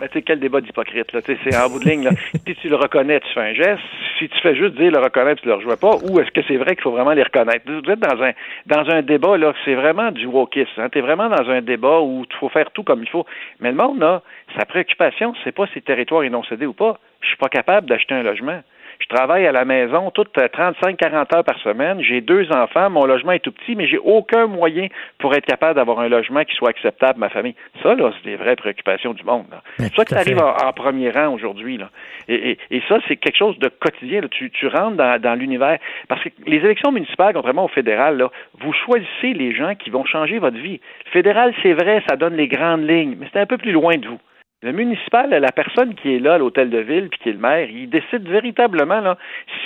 Ben, 0.00 0.08
tu 0.08 0.14
sais, 0.14 0.22
quel 0.22 0.40
débat 0.40 0.62
d'hypocrite, 0.62 1.12
là. 1.12 1.20
Tu 1.20 1.34
sais, 1.34 1.38
c'est 1.44 1.56
en 1.56 1.68
bout 1.68 1.78
de 1.78 1.84
ligne, 1.84 2.04
là. 2.04 2.10
Si 2.46 2.54
tu 2.54 2.68
le 2.70 2.76
reconnais, 2.76 3.20
tu 3.20 3.28
fais 3.34 3.40
un 3.40 3.52
geste. 3.52 3.82
Si 4.18 4.28
tu 4.30 4.40
fais 4.40 4.56
juste 4.56 4.74
dire 4.76 4.90
le 4.90 4.98
reconnaître, 4.98 5.42
tu 5.42 5.48
le 5.48 5.54
rejoins 5.54 5.76
pas. 5.76 5.96
Ou 6.02 6.18
est-ce 6.20 6.30
que 6.30 6.40
c'est 6.48 6.56
vrai 6.56 6.74
qu'il 6.74 6.82
faut 6.82 6.90
vraiment 6.90 7.12
les 7.12 7.22
reconnaître? 7.22 7.64
Vous 7.66 7.90
êtes 7.90 8.00
dans 8.00 8.22
un, 8.22 8.32
dans 8.64 8.90
un 8.90 9.02
débat, 9.02 9.36
là, 9.36 9.52
c'est 9.64 9.74
vraiment 9.74 10.10
du 10.10 10.26
wokisme, 10.26 10.80
hein. 10.80 10.88
T'es 10.88 11.02
vraiment 11.02 11.28
dans 11.28 11.50
un 11.50 11.60
débat 11.60 12.00
où 12.00 12.24
il 12.28 12.36
faut 12.36 12.48
faire 12.48 12.70
tout 12.70 12.82
comme 12.82 13.02
il 13.02 13.08
faut. 13.10 13.26
Mais 13.60 13.70
le 13.70 13.76
monde, 13.76 14.00
là, 14.00 14.22
sa 14.58 14.64
préoccupation, 14.64 15.34
c'est 15.44 15.52
pas 15.52 15.66
si 15.66 15.76
le 15.76 15.82
territoire 15.82 16.22
est 16.22 16.30
non 16.30 16.42
cédé 16.44 16.64
ou 16.64 16.72
pas. 16.72 16.98
Je 17.20 17.28
suis 17.28 17.36
pas 17.36 17.50
capable 17.50 17.86
d'acheter 17.86 18.14
un 18.14 18.22
logement. 18.22 18.62
Je 19.00 19.08
travaille 19.08 19.46
à 19.46 19.52
la 19.52 19.64
maison 19.64 20.10
toutes 20.10 20.36
35-40 20.36 21.36
heures 21.36 21.44
par 21.44 21.58
semaine. 21.60 22.00
J'ai 22.02 22.20
deux 22.20 22.50
enfants. 22.52 22.90
Mon 22.90 23.04
logement 23.06 23.32
est 23.32 23.40
tout 23.40 23.50
petit, 23.52 23.74
mais 23.74 23.86
j'ai 23.88 23.98
aucun 23.98 24.46
moyen 24.46 24.86
pour 25.18 25.34
être 25.34 25.46
capable 25.46 25.74
d'avoir 25.76 26.00
un 26.00 26.08
logement 26.08 26.44
qui 26.44 26.54
soit 26.54 26.68
acceptable 26.70 27.14
à 27.16 27.18
ma 27.18 27.28
famille. 27.28 27.54
Ça, 27.82 27.94
là, 27.94 28.12
c'est 28.16 28.30
des 28.30 28.36
vraies 28.36 28.56
préoccupations 28.56 29.14
du 29.14 29.24
monde. 29.24 29.46
C'est 29.78 29.92
ça 29.94 30.18
arrives 30.18 30.36
fait. 30.38 30.42
en, 30.42 30.68
en 30.68 30.72
premier 30.72 31.10
rang 31.10 31.28
aujourd'hui. 31.28 31.78
Là. 31.78 31.90
Et, 32.28 32.50
et, 32.52 32.58
et 32.70 32.82
ça, 32.88 32.98
c'est 33.08 33.16
quelque 33.16 33.38
chose 33.38 33.58
de 33.58 33.68
quotidien. 33.68 34.20
là. 34.20 34.28
Tu, 34.28 34.50
tu 34.50 34.66
rentres 34.66 34.96
dans, 34.96 35.20
dans 35.20 35.34
l'univers. 35.34 35.78
Parce 36.08 36.22
que 36.22 36.28
les 36.46 36.58
élections 36.58 36.92
municipales, 36.92 37.32
contrairement 37.34 37.64
au 37.64 37.68
fédéral, 37.68 38.18
là, 38.18 38.30
vous 38.60 38.72
choisissez 38.72 39.32
les 39.32 39.54
gens 39.54 39.74
qui 39.74 39.90
vont 39.90 40.04
changer 40.04 40.38
votre 40.38 40.58
vie. 40.58 40.80
Le 41.06 41.10
fédéral, 41.10 41.54
c'est 41.62 41.72
vrai, 41.72 42.02
ça 42.08 42.16
donne 42.16 42.36
les 42.36 42.48
grandes 42.48 42.88
lignes, 42.88 43.16
mais 43.18 43.26
c'est 43.32 43.40
un 43.40 43.46
peu 43.46 43.58
plus 43.58 43.72
loin 43.72 43.96
de 43.96 44.06
vous. 44.06 44.18
Le 44.62 44.72
municipal, 44.72 45.30
la 45.30 45.52
personne 45.52 45.94
qui 45.94 46.14
est 46.14 46.18
là 46.18 46.36
l'hôtel 46.36 46.68
de 46.68 46.80
ville 46.80 47.08
puis 47.08 47.18
qui 47.20 47.28
est 47.30 47.32
le 47.32 47.38
maire, 47.38 47.70
il 47.70 47.88
décide 47.88 48.28
véritablement 48.28 49.00
là, 49.00 49.16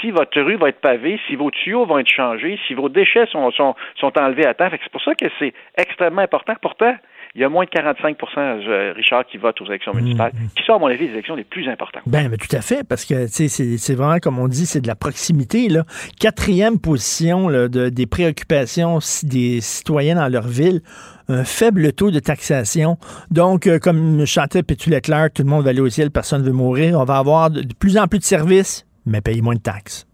si 0.01 0.13
votre 0.13 0.41
rue 0.41 0.55
va 0.55 0.69
être 0.69 0.81
pavée, 0.81 1.19
si 1.27 1.35
vos 1.35 1.51
tuyaux 1.51 1.85
vont 1.85 1.99
être 1.99 2.09
changés, 2.09 2.61
si 2.69 2.75
vos 2.75 2.89
déchets 2.89 3.27
sont, 3.27 3.51
sont, 3.51 3.75
sont 3.97 4.17
enlevés 4.17 4.47
à 4.47 4.55
temps. 4.55 4.69
C'est 4.71 4.93
pour 4.93 5.03
ça 5.03 5.17
que 5.17 5.27
c'est 5.41 5.53
extrêmement 5.77 6.23
important. 6.23 6.55
Pourtant, 6.63 6.95
il 7.35 7.41
y 7.41 7.45
a 7.45 7.49
moins 7.49 7.65
de 7.65 7.71
45% 7.71 8.15
euh, 8.37 8.93
Richard, 8.95 9.27
qui 9.27 9.39
votent 9.39 9.61
aux 9.61 9.67
élections 9.67 9.93
municipales, 9.93 10.33
qui 10.57 10.63
sont, 10.65 10.75
à 10.75 10.79
mon 10.79 10.87
avis, 10.87 11.07
les 11.07 11.15
élections 11.15 11.35
les 11.35 11.43
plus 11.43 11.69
importantes. 11.69 12.03
Ben, 12.07 12.29
mais 12.29 12.37
tout 12.37 12.55
à 12.55 12.61
fait, 12.61 12.87
parce 12.87 13.05
que 13.05 13.27
c'est 13.27 13.95
vraiment, 13.95 14.19
comme 14.19 14.39
on 14.39 14.47
dit, 14.47 14.67
c'est 14.67 14.81
de 14.81 14.87
la 14.87 14.95
proximité. 14.95 15.69
Là. 15.69 15.83
Quatrième 16.21 16.79
position 16.79 17.49
là, 17.49 17.67
de, 17.67 17.89
des 17.89 18.07
préoccupations 18.07 18.99
des 19.25 19.61
citoyens 19.61 20.15
dans 20.15 20.29
leur 20.29 20.47
ville, 20.47 20.81
un 21.29 21.43
faible 21.43 21.93
taux 21.93 22.13
de 22.13 22.21
taxation. 22.21 22.99
Donc, 23.33 23.67
euh, 23.67 23.81
comme 23.81 24.25
chantait 24.27 24.63
Pétu 24.63 24.91
Leclerc, 24.91 25.33
tout 25.35 25.43
le 25.43 25.49
monde 25.49 25.65
va 25.65 25.71
aller 25.71 25.81
au 25.81 25.89
ciel, 25.89 26.13
personne 26.13 26.43
ne 26.43 26.47
veut 26.47 26.53
mourir. 26.53 27.01
On 27.01 27.05
va 27.05 27.17
avoir 27.19 27.51
de, 27.51 27.63
de 27.63 27.75
plus 27.75 27.99
en 27.99 28.07
plus 28.07 28.21
de 28.21 28.25
services, 28.25 28.87
mais 29.07 29.21
payer 29.21 29.43
moins 29.43 29.57
de 29.57 29.61
taxes. 29.61 30.07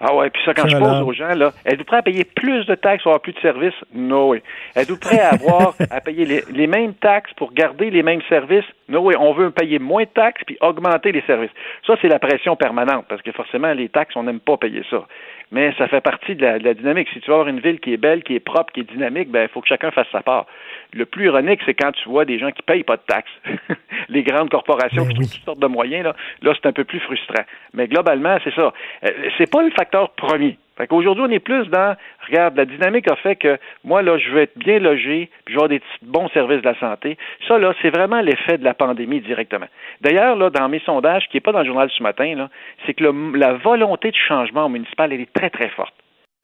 Ah 0.00 0.14
ouais, 0.14 0.30
puis 0.30 0.40
ça, 0.44 0.54
quand 0.54 0.68
je 0.68 0.76
pose 0.76 1.00
aux 1.02 1.12
gens, 1.12 1.34
là, 1.34 1.50
êtes-vous 1.66 1.84
prêt 1.84 1.96
à 1.96 2.02
payer 2.02 2.24
plus 2.24 2.64
de 2.66 2.74
taxes 2.76 3.02
pour 3.02 3.10
avoir 3.10 3.22
plus 3.22 3.32
de 3.32 3.40
services? 3.40 3.74
Non, 3.92 4.28
oui. 4.28 4.42
Êtes-vous 4.76 4.98
prêt 4.98 5.18
à 5.18 5.30
avoir, 5.30 5.74
à 5.90 6.00
payer 6.00 6.24
les, 6.24 6.44
les 6.52 6.66
mêmes 6.68 6.94
taxes 6.94 7.32
pour 7.36 7.52
garder 7.52 7.90
les 7.90 8.04
mêmes 8.04 8.22
services? 8.28 8.64
Non, 8.88 9.00
oui. 9.00 9.14
On 9.18 9.32
veut 9.32 9.50
payer 9.50 9.80
moins 9.80 10.04
de 10.04 10.08
taxes 10.08 10.42
puis 10.46 10.56
augmenter 10.60 11.10
les 11.10 11.22
services. 11.22 11.50
Ça, 11.84 11.94
c'est 12.00 12.08
la 12.08 12.20
pression 12.20 12.54
permanente 12.54 13.06
parce 13.08 13.22
que 13.22 13.32
forcément, 13.32 13.72
les 13.72 13.88
taxes, 13.88 14.14
on 14.14 14.22
n'aime 14.22 14.40
pas 14.40 14.56
payer 14.56 14.84
ça. 14.88 15.04
Mais 15.50 15.72
ça 15.78 15.88
fait 15.88 16.00
partie 16.00 16.36
de 16.36 16.42
la, 16.42 16.58
de 16.58 16.64
la 16.64 16.74
dynamique. 16.74 17.08
Si 17.12 17.20
tu 17.20 17.26
veux 17.30 17.34
avoir 17.34 17.48
une 17.48 17.60
ville 17.60 17.80
qui 17.80 17.92
est 17.92 17.96
belle, 17.96 18.22
qui 18.22 18.34
est 18.34 18.40
propre, 18.40 18.72
qui 18.72 18.80
est 18.80 18.90
dynamique, 18.92 19.30
ben, 19.30 19.42
il 19.42 19.48
faut 19.48 19.60
que 19.60 19.68
chacun 19.68 19.90
fasse 19.90 20.08
sa 20.12 20.20
part. 20.20 20.46
Le 20.94 21.04
plus 21.04 21.26
ironique, 21.26 21.60
c'est 21.66 21.74
quand 21.74 21.92
tu 21.92 22.08
vois 22.08 22.24
des 22.24 22.38
gens 22.38 22.50
qui 22.50 22.62
payent 22.62 22.82
pas 22.82 22.96
de 22.96 23.02
taxes. 23.06 23.30
les 24.08 24.22
grandes 24.22 24.50
corporations 24.50 25.04
qui 25.06 25.14
trouvent 25.14 25.30
toutes 25.30 25.44
sortes 25.44 25.58
de 25.58 25.66
moyens, 25.66 26.04
là, 26.04 26.16
là 26.42 26.52
c'est 26.54 26.66
un 26.66 26.72
peu 26.72 26.84
plus 26.84 27.00
frustrant. 27.00 27.44
Mais 27.74 27.88
globalement, 27.88 28.38
c'est 28.42 28.54
ça. 28.54 28.72
Euh, 29.04 29.10
c'est 29.36 29.50
pas 29.50 29.62
le 29.62 29.70
facteur 29.70 30.10
premier. 30.10 30.56
Fait 30.78 30.86
qu'aujourd'hui, 30.86 31.24
on 31.26 31.30
est 31.30 31.40
plus 31.40 31.66
dans, 31.66 31.96
regarde, 32.28 32.56
la 32.56 32.64
dynamique 32.64 33.10
a 33.10 33.16
fait 33.16 33.34
que 33.34 33.58
moi, 33.82 34.00
là, 34.00 34.16
je 34.16 34.30
veux 34.30 34.42
être 34.42 34.56
bien 34.56 34.78
logé, 34.78 35.28
puis 35.44 35.52
je 35.52 35.58
vais 35.58 35.64
avoir 35.64 35.68
des 35.68 35.80
petits 35.80 35.98
bons 36.04 36.28
services 36.28 36.62
de 36.62 36.68
la 36.68 36.78
santé. 36.78 37.18
Ça, 37.48 37.58
là, 37.58 37.74
c'est 37.82 37.90
vraiment 37.90 38.20
l'effet 38.20 38.58
de 38.58 38.64
la 38.64 38.74
pandémie 38.74 39.20
directement. 39.20 39.66
D'ailleurs, 40.00 40.36
là, 40.36 40.50
dans 40.50 40.68
mes 40.68 40.78
sondages, 40.80 41.26
qui 41.28 41.36
n'est 41.36 41.40
pas 41.40 41.50
dans 41.50 41.60
le 41.60 41.66
journal 41.66 41.90
ce 41.90 42.02
matin, 42.02 42.32
là, 42.36 42.48
c'est 42.86 42.94
que 42.94 43.02
le- 43.02 43.36
la 43.36 43.54
volonté 43.54 44.12
de 44.12 44.16
changement 44.16 44.66
au 44.66 44.68
municipal, 44.68 45.12
elle 45.12 45.20
est 45.20 45.32
très, 45.32 45.50
très 45.50 45.68
forte. 45.70 45.94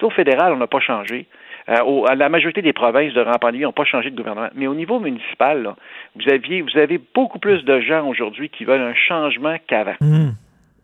Au 0.03 0.11
fédéral, 0.11 0.53
on 0.53 0.57
n'a 0.57 0.66
pas 0.66 0.81
changé. 0.81 1.27
Euh, 1.70 1.82
au- 1.82 2.07
à 2.07 2.15
la 2.15 2.28
majorité 2.28 2.61
des 2.61 2.74
provinces 2.74 3.15
de 3.15 3.23
rang 3.23 3.39
pandémie 3.41 3.65
n'ont 3.65 3.73
pas 3.73 3.85
changé 3.86 4.11
de 4.11 4.16
gouvernement. 4.16 4.49
Mais 4.55 4.66
au 4.66 4.74
niveau 4.74 5.01
municipal, 5.01 5.62
là, 5.62 5.77
vous, 6.15 6.28
aviez, 6.31 6.61
vous 6.61 6.77
avez 6.77 7.01
beaucoup 7.15 7.39
plus 7.39 7.65
de 7.65 7.81
gens 7.81 8.07
aujourd'hui 8.07 8.51
qui 8.51 8.65
veulent 8.66 8.82
un 8.82 8.95
changement 8.95 9.57
qu'avant. 9.66 9.95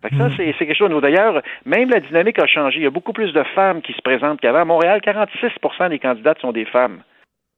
Fait 0.02 0.08
que 0.08 0.16
ça, 0.16 0.30
c'est 0.38 0.54
c'est 0.58 0.64
quelque 0.66 0.78
chose 0.78 0.88
de 0.88 0.94
nouveau. 0.94 1.02
D'ailleurs, 1.02 1.42
même 1.66 1.90
la 1.90 2.00
dynamique 2.00 2.38
a 2.38 2.46
changé. 2.46 2.78
Il 2.78 2.84
y 2.84 2.86
a 2.86 2.90
beaucoup 2.90 3.12
plus 3.12 3.34
de 3.34 3.42
femmes 3.54 3.82
qui 3.82 3.92
se 3.92 4.00
présentent 4.00 4.40
qu'avant. 4.40 4.60
À 4.60 4.64
Montréal, 4.64 5.02
46% 5.02 5.90
des 5.90 5.98
candidates 5.98 6.38
sont 6.40 6.52
des 6.52 6.64
femmes. 6.64 7.00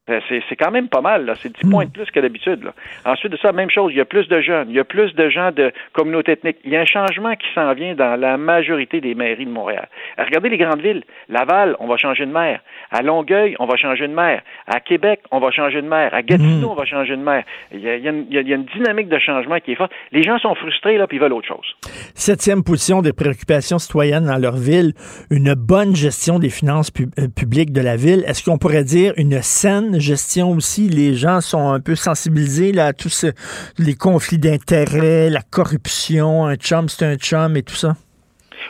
Euh, 0.09 0.19
C'est 0.49 0.55
quand 0.57 0.71
même 0.71 0.89
pas 0.89 0.99
mal, 0.99 1.25
là. 1.25 1.33
C'est 1.35 1.47
10 1.63 1.69
points 1.69 1.85
de 1.85 1.89
plus 1.91 2.05
que 2.11 2.19
d'habitude. 2.19 2.59
Ensuite 3.05 3.31
de 3.31 3.37
ça, 3.37 3.53
même 3.53 3.69
chose, 3.69 3.93
il 3.93 3.97
y 3.97 4.01
a 4.01 4.05
plus 4.05 4.27
de 4.27 4.41
jeunes, 4.41 4.69
il 4.69 4.75
y 4.75 4.79
a 4.79 4.83
plus 4.83 5.13
de 5.15 5.29
gens 5.29 5.51
de 5.51 5.71
communauté 5.93 6.33
ethnique. 6.33 6.57
Il 6.65 6.71
y 6.71 6.75
a 6.75 6.81
un 6.81 6.85
changement 6.85 7.33
qui 7.35 7.47
s'en 7.55 7.73
vient 7.73 7.95
dans 7.95 8.19
la 8.19 8.37
majorité 8.37 8.99
des 8.99 9.15
mairies 9.15 9.45
de 9.45 9.51
Montréal. 9.51 9.87
Regardez 10.17 10.49
les 10.49 10.57
grandes 10.57 10.81
villes. 10.81 11.03
Laval, 11.29 11.77
on 11.79 11.87
va 11.87 11.95
changer 11.95 12.25
de 12.25 12.31
maire. 12.31 12.59
À 12.91 13.01
Longueuil, 13.01 13.55
on 13.59 13.65
va 13.65 13.77
changer 13.77 14.07
de 14.09 14.13
maire. 14.13 14.41
À 14.67 14.81
Québec, 14.81 15.21
on 15.31 15.39
va 15.39 15.51
changer 15.51 15.81
de 15.81 15.87
maire. 15.87 16.13
À 16.13 16.21
Gatineau, 16.21 16.71
on 16.71 16.75
va 16.75 16.83
changer 16.85 17.15
de 17.15 17.21
maire. 17.21 17.43
Il 17.71 17.79
y, 17.79 17.87
a, 17.89 17.95
il 17.95 18.03
y 18.03 18.07
a 18.07 18.11
une, 18.11 18.25
il 18.29 18.33
y 18.35 18.37
a- 18.37 18.41
il 18.41 18.49
y 18.49 18.53
a 18.53 18.55
une 18.57 18.65
dynamique 18.65 19.07
de 19.07 19.19
changement 19.19 19.59
qui 19.61 19.71
est 19.71 19.75
forte. 19.75 19.91
Les 20.11 20.21
gens 20.23 20.37
sont 20.37 20.53
frustrés, 20.55 20.97
là, 20.97 21.07
puis 21.07 21.15
ils 21.17 21.21
veulent 21.21 21.31
autre 21.31 21.47
chose. 21.47 21.75
Septième 22.13 22.61
position 22.63 23.01
des 23.01 23.13
préoccupations 23.13 23.79
citoyennes 23.79 24.25
dans 24.25 24.37
leur 24.37 24.57
ville, 24.57 24.91
une 25.31 25.53
bonne 25.55 25.95
gestion 25.95 26.39
des 26.39 26.49
finances 26.49 26.91
euh, 27.19 27.27
publiques 27.33 27.71
de 27.71 27.79
la 27.81 27.95
ville. 27.95 28.23
Est-ce 28.27 28.43
qu'on 28.43 28.57
pourrait 28.57 28.83
dire 28.83 29.13
une 29.15 29.41
saine 29.41 29.92
gestion 29.99 30.51
aussi? 30.51 30.89
Les 30.89 31.13
gens 31.15 31.41
sont 31.41 31.71
un 31.71 31.79
peu 31.79 31.95
sensibilisés 31.95 32.71
là, 32.71 32.87
à 32.87 32.93
tous 32.93 33.09
ce- 33.09 33.33
les 33.77 33.95
conflits 33.95 34.37
d'intérêts, 34.39 35.29
la 35.29 35.41
corruption, 35.41 36.45
un 36.45 36.55
chum, 36.55 36.89
c'est 36.89 37.05
un 37.05 37.15
chum 37.15 37.55
et 37.57 37.63
tout 37.63 37.75
ça. 37.75 37.95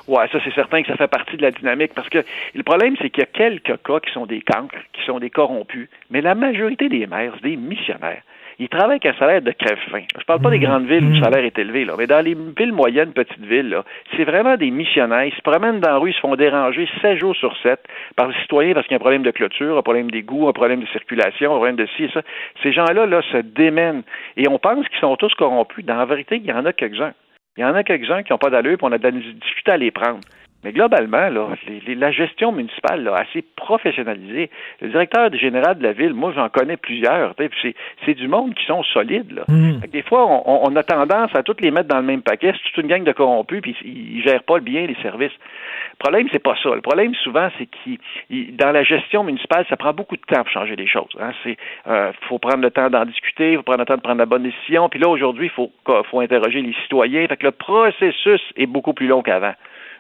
Ouais, 0.08 0.26
ça 0.32 0.40
c'est 0.44 0.54
certain 0.54 0.82
que 0.82 0.88
ça 0.88 0.98
fait 0.98 1.08
partie 1.08 1.38
de 1.38 1.44
la 1.44 1.52
dynamique 1.52 1.94
parce 1.94 2.10
que 2.10 2.24
le 2.56 2.64
problème 2.64 2.96
c'est 3.02 3.10
qu'il 3.10 3.22
y 3.22 3.24
a 3.24 3.28
quelques 3.28 3.82
cas 3.84 4.00
qui 4.00 4.12
sont 4.12 4.26
des 4.26 4.42
cancres, 4.42 4.76
qui 4.92 5.06
sont 5.06 5.20
des 5.20 5.30
corrompus, 5.30 5.88
mais 6.10 6.22
la 6.22 6.34
majorité 6.36 6.90
des 6.90 7.06
maires, 7.08 7.34
c'est 7.42 7.50
des 7.50 7.58
missionnaires. 7.58 8.22
Ils 8.60 8.70
travaillent 8.70 9.00
avec 9.04 9.06
un 9.06 9.14
salaire 9.18 9.42
de 9.42 9.52
crève-fin. 9.52 10.04
Je 10.20 10.26
parle 10.26 10.42
pas 10.42 10.50
des 10.50 10.60
grandes 10.60 10.86
villes 10.86 11.06
où 11.06 11.10
le 11.10 11.22
salaire 11.22 11.44
est 11.44 11.58
élevé, 11.58 11.86
là, 11.86 11.96
mais 11.98 12.08
dans 12.08 12.24
les 12.24 12.36
villes 12.36 12.74
moyennes, 12.74 13.14
petites 13.14 13.44
villes, 13.44 13.70
là, 13.70 13.84
c'est 14.16 14.24
vraiment 14.24 14.56
des 14.58 14.72
missionnaires. 14.72 15.26
Ils 15.26 15.34
se 15.34 15.42
promènent 15.42 15.80
dans 15.80 15.90
la 15.90 15.98
rue, 15.98 16.12
ils 16.12 16.14
se 16.14 16.20
font 16.20 16.36
déranger 16.36 16.88
7 17.02 17.20
jours 17.20 17.36
sur 17.36 17.56
7 17.64 17.80
par 18.16 18.28
les 18.28 18.36
citoyens 18.42 18.74
parce 18.74 18.86
qu'il 18.88 18.94
y 18.94 18.96
a 18.96 18.98
un 18.98 19.00
problème 19.00 19.24
de 19.24 19.32
clôture, 19.32 19.78
un 19.78 19.82
problème 19.82 20.12
d'égout, 20.12 20.48
un 20.48 20.54
problème 20.54 20.82
de 20.82 20.88
circulation, 20.88 21.54
un 21.54 21.58
problème 21.58 21.76
de 21.76 21.88
ci 21.98 22.06
et 22.06 22.10
ça. 22.10 22.22
Ces 22.62 22.72
gens-là 22.72 23.06
là, 23.06 23.22
se 23.32 23.38
démènent 23.38 24.04
et 24.38 24.48
on 24.48 24.60
pense 24.60 24.88
qu'ils 24.88 25.00
sont 25.00 25.16
tous 25.16 25.34
corrompus. 25.36 25.86
Dans 25.86 25.98
la 25.98 26.06
vérité, 26.06 26.38
il 26.38 26.46
y 26.46 26.54
en 26.54 26.66
a 26.66 26.74
quelques-uns. 26.74 27.14
Il 27.58 27.62
y 27.62 27.66
en 27.66 27.76
a 27.76 27.84
quelques-uns 27.84 28.24
qui 28.24 28.32
n'ont 28.32 28.40
pas 28.40 28.50
d'allure, 28.50 28.78
puis 28.78 28.88
on 28.90 28.92
a 28.92 28.98
de 28.98 29.04
la 29.04 29.12
difficulté 29.12 29.72
à 29.72 29.78
les 29.78 29.92
prendre. 29.92 30.20
Mais 30.64 30.72
globalement, 30.72 31.30
là, 31.30 31.48
les- 31.68 31.82
les- 31.82 31.96
la 31.96 32.12
gestion 32.12 32.52
municipale, 32.52 33.04
là, 33.04 33.16
assez 33.16 33.44
professionnalisée. 33.56 34.50
Le 34.82 34.90
directeur 34.90 35.34
général 35.36 35.78
de 35.78 35.84
la 35.84 35.94
ville, 35.94 36.14
moi, 36.14 36.32
j'en 36.36 36.48
connais 36.50 36.78
plusieurs. 36.78 37.34
C'est 37.62 37.76
c'est 38.06 38.14
du 38.14 38.28
monde 38.28 38.54
qui 38.54 38.66
sont 38.66 38.84
solides. 38.84 39.32
Là. 39.32 39.44
Que 39.82 39.88
Des 39.88 40.02
fois, 40.04 40.26
on, 40.26 40.68
on- 40.68 40.76
a 40.76 40.84
tendance 40.84 41.36
à 41.36 41.44
tous 41.44 41.58
les 41.60 41.70
mettre 41.72 41.88
dans 41.90 42.00
le 42.00 42.06
même 42.06 42.22
paquet. 42.22 42.54
C'est 42.54 42.70
toute 42.72 42.84
une 42.84 42.90
gang 42.90 43.04
de 43.04 43.12
corrompus, 43.12 43.62
puis 43.62 43.76
ils, 43.84 44.18
ils 44.18 44.24
gèrent 44.24 44.44
pas 44.44 44.60
bien 44.60 44.86
les 44.88 44.96
services. 45.02 45.32
Le 45.92 45.98
problème, 46.00 46.28
c'est 46.32 46.40
pas 46.44 46.56
ça. 46.64 46.74
Le 46.74 46.82
problème, 46.82 47.14
souvent, 47.16 47.50
c'est 47.58 47.68
qu'il 47.68 48.56
dans 48.56 48.72
la 48.72 48.84
gestion 48.84 49.24
municipale, 49.24 49.66
ça 49.70 49.78
prend 49.78 49.94
beaucoup 49.94 50.16
de 50.16 50.22
temps 50.22 50.42
pour 50.44 50.50
changer 50.52 50.76
les 50.76 50.88
choses. 50.88 51.16
Hein. 51.20 51.32
C'est 51.44 51.58
euh, 51.88 52.12
faut 52.28 52.40
prendre 52.40 52.62
le 52.64 52.72
temps 52.72 52.90
d'en 52.90 53.06
discuter, 53.06 53.52
il 53.52 53.58
faut 53.58 53.64
prendre 53.64 53.80
le 53.82 53.86
temps 53.86 53.98
de 53.98 54.02
prendre 54.02 54.20
la 54.20 54.26
bonne 54.26 54.44
décision. 54.44 54.90
Puis 54.90 55.00
là, 55.00 55.08
aujourd'hui, 55.10 55.48
il 55.48 55.52
faut, 55.52 55.72
faut 56.10 56.20
interroger 56.22 56.62
les 56.62 56.74
citoyens. 56.84 57.28
Fait 57.28 57.38
que 57.38 57.46
le 57.46 57.52
processus 57.52 58.42
est 58.58 58.66
beaucoup 58.66 58.94
plus 58.94 59.08
long 59.08 59.22
qu'avant. 59.22 59.54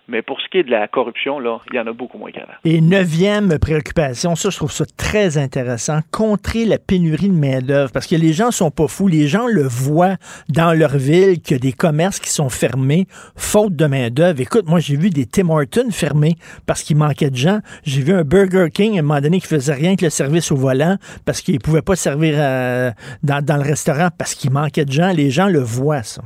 Mais 0.10 0.22
pour 0.22 0.42
ce 0.42 0.50
qui 0.50 0.58
est 0.58 0.64
de 0.64 0.72
la 0.72 0.88
corruption, 0.90 1.40
là, 1.40 1.60
il 1.72 1.78
y 1.78 1.80
en 1.80 1.88
a 1.88 1.94
beaucoup 1.94 2.18
moins 2.18 2.30
qu'avant. 2.32 2.54
Et 2.66 2.82
neuvième 2.82 3.58
préoccupation, 3.58 4.36
ça, 4.36 4.50
je 4.50 4.58
trouve 4.58 4.72
ça 4.72 4.86
très 4.98 5.38
intéressant, 5.38 6.00
contrer 6.12 6.66
la 6.66 6.78
pénurie 6.78 7.30
de 7.30 7.34
main-d'œuvre. 7.34 7.92
Parce 7.92 8.08
que 8.08 8.16
les 8.16 8.34
gens 8.34 8.52
sont 8.52 8.70
pas 8.70 8.88
fous. 8.88 9.08
Les 9.08 9.28
gens 9.28 9.48
le 9.48 9.64
voient 9.64 10.18
dans 10.50 10.74
leur 10.74 10.98
ville 10.98 11.40
qu'il 11.40 11.56
y 11.56 11.60
a 11.60 11.60
des 11.60 11.72
commerces 11.72 12.20
qui 12.20 12.30
sont 12.30 12.50
fermés, 12.50 13.08
faute 13.38 13.76
de 13.76 13.86
main-d'œuvre. 13.86 14.42
Écoute, 14.42 14.68
moi, 14.68 14.80
j'ai 14.80 14.98
vu 14.98 15.10
des 15.10 15.26
Tim 15.26 15.50
Hortons 15.50 15.92
fermés 15.92 16.36
parce 16.66 16.84
qu'il 16.84 16.98
manquait 16.98 17.30
de 17.30 17.38
gens. 17.38 17.60
J'ai 17.84 18.02
vu 18.02 18.14
un 18.14 18.24
Burger 18.24 18.68
King 18.74 18.98
à 18.98 19.00
un 19.00 19.04
moment 19.04 19.22
donné 19.22 19.40
qui 19.40 19.48
faisait 19.48 19.74
rien 19.74 19.96
que 19.96 20.04
le 20.04 20.10
service 20.10 20.52
au 20.52 20.58
volant 20.58 20.98
parce 21.26 21.42
qu'il 21.42 21.60
pouvait 21.60 21.82
pas 21.82 21.96
servir 21.96 22.34
euh, 22.38 22.92
dans, 23.24 23.44
dans 23.44 23.56
le 23.56 23.64
restaurant 23.64 24.10
parce 24.18 24.36
qu'il 24.36 24.52
manquait 24.52 24.86
de 24.86 24.92
gens. 24.92 25.14
Les 25.14 25.30
gens 25.30 25.48
le 25.48 25.60
voient, 25.60 26.04
ça. 26.04 26.22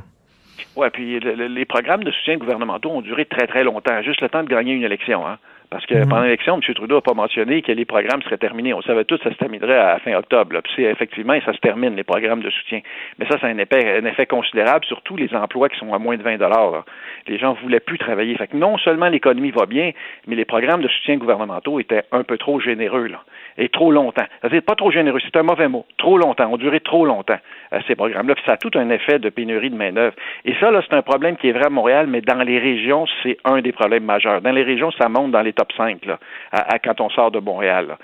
Oui, 0.77 0.87
puis 0.93 1.19
le- 1.19 1.33
le- 1.33 1.47
les 1.47 1.65
programmes 1.65 2.03
de 2.03 2.11
soutien 2.11 2.37
gouvernementaux 2.37 2.91
ont 2.91 3.01
duré 3.01 3.25
très, 3.25 3.47
très 3.47 3.63
longtemps, 3.63 4.01
juste 4.03 4.21
le 4.21 4.29
temps 4.29 4.43
de 4.43 4.47
gagner 4.47 4.73
une 4.73 4.83
élection. 4.83 5.27
Hein? 5.27 5.39
Parce 5.69 5.85
que 5.85 5.95
pendant 6.07 6.21
l'élection, 6.21 6.55
M. 6.55 6.73
Trudeau 6.73 6.95
n'a 6.95 7.01
pas 7.01 7.13
mentionné 7.13 7.61
que 7.61 7.73
les 7.73 7.83
programmes 7.83 8.21
seraient 8.21 8.37
terminés. 8.37 8.73
On 8.73 8.81
savait 8.81 9.03
tous 9.03 9.17
que 9.17 9.25
ça 9.25 9.31
se 9.31 9.37
terminerait 9.37 9.77
à 9.77 9.99
fin 9.99 10.15
octobre. 10.15 10.53
là. 10.53 10.61
Puis 10.61 10.71
c'est 10.75 10.83
effectivement, 10.83 11.37
ça 11.45 11.51
se 11.51 11.59
termine, 11.59 11.95
les 11.95 12.05
programmes 12.05 12.41
de 12.41 12.49
soutien. 12.49 12.79
Mais 13.19 13.27
ça, 13.27 13.37
c'est 13.39 13.47
un 13.47 13.57
effet, 13.57 13.99
un 14.01 14.05
effet 14.05 14.25
considérable, 14.25 14.85
surtout 14.85 15.17
les 15.17 15.33
emplois 15.35 15.67
qui 15.67 15.77
sont 15.77 15.93
à 15.93 15.99
moins 15.99 16.15
de 16.15 16.23
20 16.23 16.37
là. 16.37 16.85
Les 17.27 17.37
gens 17.37 17.53
ne 17.53 17.59
voulaient 17.59 17.81
plus 17.81 17.97
travailler. 17.97 18.35
Fait 18.35 18.47
que 18.47 18.55
non 18.55 18.77
seulement 18.77 19.09
l'économie 19.09 19.51
va 19.51 19.65
bien, 19.65 19.91
mais 20.25 20.35
les 20.35 20.45
programmes 20.45 20.81
de 20.81 20.87
soutien 20.87 21.17
gouvernementaux 21.17 21.79
étaient 21.79 22.03
un 22.11 22.23
peu 22.23 22.37
trop 22.37 22.59
généreux. 22.59 23.07
Là 23.07 23.23
et 23.57 23.69
trop 23.69 23.91
longtemps. 23.91 24.25
C'est 24.49 24.61
pas 24.61 24.75
trop 24.75 24.91
généreux, 24.91 25.19
c'est 25.23 25.35
un 25.37 25.43
mauvais 25.43 25.67
mot. 25.67 25.85
Trop 25.97 26.17
longtemps, 26.17 26.51
ont 26.51 26.57
duré 26.57 26.79
trop 26.79 27.05
longtemps, 27.05 27.37
euh, 27.73 27.79
ces 27.87 27.95
programmes-là. 27.95 28.35
Puis 28.35 28.43
ça 28.45 28.53
a 28.53 28.57
tout 28.57 28.71
un 28.75 28.89
effet 28.89 29.19
de 29.19 29.29
pénurie 29.29 29.69
de 29.69 29.75
main-d'œuvre. 29.75 30.15
Et 30.45 30.53
ça, 30.59 30.71
là, 30.71 30.81
c'est 30.87 30.95
un 30.95 31.01
problème 31.01 31.37
qui 31.37 31.49
est 31.49 31.51
vrai 31.51 31.65
à 31.65 31.69
Montréal, 31.69 32.07
mais 32.07 32.21
dans 32.21 32.43
les 32.43 32.59
régions, 32.59 33.05
c'est 33.23 33.37
un 33.45 33.61
des 33.61 33.71
problèmes 33.71 34.05
majeurs. 34.05 34.41
Dans 34.41 34.51
les 34.51 34.63
régions, 34.63 34.91
ça 34.91 35.09
monte 35.09 35.31
dans 35.31 35.41
les 35.41 35.53
top 35.57 35.71
5, 35.75 36.05
là, 36.05 36.19
à, 36.51 36.79
quand 36.79 37.01
on 37.01 37.09
sort 37.09 37.31
de 37.31 37.39
Montréal. 37.39 37.97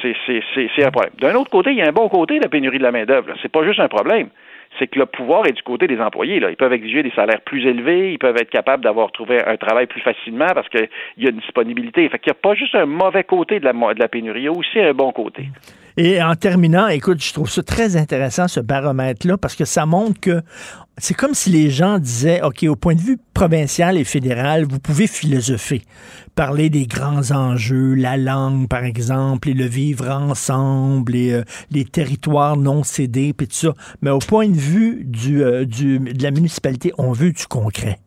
c'est, 0.00 0.84
un 0.84 0.90
problème. 0.90 1.12
D'un 1.18 1.34
autre 1.34 1.50
côté, 1.50 1.70
il 1.70 1.76
y 1.76 1.82
a 1.82 1.88
un 1.88 1.92
bon 1.92 2.08
côté 2.08 2.38
de 2.38 2.44
la 2.44 2.48
pénurie 2.48 2.78
de 2.78 2.82
la 2.84 2.92
main-d'œuvre. 2.92 3.34
C'est 3.42 3.52
pas 3.52 3.64
juste 3.64 3.80
un 3.80 3.88
problème. 3.88 4.28
C'est 4.78 4.86
que 4.86 4.98
le 5.00 5.06
pouvoir 5.06 5.46
est 5.46 5.52
du 5.52 5.62
côté 5.62 5.88
des 5.88 6.00
employés. 6.00 6.36
Ils 6.36 6.56
peuvent 6.56 6.72
exiger 6.72 7.02
des 7.02 7.10
salaires 7.10 7.40
plus 7.40 7.66
élevés, 7.66 8.12
ils 8.12 8.18
peuvent 8.18 8.36
être 8.36 8.50
capables 8.50 8.84
d'avoir 8.84 9.10
trouvé 9.10 9.44
un 9.44 9.56
travail 9.56 9.86
plus 9.86 10.00
facilement 10.00 10.46
parce 10.54 10.68
qu'il 10.68 10.88
y 11.18 11.26
a 11.26 11.30
une 11.30 11.38
disponibilité. 11.40 12.08
Fait 12.08 12.24
n'y 12.24 12.30
a 12.30 12.34
pas 12.34 12.54
juste 12.54 12.76
un 12.76 12.86
mauvais 12.86 13.24
côté 13.24 13.58
de 13.58 13.64
la 13.64 14.08
pénurie, 14.08 14.42
il 14.42 14.44
y 14.44 14.48
a 14.48 14.52
aussi 14.52 14.78
un 14.78 14.92
bon 14.92 15.10
côté. 15.10 15.48
Et 16.02 16.22
en 16.22 16.34
terminant, 16.34 16.88
écoute, 16.88 17.22
je 17.22 17.30
trouve 17.30 17.50
ça 17.50 17.62
très 17.62 17.94
intéressant, 17.94 18.48
ce 18.48 18.60
baromètre-là, 18.60 19.36
parce 19.36 19.54
que 19.54 19.66
ça 19.66 19.84
montre 19.84 20.18
que 20.18 20.40
c'est 20.96 21.12
comme 21.12 21.34
si 21.34 21.50
les 21.50 21.68
gens 21.68 21.98
disaient, 21.98 22.40
OK, 22.40 22.62
au 22.62 22.74
point 22.74 22.94
de 22.94 23.02
vue 23.02 23.18
provincial 23.34 23.98
et 23.98 24.04
fédéral, 24.04 24.64
vous 24.64 24.78
pouvez 24.78 25.06
philosopher, 25.06 25.82
parler 26.34 26.70
des 26.70 26.86
grands 26.86 27.32
enjeux, 27.32 27.92
la 27.92 28.16
langue, 28.16 28.66
par 28.66 28.84
exemple, 28.84 29.50
et 29.50 29.52
le 29.52 29.66
vivre 29.66 30.08
ensemble, 30.08 31.14
et 31.14 31.34
euh, 31.34 31.42
les 31.70 31.84
territoires 31.84 32.56
non 32.56 32.82
cédés, 32.82 33.34
puis 33.34 33.46
tout 33.46 33.56
ça. 33.56 33.74
Mais 34.00 34.08
au 34.08 34.20
point 34.20 34.48
de 34.48 34.56
vue 34.56 35.02
du, 35.04 35.42
euh, 35.42 35.66
du, 35.66 35.98
de 35.98 36.22
la 36.22 36.30
municipalité, 36.30 36.94
on 36.96 37.12
veut 37.12 37.32
du 37.32 37.46
concret. 37.46 37.98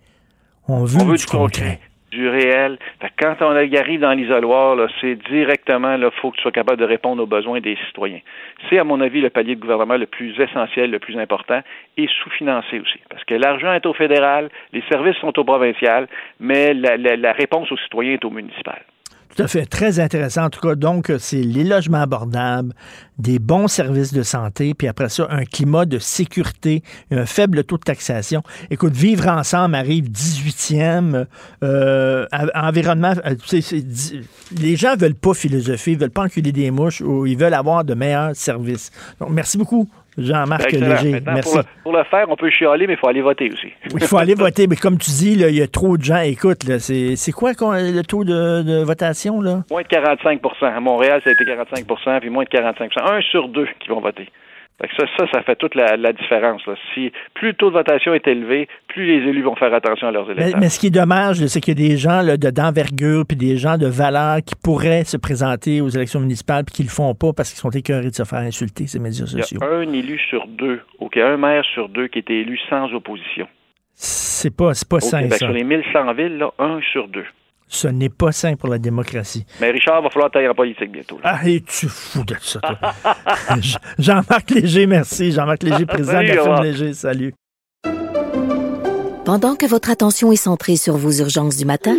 On 0.68 0.84
veut, 0.84 0.99
On 0.99 1.06
veut 1.06 1.18
du, 1.18 1.26
du 1.26 1.30
concret. 1.30 1.80
Du 2.14 2.30
réel. 2.30 2.77
Quand 3.19 3.35
on 3.41 3.56
arrive 3.56 3.99
dans 3.99 4.11
l'isoloir, 4.14 4.77
c'est 5.02 5.15
directement, 5.30 5.95
il 5.95 6.10
faut 6.22 6.31
que 6.31 6.38
tu 6.38 6.41
sois 6.44 6.52
capable 6.52 6.80
de 6.80 6.85
répondre 6.85 7.22
aux 7.23 7.27
besoins 7.27 7.60
des 7.60 7.77
citoyens. 7.88 8.19
C'est, 8.69 8.77
à 8.77 8.84
mon 8.84 9.02
avis, 9.02 9.22
le 9.22 9.30
palier 9.30 9.56
de 9.56 9.61
gouvernement 9.61 9.98
le 9.98 10.06
plus 10.06 10.40
essentiel, 10.40 10.91
le 10.91 10.99
plus 10.99 11.18
important, 11.18 11.61
et 11.98 12.07
sous-financé 12.07 12.80
aussi. 12.80 12.99
Parce 13.10 13.23
que 13.23 13.35
l'argent 13.35 13.73
est 13.73 13.85
au 13.85 13.94
fédéral, 13.94 14.49
les 14.72 14.84
services 14.91 15.18
sont 15.18 15.38
au 15.40 15.44
provincial, 15.44 16.07
mais 16.40 16.73
la, 16.73 16.98
la- 16.98 17.15
la 17.15 17.31
réponse 17.34 17.72
aux 17.72 17.77
citoyens 17.77 18.14
est 18.14 18.26
au 18.26 18.30
municipal. 18.30 18.81
Tout 19.35 19.43
à 19.43 19.47
fait. 19.47 19.65
Très 19.65 19.99
intéressant. 19.99 20.43
En 20.45 20.49
tout 20.49 20.60
cas, 20.60 20.76
donc, 20.76 21.11
c'est 21.18 21.41
les 21.41 21.64
logements 21.64 22.01
abordables, 22.01 22.73
des 23.18 23.39
bons 23.39 23.68
services 23.68 24.14
de 24.14 24.22
santé, 24.22 24.73
puis 24.76 24.88
après 24.88 25.10
ça, 25.10 25.27
un 25.30 25.45
climat 25.45 25.85
de 25.85 25.97
sécurité, 25.97 26.84
un 27.11 27.26
faible 27.26 27.64
taux 27.64 27.77
de 27.77 27.84
taxation. 27.84 28.43
Écoute, 28.69 28.93
vivre 28.93 29.27
ensemble 29.27 29.73
arrive 29.76 30.10
18e. 30.11 31.26
euh, 31.64 32.26
en- 32.31 32.68
environnement, 32.68 33.14
euh, 33.26 33.35
les 34.60 34.76
gens 34.76 34.95
veulent 34.97 35.15
pas 35.15 35.34
philosopher, 35.34 35.91
ils 35.93 35.97
veulent 35.97 36.10
pas 36.11 36.23
enculer 36.23 36.51
des 36.51 36.69
mouches 36.69 37.01
ou 37.01 37.26
ils 37.26 37.38
veulent 37.38 37.53
avoir 37.53 37.84
de 37.84 37.93
meilleurs 37.95 38.35
services. 38.35 38.91
Donc, 39.19 39.30
merci 39.31 39.57
beaucoup, 39.57 39.89
Jean-Marc. 40.18 40.72
Léger. 40.72 41.22
Merci. 41.26 41.49
Pour, 41.49 41.57
le, 41.57 41.64
pour 41.84 41.94
le 41.94 42.03
faire, 42.06 42.26
on 42.30 42.35
peut 42.35 42.49
chialer, 42.49 42.88
mais 42.88 42.94
il 42.94 42.99
faut 42.99 43.07
aller 43.07 43.22
voter 43.22 43.49
aussi. 43.52 43.72
Il 43.94 44.07
faut 44.07 44.18
aller 44.18 44.35
voter, 44.38 44.68
mais 44.68 44.76
comme 44.76 44.98
tu 44.98 45.10
dis, 45.11 45.34
il 45.34 45.56
y 45.56 45.61
a 45.61 45.68
trop 45.68 45.98
de 45.98 46.03
gens. 46.03 46.22
Écoute, 46.22 46.64
c'est 46.80 47.15
c'est 47.15 47.31
quoi 47.31 47.52
le 47.53 48.02
taux 48.02 48.23
de, 48.23 48.61
de 48.64 48.84
votation, 48.84 49.41
là? 49.41 49.64
Moins 49.72 49.81
de 49.81 49.88
45% 49.88 50.65
À 50.65 50.80
Montréal, 50.80 51.22
ça 51.23 51.30
a 51.30 51.34
été 51.34 51.44
45% 51.44 52.19
puis 52.19 52.30
moins 52.30 52.44
de 52.44 52.49
45% 52.49 52.90
Un 53.11 53.22
sur 53.22 53.48
deux 53.49 53.68
qui 53.80 53.90
vont 53.90 54.02
voter. 54.02 54.30
Ça, 54.97 55.05
ça, 55.18 55.26
ça 55.31 55.41
fait 55.43 55.55
toute 55.55 55.76
la, 55.76 55.95
la 55.97 56.11
différence. 56.14 56.65
là. 56.68 56.73
Si 56.93 57.11
plus 57.34 57.49
le 57.49 57.53
taux 57.53 57.69
de 57.69 57.73
votation 57.77 58.14
est 58.14 58.27
élevé, 58.27 58.68
plus 58.88 59.05
les 59.05 59.30
élus 59.30 59.41
vont 59.41 59.55
faire 59.55 59.73
attention 59.73 60.07
à 60.07 60.11
leurs 60.11 60.30
électeurs. 60.30 60.60
mais 60.60 60.69
ce 60.69 60.80
qui 60.80 60.88
est 60.88 60.91
dommage, 60.91 61.45
c'est 61.45 61.61
qu'il 61.61 61.80
y 61.80 61.85
a 61.85 61.89
des 61.89 61.97
gens 61.97 62.22
là, 62.22 62.38
de 62.38 62.49
d'envergure 62.49 63.23
puis 63.27 63.38
des 63.38 63.57
gens 63.57 63.77
de 63.77 63.88
valeur 63.88 64.38
qui 64.45 64.55
pourraient 64.61 65.03
se 65.05 65.18
présenter 65.18 65.80
aux 65.81 65.88
élections 65.89 66.19
municipales 66.19 66.64
puis 66.65 66.76
qui 66.76 66.84
le 66.84 66.89
font 66.89 67.15
pas 67.15 67.31
parce 67.34 67.49
qu'ils 67.51 67.60
sont 67.60 67.69
écœurés 67.72 68.10
de 68.10 68.15
se 68.15 68.23
faire 68.23 68.39
insulter 68.39 68.88
ces 68.88 68.99
médias 68.99 69.26
Il 69.34 69.39
y 69.39 69.41
sociaux. 69.41 69.60
a 69.64 69.68
un 69.77 69.91
élu 69.93 70.19
sur 70.30 70.45
deux, 70.47 70.81
OK, 70.99 71.18
un 71.18 71.38
maire 71.38 71.64
sur 71.73 71.89
deux 71.89 72.07
qui 72.07 72.19
était 72.19 72.34
élu 72.35 72.60
sans 72.69 72.93
opposition. 72.93 73.47
C'est 73.95 74.55
pas, 74.55 74.73
c'est 74.73 74.88
pas 74.89 74.97
Au 74.97 74.99
sain, 74.99 75.19
Québec, 75.22 75.34
ça. 75.39 75.45
sur 75.45 75.53
les 75.53 75.64
1100 75.64 76.14
villes, 76.14 76.38
là, 76.38 76.51
un 76.60 76.80
sur 76.91 77.07
deux. 77.07 77.26
Ce 77.76 77.88
n'est 77.88 78.10
pas 78.10 78.32
sain 78.32 78.56
pour 78.56 78.70
la 78.70 78.78
démocratie. 78.78 79.45
Mais 79.60 79.72
Richard, 79.72 80.04
va 80.04 80.10
falloir 80.12 80.30
tailler 80.30 80.48
en 80.48 80.54
politique 80.54 80.91
bientôt. 80.91 81.16
là. 81.24 81.38
Ah, 81.41 81.50
et 81.50 81.60
tu 81.62 81.88
fous 81.90 82.24
de 82.24 82.36
ça, 82.40 82.60
toi. 82.60 82.78
Jean- 83.62 83.80
Jean-Marc 83.98 84.52
Léger, 84.52 84.86
merci. 84.86 85.32
Jean-Marc 85.32 85.64
Léger, 85.64 85.86
président 85.88 86.12
Salut, 86.14 86.30
de 86.30 86.36
la 86.36 86.44
firme. 86.44 86.64
Léger. 86.64 86.94
Salut. 86.94 87.34
Pendant 89.26 89.56
que 89.56 89.66
votre 89.66 89.90
attention 89.90 90.32
est 90.32 90.36
centrée 90.36 90.76
sur 90.76 90.98
vos 90.98 91.12
urgences 91.12 91.58
du 91.58 91.66
matin, 91.66 91.95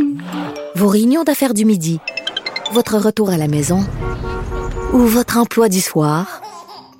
vos 0.76 0.88
réunions 0.88 1.24
d'affaires 1.24 1.54
du 1.54 1.64
midi, 1.64 1.98
votre 2.72 2.96
retour 2.98 3.30
à 3.30 3.36
la 3.36 3.48
maison 3.48 3.80
ou 4.92 4.98
votre 4.98 5.38
emploi 5.38 5.68
du 5.68 5.80
soir, 5.80 6.40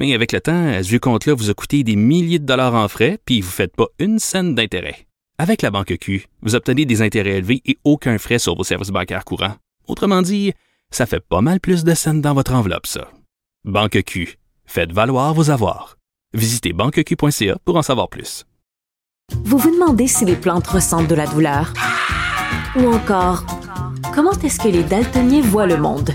Mais 0.00 0.14
avec 0.14 0.32
le 0.32 0.40
temps, 0.40 0.82
ce 0.82 0.88
vieux 0.88 0.98
compte-là 0.98 1.34
vous 1.34 1.50
a 1.50 1.54
coûté 1.54 1.84
des 1.84 1.94
milliers 1.94 2.38
de 2.38 2.46
dollars 2.46 2.74
en 2.74 2.88
frais, 2.88 3.18
puis 3.26 3.42
vous 3.42 3.48
ne 3.48 3.52
faites 3.52 3.76
pas 3.76 3.88
une 3.98 4.18
scène 4.18 4.54
d'intérêt. 4.54 5.06
Avec 5.36 5.60
la 5.60 5.70
Banque 5.70 5.94
Q, 6.00 6.26
vous 6.40 6.54
obtenez 6.54 6.86
des 6.86 7.02
intérêts 7.02 7.36
élevés 7.36 7.60
et 7.66 7.76
aucun 7.84 8.16
frais 8.16 8.38
sur 8.38 8.56
vos 8.56 8.64
services 8.64 8.88
bancaires 8.88 9.26
courants. 9.26 9.56
Autrement 9.88 10.22
dit, 10.22 10.54
ça 10.90 11.04
fait 11.04 11.20
pas 11.20 11.42
mal 11.42 11.60
plus 11.60 11.84
de 11.84 11.92
scènes 11.92 12.22
dans 12.22 12.32
votre 12.32 12.54
enveloppe, 12.54 12.86
ça. 12.86 13.10
Banque 13.64 14.02
Q, 14.06 14.38
faites 14.64 14.92
valoir 14.92 15.34
vos 15.34 15.50
avoirs. 15.50 15.98
Visitez 16.32 16.72
banqueq.ca 16.72 17.58
pour 17.62 17.76
en 17.76 17.82
savoir 17.82 18.08
plus. 18.08 18.46
Vous 19.44 19.58
vous 19.58 19.70
demandez 19.70 20.06
si 20.06 20.24
les 20.24 20.36
plantes 20.36 20.66
ressentent 20.66 21.08
de 21.08 21.14
la 21.14 21.26
douleur? 21.26 21.74
Ou 22.76 22.86
encore, 22.86 23.44
comment 24.14 24.32
est-ce 24.32 24.60
que 24.60 24.68
les 24.68 24.82
daltoniens 24.82 25.42
voient 25.42 25.66
le 25.66 25.76
monde? 25.76 26.14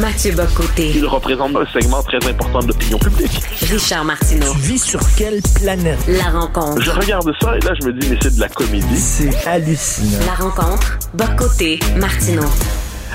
Mathieu 0.00 0.32
Bocoté. 0.32 0.90
Il 0.96 1.04
représente 1.04 1.54
un 1.54 1.66
segment 1.66 2.02
très 2.02 2.16
important 2.26 2.60
de 2.60 2.68
l'opinion 2.68 2.98
publique. 2.98 3.42
Richard 3.70 4.06
Martineau. 4.06 4.50
Tu 4.54 4.72
vis 4.72 4.82
sur 4.82 5.00
quelle 5.18 5.42
planète? 5.60 5.98
La 6.08 6.30
rencontre. 6.30 6.80
Je 6.80 6.90
regarde 6.90 7.30
ça 7.38 7.54
et 7.58 7.60
là, 7.60 7.74
je 7.78 7.86
me 7.86 7.92
dis, 7.92 8.08
mais 8.08 8.16
c'est 8.22 8.34
de 8.34 8.40
la 8.40 8.48
comédie. 8.48 8.96
C'est 8.96 9.46
hallucinant. 9.46 10.24
La 10.24 10.32
rencontre. 10.32 10.98
Bocoté. 11.12 11.78
Martineau. 12.00 12.48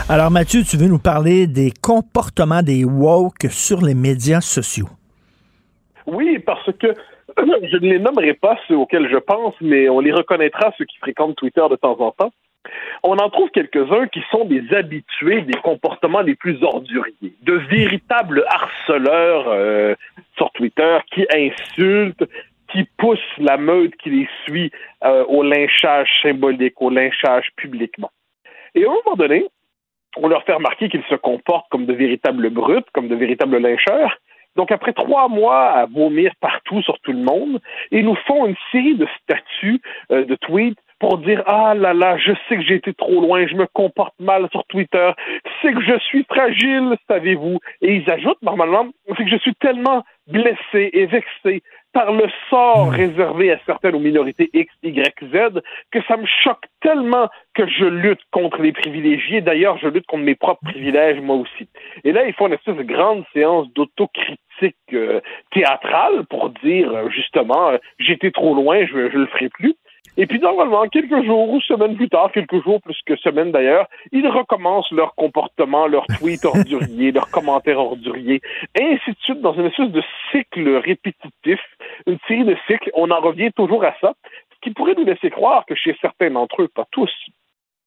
Alors 0.07 0.29
Mathieu, 0.29 0.61
tu 0.63 0.77
veux 0.77 0.87
nous 0.87 0.99
parler 0.99 1.47
des 1.47 1.73
comportements 1.81 2.61
des 2.61 2.85
woke 2.85 3.47
sur 3.49 3.81
les 3.81 3.95
médias 3.95 4.41
sociaux? 4.41 4.89
Oui, 6.05 6.37
parce 6.45 6.71
que 6.79 6.93
je 7.37 7.77
ne 7.77 7.89
les 7.89 7.99
nommerai 7.99 8.35
pas 8.35 8.55
ceux 8.67 8.77
auxquels 8.77 9.09
je 9.11 9.17
pense, 9.17 9.55
mais 9.61 9.89
on 9.89 9.99
les 9.99 10.13
reconnaîtra 10.13 10.71
ceux 10.77 10.85
qui 10.85 10.97
fréquentent 10.99 11.37
Twitter 11.37 11.65
de 11.71 11.75
temps 11.75 11.99
en 11.99 12.11
temps. 12.11 12.31
On 13.03 13.17
en 13.17 13.29
trouve 13.29 13.49
quelques-uns 13.51 14.07
qui 14.07 14.21
sont 14.31 14.45
des 14.45 14.63
habitués 14.73 15.41
des 15.41 15.59
comportements 15.61 16.21
les 16.21 16.35
plus 16.35 16.61
orduriers, 16.63 17.33
de 17.41 17.53
véritables 17.53 18.43
harceleurs 18.47 19.45
euh, 19.47 19.95
sur 20.35 20.51
Twitter 20.51 20.97
qui 21.11 21.25
insultent, 21.33 22.23
qui 22.71 22.83
poussent 22.97 23.19
la 23.37 23.57
meute 23.57 23.95
qui 23.97 24.09
les 24.09 24.29
suit 24.43 24.71
euh, 25.03 25.23
au 25.25 25.43
lynchage 25.43 26.09
symbolique, 26.21 26.81
au 26.81 26.89
lynchage 26.89 27.49
publiquement. 27.55 28.11
Et 28.75 28.85
à 28.85 28.89
un 28.89 28.93
moment 29.05 29.15
donné, 29.15 29.45
on 30.17 30.27
leur 30.27 30.43
fait 30.43 30.53
remarquer 30.53 30.89
qu'ils 30.89 31.03
se 31.09 31.15
comportent 31.15 31.69
comme 31.69 31.85
de 31.85 31.93
véritables 31.93 32.49
brutes, 32.49 32.87
comme 32.93 33.07
de 33.07 33.15
véritables 33.15 33.57
lyncheurs. 33.57 34.17
Donc, 34.55 34.71
après 34.71 34.93
trois 34.93 35.27
mois 35.29 35.65
à 35.69 35.85
vomir 35.85 36.33
partout 36.41 36.81
sur 36.81 36.99
tout 36.99 37.11
le 37.11 37.19
monde, 37.19 37.61
ils 37.91 38.03
nous 38.03 38.17
font 38.27 38.47
une 38.47 38.55
série 38.71 38.95
de 38.95 39.07
statuts, 39.21 39.81
euh, 40.11 40.25
de 40.25 40.35
tweets 40.35 40.79
pour 40.99 41.19
dire 41.19 41.43
ah 41.45 41.73
là 41.75 41.93
là, 41.93 42.17
je 42.17 42.31
sais 42.47 42.57
que 42.57 42.63
j'ai 42.63 42.75
été 42.75 42.93
trop 42.93 43.21
loin, 43.21 43.45
je 43.47 43.55
me 43.55 43.67
comporte 43.67 44.15
mal 44.19 44.47
sur 44.51 44.63
Twitter, 44.65 45.11
c'est 45.61 45.73
que 45.73 45.81
je 45.81 45.97
suis 45.99 46.23
fragile, 46.23 46.95
savez-vous. 47.07 47.59
Et 47.81 47.95
ils 47.95 48.11
ajoutent 48.11 48.41
normalement, 48.41 48.87
c'est 49.15 49.23
que 49.23 49.29
je 49.29 49.37
suis 49.37 49.55
tellement 49.55 50.03
blessé 50.27 50.89
et 50.93 51.05
vexé 51.05 51.63
par 51.93 52.11
le 52.11 52.27
sort 52.49 52.91
réservé 52.91 53.51
à 53.51 53.59
certaines 53.65 53.99
minorités 53.99 54.49
X, 54.53 54.71
Y, 54.83 55.15
Z, 55.31 55.61
que 55.91 55.99
ça 56.07 56.17
me 56.17 56.27
choque 56.43 56.65
tellement 56.81 57.27
que 57.55 57.67
je 57.67 57.85
lutte 57.85 58.21
contre 58.31 58.61
les 58.61 58.71
privilégiés. 58.71 59.41
D'ailleurs, 59.41 59.77
je 59.79 59.87
lutte 59.87 60.05
contre 60.05 60.23
mes 60.23 60.35
propres 60.35 60.63
privilèges, 60.63 61.19
moi 61.21 61.37
aussi. 61.37 61.67
Et 62.03 62.11
là, 62.11 62.25
ils 62.25 62.33
font 62.33 62.47
une 62.47 62.53
espèce 62.53 62.75
de 62.75 62.83
grande 62.83 63.23
séance 63.33 63.67
d'autocritique 63.73 64.75
euh, 64.93 65.21
théâtrale 65.51 66.25
pour 66.29 66.51
dire, 66.63 66.91
euh, 66.91 67.09
justement, 67.09 67.69
euh, 67.69 67.77
j'étais 67.97 68.31
trop 68.31 68.53
loin, 68.53 68.85
je, 68.85 69.09
je 69.09 69.17
le 69.17 69.25
ferai 69.27 69.49
plus. 69.49 69.73
Et 70.19 70.25
puis, 70.25 70.39
normalement, 70.39 70.87
quelques 70.87 71.23
jours 71.23 71.49
ou 71.49 71.61
semaines 71.61 71.95
plus 71.95 72.09
tard, 72.09 72.31
quelques 72.31 72.63
jours 72.63 72.81
plus 72.81 72.97
que 73.05 73.15
semaines 73.17 73.51
d'ailleurs, 73.51 73.87
ils 74.11 74.27
recommencent 74.27 74.91
leur 74.91 75.13
comportement, 75.13 75.85
leurs 75.85 76.07
tweets 76.19 76.43
orduriers, 76.43 77.11
leurs 77.13 77.29
commentaires 77.29 77.79
orduriers, 77.79 78.41
ainsi 78.79 79.11
de 79.11 79.17
suite, 79.21 79.41
dans 79.41 79.53
une 79.53 79.67
espèce 79.67 79.91
de 79.91 80.03
cycle 80.31 80.77
répétitif, 80.77 81.59
une 82.07 82.17
série 82.27 82.45
de 82.45 82.57
cycles. 82.65 82.89
On 82.95 83.11
en 83.11 83.19
revient 83.19 83.51
toujours 83.55 83.83
à 83.83 83.93
ça, 84.01 84.13
ce 84.53 84.59
qui 84.61 84.71
pourrait 84.71 84.95
nous 84.95 85.05
laisser 85.05 85.29
croire 85.29 85.65
que 85.67 85.75
chez 85.75 85.95
certains 86.01 86.31
d'entre 86.31 86.63
eux, 86.63 86.67
pas 86.67 86.87
tous, 86.91 87.11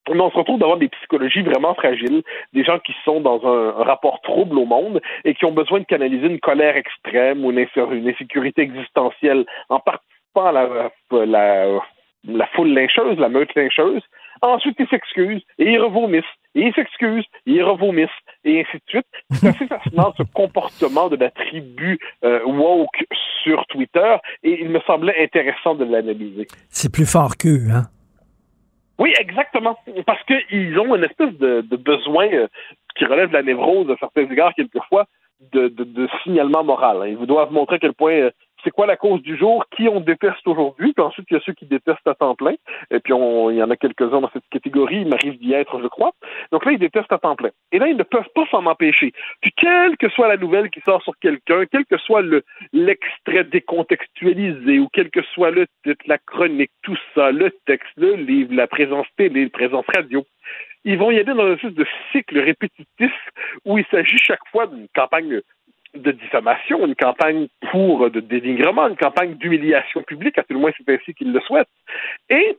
on 0.07 0.31
se 0.31 0.37
retrouve 0.37 0.59
d'avoir 0.59 0.77
des 0.77 0.89
psychologies 0.89 1.43
vraiment 1.43 1.75
fragiles, 1.75 2.23
des 2.53 2.63
gens 2.63 2.79
qui 2.79 2.93
sont 3.05 3.21
dans 3.21 3.45
un, 3.45 3.83
rapport 3.83 4.19
trouble 4.21 4.57
au 4.57 4.65
monde 4.65 5.01
et 5.25 5.35
qui 5.35 5.45
ont 5.45 5.51
besoin 5.51 5.79
de 5.79 5.85
canaliser 5.85 6.27
une 6.27 6.39
colère 6.39 6.75
extrême 6.75 7.45
ou 7.45 7.51
une 7.51 8.09
insécurité 8.09 8.61
existentielle 8.61 9.45
en 9.69 9.79
participant 9.79 10.45
à 10.45 10.51
la, 10.51 10.91
la, 11.25 11.81
la 12.25 12.47
foule 12.47 12.73
lyncheuse, 12.73 13.17
la 13.17 13.29
meute 13.29 13.53
lyncheuse. 13.55 14.03
Ensuite, 14.41 14.75
ils 14.79 14.87
s'excusent 14.87 15.43
et 15.59 15.71
ils 15.71 15.79
revomissent. 15.79 16.23
Et 16.55 16.67
ils 16.67 16.73
s'excusent 16.73 17.25
et 17.45 17.51
ils 17.51 17.63
revomissent. 17.63 18.09
Et 18.43 18.61
ainsi 18.61 18.77
de 18.77 18.83
suite. 18.87 19.05
C'est 19.31 19.47
assez 19.47 19.67
fascinant 19.67 20.13
ce 20.17 20.23
comportement 20.23 21.09
de 21.09 21.15
la 21.15 21.29
tribu 21.31 21.99
euh, 22.23 22.43
woke 22.45 23.05
sur 23.43 23.65
Twitter 23.67 24.15
et 24.43 24.61
il 24.61 24.69
me 24.69 24.79
semblait 24.81 25.23
intéressant 25.23 25.75
de 25.75 25.85
l'analyser. 25.85 26.47
C'est 26.69 26.91
plus 26.91 27.09
fort 27.09 27.37
qu'eux, 27.37 27.67
hein? 27.71 27.83
Oui, 28.99 29.13
exactement. 29.19 29.77
Parce 30.05 30.23
qu'ils 30.25 30.77
ont 30.77 30.95
une 30.95 31.03
espèce 31.03 31.33
de, 31.39 31.61
de 31.61 31.75
besoin 31.75 32.27
euh, 32.31 32.47
qui 32.95 33.05
relève 33.05 33.29
de 33.29 33.33
la 33.33 33.41
névrose 33.41 33.89
à 33.89 33.95
certains 33.99 34.29
égards, 34.29 34.53
quelquefois, 34.53 35.07
de, 35.53 35.69
de, 35.69 35.83
de 35.83 36.07
signalement 36.23 36.63
moral. 36.63 37.09
Ils 37.09 37.17
vous 37.17 37.25
doivent 37.25 37.51
montrer 37.51 37.77
à 37.77 37.79
quel 37.79 37.93
point 37.93 38.13
euh, 38.13 38.31
c'est 38.63 38.71
quoi 38.71 38.85
la 38.85 38.97
cause 38.97 39.21
du 39.21 39.37
jour, 39.37 39.65
qui 39.75 39.87
on 39.87 39.99
déteste 39.99 40.45
aujourd'hui, 40.45 40.93
puis 40.93 41.03
ensuite 41.03 41.25
il 41.29 41.35
y 41.35 41.37
a 41.37 41.41
ceux 41.45 41.53
qui 41.53 41.65
détestent 41.65 42.07
à 42.07 42.15
temps 42.15 42.35
plein, 42.35 42.55
et 42.89 42.99
puis 42.99 43.13
il 43.13 43.55
y 43.55 43.63
en 43.63 43.69
a 43.69 43.75
quelques-uns 43.75 44.21
dans 44.21 44.29
cette 44.31 44.47
catégorie, 44.49 45.01
il 45.01 45.07
m'arrive 45.07 45.37
d'y 45.39 45.53
être, 45.53 45.81
je 45.81 45.87
crois. 45.87 46.11
Donc 46.51 46.65
là, 46.65 46.71
ils 46.71 46.79
détestent 46.79 47.11
à 47.11 47.17
temps 47.17 47.35
plein. 47.35 47.51
Et 47.71 47.79
là, 47.79 47.87
ils 47.87 47.97
ne 47.97 48.03
peuvent 48.03 48.29
pas 48.35 48.45
s'en 48.51 48.65
empêcher. 48.65 49.13
Puis 49.41 49.51
quelle 49.55 49.97
que 49.97 50.09
soit 50.09 50.27
la 50.27 50.37
nouvelle 50.37 50.69
qui 50.69 50.81
sort 50.81 51.01
sur 51.03 51.13
quelqu'un, 51.19 51.65
quel 51.71 51.85
que 51.85 51.97
soit 51.97 52.21
le 52.21 52.43
l'extrait 52.73 53.43
décontextualisé, 53.43 54.79
ou 54.79 54.87
quel 54.93 55.09
que 55.09 55.21
soit 55.33 55.51
le 55.51 55.67
titre, 55.83 56.03
la 56.07 56.17
chronique, 56.17 56.71
tout 56.83 56.97
ça, 57.15 57.31
le 57.31 57.51
texte, 57.65 57.91
le 57.97 58.15
livre, 58.15 58.53
la 58.53 58.67
présence 58.67 59.07
télé, 59.17 59.43
la 59.43 59.49
présence 59.49 59.85
radio, 59.93 60.25
ils 60.83 60.97
vont 60.97 61.11
y 61.11 61.19
aller 61.19 61.33
dans 61.33 61.45
un 61.45 61.69
de 61.69 61.85
cycle 62.11 62.39
répétitif 62.39 63.11
où 63.65 63.77
il 63.77 63.85
s'agit 63.91 64.17
chaque 64.17 64.45
fois 64.51 64.67
d'une 64.67 64.87
campagne 64.95 65.41
de 65.93 66.11
diffamation, 66.11 66.85
une 66.85 66.95
campagne 66.95 67.47
pour 67.71 68.09
de 68.09 68.19
dénigrement, 68.19 68.87
une 68.87 68.97
campagne 68.97 69.35
d'humiliation 69.35 70.03
publique, 70.03 70.37
à 70.37 70.43
tout 70.43 70.53
le 70.53 70.59
moins 70.59 70.71
c'est 70.77 70.89
ainsi 70.89 71.13
qu'ils 71.13 71.33
le 71.33 71.41
souhaitent. 71.41 71.67
Et 72.29 72.57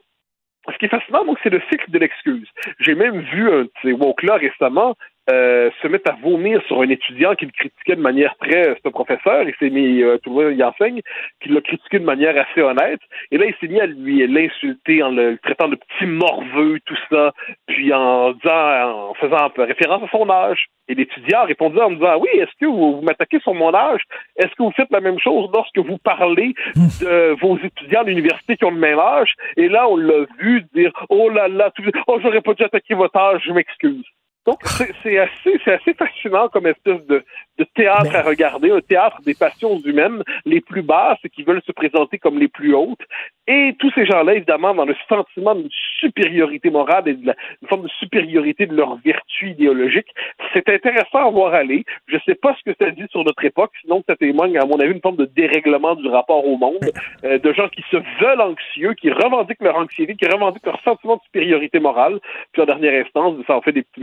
ce 0.71 0.79
qui 0.79 0.85
est 0.85 0.89
fascinant, 0.89 1.25
donc, 1.25 1.39
c'est 1.43 1.51
le 1.51 1.61
cycle 1.71 1.91
de 1.91 1.99
l'excuse. 1.99 2.49
J'ai 2.79 2.95
même 2.95 3.21
vu 3.21 3.51
un 3.51 3.63
de 3.63 3.73
ces 3.83 3.93
woke-là 3.93 4.37
récemment 4.37 4.97
euh, 5.31 5.71
se 5.81 5.89
mettre 5.89 6.11
à 6.11 6.17
vomir 6.21 6.61
sur 6.67 6.81
un 6.81 6.89
étudiant 6.89 7.35
qui 7.35 7.47
le 7.47 7.53
critiquait 7.53 7.97
de 7.97 8.01
manière 8.01 8.35
très... 8.39 8.75
C'est 8.75 8.87
un 8.87 8.91
professeur, 8.91 9.45
il 9.45 9.55
s'est 9.59 9.71
mis... 9.71 10.03
Euh, 10.03 10.19
tout 10.19 10.37
le 10.37 10.51
monde 10.51 10.59
y 10.59 10.65
enseigne, 10.65 11.01
qui 11.41 11.49
l'a 11.49 11.61
critiqué 11.61 11.99
de 11.99 12.05
manière 12.05 12.37
assez 12.37 12.61
honnête. 12.61 13.01
Et 13.31 13.39
là, 13.39 13.47
il 13.47 13.55
s'est 13.61 13.73
mis 13.73 13.81
à 13.81 13.87
lui 13.87 14.27
l'insulter 14.27 15.03
en 15.03 15.11
le, 15.11 15.39
traitant 15.39 15.69
de 15.69 15.77
petit 15.77 16.07
morveux, 16.07 16.81
tout 16.85 16.99
ça, 17.11 17.33
puis 17.67 17.93
en 17.93 18.33
disant, 18.33 19.11
en 19.11 19.15
faisant 19.15 19.51
référence 19.57 20.03
à 20.03 20.09
son 20.11 20.29
âge. 20.29 20.67
Et 20.89 20.95
l'étudiant 20.95 21.41
a 21.41 21.45
répondu 21.45 21.79
en 21.79 21.91
me 21.91 21.97
disant, 21.97 22.19
oui, 22.19 22.29
est-ce 22.35 22.51
que 22.61 22.67
vous, 22.67 22.97
vous 22.97 23.03
m'attaquez 23.03 23.39
sur 23.41 23.55
mon 23.55 23.73
âge? 23.73 24.03
Est-ce 24.37 24.55
que 24.57 24.63
vous 24.63 24.73
faites 24.73 24.91
la 24.91 25.01
même 25.01 25.19
chose 25.19 25.49
lorsque 25.55 25.79
vous 25.79 25.99
parlez 25.99 26.55
de 26.75 27.41
vos 27.41 27.57
étudiants 27.59 28.01
à 28.01 28.05
l'université 28.05 28.57
qui 28.57 28.65
ont 28.65 28.73
le 28.73 28.79
même 28.79 28.99
âge? 28.99 29.35
Et 29.57 29.69
là, 29.69 29.89
on 29.89 29.97
l'a 29.97 30.27
vu 30.39 30.65
dire, 30.75 30.93
oh 31.09 31.29
là 31.29 31.49
là, 31.49 31.71
tout... 31.71 31.85
oh, 32.09 32.19
j'aurais 32.21 32.41
pas 32.41 32.55
dû 32.55 32.65
attaquer 32.65 32.95
votre 32.95 33.17
âge, 33.17 33.43
je 33.47 33.53
m'excuse. 33.53 34.05
Donc, 34.47 34.59
c'est 34.65 35.19
assez, 35.19 35.61
c'est 35.65 35.73
assez 35.73 35.95
fascinant 35.95 36.49
comme 36.49 36.67
espèce 36.67 37.05
de, 37.07 37.25
de 37.59 37.65
théâtre 37.75 38.15
à 38.15 38.23
regarder, 38.23 38.71
un 38.71 38.81
théâtre 38.81 39.19
des 39.25 39.35
passions 39.35 39.79
humaines 39.85 40.23
les 40.45 40.61
plus 40.61 40.83
basses 40.83 41.19
et 41.25 41.29
qui 41.29 41.45
veulent 41.45 41.63
se 41.65 41.73
présenter 41.73 42.19
comme 42.19 42.39
les 42.39 42.49
plus 42.49 42.75
hautes. 42.75 43.03
Et 43.47 43.75
tous 43.79 43.93
ces 43.93 44.07
gens-là, 44.07 44.35
évidemment, 44.35 44.75
dans 44.75 44.85
le 44.85 44.97
sentiment 45.09 45.55
d'une 45.55 45.69
supériorité 46.01 46.71
morale 46.71 47.09
et 47.09 47.15
de 47.15 47.27
la, 47.27 47.35
une 47.61 47.69
forme 47.69 47.83
de 47.83 47.89
supériorité 48.01 48.67
de 48.67 48.75
leur 48.75 48.97
vertu 49.05 49.51
idéologique. 49.51 50.09
C'est 50.53 50.69
intéressant 50.69 51.27
à 51.27 51.31
voir 51.31 51.55
aller. 51.55 51.85
Je 52.07 52.19
sais 52.27 52.35
pas 52.35 52.57
ce 52.59 52.71
que 52.71 52.77
ça 52.81 52.91
dit 52.91 53.07
sur 53.11 53.25
notre 53.25 53.45
époque, 53.45 53.71
sinon 53.81 54.03
ça 54.09 54.17
témoigne, 54.17 54.59
à 54.59 54.65
mon 54.65 54.79
avis, 54.81 54.93
une 54.93 55.01
forme 55.01 55.17
de 55.17 55.25
dérèglement 55.25 55.95
du 55.95 56.09
rapport 56.09 56.47
au 56.47 56.57
monde, 56.57 56.85
euh, 57.25 57.39
de 57.39 57.53
gens 57.53 57.69
qui 57.69 57.85
se 57.91 57.97
veulent 57.97 58.41
anxieux, 58.41 58.95
qui 58.95 59.11
revendiquent 59.11 59.63
leur 59.63 59.77
anxiété, 59.77 60.15
qui 60.15 60.27
revendiquent 60.27 60.67
leur 60.67 60.81
sentiment 60.83 61.17
de 61.17 61.23
supériorité 61.23 61.81
morale, 61.81 62.19
puis 62.53 62.63
en 62.63 62.67
dernière 62.67 63.05
instance, 63.05 63.37
ça 63.47 63.57
en 63.57 63.61
fait 63.61 63.73
des 63.73 63.83
petits 63.83 64.01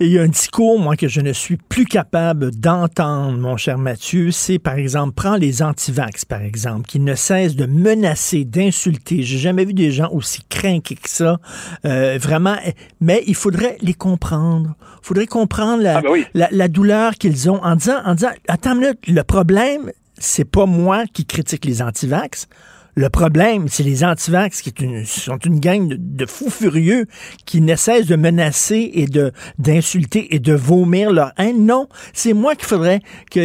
Et 0.00 0.06
il 0.06 0.12
y 0.12 0.18
a 0.18 0.22
un 0.22 0.28
discours, 0.28 0.78
moi, 0.78 0.96
que 0.96 1.08
je 1.08 1.20
ne 1.20 1.32
suis 1.32 1.56
plus 1.56 1.84
capable 1.84 2.50
d'entendre, 2.50 3.38
mon 3.38 3.56
cher 3.56 3.78
Mathieu, 3.78 4.30
c'est, 4.30 4.58
par 4.58 4.74
exemple, 4.74 5.12
prends 5.14 5.36
les 5.36 5.62
antivax, 5.62 6.24
par 6.24 6.42
exemple, 6.42 6.86
qui 6.86 7.00
ne 7.00 7.14
cessent 7.14 7.56
de 7.56 7.66
menacer, 7.66 8.44
d'insulter. 8.44 9.22
J'ai 9.22 9.38
jamais 9.38 9.64
vu 9.64 9.74
des 9.74 9.90
gens 9.90 10.10
aussi 10.12 10.42
crainqués 10.48 10.94
que 10.96 11.08
ça. 11.10 11.38
Euh, 11.84 12.18
vraiment. 12.20 12.56
Mais 13.00 13.22
il 13.26 13.34
faudrait 13.34 13.76
les 13.80 13.94
comprendre. 13.94 14.74
Il 15.02 15.06
faudrait 15.06 15.26
comprendre 15.26 15.82
la, 15.82 15.98
Ah, 15.98 16.02
ben 16.02 16.10
oui. 16.10 16.24
la, 16.34 16.48
la 16.50 16.68
douleur 16.68 17.14
qu'ils 17.14 17.50
ont 17.50 17.62
en 17.62 17.76
disant, 17.76 18.00
en 18.04 18.14
disant, 18.14 18.30
attends 18.48 18.72
une 18.74 18.80
minute, 18.80 19.06
le 19.08 19.22
problème, 19.22 19.90
c'est 20.18 20.44
pas 20.44 20.66
moi 20.66 21.04
qui 21.12 21.24
critique 21.26 21.64
les 21.64 21.82
antivax. 21.82 22.46
Le 22.94 23.08
problème, 23.08 23.68
c'est 23.68 23.82
les 23.82 24.04
antivax 24.04 24.62
qui 24.62 24.72
sont 25.04 25.38
une 25.38 25.60
gang 25.60 25.88
de, 25.96 26.26
fous 26.26 26.50
furieux 26.50 27.06
qui 27.46 27.60
ne 27.60 27.74
cessent 27.76 28.06
de 28.06 28.16
menacer 28.16 28.90
et 28.94 29.06
de 29.06 29.32
d'insulter 29.58 30.34
et 30.34 30.38
de 30.38 30.52
vomir 30.54 31.12
leur 31.12 31.32
haine. 31.38 31.66
Non, 31.66 31.86
c'est 32.12 32.32
moi 32.32 32.54
qu'il 32.54 32.66
faudrait 32.66 33.00
que, 33.30 33.40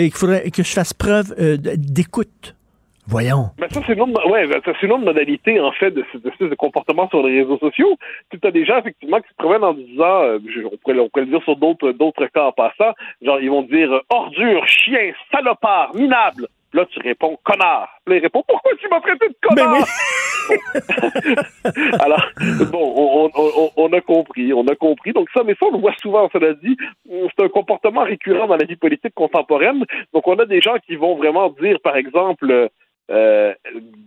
je 0.63 0.63
fasse 0.73 0.93
preuve 0.93 1.35
euh, 1.39 1.57
d'écoute. 1.57 2.55
Voyons. 3.07 3.51
Ben 3.59 3.67
ça, 3.69 3.81
c'est 3.85 3.93
une, 3.93 4.01
autre, 4.01 4.27
ouais, 4.31 4.47
ben, 4.47 4.59
une 4.81 5.03
modalité, 5.05 5.59
en 5.59 5.71
fait, 5.73 5.91
de 5.91 6.03
cette 6.11 6.25
espèce 6.25 6.49
de 6.49 6.55
comportement 6.55 7.07
sur 7.09 7.21
les 7.21 7.41
réseaux 7.41 7.59
sociaux. 7.59 7.95
Tu 8.31 8.39
as 8.43 8.49
des 8.49 8.65
gens, 8.65 8.79
effectivement, 8.79 9.19
qui 9.21 9.29
se 9.29 9.35
promènent 9.37 9.63
en 9.63 9.75
disant, 9.75 10.23
euh, 10.23 10.39
je- 10.51 10.61
on, 10.65 10.75
pourrait, 10.77 10.97
on 10.99 11.09
pourrait 11.09 11.25
le 11.25 11.31
dire 11.31 11.43
sur 11.43 11.55
d'autres, 11.55 11.91
d'autres 11.91 12.25
cas 12.33 12.45
en 12.45 12.51
passant, 12.51 12.93
genre, 13.21 13.39
ils 13.39 13.49
vont 13.51 13.61
dire 13.61 13.91
euh, 13.91 13.99
ordure, 14.09 14.65
chien, 14.67 15.11
salopard, 15.31 15.93
minable. 15.93 16.47
Là, 16.75 16.85
tu 16.91 16.99
réponds 16.99 17.37
connard. 17.43 17.87
Là, 18.05 18.15
il 18.17 18.21
répond 18.21 18.43
pourquoi 18.45 18.71
tu 18.79 18.87
m'as 18.89 18.99
traité 18.99 19.29
de 19.29 19.35
connard? 19.41 19.85
Alors, 22.01 22.25
bon, 22.71 22.93
on, 22.95 23.31
on- 23.33 23.51
on- 23.57 23.71
on 23.77 23.93
a 23.93 24.01
compris, 24.01 24.53
on 24.53 24.67
a 24.67 24.75
compris. 24.75 25.13
Donc 25.13 25.29
ça, 25.33 25.41
mais 25.45 25.53
ça, 25.59 25.67
on 25.67 25.71
le 25.71 25.79
voit 25.79 25.93
souvent, 26.01 26.29
cela 26.33 26.53
dit. 26.53 26.77
C'est 27.09 27.43
un 27.45 27.49
comportement 27.49 28.03
récurrent 28.03 28.47
dans 28.47 28.57
la 28.57 28.65
vie 28.65 28.75
politique 28.75 29.13
contemporaine. 29.15 29.85
Donc, 30.13 30.27
on 30.27 30.35
a 30.37 30.45
des 30.45 30.59
gens 30.61 30.75
qui 30.85 30.95
vont 30.97 31.15
vraiment 31.15 31.49
dire, 31.49 31.79
par 31.81 31.95
exemple, 31.95 32.69
euh, 33.11 33.53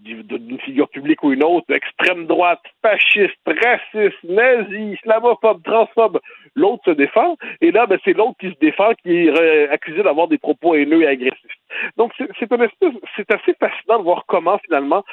d'une 0.05 0.59
figure 0.61 0.89
publique 0.89 1.23
ou 1.23 1.33
une 1.33 1.45
autre, 1.45 1.73
extrême 1.73 2.27
droite, 2.27 2.61
fasciste, 2.83 3.37
raciste, 3.47 4.23
nazi, 4.25 4.95
islamophobe, 4.95 5.63
transphobe, 5.63 6.19
l'autre 6.55 6.83
se 6.87 6.91
défend, 6.93 7.37
et 7.61 7.71
là, 7.71 7.87
ben, 7.87 7.99
c'est 8.05 8.13
l'autre 8.15 8.37
qui 8.41 8.49
se 8.51 8.59
défend, 8.61 8.93
qui 9.03 9.11
est 9.17 9.29
euh, 9.29 9.71
accusé 9.71 10.03
d'avoir 10.03 10.29
des 10.29 10.39
propos 10.39 10.75
haineux 10.75 11.03
et 11.03 11.07
agressifs. 11.07 11.39
Donc, 11.97 12.13
c'est 12.19 12.53
un 12.53 12.63
espèce, 12.63 12.93
c'est 13.17 13.31
assez 13.33 13.55
fascinant 13.55 13.99
de 13.99 14.05
voir 14.05 14.25
comment, 14.27 14.59
finalement, 14.59 15.05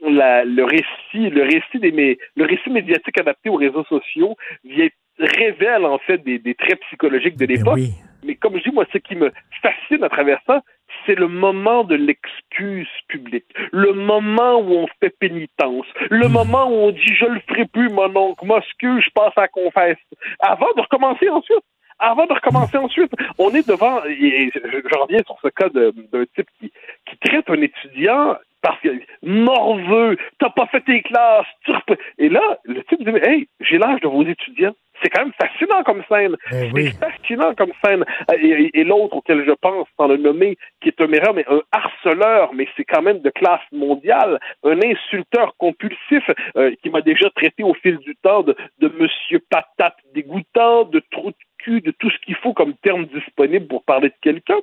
la- 0.00 0.44
le 0.44 0.64
récit, 0.64 1.30
le 1.30 1.42
récit 1.42 1.78
des 1.80 2.18
le 2.36 2.44
récit 2.44 2.70
médiatique 2.70 3.18
adapté 3.18 3.48
aux 3.50 3.56
réseaux 3.56 3.84
sociaux 3.84 4.36
vient 4.64 4.88
révèle 5.18 5.84
en 5.84 5.98
fait 5.98 6.18
des, 6.18 6.38
des 6.38 6.54
traits 6.54 6.80
psychologiques 6.86 7.36
de 7.36 7.46
l'époque. 7.46 7.78
Mais 8.24 8.34
comme 8.34 8.56
je 8.58 8.64
dis, 8.64 8.74
moi, 8.74 8.84
ce 8.92 8.98
qui 8.98 9.14
me 9.14 9.30
fascine 9.62 10.02
à 10.02 10.08
travers 10.08 10.40
ça, 10.46 10.62
c'est 11.06 11.14
le 11.14 11.28
moment 11.28 11.84
de 11.84 11.94
l'excuse 11.94 12.88
publique, 13.08 13.46
le 13.72 13.92
moment 13.92 14.60
où 14.60 14.72
on 14.74 14.86
fait 15.00 15.14
pénitence, 15.18 15.86
le 16.10 16.28
moment 16.28 16.68
où 16.68 16.74
on 16.74 16.90
dit 16.90 17.14
je 17.14 17.26
le 17.26 17.40
ferai 17.48 17.66
plus, 17.66 17.88
mon 17.90 18.14
oncle, 18.16 18.46
m'excuse, 18.46 19.02
je 19.04 19.10
passe 19.14 19.36
à 19.36 19.48
confesse, 19.48 19.98
avant 20.40 20.72
de 20.76 20.82
recommencer 20.82 21.28
ensuite. 21.28 21.64
Avant 22.00 22.26
de 22.26 22.32
recommencer 22.32 22.76
ensuite, 22.76 23.12
on 23.38 23.50
est 23.50 23.66
devant, 23.68 24.04
et 24.04 24.50
je, 24.52 24.98
reviens 24.98 25.22
sur 25.26 25.38
ce 25.40 25.48
cas 25.48 25.68
de- 25.68 25.94
d'un 26.12 26.24
type 26.34 26.48
qui, 26.58 26.72
qui 27.06 27.16
traite 27.18 27.48
un 27.48 27.62
étudiant 27.62 28.36
parce 28.62 28.80
que 28.80 28.88
morveux, 29.22 30.16
t'as 30.38 30.50
pas 30.50 30.66
fait 30.66 30.80
tes 30.80 31.02
classes, 31.02 31.46
tu 31.64 31.72
et 32.18 32.28
là, 32.28 32.58
le 32.64 32.82
type 32.84 33.04
dit, 33.04 33.16
hey, 33.22 33.46
j'ai 33.60 33.78
l'âge 33.78 34.00
de 34.00 34.08
vos 34.08 34.24
étudiants. 34.24 34.74
C'est 35.02 35.10
quand 35.10 35.24
même 35.24 35.32
fascinant 35.40 35.82
comme 35.82 36.02
scène. 36.08 36.36
C'est 36.50 36.98
fascinant 36.98 37.54
comme 37.54 37.72
scène. 37.84 38.04
Et, 38.38 38.46
et- 38.46 38.80
et 38.80 38.84
l'autre 38.84 39.16
auquel 39.16 39.44
je 39.44 39.52
pense, 39.52 39.86
sans 39.98 40.06
le 40.08 40.16
nommer, 40.16 40.56
qui 40.80 40.88
est 40.88 41.00
un 41.00 41.06
meilleur, 41.06 41.34
mais 41.34 41.44
un 41.48 41.60
harceleur, 41.72 42.52
mais 42.54 42.66
c'est 42.76 42.84
quand 42.84 43.02
même 43.02 43.18
de 43.20 43.30
classe 43.30 43.60
mondiale, 43.72 44.38
un 44.62 44.78
insulteur 44.82 45.54
compulsif 45.58 46.22
euh, 46.56 46.72
qui 46.82 46.90
m'a 46.90 47.00
déjà 47.00 47.28
traité 47.30 47.62
au 47.62 47.74
fil 47.74 47.98
du 47.98 48.14
temps 48.16 48.42
de, 48.42 48.56
de 48.78 48.88
monsieur 48.98 49.40
patate 49.50 49.96
dégoûtant, 50.14 50.84
de 50.84 51.02
trou 51.10 51.30
de 51.30 51.36
cul, 51.58 51.80
de 51.80 51.90
tout 51.92 52.10
ce 52.10 52.18
qu'il 52.18 52.36
faut 52.36 52.52
comme 52.52 52.74
terme 52.74 53.06
disponible 53.06 53.66
pour 53.66 53.84
parler 53.84 54.08
de 54.08 54.14
quelqu'un. 54.22 54.58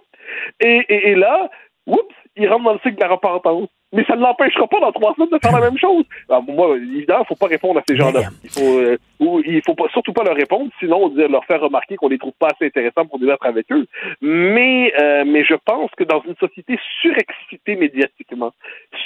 Et, 0.59 0.85
et- 0.89 1.09
et 1.11 1.15
là, 1.15 1.49
oups, 1.87 2.15
il 2.35 2.47
rentre 2.47 2.63
dans 2.63 2.73
le 2.73 2.79
cycle 2.79 2.95
de 2.95 3.01
la 3.01 3.09
repentance. 3.09 3.69
Mais 3.93 4.05
ça 4.05 4.15
ne 4.15 4.21
l'empêchera 4.21 4.67
pas 4.67 4.79
dans 4.79 4.93
trois 4.93 5.13
semaines 5.15 5.31
de 5.31 5.39
faire 5.43 5.51
la 5.59 5.69
même 5.69 5.77
chose. 5.77 6.05
Alors, 6.29 6.45
pour 6.45 6.53
moi, 6.55 6.77
évidemment, 6.77 7.23
il 7.25 7.27
faut 7.27 7.35
pas 7.35 7.47
répondre 7.47 7.79
à 7.81 7.83
ces 7.85 7.97
gens-là. 7.97 8.21
Il 8.41 8.49
faut, 8.49 8.79
euh, 8.79 8.97
ou 9.19 9.41
il 9.45 9.61
faut 9.65 9.75
pas, 9.75 9.89
surtout 9.91 10.13
pas 10.13 10.23
leur 10.23 10.37
répondre, 10.37 10.71
sinon 10.79 11.09
dire- 11.09 11.27
leur 11.27 11.43
faire 11.43 11.59
remarquer 11.59 11.97
qu'on 11.97 12.07
les 12.07 12.17
trouve 12.17 12.31
pas 12.39 12.47
assez 12.55 12.67
intéressants 12.67 13.05
pour 13.05 13.19
débattre 13.19 13.45
avec 13.45 13.69
eux. 13.73 13.85
Mais, 14.21 14.93
euh, 14.97 15.25
mais 15.27 15.43
je 15.43 15.55
pense 15.55 15.91
que 15.97 16.05
dans 16.05 16.21
une 16.25 16.37
société 16.37 16.79
surexcitée 17.01 17.75
médiatiquement, 17.75 18.53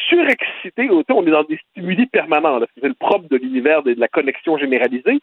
surexcitée, 0.07 0.87
on 0.91 1.25
est 1.25 1.31
dans 1.31 1.43
des 1.43 1.59
stimuli 1.71 2.05
permanents. 2.05 2.59
C'est 2.79 2.87
le 2.87 2.93
propre 2.93 3.27
de 3.27 3.37
l'univers 3.37 3.81
de 3.81 3.95
de 3.95 3.99
la 3.99 4.07
connexion 4.07 4.57
généralisée 4.57 5.19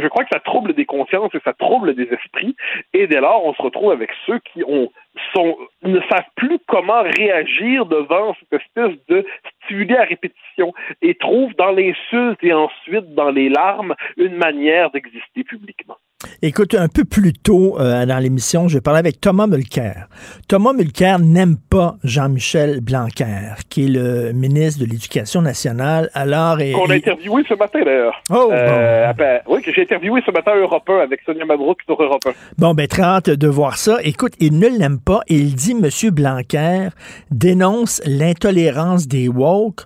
je 0.00 0.08
crois 0.08 0.24
que 0.24 0.30
ça 0.32 0.40
trouble 0.40 0.74
des 0.74 0.84
consciences 0.84 1.34
et 1.34 1.40
ça 1.44 1.52
trouble 1.52 1.94
des 1.94 2.08
esprits. 2.12 2.56
Et 2.92 3.06
dès 3.06 3.20
lors, 3.20 3.44
on 3.44 3.54
se 3.54 3.62
retrouve 3.62 3.92
avec 3.92 4.10
ceux 4.26 4.38
qui 4.40 4.62
ont, 4.64 4.90
sont, 5.34 5.56
ne 5.82 6.00
savent 6.10 6.28
plus 6.36 6.58
comment 6.66 7.02
réagir 7.02 7.86
devant 7.86 8.34
cette 8.34 8.60
espèce 8.60 8.96
de 9.08 9.24
stimuli 9.64 9.94
à 9.96 10.04
répétition 10.04 10.72
et 11.02 11.14
trouvent 11.14 11.54
dans 11.56 11.70
l'insulte 11.70 12.42
et 12.42 12.52
ensuite 12.52 13.14
dans 13.14 13.30
les 13.30 13.48
larmes 13.48 13.94
une 14.16 14.36
manière 14.36 14.90
d'exister 14.90 15.44
publiquement. 15.44 15.96
Écoute, 16.42 16.74
un 16.74 16.88
peu 16.88 17.04
plus 17.04 17.32
tôt 17.32 17.78
euh, 17.80 18.04
dans 18.06 18.18
l'émission, 18.18 18.68
je 18.68 18.78
parlais 18.78 18.98
avec 19.00 19.20
Thomas 19.20 19.46
Mulcair. 19.46 20.08
Thomas 20.48 20.72
Mulcair 20.72 21.18
n'aime 21.18 21.56
pas 21.56 21.96
Jean-Michel 22.04 22.80
Blanquer, 22.80 23.54
qui 23.68 23.84
est 23.84 23.88
le 23.88 24.32
ministre 24.32 24.80
de 24.84 24.86
l'Éducation 24.90 25.42
nationale. 25.42 26.10
Alors, 26.14 26.60
et- 26.60 26.72
Qu'on 26.72 26.90
a 26.90 26.94
interviewé 26.94 27.42
ce 27.48 27.54
matin 27.54 27.80
d'ailleurs. 27.84 28.20
Oh, 28.30 28.50
Euh, 28.52 29.08
après- 29.08 29.42
oui, 29.48 29.62
que 29.62 29.72
j'ai 29.74 29.82
interviewé 29.82 30.20
ce 30.26 30.30
matin 30.30 30.52
à 30.52 30.56
Europe 30.56 30.88
1 30.88 30.98
avec 31.02 31.20
Sonia 31.24 31.44
Mabrouk 31.44 31.78
sur 31.86 32.00
Europe 32.02 32.22
1. 32.26 32.30
Bon, 32.58 32.74
ben, 32.74 32.86
très 32.86 33.02
hâte 33.02 33.30
de 33.30 33.48
voir 33.48 33.76
ça. 33.78 33.98
Écoute, 34.02 34.32
il 34.40 34.58
ne 34.58 34.68
l'aime 34.68 34.98
pas 35.00 35.20
et 35.28 35.36
il 35.36 35.54
dit, 35.54 35.74
Monsieur 35.74 36.10
Blanquer 36.10 36.88
dénonce 37.30 38.00
l'intolérance 38.06 39.06
des 39.08 39.28
woke. 39.28 39.82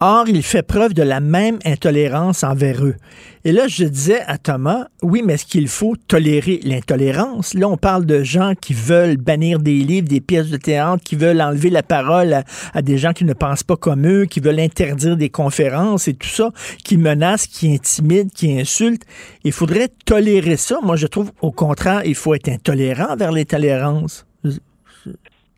Or, 0.00 0.28
il 0.28 0.44
fait 0.44 0.62
preuve 0.62 0.94
de 0.94 1.02
la 1.02 1.18
même 1.18 1.58
intolérance 1.64 2.44
envers 2.44 2.84
eux. 2.84 2.94
Et 3.44 3.50
là, 3.50 3.66
je 3.66 3.82
disais 3.82 4.20
à 4.28 4.38
Thomas, 4.38 4.86
oui, 5.02 5.22
mais 5.24 5.34
est-ce 5.34 5.44
qu'il 5.44 5.66
faut 5.66 5.96
tolérer 5.96 6.60
l'intolérance? 6.62 7.52
Là, 7.54 7.68
on 7.68 7.76
parle 7.76 8.06
de 8.06 8.22
gens 8.22 8.52
qui 8.54 8.74
veulent 8.74 9.16
bannir 9.16 9.58
des 9.58 9.78
livres, 9.78 10.06
des 10.06 10.20
pièces 10.20 10.50
de 10.50 10.56
théâtre, 10.56 11.02
qui 11.02 11.16
veulent 11.16 11.42
enlever 11.42 11.70
la 11.70 11.82
parole 11.82 12.44
à, 12.74 12.82
des 12.82 12.96
gens 12.96 13.12
qui 13.12 13.24
ne 13.24 13.32
pensent 13.32 13.64
pas 13.64 13.76
comme 13.76 14.06
eux, 14.06 14.26
qui 14.26 14.38
veulent 14.38 14.60
interdire 14.60 15.16
des 15.16 15.30
conférences 15.30 16.06
et 16.06 16.14
tout 16.14 16.28
ça, 16.28 16.52
qui 16.84 16.96
menacent, 16.96 17.48
qui 17.48 17.74
intimident, 17.74 18.30
qui 18.32 18.56
insultent. 18.56 19.04
Il 19.42 19.52
faudrait 19.52 19.88
tolérer 20.04 20.56
ça. 20.56 20.78
Moi, 20.80 20.94
je 20.94 21.08
trouve, 21.08 21.32
au 21.42 21.50
contraire, 21.50 22.02
il 22.04 22.14
faut 22.14 22.34
être 22.34 22.48
intolérant 22.48 23.16
vers 23.16 23.32
l'intolérance. 23.32 24.27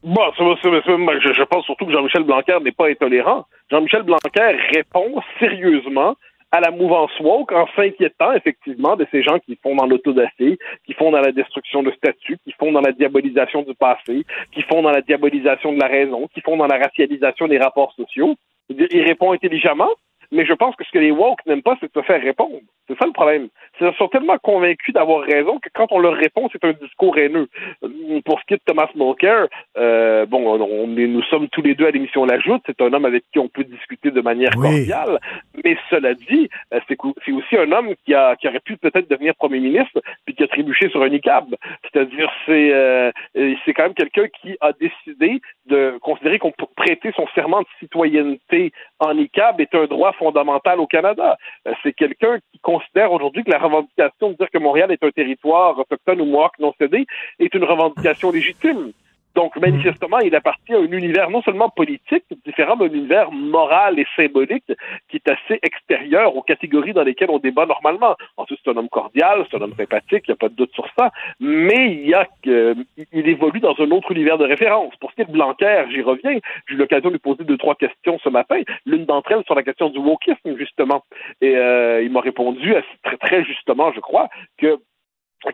Bon, 0.02 0.22
je, 0.39 1.44
pense 1.44 1.64
surtout 1.66 1.85
que 1.85 1.93
Jean-Michel 1.93 2.22
Blanquer 2.22 2.59
n'est 2.62 2.72
pas 2.72 2.89
intolérant. 2.89 3.44
Jean-Michel 3.70 4.02
Blanquer 4.02 4.56
répond 4.74 5.20
sérieusement 5.39 6.16
à 6.52 6.60
la 6.60 6.70
mouvance 6.70 7.12
woke 7.20 7.52
en 7.52 7.66
s'inquiétant 7.77 8.32
effectivement 8.32 8.97
de 8.97 9.06
ces 9.10 9.22
gens 9.22 9.39
qui 9.39 9.59
font 9.62 9.77
dans 9.77 9.86
l'autodafé, 9.86 10.59
qui 10.86 10.94
font 10.94 11.10
dans 11.10 11.20
la 11.20 11.32
destruction 11.32 11.82
de 11.82 11.93
statuts, 11.93 12.39
qui 12.44 12.52
font 12.52 12.72
dans 12.72 12.81
la 12.81 12.93
diabolisation 12.93 13.62
du 13.62 13.74
passé, 13.74 14.24
qui 14.52 14.62
font 14.62 14.82
dans 14.82 14.90
la 14.90 15.02
diabolisation 15.02 15.72
de 15.72 15.81
la 15.81 15.86
raison, 15.86 16.28
qui 16.35 16.40
font 16.40 16.56
dans 16.56 16.66
la 16.66 16.78
racialisation 16.78 17.47
des 17.47 17.59
rapports 17.59 17.93
sociaux. 17.93 18.35
Il 18.68 19.02
répond 19.02 19.32
intelligemment, 19.32 19.90
Mais 20.32 20.47
je 20.47 20.52
pense 20.52 20.77
que 20.77 20.85
ce 20.85 20.90
que 20.90 20.98
les 20.98 21.11
woke 21.11 21.44
n'aiment 21.47 21.62
pas, 21.62 21.77
c'est 21.81 21.94
de 21.94 22.01
se 22.01 22.07
faire 22.07 22.23
répondre. 22.23 22.61
C'est 22.86 22.98
ça 22.98 23.07
le 23.07 23.12
problème. 23.12 23.48
Ils 23.81 23.93
sont 23.97 24.09
tellement 24.09 24.39
convaincus 24.39 24.93
d'avoir 24.93 25.24
raison 25.24 25.59
que 25.59 25.69
quand 25.73 25.86
on 25.90 25.98
leur 25.98 26.15
répond, 26.15 26.48
c'est 26.52 26.65
un 26.65 26.73
discours 26.73 27.16
haineux. 27.19 27.48
Euh, 27.85 28.20
pour 28.24 28.40
ce 28.40 28.44
qui 28.47 28.55
est 28.55 28.57
de 28.57 28.62
Thomas 28.66 28.89
Mulcair, 28.94 29.47
euh, 29.78 30.27
bon, 30.27 30.61
on 30.61 30.86
nous 30.86 31.23
sommes 31.24 31.48
tous 31.48 31.62
les 31.62 31.74
deux 31.74 31.86
à 31.86 31.90
l'émission 31.90 32.24
L'Ajoute. 32.24 32.62
C'est 32.66 32.81
un 32.81 32.93
homme 32.93 33.05
avec 33.05 33.24
qui 33.32 33.39
on 33.39 33.48
peut 33.48 33.65
discuter 33.65 34.11
de 34.11 34.20
manière 34.20 34.51
cordiale. 34.51 35.19
Mais 35.65 35.77
cela 35.89 36.15
dit, 36.15 36.48
euh, 36.74 36.81
c'est 36.89 36.98
aussi 37.01 37.57
un 37.57 37.70
homme 37.73 37.94
qui, 38.05 38.15
a, 38.15 38.36
qui 38.36 38.48
aurait 38.48 38.61
pu 38.61 38.77
peut-être 38.77 39.09
devenir 39.09 39.35
premier 39.36 39.61
ministre 39.61 40.01
puis 40.24 40.35
qui 40.35 40.43
a 40.43 40.48
trébuché 40.48 40.89
sur 40.90 41.02
un 41.02 41.11
ICAB. 41.11 41.55
C'est-à-dire, 41.82 42.31
c'est 42.47 42.73
euh, 42.73 43.12
c'est 43.65 43.73
quand 43.73 43.85
même 43.85 43.94
quelqu'un 43.94 44.27
qui 44.40 44.57
a 44.61 44.73
décidé 44.73 45.40
de 45.66 45.98
considérer 46.01 46.39
qu'on 46.39 46.52
peut 46.52 46.66
prêter 46.77 47.12
son 47.15 47.27
serment 47.35 47.61
de 47.61 47.66
citoyenneté 47.78 48.73
en 48.98 49.16
ICAB 49.16 49.61
est 49.61 49.74
un 49.74 49.86
droit 49.86 50.12
fondamental 50.21 50.79
au 50.79 50.87
Canada. 50.87 51.29
Euh, 51.67 51.73
c'est 51.83 51.95
quelqu'un 52.03 52.39
qui 52.53 52.59
considère 52.61 53.11
aujourd'hui 53.17 53.43
que 53.45 53.51
la 53.51 53.59
revendication 53.67 54.31
de 54.31 54.35
dire 54.35 54.51
que 54.55 54.59
Montréal 54.59 54.93
est 54.93 55.03
un 55.03 55.11
territoire 55.11 55.79
autochtone 55.79 56.21
ou 56.21 56.27
mohawk 56.27 56.55
non 56.61 56.73
cédé 56.79 57.07
est 57.39 57.53
une 57.55 57.65
revendication 57.65 58.31
légitime. 58.31 58.93
Donc, 59.35 59.57
manifestement, 59.57 60.19
il 60.19 60.35
appartient 60.35 60.74
à 60.74 60.78
un 60.78 60.90
univers 60.90 61.31
non 61.31 61.43
seulement 61.43 61.69
politique, 61.69 62.24
différent 62.44 62.77
d'un 62.77 62.86
univers 62.86 63.31
moral 63.31 63.98
et 63.98 64.07
symbolique 64.16 64.73
qui 65.09 65.16
est 65.16 65.28
assez 65.28 65.59
extérieur 65.62 66.36
aux 66.36 66.43
catégories 66.43 66.93
dans 66.93 67.02
lesquelles 67.02 67.31
on 67.31 67.39
débat 67.39 67.66
normalement. 67.66 68.16
Ensuite, 68.36 68.61
c'est 68.65 68.70
un 68.70 68.77
homme 68.77 68.89
cordial, 68.89 69.47
c'est 69.51 69.57
un 69.57 69.62
homme 69.62 69.74
sympathique, 69.77 70.24
il 70.27 70.31
n'y 70.31 70.35
a 70.35 70.36
pas 70.36 70.48
de 70.48 70.55
doute 70.55 70.73
sur 70.74 70.86
ça, 70.98 71.11
mais 71.39 71.93
il 71.93 72.09
y 72.09 72.15
a 72.15 72.27
euh, 72.47 72.74
il 73.12 73.28
évolue 73.28 73.61
dans 73.61 73.74
un 73.78 73.90
autre 73.90 74.12
univers 74.12 74.39
de 74.39 74.44
référence. 74.44 74.94
Pour 74.97 75.11
ce 75.11 75.16
qui 75.16 75.23
est 75.23 75.27
de 75.27 75.32
Blanquer, 75.32 75.85
j'y 75.90 76.02
reviens. 76.02 76.39
J'ai 76.66 76.74
eu 76.74 76.78
l'occasion 76.78 77.09
de 77.09 77.15
lui 77.15 77.20
poser 77.20 77.44
deux, 77.44 77.57
trois 77.57 77.74
questions 77.74 78.19
ce 78.23 78.28
matin. 78.28 78.61
L'une 78.86 79.05
d'entre 79.05 79.32
elles 79.32 79.44
sur 79.44 79.55
la 79.55 79.62
question 79.62 79.90
du 79.90 79.98
wokisme, 79.98 80.57
justement. 80.57 81.05
Et 81.40 81.57
euh, 81.57 82.02
il 82.02 82.11
m'a 82.11 82.20
répondu 82.20 82.74
très, 83.02 83.16
très 83.16 83.44
justement, 83.44 83.93
je 83.93 84.01
crois, 84.01 84.28
que 84.59 84.78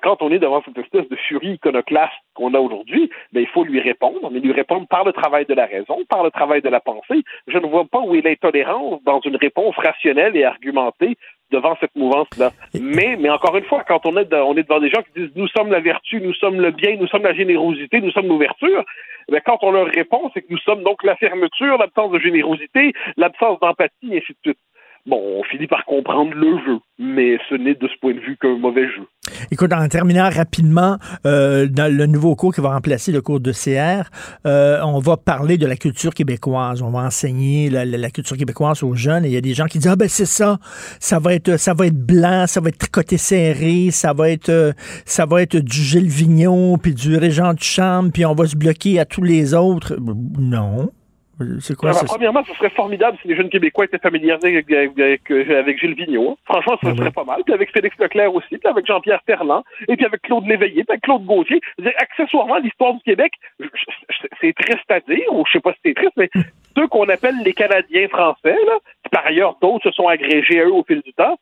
quand 0.02 0.22
on 0.22 0.30
est 0.30 0.38
devant 0.38 0.62
cette 0.64 0.78
espèce 0.78 1.08
de 1.08 1.16
furie 1.16 1.54
iconoclaste 1.54 2.12
qu'on 2.34 2.54
a 2.54 2.58
aujourd'hui, 2.58 3.10
ben, 3.32 3.40
il 3.40 3.46
faut 3.46 3.64
lui 3.64 3.80
répondre, 3.80 4.30
mais 4.30 4.40
lui 4.40 4.52
répondre 4.52 4.86
par 4.88 5.04
le 5.04 5.12
travail 5.12 5.46
de 5.46 5.54
la 5.54 5.66
raison, 5.66 5.98
par 6.08 6.24
le 6.24 6.30
travail 6.30 6.62
de 6.62 6.68
la 6.68 6.80
pensée. 6.80 7.22
Je 7.46 7.58
ne 7.58 7.66
vois 7.66 7.84
pas 7.84 8.00
où 8.00 8.14
est 8.14 8.22
l'intolérance 8.22 9.02
dans 9.04 9.20
une 9.20 9.36
réponse 9.36 9.76
rationnelle 9.76 10.36
et 10.36 10.44
argumentée 10.44 11.16
devant 11.52 11.76
cette 11.80 11.94
mouvance-là. 11.94 12.50
Mais, 12.74 13.16
mais 13.18 13.30
encore 13.30 13.56
une 13.56 13.64
fois, 13.64 13.84
quand 13.86 14.04
on 14.04 14.16
est, 14.16 14.32
on 14.34 14.56
est 14.56 14.64
devant 14.64 14.80
des 14.80 14.90
gens 14.90 15.02
qui 15.02 15.20
disent 15.20 15.36
nous 15.36 15.48
sommes 15.48 15.70
la 15.70 15.80
vertu, 15.80 16.20
nous 16.20 16.34
sommes 16.34 16.60
le 16.60 16.72
bien, 16.72 16.96
nous 16.96 17.06
sommes 17.06 17.22
la 17.22 17.34
générosité, 17.34 18.00
nous 18.00 18.10
sommes 18.10 18.26
l'ouverture, 18.26 18.84
ben, 19.28 19.40
quand 19.44 19.58
on 19.62 19.72
leur 19.72 19.86
répond, 19.86 20.30
c'est 20.34 20.42
que 20.42 20.50
nous 20.50 20.58
sommes 20.58 20.82
donc 20.82 21.02
la 21.02 21.16
fermeture, 21.16 21.78
l'absence 21.78 22.12
de 22.12 22.18
générosité, 22.18 22.92
l'absence 23.16 23.58
d'empathie, 23.60 24.14
et 24.14 24.18
ainsi 24.18 24.32
de 24.32 24.38
suite 24.42 24.58
bon, 25.06 25.20
on 25.38 25.42
finit 25.44 25.66
par 25.66 25.84
comprendre 25.84 26.32
le 26.34 26.58
jeu, 26.64 26.78
mais 26.98 27.38
ce 27.48 27.54
n'est 27.54 27.74
de 27.74 27.88
ce 27.88 27.98
point 28.00 28.14
de 28.14 28.20
vue 28.20 28.36
qu'un 28.40 28.58
mauvais 28.58 28.86
jeu. 28.86 29.06
Écoute, 29.50 29.72
en 29.72 29.86
terminant 29.88 30.28
rapidement, 30.30 30.98
euh, 31.24 31.66
dans 31.66 31.92
le 31.92 32.06
nouveau 32.06 32.36
cours 32.36 32.54
qui 32.54 32.60
va 32.60 32.70
remplacer 32.70 33.12
le 33.12 33.20
cours 33.22 33.40
de 33.40 33.52
CR, 33.52 34.08
euh, 34.46 34.80
on 34.82 34.98
va 34.98 35.16
parler 35.16 35.58
de 35.58 35.66
la 35.66 35.76
culture 35.76 36.14
québécoise. 36.14 36.82
On 36.82 36.90
va 36.90 37.00
enseigner 37.00 37.70
la, 37.70 38.10
culture 38.10 38.36
québécoise 38.36 38.82
aux 38.82 38.94
jeunes. 38.94 39.24
Et 39.24 39.28
il 39.28 39.34
y 39.34 39.36
a 39.36 39.40
des 39.40 39.54
gens 39.54 39.66
qui 39.66 39.78
disent 39.78 39.90
ah 39.90 39.96
ben 39.96 40.08
c'est 40.08 40.26
ça, 40.26 40.58
ça 41.00 41.18
va 41.18 41.34
être 41.34 41.56
ça 41.56 41.74
va 41.74 41.86
être 41.86 41.98
blanc, 41.98 42.46
ça 42.46 42.60
va 42.60 42.68
être 42.68 42.78
tricoté 42.78 43.18
serré, 43.18 43.90
ça 43.90 44.12
va 44.12 44.30
être 44.30 44.48
euh, 44.48 44.72
ça 45.04 45.26
va 45.26 45.42
être 45.42 45.56
du 45.56 45.76
Gilles 45.76 46.08
Vignon 46.08 46.78
puis 46.78 46.94
du 46.94 47.16
Régent 47.16 47.54
Duchamp, 47.54 48.10
puis 48.10 48.24
on 48.24 48.34
va 48.34 48.46
se 48.46 48.56
bloquer 48.56 48.98
à 49.00 49.04
tous 49.04 49.22
les 49.22 49.54
autres. 49.54 49.96
Non. 50.38 50.90
C'est 51.60 51.76
quoi? 51.76 51.90
Premièrement, 52.06 52.42
ce 52.44 52.54
serait 52.54 52.70
formidable 52.70 53.18
si 53.20 53.28
les 53.28 53.36
jeunes 53.36 53.50
Québécois 53.50 53.84
étaient 53.84 53.98
familiarisés 53.98 54.48
avec, 54.48 55.30
avec, 55.30 55.78
Gilles 55.78 55.94
Vigneault. 55.94 56.38
Franchement, 56.44 56.78
ce 56.82 56.88
ah 56.88 56.96
serait 56.96 57.10
pas 57.10 57.24
mal. 57.24 57.42
Puis 57.44 57.52
avec 57.52 57.70
Félix 57.72 57.96
Leclerc 57.98 58.34
aussi, 58.34 58.56
puis 58.56 58.68
avec 58.68 58.86
Jean-Pierre 58.86 59.20
Ferland, 59.26 59.62
et 59.86 59.96
puis 59.96 60.06
avec 60.06 60.22
Claude 60.22 60.46
Léveillé, 60.46 60.84
puis 60.84 60.92
avec 60.92 61.02
Claude 61.02 61.26
Gauthier. 61.26 61.60
accessoirement, 61.98 62.56
l'histoire 62.56 62.94
du 62.94 63.00
Québec, 63.00 63.32
c'est 64.40 64.54
triste 64.54 64.90
à 64.90 65.00
dire, 65.00 65.32
ou 65.32 65.44
je 65.46 65.52
sais 65.52 65.60
pas 65.60 65.72
si 65.72 65.80
c'est 65.84 65.94
triste, 65.94 66.14
mais 66.16 66.30
ceux 66.76 66.88
qu'on 66.88 67.08
appelle 67.08 67.36
les 67.44 67.52
Canadiens 67.52 68.08
français, 68.08 68.56
là, 68.66 68.78
par 69.10 69.26
ailleurs 69.26 69.56
d'autres 69.60 69.90
se 69.90 69.94
sont 69.94 70.08
agrégés 70.08 70.60
à 70.60 70.64
eux 70.64 70.72
au 70.72 70.84
fil 70.84 71.02
du 71.02 71.12
temps, 71.12 71.38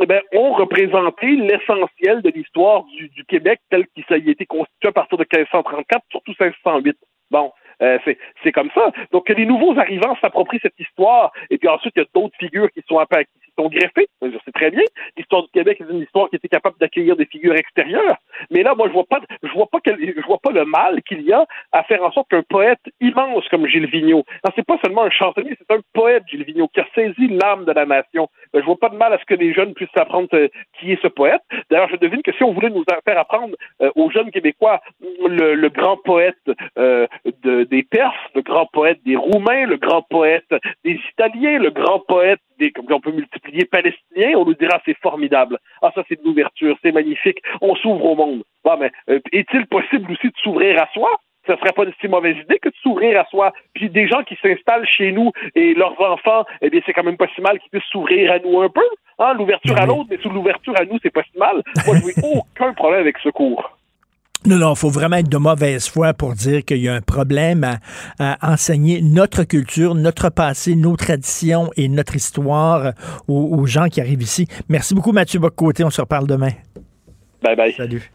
eh 0.00 0.06
ben, 0.06 0.20
ont 0.32 0.52
représenté 0.52 1.26
l'essentiel 1.36 2.22
de 2.22 2.30
l'histoire 2.30 2.84
du, 2.84 3.08
du, 3.08 3.24
Québec 3.24 3.60
tel 3.70 3.86
qu'il 3.88 4.04
a 4.10 4.16
été 4.16 4.46
constitué 4.46 4.88
à 4.88 4.92
partir 4.92 5.18
de 5.18 5.24
1534, 5.24 6.04
surtout 6.10 6.34
1508. 6.38 6.96
Bon, 7.30 7.50
euh, 7.82 7.98
c'est 8.42 8.52
comme 8.52 8.70
ça. 8.74 8.92
Donc, 9.12 9.26
que 9.26 9.32
les 9.32 9.46
nouveaux 9.46 9.78
arrivants 9.78 10.16
s'approprient 10.20 10.60
cette 10.62 10.78
histoire, 10.78 11.32
et 11.50 11.58
puis 11.58 11.68
ensuite, 11.68 11.92
il 11.96 12.00
y 12.00 12.02
a 12.02 12.08
d'autres 12.14 12.36
figures 12.38 12.70
qui 12.70 12.82
sont, 12.88 12.98
qui 12.98 13.52
sont 13.56 13.68
greffées. 13.68 14.08
C'est 14.20 14.54
très 14.54 14.70
bien. 14.70 14.84
L'histoire 15.16 15.42
du 15.42 15.50
Québec 15.50 15.80
est 15.80 15.92
une 15.92 16.02
histoire 16.02 16.28
qui 16.30 16.36
était 16.36 16.48
capable 16.48 16.76
d'accueillir 16.78 17.16
des 17.16 17.26
figures 17.26 17.54
extérieures. 17.54 18.16
Mais 18.50 18.62
là, 18.62 18.74
moi, 18.74 18.88
je 18.88 18.92
vois 18.92 19.04
pas, 19.04 19.20
je 19.42 19.52
vois 19.52 19.66
pas, 19.66 19.78
je 19.86 20.26
vois 20.26 20.38
pas 20.38 20.52
le 20.52 20.64
mal 20.64 21.02
qu'il 21.02 21.22
y 21.22 21.32
a 21.32 21.46
à 21.72 21.82
faire 21.84 22.02
en 22.02 22.12
sorte 22.12 22.28
qu'un 22.28 22.42
poète 22.42 22.80
immense 23.00 23.48
comme 23.48 23.66
Gilles 23.66 23.86
Vigneault, 23.86 24.24
c'est 24.56 24.66
pas 24.66 24.78
seulement 24.82 25.04
un 25.04 25.10
chansonnier, 25.10 25.56
c'est 25.58 25.74
un 25.74 25.80
poète, 25.92 26.24
Gilles 26.28 26.44
Vigneault, 26.44 26.68
qui 26.68 26.80
a 26.80 26.86
saisi 26.94 27.28
l'âme 27.28 27.64
de 27.64 27.72
la 27.72 27.86
nation. 27.86 28.28
Ben, 28.52 28.60
je 28.60 28.66
vois 28.66 28.76
pas 28.76 28.88
de 28.88 28.96
mal 28.96 29.12
à 29.12 29.18
ce 29.18 29.24
que 29.24 29.34
les 29.34 29.52
jeunes 29.54 29.74
puissent 29.74 29.88
apprendre 29.96 30.28
euh, 30.34 30.48
qui 30.78 30.92
est 30.92 31.00
ce 31.02 31.08
poète. 31.08 31.42
D'ailleurs, 31.70 31.88
je 31.90 31.96
devine 31.96 32.22
que 32.22 32.32
si 32.32 32.42
on 32.42 32.52
voulait 32.52 32.70
nous 32.70 32.84
faire 33.04 33.18
apprendre 33.18 33.54
euh, 33.82 33.90
aux 33.94 34.10
jeunes 34.10 34.30
Québécois 34.30 34.80
le, 35.00 35.68
grand 35.68 35.96
poète 35.98 36.36
de, 36.76 37.67
des 37.68 37.82
Perses, 37.82 38.14
le 38.34 38.42
grand 38.42 38.66
poète 38.66 38.98
des 39.04 39.16
Roumains, 39.16 39.66
le 39.66 39.76
grand 39.76 40.02
poète 40.02 40.52
des 40.84 41.00
Italiens, 41.12 41.58
le 41.58 41.70
grand 41.70 42.00
poète 42.00 42.40
des, 42.58 42.70
comme 42.70 42.86
on 42.90 43.00
peut 43.00 43.12
multiplier, 43.12 43.64
Palestiniens, 43.64 44.32
on 44.36 44.44
nous 44.44 44.54
dira 44.54 44.80
c'est 44.84 44.98
formidable. 44.98 45.58
Ah, 45.82 45.92
ça 45.94 46.02
c'est 46.08 46.20
de 46.20 46.24
l'ouverture, 46.24 46.76
c'est 46.82 46.92
magnifique, 46.92 47.38
on 47.60 47.74
s'ouvre 47.76 48.04
au 48.04 48.16
monde. 48.16 48.42
Bon, 48.64 48.76
mais 48.78 48.90
euh, 49.08 49.20
est-il 49.32 49.66
possible 49.66 50.10
aussi 50.12 50.28
de 50.28 50.36
s'ouvrir 50.42 50.82
à 50.82 50.88
soi? 50.92 51.10
ce 51.48 51.56
serait 51.56 51.72
pas 51.72 51.84
une 51.84 51.92
si 52.00 52.08
mauvaise 52.08 52.36
idée 52.36 52.58
que 52.58 52.68
de 52.68 52.74
s'ouvrir 52.82 53.18
à 53.18 53.24
soi. 53.26 53.52
Puis 53.74 53.88
des 53.88 54.06
gens 54.06 54.22
qui 54.22 54.36
s'installent 54.42 54.86
chez 54.86 55.12
nous 55.12 55.32
et 55.54 55.74
leurs 55.74 55.98
enfants, 56.00 56.44
eh 56.60 56.68
bien, 56.68 56.80
c'est 56.84 56.92
quand 56.92 57.04
même 57.04 57.16
pas 57.16 57.28
si 57.34 57.40
mal 57.40 57.58
qu'ils 57.58 57.70
puissent 57.70 57.90
s'ouvrir 57.90 58.30
à 58.32 58.38
nous 58.38 58.60
un 58.60 58.68
peu. 58.68 58.84
Hein? 59.18 59.34
L'ouverture 59.34 59.78
à 59.78 59.86
l'autre, 59.86 60.06
mais 60.10 60.18
sous 60.18 60.28
l'ouverture 60.28 60.74
à 60.78 60.84
nous, 60.84 60.98
c'est 61.02 61.12
pas 61.12 61.22
si 61.22 61.38
mal. 61.38 61.62
Moi, 61.86 61.96
je 61.96 62.06
n'ai 62.06 62.36
aucun 62.36 62.74
problème 62.74 63.00
avec 63.00 63.18
ce 63.18 63.30
cours. 63.30 63.77
Non, 64.46 64.56
non, 64.56 64.72
il 64.72 64.76
faut 64.76 64.88
vraiment 64.88 65.16
être 65.16 65.28
de 65.28 65.36
mauvaise 65.36 65.88
foi 65.88 66.14
pour 66.14 66.34
dire 66.34 66.64
qu'il 66.64 66.78
y 66.78 66.88
a 66.88 66.94
un 66.94 67.00
problème 67.00 67.78
à, 68.18 68.52
enseigner 68.52 69.02
notre 69.02 69.42
culture, 69.42 69.94
notre 69.94 70.30
passé, 70.30 70.76
nos 70.76 70.96
traditions 70.96 71.70
et 71.76 71.88
notre 71.88 72.14
histoire 72.14 72.92
aux, 73.26 73.66
gens 73.66 73.88
qui 73.88 74.00
arrivent 74.00 74.22
ici. 74.22 74.46
Merci 74.68 74.94
beaucoup, 74.94 75.12
Mathieu 75.12 75.40
Boccoté. 75.40 75.82
On 75.82 75.90
se 75.90 76.00
reparle 76.00 76.26
demain. 76.26 76.52
Bye 77.42 77.56
bye. 77.56 77.72
Salut. 77.72 78.12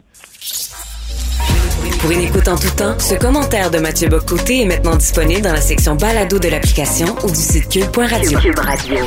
Pour 2.04 2.12
une 2.12 2.20
écoute 2.20 2.50
en 2.50 2.58
tout 2.58 2.70
temps, 2.76 3.00
ce 3.00 3.16
commentaire 3.16 3.72
de 3.72 3.78
Mathieu 3.80 4.10
Boccoté 4.10 4.64
est 4.64 4.66
maintenant 4.66 4.98
disponible 4.98 5.40
dans 5.40 5.54
la 5.54 5.62
section 5.62 5.96
balado 5.96 6.38
de 6.38 6.50
l'application 6.50 7.06
ou 7.24 7.30
du 7.30 7.40
site 7.40 7.70
cube.radio. 7.70 8.40
Radio. 8.58 8.98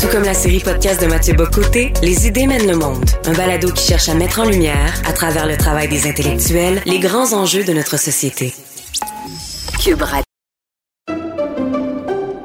Tout 0.00 0.08
comme 0.08 0.24
la 0.24 0.34
série 0.34 0.58
podcast 0.58 1.00
de 1.00 1.06
Mathieu 1.06 1.34
Boccoté, 1.34 1.92
Les 2.02 2.26
idées 2.26 2.48
mènent 2.48 2.66
le 2.66 2.76
monde. 2.76 3.04
Un 3.26 3.32
balado 3.34 3.70
qui 3.70 3.86
cherche 3.86 4.08
à 4.08 4.14
mettre 4.14 4.40
en 4.40 4.46
lumière, 4.46 5.00
à 5.06 5.12
travers 5.12 5.46
le 5.46 5.56
travail 5.56 5.86
des 5.86 6.08
intellectuels, 6.08 6.82
les 6.84 6.98
grands 6.98 7.32
enjeux 7.32 7.62
de 7.62 7.72
notre 7.72 7.96
société. 7.96 8.52
Cube 9.80 10.02
Radio. 10.02 10.24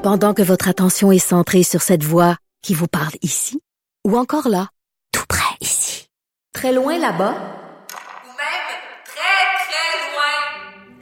Pendant 0.03 0.35
que 0.35 0.43
votre 0.43 0.67
attention 0.67 1.11
est 1.11 1.17
centrée 1.17 1.63
sur 1.63 1.81
cette 1.81 2.03
voix 2.03 2.37
qui 2.61 2.75
vous 2.75 2.87
parle 2.87 3.15
ici, 3.23 3.61
ou 4.05 4.15
encore 4.15 4.47
là, 4.47 4.69
tout 5.11 5.25
près 5.27 5.57
ici, 5.59 6.07
très 6.53 6.71
loin 6.71 6.99
là-bas, 6.99 7.33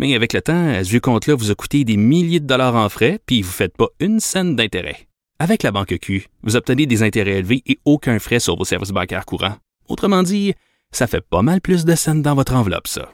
Mais 0.00 0.14
avec 0.14 0.32
le 0.32 0.40
temps, 0.40 0.82
ce 0.82 0.88
vieux 0.88 1.00
compte-là 1.00 1.34
vous 1.34 1.50
a 1.50 1.54
coûté 1.54 1.84
des 1.84 1.98
milliers 1.98 2.40
de 2.40 2.46
dollars 2.46 2.74
en 2.74 2.88
frais, 2.88 3.20
puis 3.26 3.42
vous 3.42 3.50
ne 3.50 3.52
faites 3.52 3.76
pas 3.76 3.88
une 4.00 4.18
scène 4.18 4.56
d'intérêt. 4.56 5.06
Avec 5.38 5.62
la 5.62 5.72
banque 5.72 5.94
Q, 6.00 6.28
vous 6.42 6.56
obtenez 6.56 6.86
des 6.86 7.02
intérêts 7.02 7.40
élevés 7.40 7.62
et 7.66 7.78
aucun 7.84 8.18
frais 8.18 8.40
sur 8.40 8.56
vos 8.56 8.64
services 8.64 8.92
bancaires 8.92 9.26
courants. 9.26 9.56
Autrement 9.90 10.22
dit, 10.22 10.54
ça 10.90 11.06
fait 11.06 11.20
pas 11.20 11.42
mal 11.42 11.60
plus 11.60 11.84
de 11.84 11.94
scènes 11.94 12.22
dans 12.22 12.34
votre 12.34 12.54
enveloppe, 12.54 12.88
ça. 12.88 13.12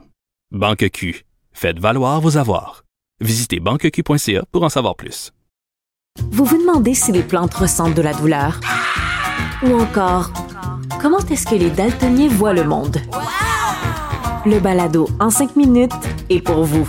Banque 0.53 0.89
Q, 0.91 1.25
faites 1.53 1.81
valoir 1.81 2.21
vos 2.21 2.37
avoirs. 2.37 2.85
Visitez 3.21 3.59
banqueq.ca 3.59 4.45
pour 4.53 4.63
en 4.63 4.69
savoir 4.69 4.95
plus. 4.95 5.33
Vous 6.31 6.45
vous 6.45 6.59
demandez 6.59 6.95
si 6.95 7.11
les 7.11 7.25
plantes 7.25 7.55
ressentent 7.55 7.97
de 7.97 8.03
la 8.03 8.15
douleur? 8.15 8.61
Ou 9.65 9.73
encore, 9.73 10.31
comment 11.01 11.19
est-ce 11.19 11.47
que 11.47 11.57
les 11.57 11.71
daltoniens 11.71 12.29
voient 12.29 12.55
le 12.55 12.63
monde? 12.63 12.99
Le 14.47 14.61
balado 14.61 15.09
en 15.19 15.29
cinq 15.29 15.57
minutes 15.57 15.91
est 16.31 16.41
pour 16.41 16.63
vous. 16.63 16.89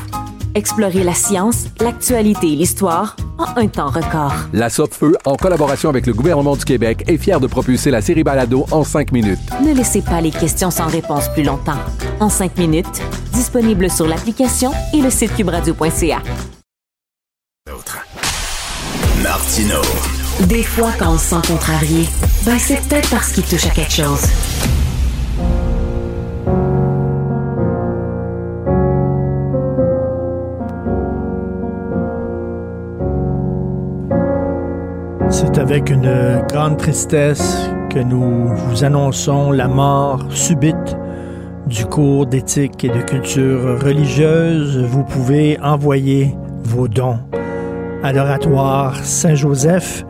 Explorez 0.53 1.03
la 1.03 1.15
science, 1.15 1.65
l'actualité 1.79 2.53
et 2.53 2.55
l'histoire 2.55 3.15
en 3.39 3.59
un 3.59 3.67
temps 3.67 3.89
record. 3.89 4.31
La 4.53 4.69
Feu, 4.69 5.17
en 5.25 5.35
collaboration 5.35 5.89
avec 5.89 6.05
le 6.05 6.13
gouvernement 6.13 6.55
du 6.55 6.63
Québec, 6.63 7.03
est 7.07 7.17
fière 7.17 7.39
de 7.39 7.47
propulser 7.47 7.89
la 7.89 8.01
série 8.01 8.23
Balado 8.23 8.67
en 8.69 8.84
cinq 8.84 9.11
minutes. 9.11 9.39
Ne 9.65 9.73
laissez 9.73 10.03
pas 10.03 10.21
les 10.21 10.29
questions 10.29 10.69
sans 10.69 10.85
réponse 10.85 11.29
plus 11.29 11.41
longtemps. 11.41 11.79
En 12.19 12.29
cinq 12.29 12.55
minutes, 12.59 13.01
disponible 13.34 13.89
sur 13.89 14.07
l'application 14.07 14.71
et 14.93 15.01
le 15.01 15.09
site 15.09 15.35
cubradio.ca. 15.35 16.21
Martino. 19.23 19.81
Des 20.47 20.61
fois, 20.61 20.91
quand 20.99 21.13
on 21.13 21.17
se 21.17 21.25
sent 21.25 21.47
contrarié, 21.47 22.07
ben 22.45 22.59
c'est 22.59 22.79
peut-être 22.88 23.09
parce 23.09 23.31
qu'il 23.31 23.43
touche 23.45 23.65
à 23.65 23.71
quelque 23.71 23.93
chose. 23.93 24.21
C'est 35.39 35.59
avec 35.59 35.91
une 35.91 36.41
grande 36.49 36.77
tristesse 36.77 37.69
que 37.91 37.99
nous 37.99 38.47
vous 38.47 38.84
annonçons 38.84 39.51
la 39.51 39.68
mort 39.68 40.26
subite 40.31 40.97
du 41.68 41.85
cours 41.85 42.26
d'éthique 42.26 42.84
et 42.84 42.89
de 42.89 43.03
culture 43.03 43.80
religieuse. 43.80 44.80
Vous 44.80 45.03
pouvez 45.03 45.59
envoyer 45.61 46.35
vos 46.64 46.88
dons 46.88 47.19
à 48.01 48.14
l'oratoire 48.14 48.95
Saint-Joseph. 49.05 50.03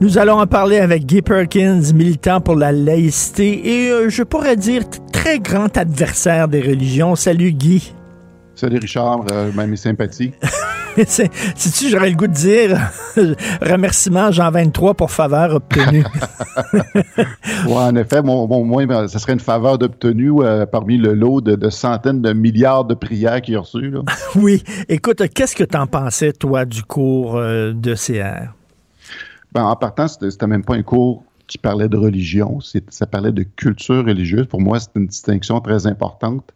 Nous 0.00 0.18
allons 0.18 0.40
en 0.40 0.48
parler 0.48 0.78
avec 0.78 1.06
Guy 1.06 1.22
Perkins, 1.22 1.92
militant 1.94 2.40
pour 2.40 2.56
la 2.56 2.72
laïcité 2.72 3.84
et 3.84 3.90
euh, 3.92 4.08
je 4.08 4.24
pourrais 4.24 4.56
dire 4.56 4.82
très 5.12 5.38
grand 5.38 5.78
adversaire 5.78 6.48
des 6.48 6.60
religions. 6.60 7.14
Salut 7.14 7.52
Guy. 7.52 7.94
Salut 8.56 8.78
Richard, 8.78 9.24
euh, 9.30 9.52
même 9.52 9.70
mes 9.70 9.76
sympathies. 11.06 11.52
Si-tu, 11.56 11.90
j'aurais 11.90 12.10
le 12.10 12.16
goût 12.16 12.26
de 12.26 12.32
dire 12.32 12.78
remerciement 13.60 14.30
Jean 14.30 14.50
23 14.50 14.94
pour 14.94 15.10
faveur 15.10 15.54
obtenue. 15.54 16.04
oui, 17.16 17.74
en 17.74 17.94
effet, 17.96 18.22
bon, 18.22 18.46
bon, 18.46 18.64
moi, 18.64 18.86
ben, 18.86 19.08
ce 19.08 19.18
serait 19.18 19.32
une 19.32 19.40
faveur 19.40 19.78
d'obtenue 19.78 20.32
euh, 20.40 20.66
parmi 20.66 20.96
le 20.96 21.14
lot 21.14 21.40
de, 21.40 21.70
centaines 21.70 22.22
de 22.22 22.32
milliards 22.32 22.84
de 22.84 22.94
prières 22.94 23.40
qu'il 23.42 23.56
a 23.56 23.60
reçues. 23.60 23.94
oui. 24.36 24.62
Écoute, 24.88 25.22
qu'est-ce 25.34 25.56
que 25.56 25.64
tu 25.64 25.76
en 25.76 25.86
pensais, 25.86 26.32
toi, 26.32 26.64
du 26.64 26.82
cours 26.82 27.36
euh, 27.36 27.72
de 27.72 27.94
CR? 27.94 28.52
Ben, 29.52 29.64
en 29.64 29.76
partant, 29.76 30.08
c'était 30.08 30.46
même 30.46 30.64
pas 30.64 30.74
un 30.74 30.82
cours 30.82 31.24
qui 31.46 31.58
parlait 31.58 31.88
de 31.88 31.96
religion, 31.96 32.58
ça 32.88 33.06
parlait 33.06 33.32
de 33.32 33.42
culture 33.42 34.04
religieuse. 34.04 34.46
Pour 34.46 34.60
moi, 34.60 34.80
c'est 34.80 34.90
une 34.96 35.06
distinction 35.06 35.60
très 35.60 35.86
importante 35.86 36.50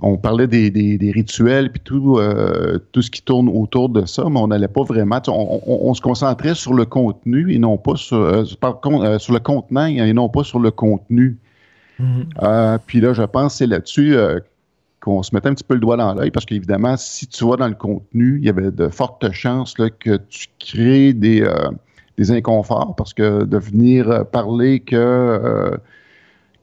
on 0.00 0.16
parlait 0.16 0.46
des, 0.46 1.12
rituels 1.14 1.70
puis 1.70 1.80
tout, 1.80 2.18
euh, 2.18 2.78
tout 2.92 3.02
ce 3.02 3.10
qui 3.10 3.22
tourne 3.22 3.48
autour 3.48 3.88
de 3.88 4.04
ça, 4.06 4.24
mais 4.28 4.38
on 4.38 4.48
n'allait 4.48 4.68
pas 4.68 4.82
vraiment. 4.82 5.20
On, 5.28 5.94
se 5.94 6.00
concentrait 6.00 6.54
sur 6.54 6.74
le 6.74 6.84
contenu 6.84 7.52
et 7.52 7.58
non 7.58 7.78
pas 7.78 7.96
sur, 7.96 8.16
euh, 8.16 8.42
euh, 8.42 9.18
sur 9.18 9.32
le 9.32 9.40
contenant 9.40 9.86
et 9.86 10.12
non 10.12 10.28
pas 10.28 10.44
sur 10.44 10.58
le 10.58 10.70
contenu. 10.70 11.38
Mm-hmm. 12.00 12.78
puis 12.86 13.00
là, 13.00 13.12
je 13.12 13.22
pense 13.22 13.56
c'est 13.56 13.68
là-dessus 13.68 14.16
qu'on 15.00 15.22
se 15.22 15.32
mettait 15.32 15.48
un 15.48 15.54
petit 15.54 15.62
peu 15.62 15.74
le 15.74 15.80
doigt 15.80 15.96
dans 15.96 16.12
l'œil 16.12 16.32
parce 16.32 16.44
qu'évidemment, 16.44 16.96
si 16.96 17.28
tu 17.28 17.46
vas 17.46 17.56
dans 17.56 17.68
le 17.68 17.74
contenu, 17.74 18.38
il 18.38 18.44
y 18.44 18.48
avait 18.48 18.72
de 18.72 18.88
fortes 18.88 19.30
chances 19.30 19.74
que 19.74 20.16
tu 20.28 20.48
crées 20.58 21.12
des, 21.12 21.48
des 22.18 22.32
inconforts 22.32 22.96
parce 22.96 23.14
que 23.14 23.44
de 23.44 23.58
venir 23.58 24.26
parler 24.32 24.80
que 24.80 25.78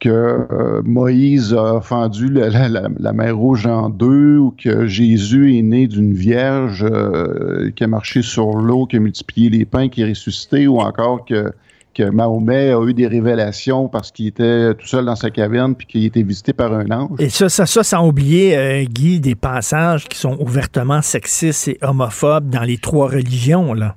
que 0.02 0.08
euh, 0.08 0.82
Moïse 0.84 1.54
a 1.54 1.80
fendu 1.80 2.28
la, 2.28 3.12
mer 3.12 3.36
Rouge 3.36 3.66
en 3.66 3.88
deux 3.88 4.36
ou 4.36 4.50
que 4.50 4.84
Jésus 4.88 5.56
est 5.56 5.62
né 5.62 5.86
d'une 5.86 6.12
vierge 6.12 6.84
euh, 6.84 7.70
qui 7.76 7.84
a 7.84 7.86
marché 7.86 8.20
sur 8.20 8.50
l'eau, 8.50 8.86
qui 8.86 8.96
a 8.96 8.98
multiplié 8.98 9.48
les 9.48 9.64
pains, 9.64 9.88
qui 9.88 10.02
est 10.02 10.08
ressuscité 10.08 10.66
ou 10.66 10.80
encore 10.80 11.24
que, 11.24 11.52
que 11.94 12.02
Mahomet 12.02 12.72
a 12.72 12.84
eu 12.84 12.94
des 12.94 13.06
révélations 13.06 13.86
parce 13.86 14.10
qu'il 14.10 14.26
était 14.26 14.74
tout 14.74 14.88
seul 14.88 15.04
dans 15.04 15.14
sa 15.14 15.30
caverne 15.30 15.76
puis 15.76 15.86
qu'il 15.86 16.04
était 16.04 16.24
visité 16.24 16.52
par 16.52 16.72
un 16.72 16.90
ange. 16.90 17.20
Et 17.20 17.28
ça, 17.28 17.48
ça, 17.48 17.64
ça 17.64 17.84
sans 17.84 18.04
oublier, 18.04 18.56
euh, 18.56 18.82
Guy, 18.82 19.20
des 19.20 19.36
passages 19.36 20.08
qui 20.08 20.18
sont 20.18 20.36
ouvertement 20.40 21.00
sexistes 21.00 21.68
et 21.68 21.78
homophobes 21.80 22.50
dans 22.50 22.64
les 22.64 22.78
trois 22.78 23.06
religions, 23.06 23.72
là. 23.72 23.94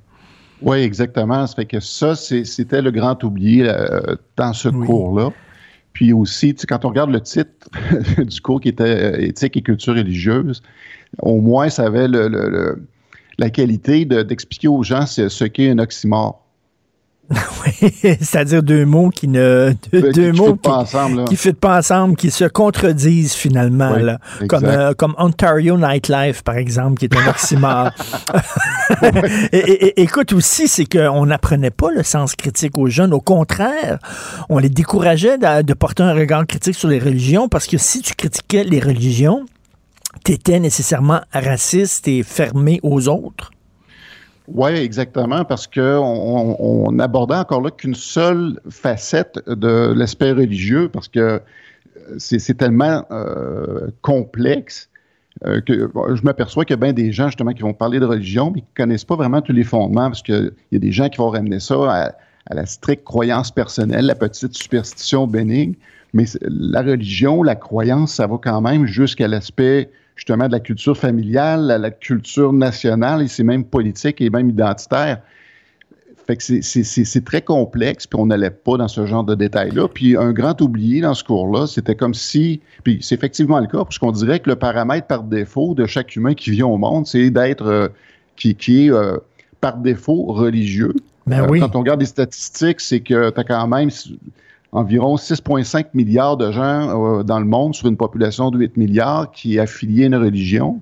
Oui, 0.62 0.78
exactement. 0.78 1.48
Ça 1.48 1.56
fait 1.56 1.66
que 1.66 1.80
ça, 1.80 2.16
c'était 2.16 2.84
le 2.84 2.92
grand 2.92 3.22
oublié 3.24 3.70
dans 4.38 4.54
ce 4.54 4.70
cours-là. 4.70 5.32
Puis 5.96 6.12
aussi, 6.12 6.54
quand 6.54 6.84
on 6.86 6.90
regarde 6.90 7.10
le 7.10 7.22
titre 7.22 7.50
du 8.22 8.42
cours 8.42 8.60
qui 8.60 8.70
était 8.70 8.84
euh, 8.84 9.22
éthique 9.22 9.58
et 9.58 9.62
culture 9.62 9.96
religieuse, 9.96 10.62
au 11.20 11.40
moins 11.40 11.70
ça 11.70 11.86
avait 11.86 12.08
la 12.08 13.50
qualité 13.50 14.06
d'expliquer 14.06 14.68
aux 14.68 14.84
gens 14.84 15.06
ce 15.06 15.46
qu'est 15.46 15.70
un 15.70 15.80
oxymore. 15.80 16.45
oui, 17.82 17.90
c'est-à-dire 18.22 18.62
deux 18.62 18.86
mots 18.86 19.10
qui 19.10 19.28
ne 19.28 19.74
deux, 19.92 20.12
qui, 20.12 20.38
mots 20.38 20.54
qui, 20.54 20.60
pas 20.60 20.78
ensemble, 20.78 21.26
qui 21.26 21.54
pas 21.54 21.80
ensemble, 21.80 22.16
qui 22.16 22.30
se 22.30 22.46
contredisent 22.46 23.34
finalement, 23.34 23.96
là. 23.96 24.20
comme 24.48 24.66
euh, 24.66 24.94
comme 24.94 25.16
Ontario 25.18 25.78
Nightlife 25.78 26.44
par 26.44 26.58
exemple, 26.58 27.00
qui 27.00 27.06
est 27.06 27.16
un 27.16 27.28
oxymore. 27.28 27.92
et, 29.52 30.02
écoute 30.02 30.34
aussi, 30.34 30.68
c'est 30.68 30.86
qu'on 30.86 31.26
n'apprenait 31.26 31.72
pas 31.72 31.90
le 31.92 32.04
sens 32.04 32.36
critique 32.36 32.78
aux 32.78 32.88
jeunes. 32.88 33.14
Au 33.14 33.22
contraire, 33.22 33.98
on 34.50 34.60
les 34.60 34.70
décourageait 34.70 35.38
de, 35.38 35.64
de 35.64 35.74
porter 35.74 36.04
un 36.04 36.14
regard 36.14 36.46
critique 36.46 36.76
sur 36.76 36.90
les 36.90 37.00
religions 37.00 37.50
parce 37.50 37.66
que 37.66 37.78
si 37.78 38.02
tu 38.02 38.14
critiquais 38.14 38.64
les 38.64 38.80
religions, 38.80 39.46
tu 40.24 40.34
étais 40.34 40.60
nécessairement 40.60 41.22
raciste 41.34 42.08
et 42.08 42.24
fermé 42.24 42.80
aux 42.84 43.08
autres. 43.08 43.52
Oui, 44.48 44.72
exactement, 44.72 45.44
parce 45.44 45.66
qu'on 45.66 46.56
on, 46.60 47.00
abordait 47.00 47.36
encore 47.36 47.62
là 47.62 47.72
qu'une 47.72 47.96
seule 47.96 48.60
facette 48.70 49.40
de 49.48 49.92
l'aspect 49.94 50.32
religieux, 50.32 50.90
parce 50.90 51.08
que 51.08 51.20
euh, 51.20 51.40
c'est 52.20 52.58
tellement 52.58 53.06
euh, 53.10 53.88
complexe 54.02 54.90
euh, 55.46 55.62
que 55.62 55.90
je 56.14 56.22
m'aperçois 56.22 56.64
qu'il 56.64 56.74
y 56.74 56.80
a 56.80 56.82
bien 56.82 56.94
des 56.94 57.12
gens 57.12 57.28
justement 57.28 57.52
qui 57.52 57.64
vont 57.64 57.74
parler 57.74 58.00
de 58.00 58.06
religion, 58.06 58.52
mais 58.54 58.62
qui 58.62 58.68
ne 58.78 58.84
connaissent 58.84 59.06
pas 59.06 59.16
vraiment 59.16 59.42
tous 59.42 59.54
les 59.54 59.64
fondements, 59.64 60.10
parce 60.10 60.22
qu'il 60.22 60.52
y 60.72 60.76
a 60.76 60.80
des 60.80 60.92
gens 60.92 61.10
qui 61.10 61.18
vont 61.18 61.30
ramener 61.30 61.60
ça 61.60 61.76
à, 61.76 62.16
à, 62.46 62.54
la 62.54 62.66
stricte 62.68 63.04
croyance 63.04 63.50
personnelle, 63.52 64.06
la 64.06 64.16
petite 64.16 64.54
superstition 64.54 65.26
bénigne, 65.26 65.74
mais 66.14 66.26
la 66.42 66.84
religion, 66.84 67.42
la 67.42 67.56
croyance, 67.56 68.14
ça 68.14 68.28
va 68.28 68.38
quand 68.42 68.62
même 68.62 68.86
jusqu'à 68.86 69.28
l'aspect 69.28 69.90
justement 70.16 70.48
de 70.48 70.54
la 70.54 70.60
culture 70.60 70.98
familiale 70.98 71.72
à 71.72 71.78
la 71.78 71.92
culture 71.92 72.54
nationale 72.54 73.22
et 73.22 73.28
c'est 73.28 73.44
même 73.44 73.66
politique 73.66 74.22
et 74.22 74.30
même 74.30 74.50
identitaire. 74.50 75.22
Fait 76.26 76.38
que 76.38 76.44
c'est 76.62 77.24
très 77.24 77.44
complexe, 77.44 78.08
puis 78.08 78.20
on 78.20 78.26
n'allait 78.26 78.50
pas 78.50 78.78
dans 78.78 78.88
ce 78.88 79.06
genre 79.06 79.24
de 79.24 79.36
détails-là. 79.36 79.88
Puis 79.88 80.18
un 80.18 80.34
grand 80.34 80.60
oublié 80.60 81.00
dans 81.02 81.14
ce 81.14 81.24
cours-là, 81.24 81.68
c'était 81.68 81.94
comme 81.94 82.16
si, 82.16 82.62
puis 82.84 82.98
c'est 83.02 83.14
effectivement 83.14 83.60
le 83.60 83.68
cas, 83.68 83.86
puisqu'on 83.86 84.12
dirait 84.12 84.40
que 84.40 84.50
le 84.50 84.56
paramètre 84.56 85.06
par 85.06 85.22
défaut 85.22 85.76
de 85.76 85.86
chaque 85.86 86.16
humain 86.16 86.34
qui 86.34 86.50
vient 86.50 86.66
au 86.66 86.78
monde, 86.78 87.06
c'est 87.06 87.30
d'être, 87.30 87.68
euh, 87.68 87.90
qui, 88.36 88.56
qui, 88.56 88.88
est 88.88 88.92
euh, 88.92 89.18
par 89.62 89.78
défaut 89.78 90.24
religieux. 90.24 90.96
Ben 91.28 91.44
euh, 91.44 91.48
oui. 91.48 91.60
Quand 91.60 91.76
on 91.76 91.80
regarde 91.80 92.00
les 92.00 92.08
statistiques, 92.08 92.82
c'est 92.82 93.02
que 93.02 93.30
tu 93.30 93.40
as 93.40 93.44
quand 93.44 93.68
même 93.68 93.92
environ 94.76 95.16
6,5 95.16 95.88
milliards 95.94 96.38
de 96.38 96.52
gens 96.52 97.20
euh, 97.20 97.24
dans 97.24 97.40
le 97.40 97.46
monde 97.46 97.74
sur 97.74 97.88
une 97.88 97.98
population 97.98 98.52
de 98.52 98.60
8 98.60 98.78
milliards 98.78 99.32
qui 99.32 99.56
est 99.56 99.60
affiliée 99.60 100.04
à 100.04 100.08
une 100.08 100.16
religion. 100.16 100.82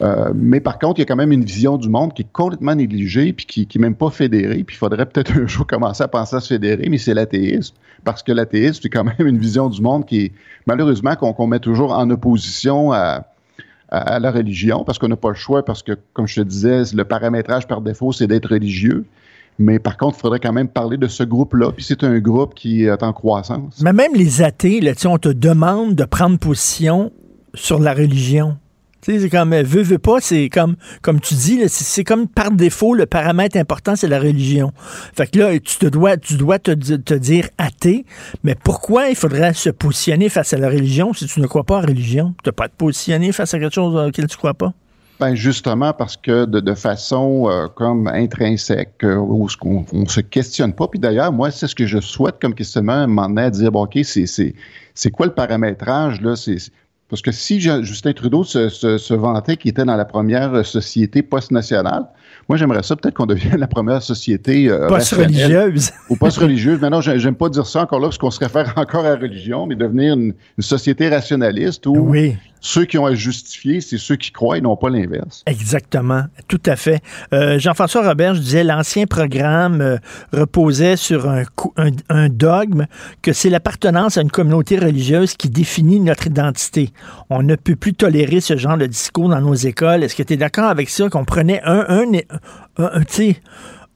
Euh, 0.00 0.32
mais 0.34 0.60
par 0.60 0.78
contre, 0.78 0.98
il 0.98 1.02
y 1.02 1.04
a 1.04 1.06
quand 1.06 1.16
même 1.16 1.32
une 1.32 1.44
vision 1.44 1.76
du 1.78 1.88
monde 1.88 2.14
qui 2.14 2.22
est 2.22 2.32
complètement 2.32 2.74
négligée 2.74 3.32
puis 3.32 3.46
qui 3.46 3.68
n'est 3.74 3.82
même 3.82 3.96
pas 3.96 4.10
fédérée. 4.10 4.62
Puis 4.64 4.76
il 4.76 4.78
faudrait 4.78 5.04
peut-être 5.06 5.32
un 5.36 5.46
jour 5.46 5.66
commencer 5.66 6.02
à 6.02 6.08
penser 6.08 6.36
à 6.36 6.40
se 6.40 6.48
fédérer, 6.54 6.88
mais 6.88 6.98
c'est 6.98 7.14
l'athéisme. 7.14 7.74
Parce 8.04 8.22
que 8.22 8.32
l'athéisme, 8.32 8.80
c'est 8.82 8.88
quand 8.88 9.04
même 9.04 9.26
une 9.26 9.38
vision 9.38 9.68
du 9.68 9.82
monde 9.82 10.06
qui 10.06 10.20
est, 10.20 10.32
malheureusement, 10.66 11.16
qu'on 11.16 11.46
met 11.46 11.60
toujours 11.60 11.92
en 11.92 12.08
opposition 12.08 12.92
à, 12.92 13.26
à 13.88 14.18
la 14.20 14.30
religion, 14.30 14.84
parce 14.84 14.98
qu'on 14.98 15.08
n'a 15.08 15.16
pas 15.16 15.28
le 15.28 15.34
choix, 15.34 15.64
parce 15.64 15.82
que, 15.82 15.92
comme 16.14 16.26
je 16.26 16.36
te 16.36 16.46
disais, 16.46 16.82
le 16.94 17.04
paramétrage 17.04 17.66
par 17.66 17.80
défaut, 17.80 18.12
c'est 18.12 18.26
d'être 18.26 18.48
religieux. 18.48 19.04
Mais 19.58 19.78
par 19.78 19.96
contre, 19.96 20.16
il 20.18 20.20
faudrait 20.20 20.40
quand 20.40 20.52
même 20.52 20.68
parler 20.68 20.96
de 20.96 21.08
ce 21.08 21.22
groupe-là. 21.22 21.72
Puis 21.72 21.84
c'est 21.84 22.04
un 22.04 22.18
groupe 22.18 22.54
qui 22.54 22.84
est 22.84 23.02
en 23.02 23.12
croissance. 23.12 23.80
Mais 23.82 23.92
même 23.92 24.14
les 24.14 24.42
athées, 24.42 24.80
on 25.04 25.18
te 25.18 25.28
demande 25.28 25.94
de 25.94 26.04
prendre 26.04 26.38
position 26.38 27.12
sur 27.54 27.78
la 27.78 27.92
religion. 27.92 28.56
C'est 29.04 29.28
comme, 29.30 29.52
euh, 29.52 29.64
veux, 29.64 29.82
veux 29.82 29.98
pas, 29.98 30.20
c'est 30.20 30.48
comme, 30.48 30.76
comme 31.02 31.20
tu 31.20 31.34
dis, 31.34 31.60
c'est 31.66 32.04
comme 32.04 32.28
par 32.28 32.52
défaut, 32.52 32.94
le 32.94 33.04
paramètre 33.04 33.56
important, 33.56 33.96
c'est 33.96 34.06
la 34.06 34.20
religion. 34.20 34.72
Fait 35.16 35.26
que 35.26 35.40
là, 35.40 35.58
tu 35.58 36.36
dois, 36.36 36.60
te, 36.60 37.14
dire 37.14 37.48
athée, 37.58 38.06
mais 38.44 38.54
pourquoi 38.54 39.08
il 39.08 39.16
faudrait 39.16 39.54
se 39.54 39.70
positionner 39.70 40.28
face 40.28 40.52
à 40.52 40.56
la 40.56 40.68
religion 40.68 41.12
si 41.14 41.26
tu 41.26 41.40
ne 41.40 41.48
crois 41.48 41.64
pas 41.64 41.78
en 41.78 41.80
religion? 41.80 42.34
Tu 42.44 42.48
ne 42.50 42.52
pas 42.52 42.68
te 42.68 42.76
positionner 42.76 43.32
face 43.32 43.52
à 43.54 43.58
quelque 43.58 43.74
chose 43.74 43.96
auquel 43.96 44.28
tu 44.28 44.34
ne 44.34 44.38
crois 44.38 44.54
pas? 44.54 44.72
Ben 45.22 45.36
justement 45.36 45.92
parce 45.92 46.16
que 46.16 46.46
de, 46.46 46.58
de 46.58 46.74
façon 46.74 47.48
euh, 47.48 47.68
comme 47.68 48.08
intrinsèque, 48.08 49.04
euh, 49.04 49.14
où 49.14 49.48
ce 49.48 49.56
qu'on 49.56 49.86
on 49.92 50.04
se 50.04 50.20
questionne 50.20 50.72
pas. 50.72 50.88
Puis 50.88 50.98
d'ailleurs, 50.98 51.30
moi, 51.32 51.52
c'est 51.52 51.68
ce 51.68 51.76
que 51.76 51.86
je 51.86 52.00
souhaite 52.00 52.40
comme 52.42 52.56
questionnement, 52.56 53.06
m'en 53.06 53.36
à 53.36 53.48
dire, 53.48 53.70
bon, 53.70 53.84
ok, 53.84 54.00
c'est 54.02 54.26
c'est 54.26 54.52
c'est 54.94 55.12
quoi 55.12 55.26
le 55.26 55.32
paramétrage 55.32 56.20
là? 56.22 56.34
C'est 56.34 56.56
parce 57.08 57.22
que 57.22 57.30
si 57.30 57.60
Justin 57.60 58.14
Trudeau 58.14 58.42
se, 58.42 58.68
se, 58.68 58.98
se 58.98 59.14
vantait 59.14 59.56
qu'il 59.56 59.70
était 59.70 59.84
dans 59.84 59.94
la 59.94 60.06
première 60.06 60.66
société 60.66 61.22
post-nationale, 61.22 62.06
moi, 62.48 62.56
j'aimerais 62.56 62.82
ça 62.82 62.96
peut-être 62.96 63.14
qu'on 63.14 63.26
devienne 63.26 63.58
la 63.58 63.68
première 63.68 64.02
société 64.02 64.68
euh, 64.68 64.88
post-religieuse. 64.88 65.92
ou 66.10 66.16
post-religieuse. 66.16 66.80
Maintenant, 66.80 67.00
j'aime 67.00 67.36
pas 67.36 67.48
dire 67.48 67.66
ça 67.66 67.82
encore 67.82 68.00
là 68.00 68.08
parce 68.08 68.18
qu'on 68.18 68.32
se 68.32 68.40
réfère 68.40 68.72
encore 68.76 69.04
à 69.04 69.10
la 69.10 69.16
religion, 69.16 69.66
mais 69.66 69.76
devenir 69.76 70.14
une, 70.14 70.34
une 70.58 70.64
société 70.64 71.08
rationaliste 71.10 71.86
où 71.86 71.94
oui 71.96 72.34
ceux 72.62 72.84
qui 72.84 72.96
ont 72.96 73.04
à 73.04 73.14
justifier, 73.14 73.80
c'est 73.80 73.98
ceux 73.98 74.14
qui 74.14 74.30
croient 74.30 74.56
et 74.56 74.60
non 74.60 74.76
pas 74.76 74.88
l'inverse. 74.88 75.42
Exactement, 75.46 76.22
tout 76.46 76.62
à 76.64 76.76
fait. 76.76 77.02
Euh, 77.34 77.58
Jean-François 77.58 78.06
Robert, 78.06 78.36
je 78.36 78.40
disais, 78.40 78.62
l'ancien 78.62 79.06
programme 79.06 79.80
euh, 79.80 79.98
reposait 80.32 80.96
sur 80.96 81.28
un, 81.28 82.28
dogme 82.28 82.86
que 83.20 83.32
c'est 83.32 83.50
l'appartenance 83.50 84.16
à 84.16 84.22
une 84.22 84.30
communauté 84.30 84.78
religieuse 84.78 85.34
qui 85.34 85.50
définit 85.50 85.98
notre 85.98 86.28
identité. 86.28 86.90
On 87.30 87.42
ne 87.42 87.56
peut 87.56 87.74
plus 87.74 87.94
tolérer 87.94 88.40
ce 88.40 88.56
genre 88.56 88.78
de 88.78 88.86
discours 88.86 89.28
dans 89.28 89.40
nos 89.40 89.54
écoles. 89.54 90.04
Est-ce 90.04 90.14
que 90.14 90.22
tu 90.22 90.34
es 90.34 90.36
d'accord 90.36 90.68
avec 90.68 90.88
ça, 90.88 91.08
qu'on 91.08 91.24
prenait 91.24 91.60
un, 91.64 91.84
un, 91.88 92.04
un, 92.78 93.02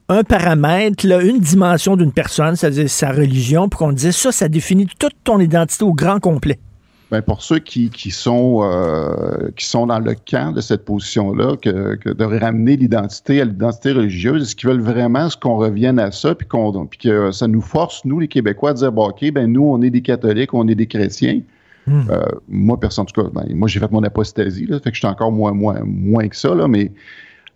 un 0.09 0.23
paramètre, 0.23 1.05
une 1.05 1.39
dimension 1.39 1.95
d'une 1.95 2.11
personne, 2.11 2.57
c'est-à-dire 2.57 2.89
sa 2.89 3.11
religion, 3.11 3.69
puis 3.69 3.77
qu'on 3.77 3.93
disait 3.93 4.11
ça, 4.11 4.33
ça 4.33 4.49
définit 4.49 4.87
toute 4.99 5.15
ton 5.23 5.39
identité 5.39 5.85
au 5.85 5.93
grand 5.93 6.19
complet. 6.19 6.59
Ben 7.09 7.21
pour 7.21 7.41
ceux 7.41 7.59
qui, 7.59 7.89
qui 7.89 8.11
sont 8.11 8.59
euh, 8.63 9.49
qui 9.55 9.65
sont 9.65 9.87
dans 9.87 9.99
le 9.99 10.13
camp 10.13 10.53
de 10.53 10.59
cette 10.59 10.83
position-là, 10.83 11.55
que, 11.55 11.95
que, 11.95 12.09
de 12.09 12.23
ramener 12.25 12.75
l'identité 12.75 13.39
à 13.39 13.45
l'identité 13.45 13.93
religieuse, 13.93 14.41
est-ce 14.43 14.55
qu'ils 14.57 14.67
veulent 14.67 14.81
vraiment 14.81 15.29
ce 15.29 15.37
qu'on 15.37 15.55
revienne 15.55 15.99
à 15.99 16.11
ça, 16.11 16.35
puis 16.35 16.45
qu'on 16.45 16.85
puis 16.85 16.99
que 16.99 17.31
ça 17.31 17.47
nous 17.47 17.61
force 17.61 18.03
nous 18.03 18.19
les 18.19 18.27
Québécois 18.27 18.71
à 18.71 18.73
dire 18.73 18.91
bon 18.91 19.07
ok 19.07 19.31
ben 19.31 19.51
nous 19.51 19.63
on 19.63 19.81
est 19.81 19.89
des 19.89 20.01
catholiques, 20.01 20.53
on 20.53 20.67
est 20.67 20.75
des 20.75 20.87
chrétiens. 20.87 21.41
Hmm. 21.85 22.01
Euh, 22.09 22.23
moi 22.49 22.77
personne 22.77 23.03
en 23.03 23.05
tout 23.05 23.21
cas, 23.21 23.29
ben, 23.33 23.45
moi 23.55 23.69
j'ai 23.69 23.79
fait 23.79 23.91
mon 23.91 24.03
apostasie, 24.03 24.65
là, 24.65 24.77
fait 24.81 24.89
que 24.91 24.95
j'étais 24.97 25.07
encore 25.07 25.31
moins 25.31 25.53
moins 25.53 25.79
moins 25.85 26.27
que 26.27 26.35
ça 26.35 26.53
là, 26.53 26.67
mais 26.67 26.91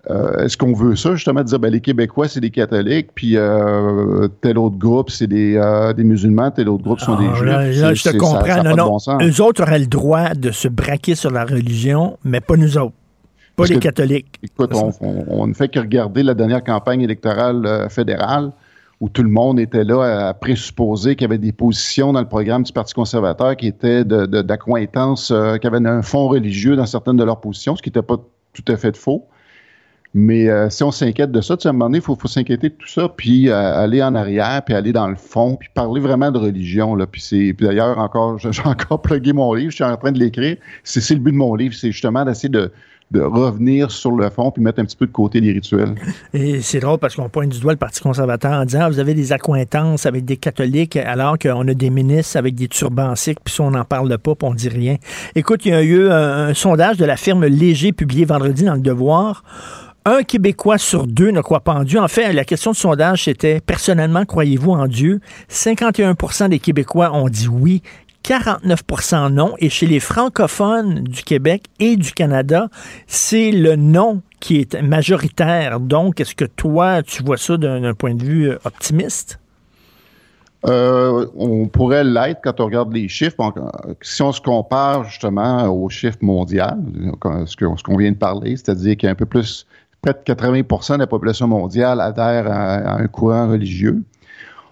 euh, 0.09 0.43
Est-ce 0.43 0.57
qu'on 0.57 0.73
veut 0.73 0.95
ça, 0.95 1.13
justement, 1.15 1.41
de 1.41 1.45
dire 1.45 1.59
ben, 1.59 1.71
les 1.71 1.81
Québécois, 1.81 2.27
c'est 2.27 2.39
des 2.39 2.49
catholiques, 2.49 3.09
puis 3.13 3.37
euh, 3.37 4.27
tel 4.41 4.57
autre 4.57 4.77
groupe, 4.77 5.11
c'est 5.11 5.27
des, 5.27 5.55
euh, 5.57 5.93
des, 5.93 6.03
musulmans, 6.03 6.49
tel 6.49 6.69
autre 6.69 6.83
groupe 6.83 6.99
sont 6.99 7.17
des 7.17 7.27
ah, 7.31 7.35
juifs? 7.35 7.81
Là, 7.81 7.93
je 7.93 8.03
te 8.03 8.17
comprends. 8.17 8.41
Ça, 8.41 8.55
ça 8.55 8.63
non, 8.63 8.75
non. 8.75 8.97
Bon 8.97 9.17
eux 9.21 9.41
autres 9.41 9.61
auraient 9.61 9.79
le 9.79 9.87
droit 9.87 10.33
de 10.33 10.51
se 10.51 10.67
braquer 10.67 11.13
sur 11.13 11.29
la 11.29 11.45
religion, 11.45 12.17
mais 12.23 12.41
pas 12.41 12.55
nous 12.55 12.77
autres. 12.77 12.93
Pas 13.55 13.63
Parce 13.63 13.69
les 13.69 13.75
que, 13.75 13.81
catholiques. 13.81 14.39
Écoute, 14.41 14.71
on, 15.01 15.45
ne 15.45 15.53
fait 15.53 15.67
que 15.67 15.79
regarder 15.79 16.23
la 16.23 16.33
dernière 16.33 16.63
campagne 16.63 17.01
électorale 17.01 17.87
fédérale 17.89 18.51
où 19.01 19.09
tout 19.09 19.23
le 19.23 19.29
monde 19.29 19.59
était 19.59 19.83
là 19.83 20.29
à 20.29 20.33
présupposer 20.33 21.15
qu'il 21.15 21.23
y 21.23 21.25
avait 21.25 21.39
des 21.39 21.51
positions 21.51 22.13
dans 22.13 22.21
le 22.21 22.27
programme 22.27 22.63
du 22.63 22.71
Parti 22.71 22.93
conservateur 22.93 23.57
qui 23.57 23.67
étaient 23.67 24.05
d'accointance, 24.05 25.31
de, 25.31 25.53
de, 25.53 25.57
qui 25.57 25.67
avaient 25.67 25.85
un 25.85 26.01
fond 26.01 26.27
religieux 26.27 26.75
dans 26.75 26.85
certaines 26.85 27.17
de 27.17 27.23
leurs 27.23 27.41
positions, 27.41 27.75
ce 27.75 27.81
qui 27.81 27.89
n'était 27.89 28.03
pas 28.03 28.17
tout 28.53 28.65
à 28.67 28.77
fait 28.77 28.95
faux. 28.95 29.27
Mais 30.13 30.49
euh, 30.49 30.69
si 30.69 30.83
on 30.83 30.91
s'inquiète 30.91 31.31
de 31.31 31.39
ça, 31.39 31.55
tu 31.55 31.63
sais, 31.63 31.67
à 31.67 31.71
un 31.71 31.73
moment 31.73 31.85
donné, 31.85 31.99
il 31.99 32.03
faut, 32.03 32.17
faut 32.17 32.27
s'inquiéter 32.27 32.69
de 32.69 32.75
tout 32.75 32.87
ça, 32.87 33.07
puis 33.07 33.47
euh, 33.47 33.55
aller 33.55 34.03
en 34.03 34.13
arrière, 34.13 34.61
puis 34.65 34.75
aller 34.75 34.91
dans 34.91 35.07
le 35.07 35.15
fond, 35.15 35.55
puis 35.55 35.69
parler 35.73 36.01
vraiment 36.01 36.31
de 36.31 36.37
religion. 36.37 36.95
Là. 36.95 37.07
Puis, 37.07 37.21
c'est, 37.21 37.53
d'ailleurs, 37.53 37.97
encore, 37.97 38.37
j'ai 38.51 38.63
encore 38.65 39.01
plugué 39.01 39.31
mon 39.31 39.53
livre, 39.53 39.71
je 39.71 39.75
suis 39.75 39.83
en 39.85 39.95
train 39.95 40.11
de 40.11 40.19
l'écrire. 40.19 40.57
C'est, 40.83 41.13
le 41.13 41.21
but 41.21 41.31
de 41.31 41.37
mon 41.37 41.55
livre, 41.55 41.73
c'est 41.73 41.93
justement 41.93 42.25
d'essayer 42.25 42.49
de, 42.49 42.73
de 43.11 43.21
revenir 43.21 43.89
sur 43.89 44.11
le 44.11 44.29
fond 44.29 44.51
puis 44.51 44.61
mettre 44.61 44.81
un 44.81 44.85
petit 44.85 44.97
peu 44.97 45.05
de 45.05 45.13
côté 45.13 45.39
les 45.39 45.53
rituels. 45.53 45.95
Et 46.33 46.61
c'est 46.61 46.81
drôle 46.81 46.97
parce 46.97 47.15
qu'on 47.15 47.29
pointe 47.29 47.49
du 47.49 47.59
doigt 47.61 47.71
le 47.71 47.77
Parti 47.77 48.01
conservateur 48.01 48.51
en 48.51 48.65
disant 48.65 48.81
ah, 48.83 48.89
vous 48.89 48.99
avez 48.99 49.13
des 49.13 49.31
accointances 49.31 50.05
avec 50.05 50.25
des 50.25 50.37
catholiques 50.37 50.95
alors 50.95 51.37
qu'on 51.37 51.67
a 51.67 51.73
des 51.73 51.89
ministres 51.89 52.37
avec 52.37 52.55
des 52.55 52.67
turbans 52.69 53.13
puis 53.15 53.53
ça 53.53 53.63
on 53.63 53.71
n'en 53.71 53.83
parle 53.83 54.17
pas 54.17 54.35
puis 54.35 54.47
on 54.47 54.53
dit 54.53 54.69
rien. 54.69 54.95
Écoute, 55.35 55.65
il 55.65 55.71
y 55.71 55.75
a 55.75 55.83
eu 55.83 56.09
un 56.09 56.53
sondage 56.53 56.97
de 56.97 57.05
la 57.05 57.17
firme 57.17 57.45
Léger 57.45 57.91
publié 57.91 58.23
vendredi 58.23 58.63
dans 58.63 58.75
le 58.75 58.81
Devoir 58.81 59.43
un 60.05 60.23
Québécois 60.23 60.77
sur 60.77 61.07
deux 61.07 61.31
ne 61.31 61.41
croit 61.41 61.59
pas 61.59 61.73
en 61.73 61.83
Dieu. 61.83 61.99
En 61.99 62.07
fait, 62.07 62.33
la 62.33 62.45
question 62.45 62.71
de 62.71 62.75
sondage, 62.75 63.25
c'était 63.25 63.61
personnellement, 63.61 64.25
croyez-vous 64.25 64.71
en 64.71 64.87
Dieu? 64.87 65.19
51% 65.49 66.49
des 66.49 66.59
Québécois 66.59 67.11
ont 67.13 67.29
dit 67.29 67.47
oui. 67.47 67.81
49% 68.23 69.33
non. 69.33 69.55
Et 69.57 69.69
chez 69.69 69.87
les 69.87 69.99
francophones 69.99 71.03
du 71.03 71.23
Québec 71.23 71.63
et 71.79 71.95
du 71.95 72.11
Canada, 72.11 72.69
c'est 73.07 73.51
le 73.51 73.75
non 73.75 74.21
qui 74.39 74.59
est 74.59 74.79
majoritaire. 74.81 75.79
Donc, 75.79 76.19
est-ce 76.19 76.35
que 76.35 76.45
toi, 76.45 77.01
tu 77.01 77.23
vois 77.23 77.37
ça 77.37 77.57
d'un 77.57 77.93
point 77.95 78.13
de 78.13 78.23
vue 78.23 78.51
optimiste? 78.63 79.39
Euh, 80.67 81.25
on 81.35 81.67
pourrait 81.67 82.03
l'être 82.03 82.41
quand 82.43 82.59
on 82.59 82.65
regarde 82.65 82.93
les 82.93 83.07
chiffres. 83.07 83.35
si 84.01 84.21
on 84.21 84.31
se 84.31 84.41
compare 84.41 85.05
justement 85.05 85.67
aux 85.67 85.89
chiffres 85.89 86.19
mondiaux, 86.21 86.65
ce 87.45 87.83
qu'on 87.83 87.97
vient 87.97 88.11
de 88.11 88.17
parler, 88.17 88.55
c'est-à-dire 88.55 88.95
qu'il 88.95 89.07
y 89.07 89.09
a 89.09 89.11
un 89.11 89.15
peu 89.15 89.25
plus 89.25 89.65
près 90.01 90.13
de 90.13 90.19
80% 90.33 90.93
de 90.95 90.99
la 90.99 91.07
population 91.07 91.47
mondiale 91.47 92.01
adhère 92.01 92.47
à, 92.51 92.95
un 92.97 93.07
courant 93.07 93.49
religieux. 93.49 94.03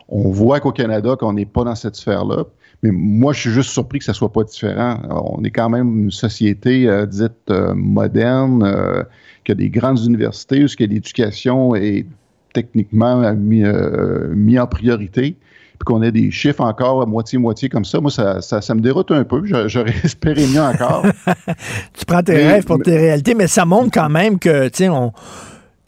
On 0.08 0.30
voit 0.30 0.60
qu'au 0.60 0.72
Canada, 0.72 1.16
qu'on 1.20 1.34
n'est 1.34 1.46
pas 1.46 1.64
dans 1.64 1.76
cette 1.76 1.96
sphère-là. 1.96 2.46
Mais 2.82 2.92
moi, 2.92 3.34
je 3.34 3.42
suis 3.42 3.50
juste 3.52 3.72
surpris 3.72 4.00
que 4.00 4.06
ça 4.06 4.14
soit 4.14 4.32
pas 4.32 4.44
différent. 4.44 4.98
On 5.10 5.44
est 5.44 5.52
quand 5.52 5.70
même 5.70 6.04
une 6.04 6.12
société 6.12 6.88
euh, 6.88 7.06
dite 7.06 7.34
euh, 7.50 7.74
moderne, 7.76 8.64
euh, 8.64 9.04
qui 9.44 9.52
a 9.52 9.56
des 9.56 9.70
grandes 9.70 10.00
universités, 10.06 10.64
où 10.64 10.68
l'éducation 10.80 11.76
est 11.76 12.06
techniquement 12.54 13.34
mis, 13.34 13.64
euh, 13.64 14.34
mis 14.34 14.58
en 14.60 14.68
priorité 14.68 15.36
puis 15.80 15.86
qu'on 15.86 16.02
ait 16.02 16.12
des 16.12 16.30
chiffres 16.30 16.62
encore 16.62 17.02
à 17.02 17.06
moitié-moitié 17.06 17.70
comme 17.70 17.86
ça, 17.86 18.02
moi, 18.02 18.12
ça, 18.12 18.42
ça, 18.42 18.62
ça, 18.62 18.76
me 18.76 18.82
déroute 18.82 19.12
un 19.12 19.24
peu. 19.24 19.42
J'aurais 19.46 19.96
espéré 20.04 20.46
mieux 20.46 20.62
encore. 20.62 21.06
tu 21.98 22.06
prends 22.06 22.22
tes 22.22 22.34
mais, 22.34 22.52
rêves 22.52 22.66
pour 22.66 22.80
mais, 22.80 22.84
tes 22.84 22.98
réalités, 22.98 23.34
mais 23.34 23.48
ça 23.48 23.66
montre 23.66 23.90
quand 23.94 24.10
même 24.10 24.40
que, 24.40 24.68
tu 24.68 24.78
sais, 24.78 24.90
on... 24.90 25.14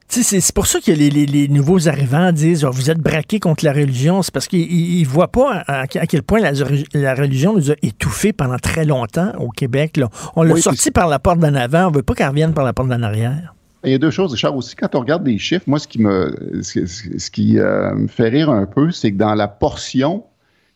C'est 0.08 0.54
pour 0.54 0.68
ça 0.68 0.82
que 0.82 0.92
les, 0.92 1.10
les, 1.10 1.26
les, 1.26 1.48
nouveaux 1.48 1.88
arrivants 1.88 2.34
disent 2.34 2.66
oh, 2.66 2.70
Vous 2.70 2.92
êtes 2.92 2.98
braqués 2.98 3.40
contre 3.40 3.64
la 3.64 3.72
religion. 3.72 4.22
C'est 4.22 4.34
parce 4.34 4.50
qu'ils 4.50 5.02
ne 5.02 5.08
voient 5.08 5.30
pas 5.30 5.64
à, 5.68 5.84
à, 5.84 5.88
quel 5.88 6.22
point 6.22 6.42
la, 6.42 6.52
la, 6.94 7.16
religion 7.16 7.54
nous 7.56 7.72
a 7.72 7.76
étouffés 7.82 8.34
pendant 8.34 8.58
très 8.58 8.84
longtemps 8.84 9.32
au 9.40 9.48
Québec. 9.52 9.96
Là. 9.96 10.10
On 10.36 10.44
l'a 10.44 10.56
oui, 10.56 10.62
sorti 10.62 10.92
par 10.92 11.08
la 11.08 11.18
porte 11.18 11.40
d'en 11.40 11.56
avant. 11.56 11.86
On 11.86 11.92
ne 11.92 11.96
veut 11.96 12.04
pas 12.04 12.14
qu'elle 12.14 12.28
revienne 12.28 12.54
par 12.54 12.66
la 12.66 12.74
porte 12.74 12.90
d'en 12.90 13.02
arrière. 13.02 13.54
Il 13.84 13.92
y 13.92 13.96
a 13.96 13.98
deux 13.98 14.12
choses, 14.12 14.32
Richard. 14.32 14.56
Aussi, 14.56 14.76
quand 14.76 14.94
on 14.96 15.00
regarde 15.00 15.26
les 15.26 15.38
chiffres, 15.38 15.66
moi, 15.68 15.80
ce 15.80 15.88
qui 15.88 16.00
me, 16.00 16.62
ce, 16.62 16.86
ce 16.86 17.32
qui 17.32 17.58
euh, 17.58 17.96
me 17.96 18.08
fait 18.08 18.30
rire 18.30 18.50
un 18.50 18.66
peu, 18.66 18.92
c'est 18.92 19.12
que 19.12 19.18
dans 19.18 19.34
la 19.34 19.48
portion 19.48 20.24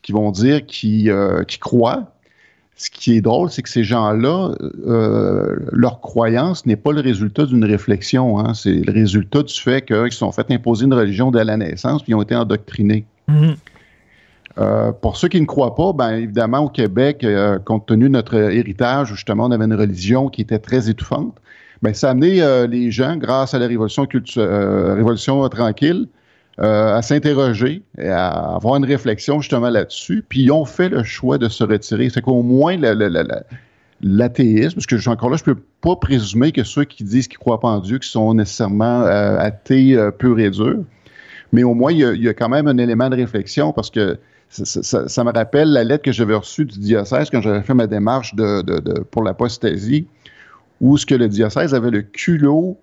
qui 0.01 0.11
vont 0.11 0.31
dire 0.31 0.65
qui, 0.65 1.09
euh, 1.09 1.43
qui 1.43 1.59
croient, 1.59 2.11
ce 2.77 2.89
qui 2.89 3.15
est 3.15 3.21
drôle, 3.21 3.49
c'est 3.49 3.61
que 3.61 3.69
ces 3.69 3.83
gens-là, 3.83 4.53
euh, 4.85 5.55
leur 5.71 6.01
croyance 6.01 6.65
n'est 6.65 6.75
pas 6.75 6.91
le 6.91 6.99
résultat 6.99 7.45
d'une 7.45 7.63
réflexion. 7.63 8.39
Hein, 8.39 8.53
c'est 8.53 8.73
le 8.73 8.91
résultat 8.91 9.43
du 9.43 9.53
fait 9.53 9.85
qu'ils 9.85 10.11
se 10.11 10.17
sont 10.17 10.31
fait 10.31 10.51
imposer 10.51 10.85
une 10.85 10.93
religion 10.93 11.31
dès 11.31 11.45
la 11.45 11.57
naissance, 11.57 12.03
puis 12.03 12.11
ils 12.11 12.15
ont 12.15 12.21
été 12.21 12.35
endoctrinés. 12.35 13.05
Mm-hmm. 13.29 13.55
Euh, 14.57 14.91
pour 14.93 15.17
ceux 15.17 15.27
qui 15.27 15.39
ne 15.39 15.45
croient 15.45 15.75
pas, 15.75 15.91
ben 15.93 16.11
évidemment 16.11 16.59
au 16.59 16.69
Québec, 16.69 17.23
euh, 17.23 17.59
compte 17.59 17.85
tenu 17.85 18.05
de 18.05 18.13
notre 18.13 18.35
héritage, 18.35 19.11
où 19.11 19.15
justement 19.15 19.45
on 19.45 19.51
avait 19.51 19.65
une 19.65 19.73
religion 19.73 20.29
qui 20.29 20.41
était 20.41 20.59
très 20.59 20.89
étouffante, 20.89 21.35
ben 21.81 21.93
ça 21.93 22.09
a 22.09 22.11
amené 22.11 22.41
euh, 22.41 22.67
les 22.67 22.91
gens, 22.91 23.17
grâce 23.17 23.53
à 23.53 23.59
la 23.59 23.67
révolution 23.67 24.07
révolution 24.07 25.47
tranquille, 25.49 26.07
à 26.57 27.01
s'interroger 27.01 27.83
à 27.99 28.55
avoir 28.55 28.77
une 28.77 28.85
réflexion 28.85 29.41
justement 29.41 29.69
là-dessus. 29.69 30.23
Puis 30.27 30.43
ils 30.43 30.51
ont 30.51 30.63
fait 30.63 30.87
le 30.87 31.03
choix 31.03 31.37
de 31.37 31.49
se 31.49 31.65
retirer. 31.65 32.09
C'est 32.09 32.21
qu'au 32.21 32.43
moins 32.43 32.77
l'athéisme, 34.01 34.75
parce 34.75 34.85
que 34.85 35.09
encore 35.09 35.29
là, 35.29 35.35
je 35.35 35.43
peux 35.43 35.57
pas 35.81 35.97
présumer 35.97 36.53
que 36.53 36.63
ceux 36.63 36.85
qui 36.85 37.03
disent 37.03 37.27
qu'ils 37.27 37.39
croient 37.39 37.59
pas 37.59 37.67
en 37.67 37.79
Dieu, 37.79 37.99
qui 37.99 38.09
sont 38.09 38.33
nécessairement 38.33 39.01
athées 39.01 39.99
purs 40.17 40.39
et 40.39 40.49
durs, 40.49 40.79
mais 41.51 41.63
au 41.63 41.73
moins 41.73 41.91
il 41.91 41.99
y, 41.99 42.29
a, 42.29 42.33
quand 42.33 42.49
même 42.49 42.67
un 42.67 42.77
élément 42.77 43.09
de 43.09 43.15
réflexion 43.15 43.73
parce 43.73 43.89
que 43.89 44.17
ça, 44.49 44.65
ça, 44.65 45.07
ça, 45.07 45.23
me 45.23 45.31
rappelle 45.31 45.69
la 45.71 45.83
lettre 45.83 46.03
que 46.03 46.11
j'avais 46.11 46.35
reçue 46.35 46.65
du 46.65 46.79
diocèse 46.79 47.29
quand 47.29 47.41
j'avais 47.41 47.61
fait 47.61 47.73
ma 47.73 47.87
démarche 47.87 48.35
de, 48.35 48.61
de, 48.61 48.79
de 48.79 48.99
pour 48.99 49.23
l'apostasie, 49.23 50.07
où 50.81 50.97
ce 50.97 51.05
que 51.05 51.15
le 51.15 51.27
diocèse 51.27 51.73
avait 51.73 51.91
le 51.91 52.01
culot 52.01 52.77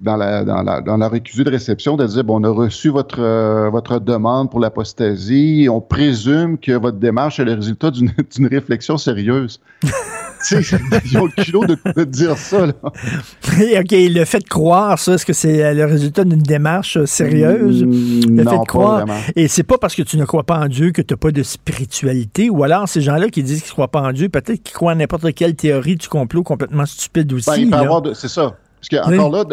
dans 0.00 0.16
la, 0.16 0.44
dans 0.44 0.62
la, 0.62 0.80
dans 0.80 0.96
la 0.96 1.08
récusée 1.08 1.44
de 1.44 1.50
réception 1.50 1.96
de 1.96 2.06
dire, 2.06 2.24
bon, 2.24 2.40
on 2.40 2.44
a 2.44 2.50
reçu 2.50 2.88
votre, 2.88 3.20
euh, 3.20 3.68
votre 3.70 3.98
demande 3.98 4.50
pour 4.50 4.60
l'apostasie, 4.60 5.68
on 5.70 5.80
présume 5.80 6.58
que 6.58 6.72
votre 6.72 6.98
démarche 6.98 7.38
est 7.38 7.44
le 7.44 7.54
résultat 7.54 7.90
d'une 7.90 8.12
réflexion 8.50 8.96
sérieuse. 8.96 9.60
ils 10.50 11.18
ont 11.18 11.26
le 11.26 11.44
culot 11.44 11.66
de, 11.66 11.76
de, 11.94 12.04
dire 12.04 12.38
ça. 12.38 12.66
Là. 12.66 12.72
OK, 12.82 13.90
le 13.90 14.24
fait 14.24 14.38
de 14.38 14.48
croire, 14.48 14.98
ça, 14.98 15.14
est-ce 15.14 15.26
que 15.26 15.34
c'est 15.34 15.74
le 15.74 15.84
résultat 15.84 16.24
d'une 16.24 16.40
démarche 16.40 17.04
sérieuse? 17.04 17.84
Mmh, 17.84 18.36
le 18.36 18.44
non, 18.44 18.50
fait 18.50 18.58
de 18.58 18.64
croire. 18.64 19.04
Et 19.36 19.48
c'est 19.48 19.64
pas 19.64 19.76
parce 19.76 19.94
que 19.94 20.02
tu 20.02 20.16
ne 20.16 20.24
crois 20.24 20.44
pas 20.44 20.58
en 20.58 20.68
Dieu 20.68 20.92
que 20.92 21.02
tu 21.02 21.12
n'as 21.12 21.18
pas 21.18 21.30
de 21.30 21.42
spiritualité, 21.42 22.48
ou 22.48 22.64
alors 22.64 22.88
ces 22.88 23.02
gens-là 23.02 23.28
qui 23.28 23.42
disent 23.42 23.60
qu'ils 23.60 23.68
ne 23.68 23.72
croient 23.72 23.90
pas 23.90 24.00
en 24.00 24.12
Dieu, 24.12 24.30
peut-être 24.30 24.62
qu'ils 24.62 24.74
croient 24.74 24.92
à 24.92 24.94
n'importe 24.94 25.34
quelle 25.34 25.54
théorie 25.54 25.96
du 25.96 26.08
complot 26.08 26.42
complètement 26.42 26.86
stupide 26.86 27.30
aussi. 27.34 27.66
Ben, 27.66 28.02
c'est 28.14 28.28
ça. 28.28 28.56
Parce 28.80 28.88
que, 28.88 29.14
encore 29.14 29.30
là, 29.30 29.44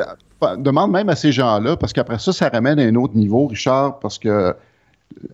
demande 0.57 0.91
même 0.91 1.09
à 1.09 1.15
ces 1.15 1.31
gens-là, 1.31 1.77
parce 1.77 1.93
qu'après 1.93 2.19
ça, 2.19 2.31
ça 2.33 2.49
ramène 2.49 2.79
à 2.79 2.83
un 2.83 2.95
autre 2.95 3.15
niveau, 3.15 3.47
Richard, 3.47 3.99
parce 3.99 4.19
que 4.19 4.55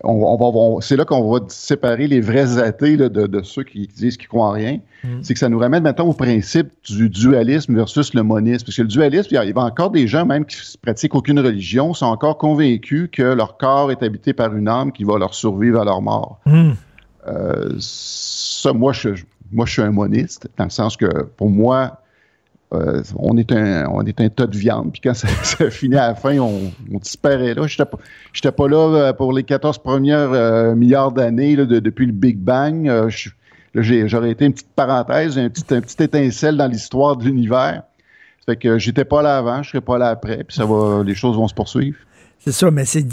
on, 0.03 0.13
on 0.13 0.38
va, 0.38 0.45
on- 0.45 0.81
c'est 0.81 0.95
là 0.95 1.03
qu'on 1.03 1.30
va 1.31 1.39
séparer 1.49 2.07
les 2.07 2.21
vrais 2.21 2.57
athées 2.59 2.95
là, 2.95 3.09
de, 3.09 3.27
de 3.27 3.41
ceux 3.41 3.63
qui 3.63 3.88
disent 3.88 4.17
qu'ils 4.17 4.27
croient 4.30 4.47
en 4.47 4.51
rien. 4.51 4.80
C'est 5.21 5.34
que 5.34 5.39
ça 5.39 5.49
nous 5.49 5.59
ramène 5.59 5.84
maintenant 5.84 6.05
au 6.05 6.13
principe 6.13 6.67
du 6.88 7.09
dualisme 7.09 7.75
versus 7.75 8.13
le 8.13 8.23
monisme. 8.23 8.65
Parce 8.65 8.77
que 8.77 8.84
le 8.84 8.88
dualisme, 8.88 9.27
il 9.31 9.34
y 9.34 9.38
a, 9.38 9.43
il 9.43 9.49
y 9.49 9.53
a 9.53 9.59
encore 9.59 9.89
des 9.89 10.07
gens 10.07 10.25
même 10.25 10.45
qui 10.45 10.55
ne 10.55 10.81
pratiquent 10.81 11.15
aucune 11.15 11.39
religion, 11.39 11.93
sont 11.93 12.05
encore 12.05 12.38
convaincus 12.38 13.09
que 13.11 13.23
leur 13.23 13.57
corps 13.57 13.91
est 13.91 14.01
habité 14.01 14.31
par 14.31 14.55
une 14.55 14.69
âme 14.69 14.93
qui 14.93 15.03
va 15.03 15.17
leur 15.17 15.34
survivre 15.34 15.81
à 15.81 15.84
leur 15.84 16.01
mort. 16.01 16.39
Hum. 16.45 16.75
Euh, 17.27 17.71
ça, 17.80 18.71
moi 18.71 18.93
je, 18.93 19.09
moi, 19.51 19.65
je 19.65 19.73
suis 19.73 19.81
un 19.81 19.91
moniste, 19.91 20.47
dans 20.57 20.63
le 20.65 20.69
sens 20.69 20.95
que 20.95 21.23
pour 21.35 21.49
moi, 21.49 21.99
euh, 22.74 23.02
on, 23.18 23.38
est 23.38 23.52
un, 23.52 24.30
tas 24.30 24.48
de 24.48 24.58
viande. 24.58 24.91
Puis 24.91 25.02
quand 25.02 25.14
ça, 25.14 25.28
finit 25.70 25.95
à 25.95 26.10
la 26.10 26.16
fin, 26.16 26.38
on, 26.40 26.72
disparaît 27.00 27.54
là. 27.54 27.68
Je 27.68 27.74
n'étais 27.74 27.86
pas, 27.86 27.98
j'étais 28.32 28.52
pas 28.52 28.68
là 28.68 28.78
euh, 28.78 29.14
pour 29.14 29.34
les 29.34 29.44
14 29.44 29.78
premières 29.80 30.32
euh, 30.32 30.76
milliards 30.76 31.12
d'années 31.12 31.56
depuis 31.56 32.06
le 32.06 32.12
Big 32.12 32.38
Bang. 32.38 33.10
J'aurais 33.76 34.32
été 34.32 34.45
une 34.45 34.54
petite 34.54 34.74
parenthèse, 34.76 35.38
un 35.38 35.50
petit, 35.50 35.66
un 35.74 35.82
petit 35.82 36.04
étincelle 36.04 36.58
dans 36.58 36.68
l'histoire 36.68 37.18
de 37.18 37.26
l'univers. 37.26 37.84
Ça 38.40 38.54
fait 38.54 38.58
que 38.58 38.78
j'étais 38.78 39.06
pas 39.06 39.22
là 39.22 39.38
avant, 39.38 39.64
je 39.64 39.70
serai 39.70 39.82
pas 39.82 39.98
là 39.98 40.10
après, 40.10 40.44
puis 40.44 40.56
ça 40.56 40.66
va, 40.66 41.02
les 41.04 41.16
choses 41.16 41.38
vont 41.38 41.48
se 41.48 41.54
poursuivre. 41.54 41.98
C'est 42.45 42.52
ça, 42.52 42.72
mais 42.72 42.84
c'est 42.84 43.06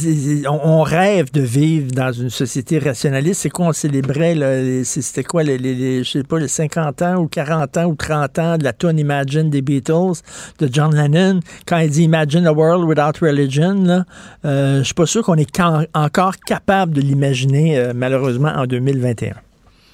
on, 0.48 0.82
rêve 0.82 1.30
de 1.30 1.40
vivre 1.40 1.92
dans 1.92 2.10
une 2.10 2.30
société 2.30 2.80
rationaliste. 2.80 3.42
C'est 3.42 3.48
quoi 3.48 3.66
on 3.66 3.72
célébrait 3.72 4.34
c'était 4.82 5.22
quoi 5.22 5.44
les, 5.44 5.56
les- 5.56 6.02
je 6.02 6.10
sais 6.10 6.22
pas 6.24 6.40
les 6.40 6.48
50 6.48 7.00
ans 7.02 7.16
ou 7.18 7.28
40 7.28 7.76
ans 7.76 7.84
ou 7.84 7.94
30 7.94 8.38
ans 8.40 8.58
de 8.58 8.64
la 8.64 8.72
tune 8.72 8.98
Imagine 8.98 9.48
des 9.48 9.62
Beatles 9.62 10.20
de 10.58 10.68
John 10.72 10.92
Lennon? 10.96 11.38
Quand 11.64 11.78
il 11.78 11.90
dit 11.90 12.02
Imagine 12.02 12.44
a 12.48 12.52
world 12.52 12.82
without 12.88 13.24
religion 13.24 13.74
là, 13.84 14.04
euh, 14.44 14.78
je 14.80 14.84
suis 14.84 14.94
pas 14.94 15.06
sûr 15.06 15.22
qu'on 15.22 15.36
est 15.36 15.60
encore 15.94 16.34
capable 16.44 16.92
de 16.94 17.00
l'imaginer 17.00 17.78
euh, 17.78 17.92
malheureusement 17.94 18.52
en 18.56 18.66
2021. 18.66 19.34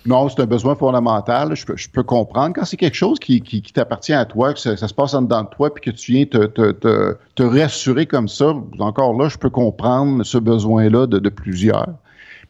Non, 0.06 0.28
c'est 0.28 0.40
un 0.40 0.46
besoin 0.46 0.74
fondamental. 0.74 1.54
Je 1.54 1.66
peux, 1.66 1.76
je 1.76 1.88
peux 1.88 2.02
comprendre. 2.02 2.54
Quand 2.54 2.64
c'est 2.64 2.76
quelque 2.76 2.94
chose 2.94 3.18
qui, 3.18 3.40
qui, 3.40 3.62
qui 3.62 3.72
t'appartient 3.72 4.12
à 4.12 4.24
toi, 4.24 4.54
que 4.54 4.60
ça, 4.60 4.76
ça 4.76 4.88
se 4.88 4.94
passe 4.94 5.14
en 5.14 5.22
dedans 5.22 5.42
de 5.42 5.48
toi, 5.48 5.72
puis 5.74 5.82
que 5.82 5.96
tu 5.96 6.12
viens 6.12 6.24
te, 6.24 6.46
te, 6.46 6.72
te, 6.72 7.16
te 7.34 7.42
rassurer 7.42 8.06
comme 8.06 8.28
ça, 8.28 8.54
encore 8.78 9.14
là, 9.20 9.28
je 9.28 9.36
peux 9.36 9.50
comprendre 9.50 10.24
ce 10.24 10.38
besoin-là 10.38 11.06
de, 11.06 11.18
de 11.18 11.28
plusieurs. 11.28 11.88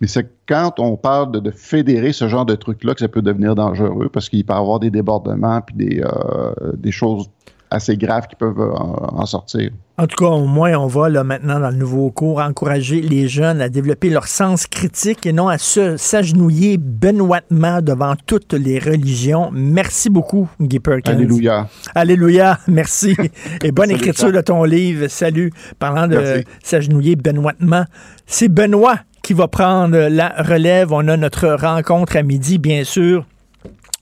Mais 0.01 0.07
c'est 0.07 0.31
quand 0.47 0.79
on 0.79 0.97
parle 0.97 1.33
de, 1.33 1.41
de 1.41 1.51
fédérer 1.51 2.13
ce 2.13 2.29
genre 2.29 2.45
de 2.45 2.55
truc-là 2.55 2.95
que 2.95 3.01
ça 3.01 3.09
peut 3.09 3.23
devenir 3.23 3.55
dangereux 3.55 4.11
parce 4.11 4.29
qu'il 4.29 4.45
peut 4.45 4.53
y 4.53 4.57
avoir 4.57 4.79
des 4.79 4.91
débordements 4.91 5.63
puis 5.63 5.75
des, 5.75 6.03
euh, 6.03 6.73
des 6.77 6.93
choses 6.93 7.31
assez 7.71 7.97
graves 7.97 8.27
qui 8.27 8.37
peuvent 8.37 8.61
euh, 8.61 8.73
en, 8.73 9.21
en 9.21 9.27
sortir. 9.27 9.71
En 9.99 10.07
tout 10.07 10.17
cas, 10.17 10.31
au 10.31 10.45
moins, 10.45 10.75
on 10.75 10.87
va 10.89 11.09
là 11.09 11.25
maintenant 11.25 11.59
dans 11.59 11.71
le 11.71 11.77
nouveau 11.77 12.11
cours 12.11 12.41
encourager 12.41 13.01
les 13.01 13.29
jeunes 13.29 13.63
à 13.63 13.71
développer 13.71 14.11
leur 14.11 14.27
sens 14.29 14.67
critique 14.67 15.25
et 15.25 15.33
non 15.33 15.49
à 15.49 15.57
se 15.57 15.97
s'agenouiller 15.97 16.77
benoîtement 16.77 17.81
devant 17.81 18.15
toutes 18.27 18.53
les 18.53 18.79
religions. 18.79 19.49
Merci 19.53 20.11
beaucoup, 20.11 20.51
Guy 20.61 20.81
Perkins. 20.81 21.13
Alléluia. 21.13 21.69
Alléluia, 21.95 22.59
merci. 22.69 23.17
Et 23.65 23.73
bonne 23.73 23.87
Salut, 23.87 24.01
écriture 24.01 24.33
de 24.33 24.41
ton 24.43 24.65
livre. 24.65 25.09
Salut. 25.09 25.51
Parlant 25.79 26.07
de 26.07 26.45
s'agenouiller 26.63 27.17
benoîtement, 27.17 27.87
c'est 28.27 28.49
Benoît 28.49 28.99
qui 29.23 29.33
va 29.33 29.49
prendre 29.49 29.97
la 29.97 30.29
relève. 30.43 30.93
On 30.93 31.09
a 31.09 31.17
notre 31.17 31.49
rencontre 31.49 32.17
à 32.17 32.23
midi, 32.23 32.59
bien 32.59 32.85
sûr. 32.85 33.25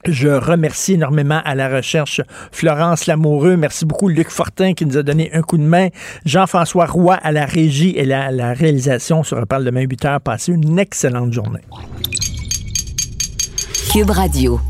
Je 0.06 0.28
remercie 0.28 0.94
énormément 0.94 1.40
à 1.44 1.54
la 1.54 1.68
recherche 1.68 2.20
Florence 2.52 3.06
Lamoureux. 3.06 3.56
Merci 3.56 3.86
beaucoup 3.86 4.08
Luc 4.08 4.28
Fortin 4.28 4.74
qui 4.74 4.84
nous 4.84 4.98
a 4.98 5.02
donné 5.02 5.32
un 5.32 5.42
coup 5.42 5.56
de 5.56 5.62
main. 5.62 5.88
Jean-François 6.26 6.86
Roy 6.86 7.14
à 7.14 7.32
la 7.32 7.46
régie 7.46 7.94
et 7.96 8.04
la, 8.04 8.30
la 8.30 8.52
réalisation. 8.52 9.20
On 9.20 9.24
se 9.24 9.34
reparle 9.34 9.64
demain 9.64 9.80
8 9.80 10.04
heures. 10.04 10.20
Passez 10.20 10.52
une 10.52 10.78
excellente 10.78 11.32
journée. 11.32 11.62
Cube 13.92 14.10
Radio. 14.10 14.60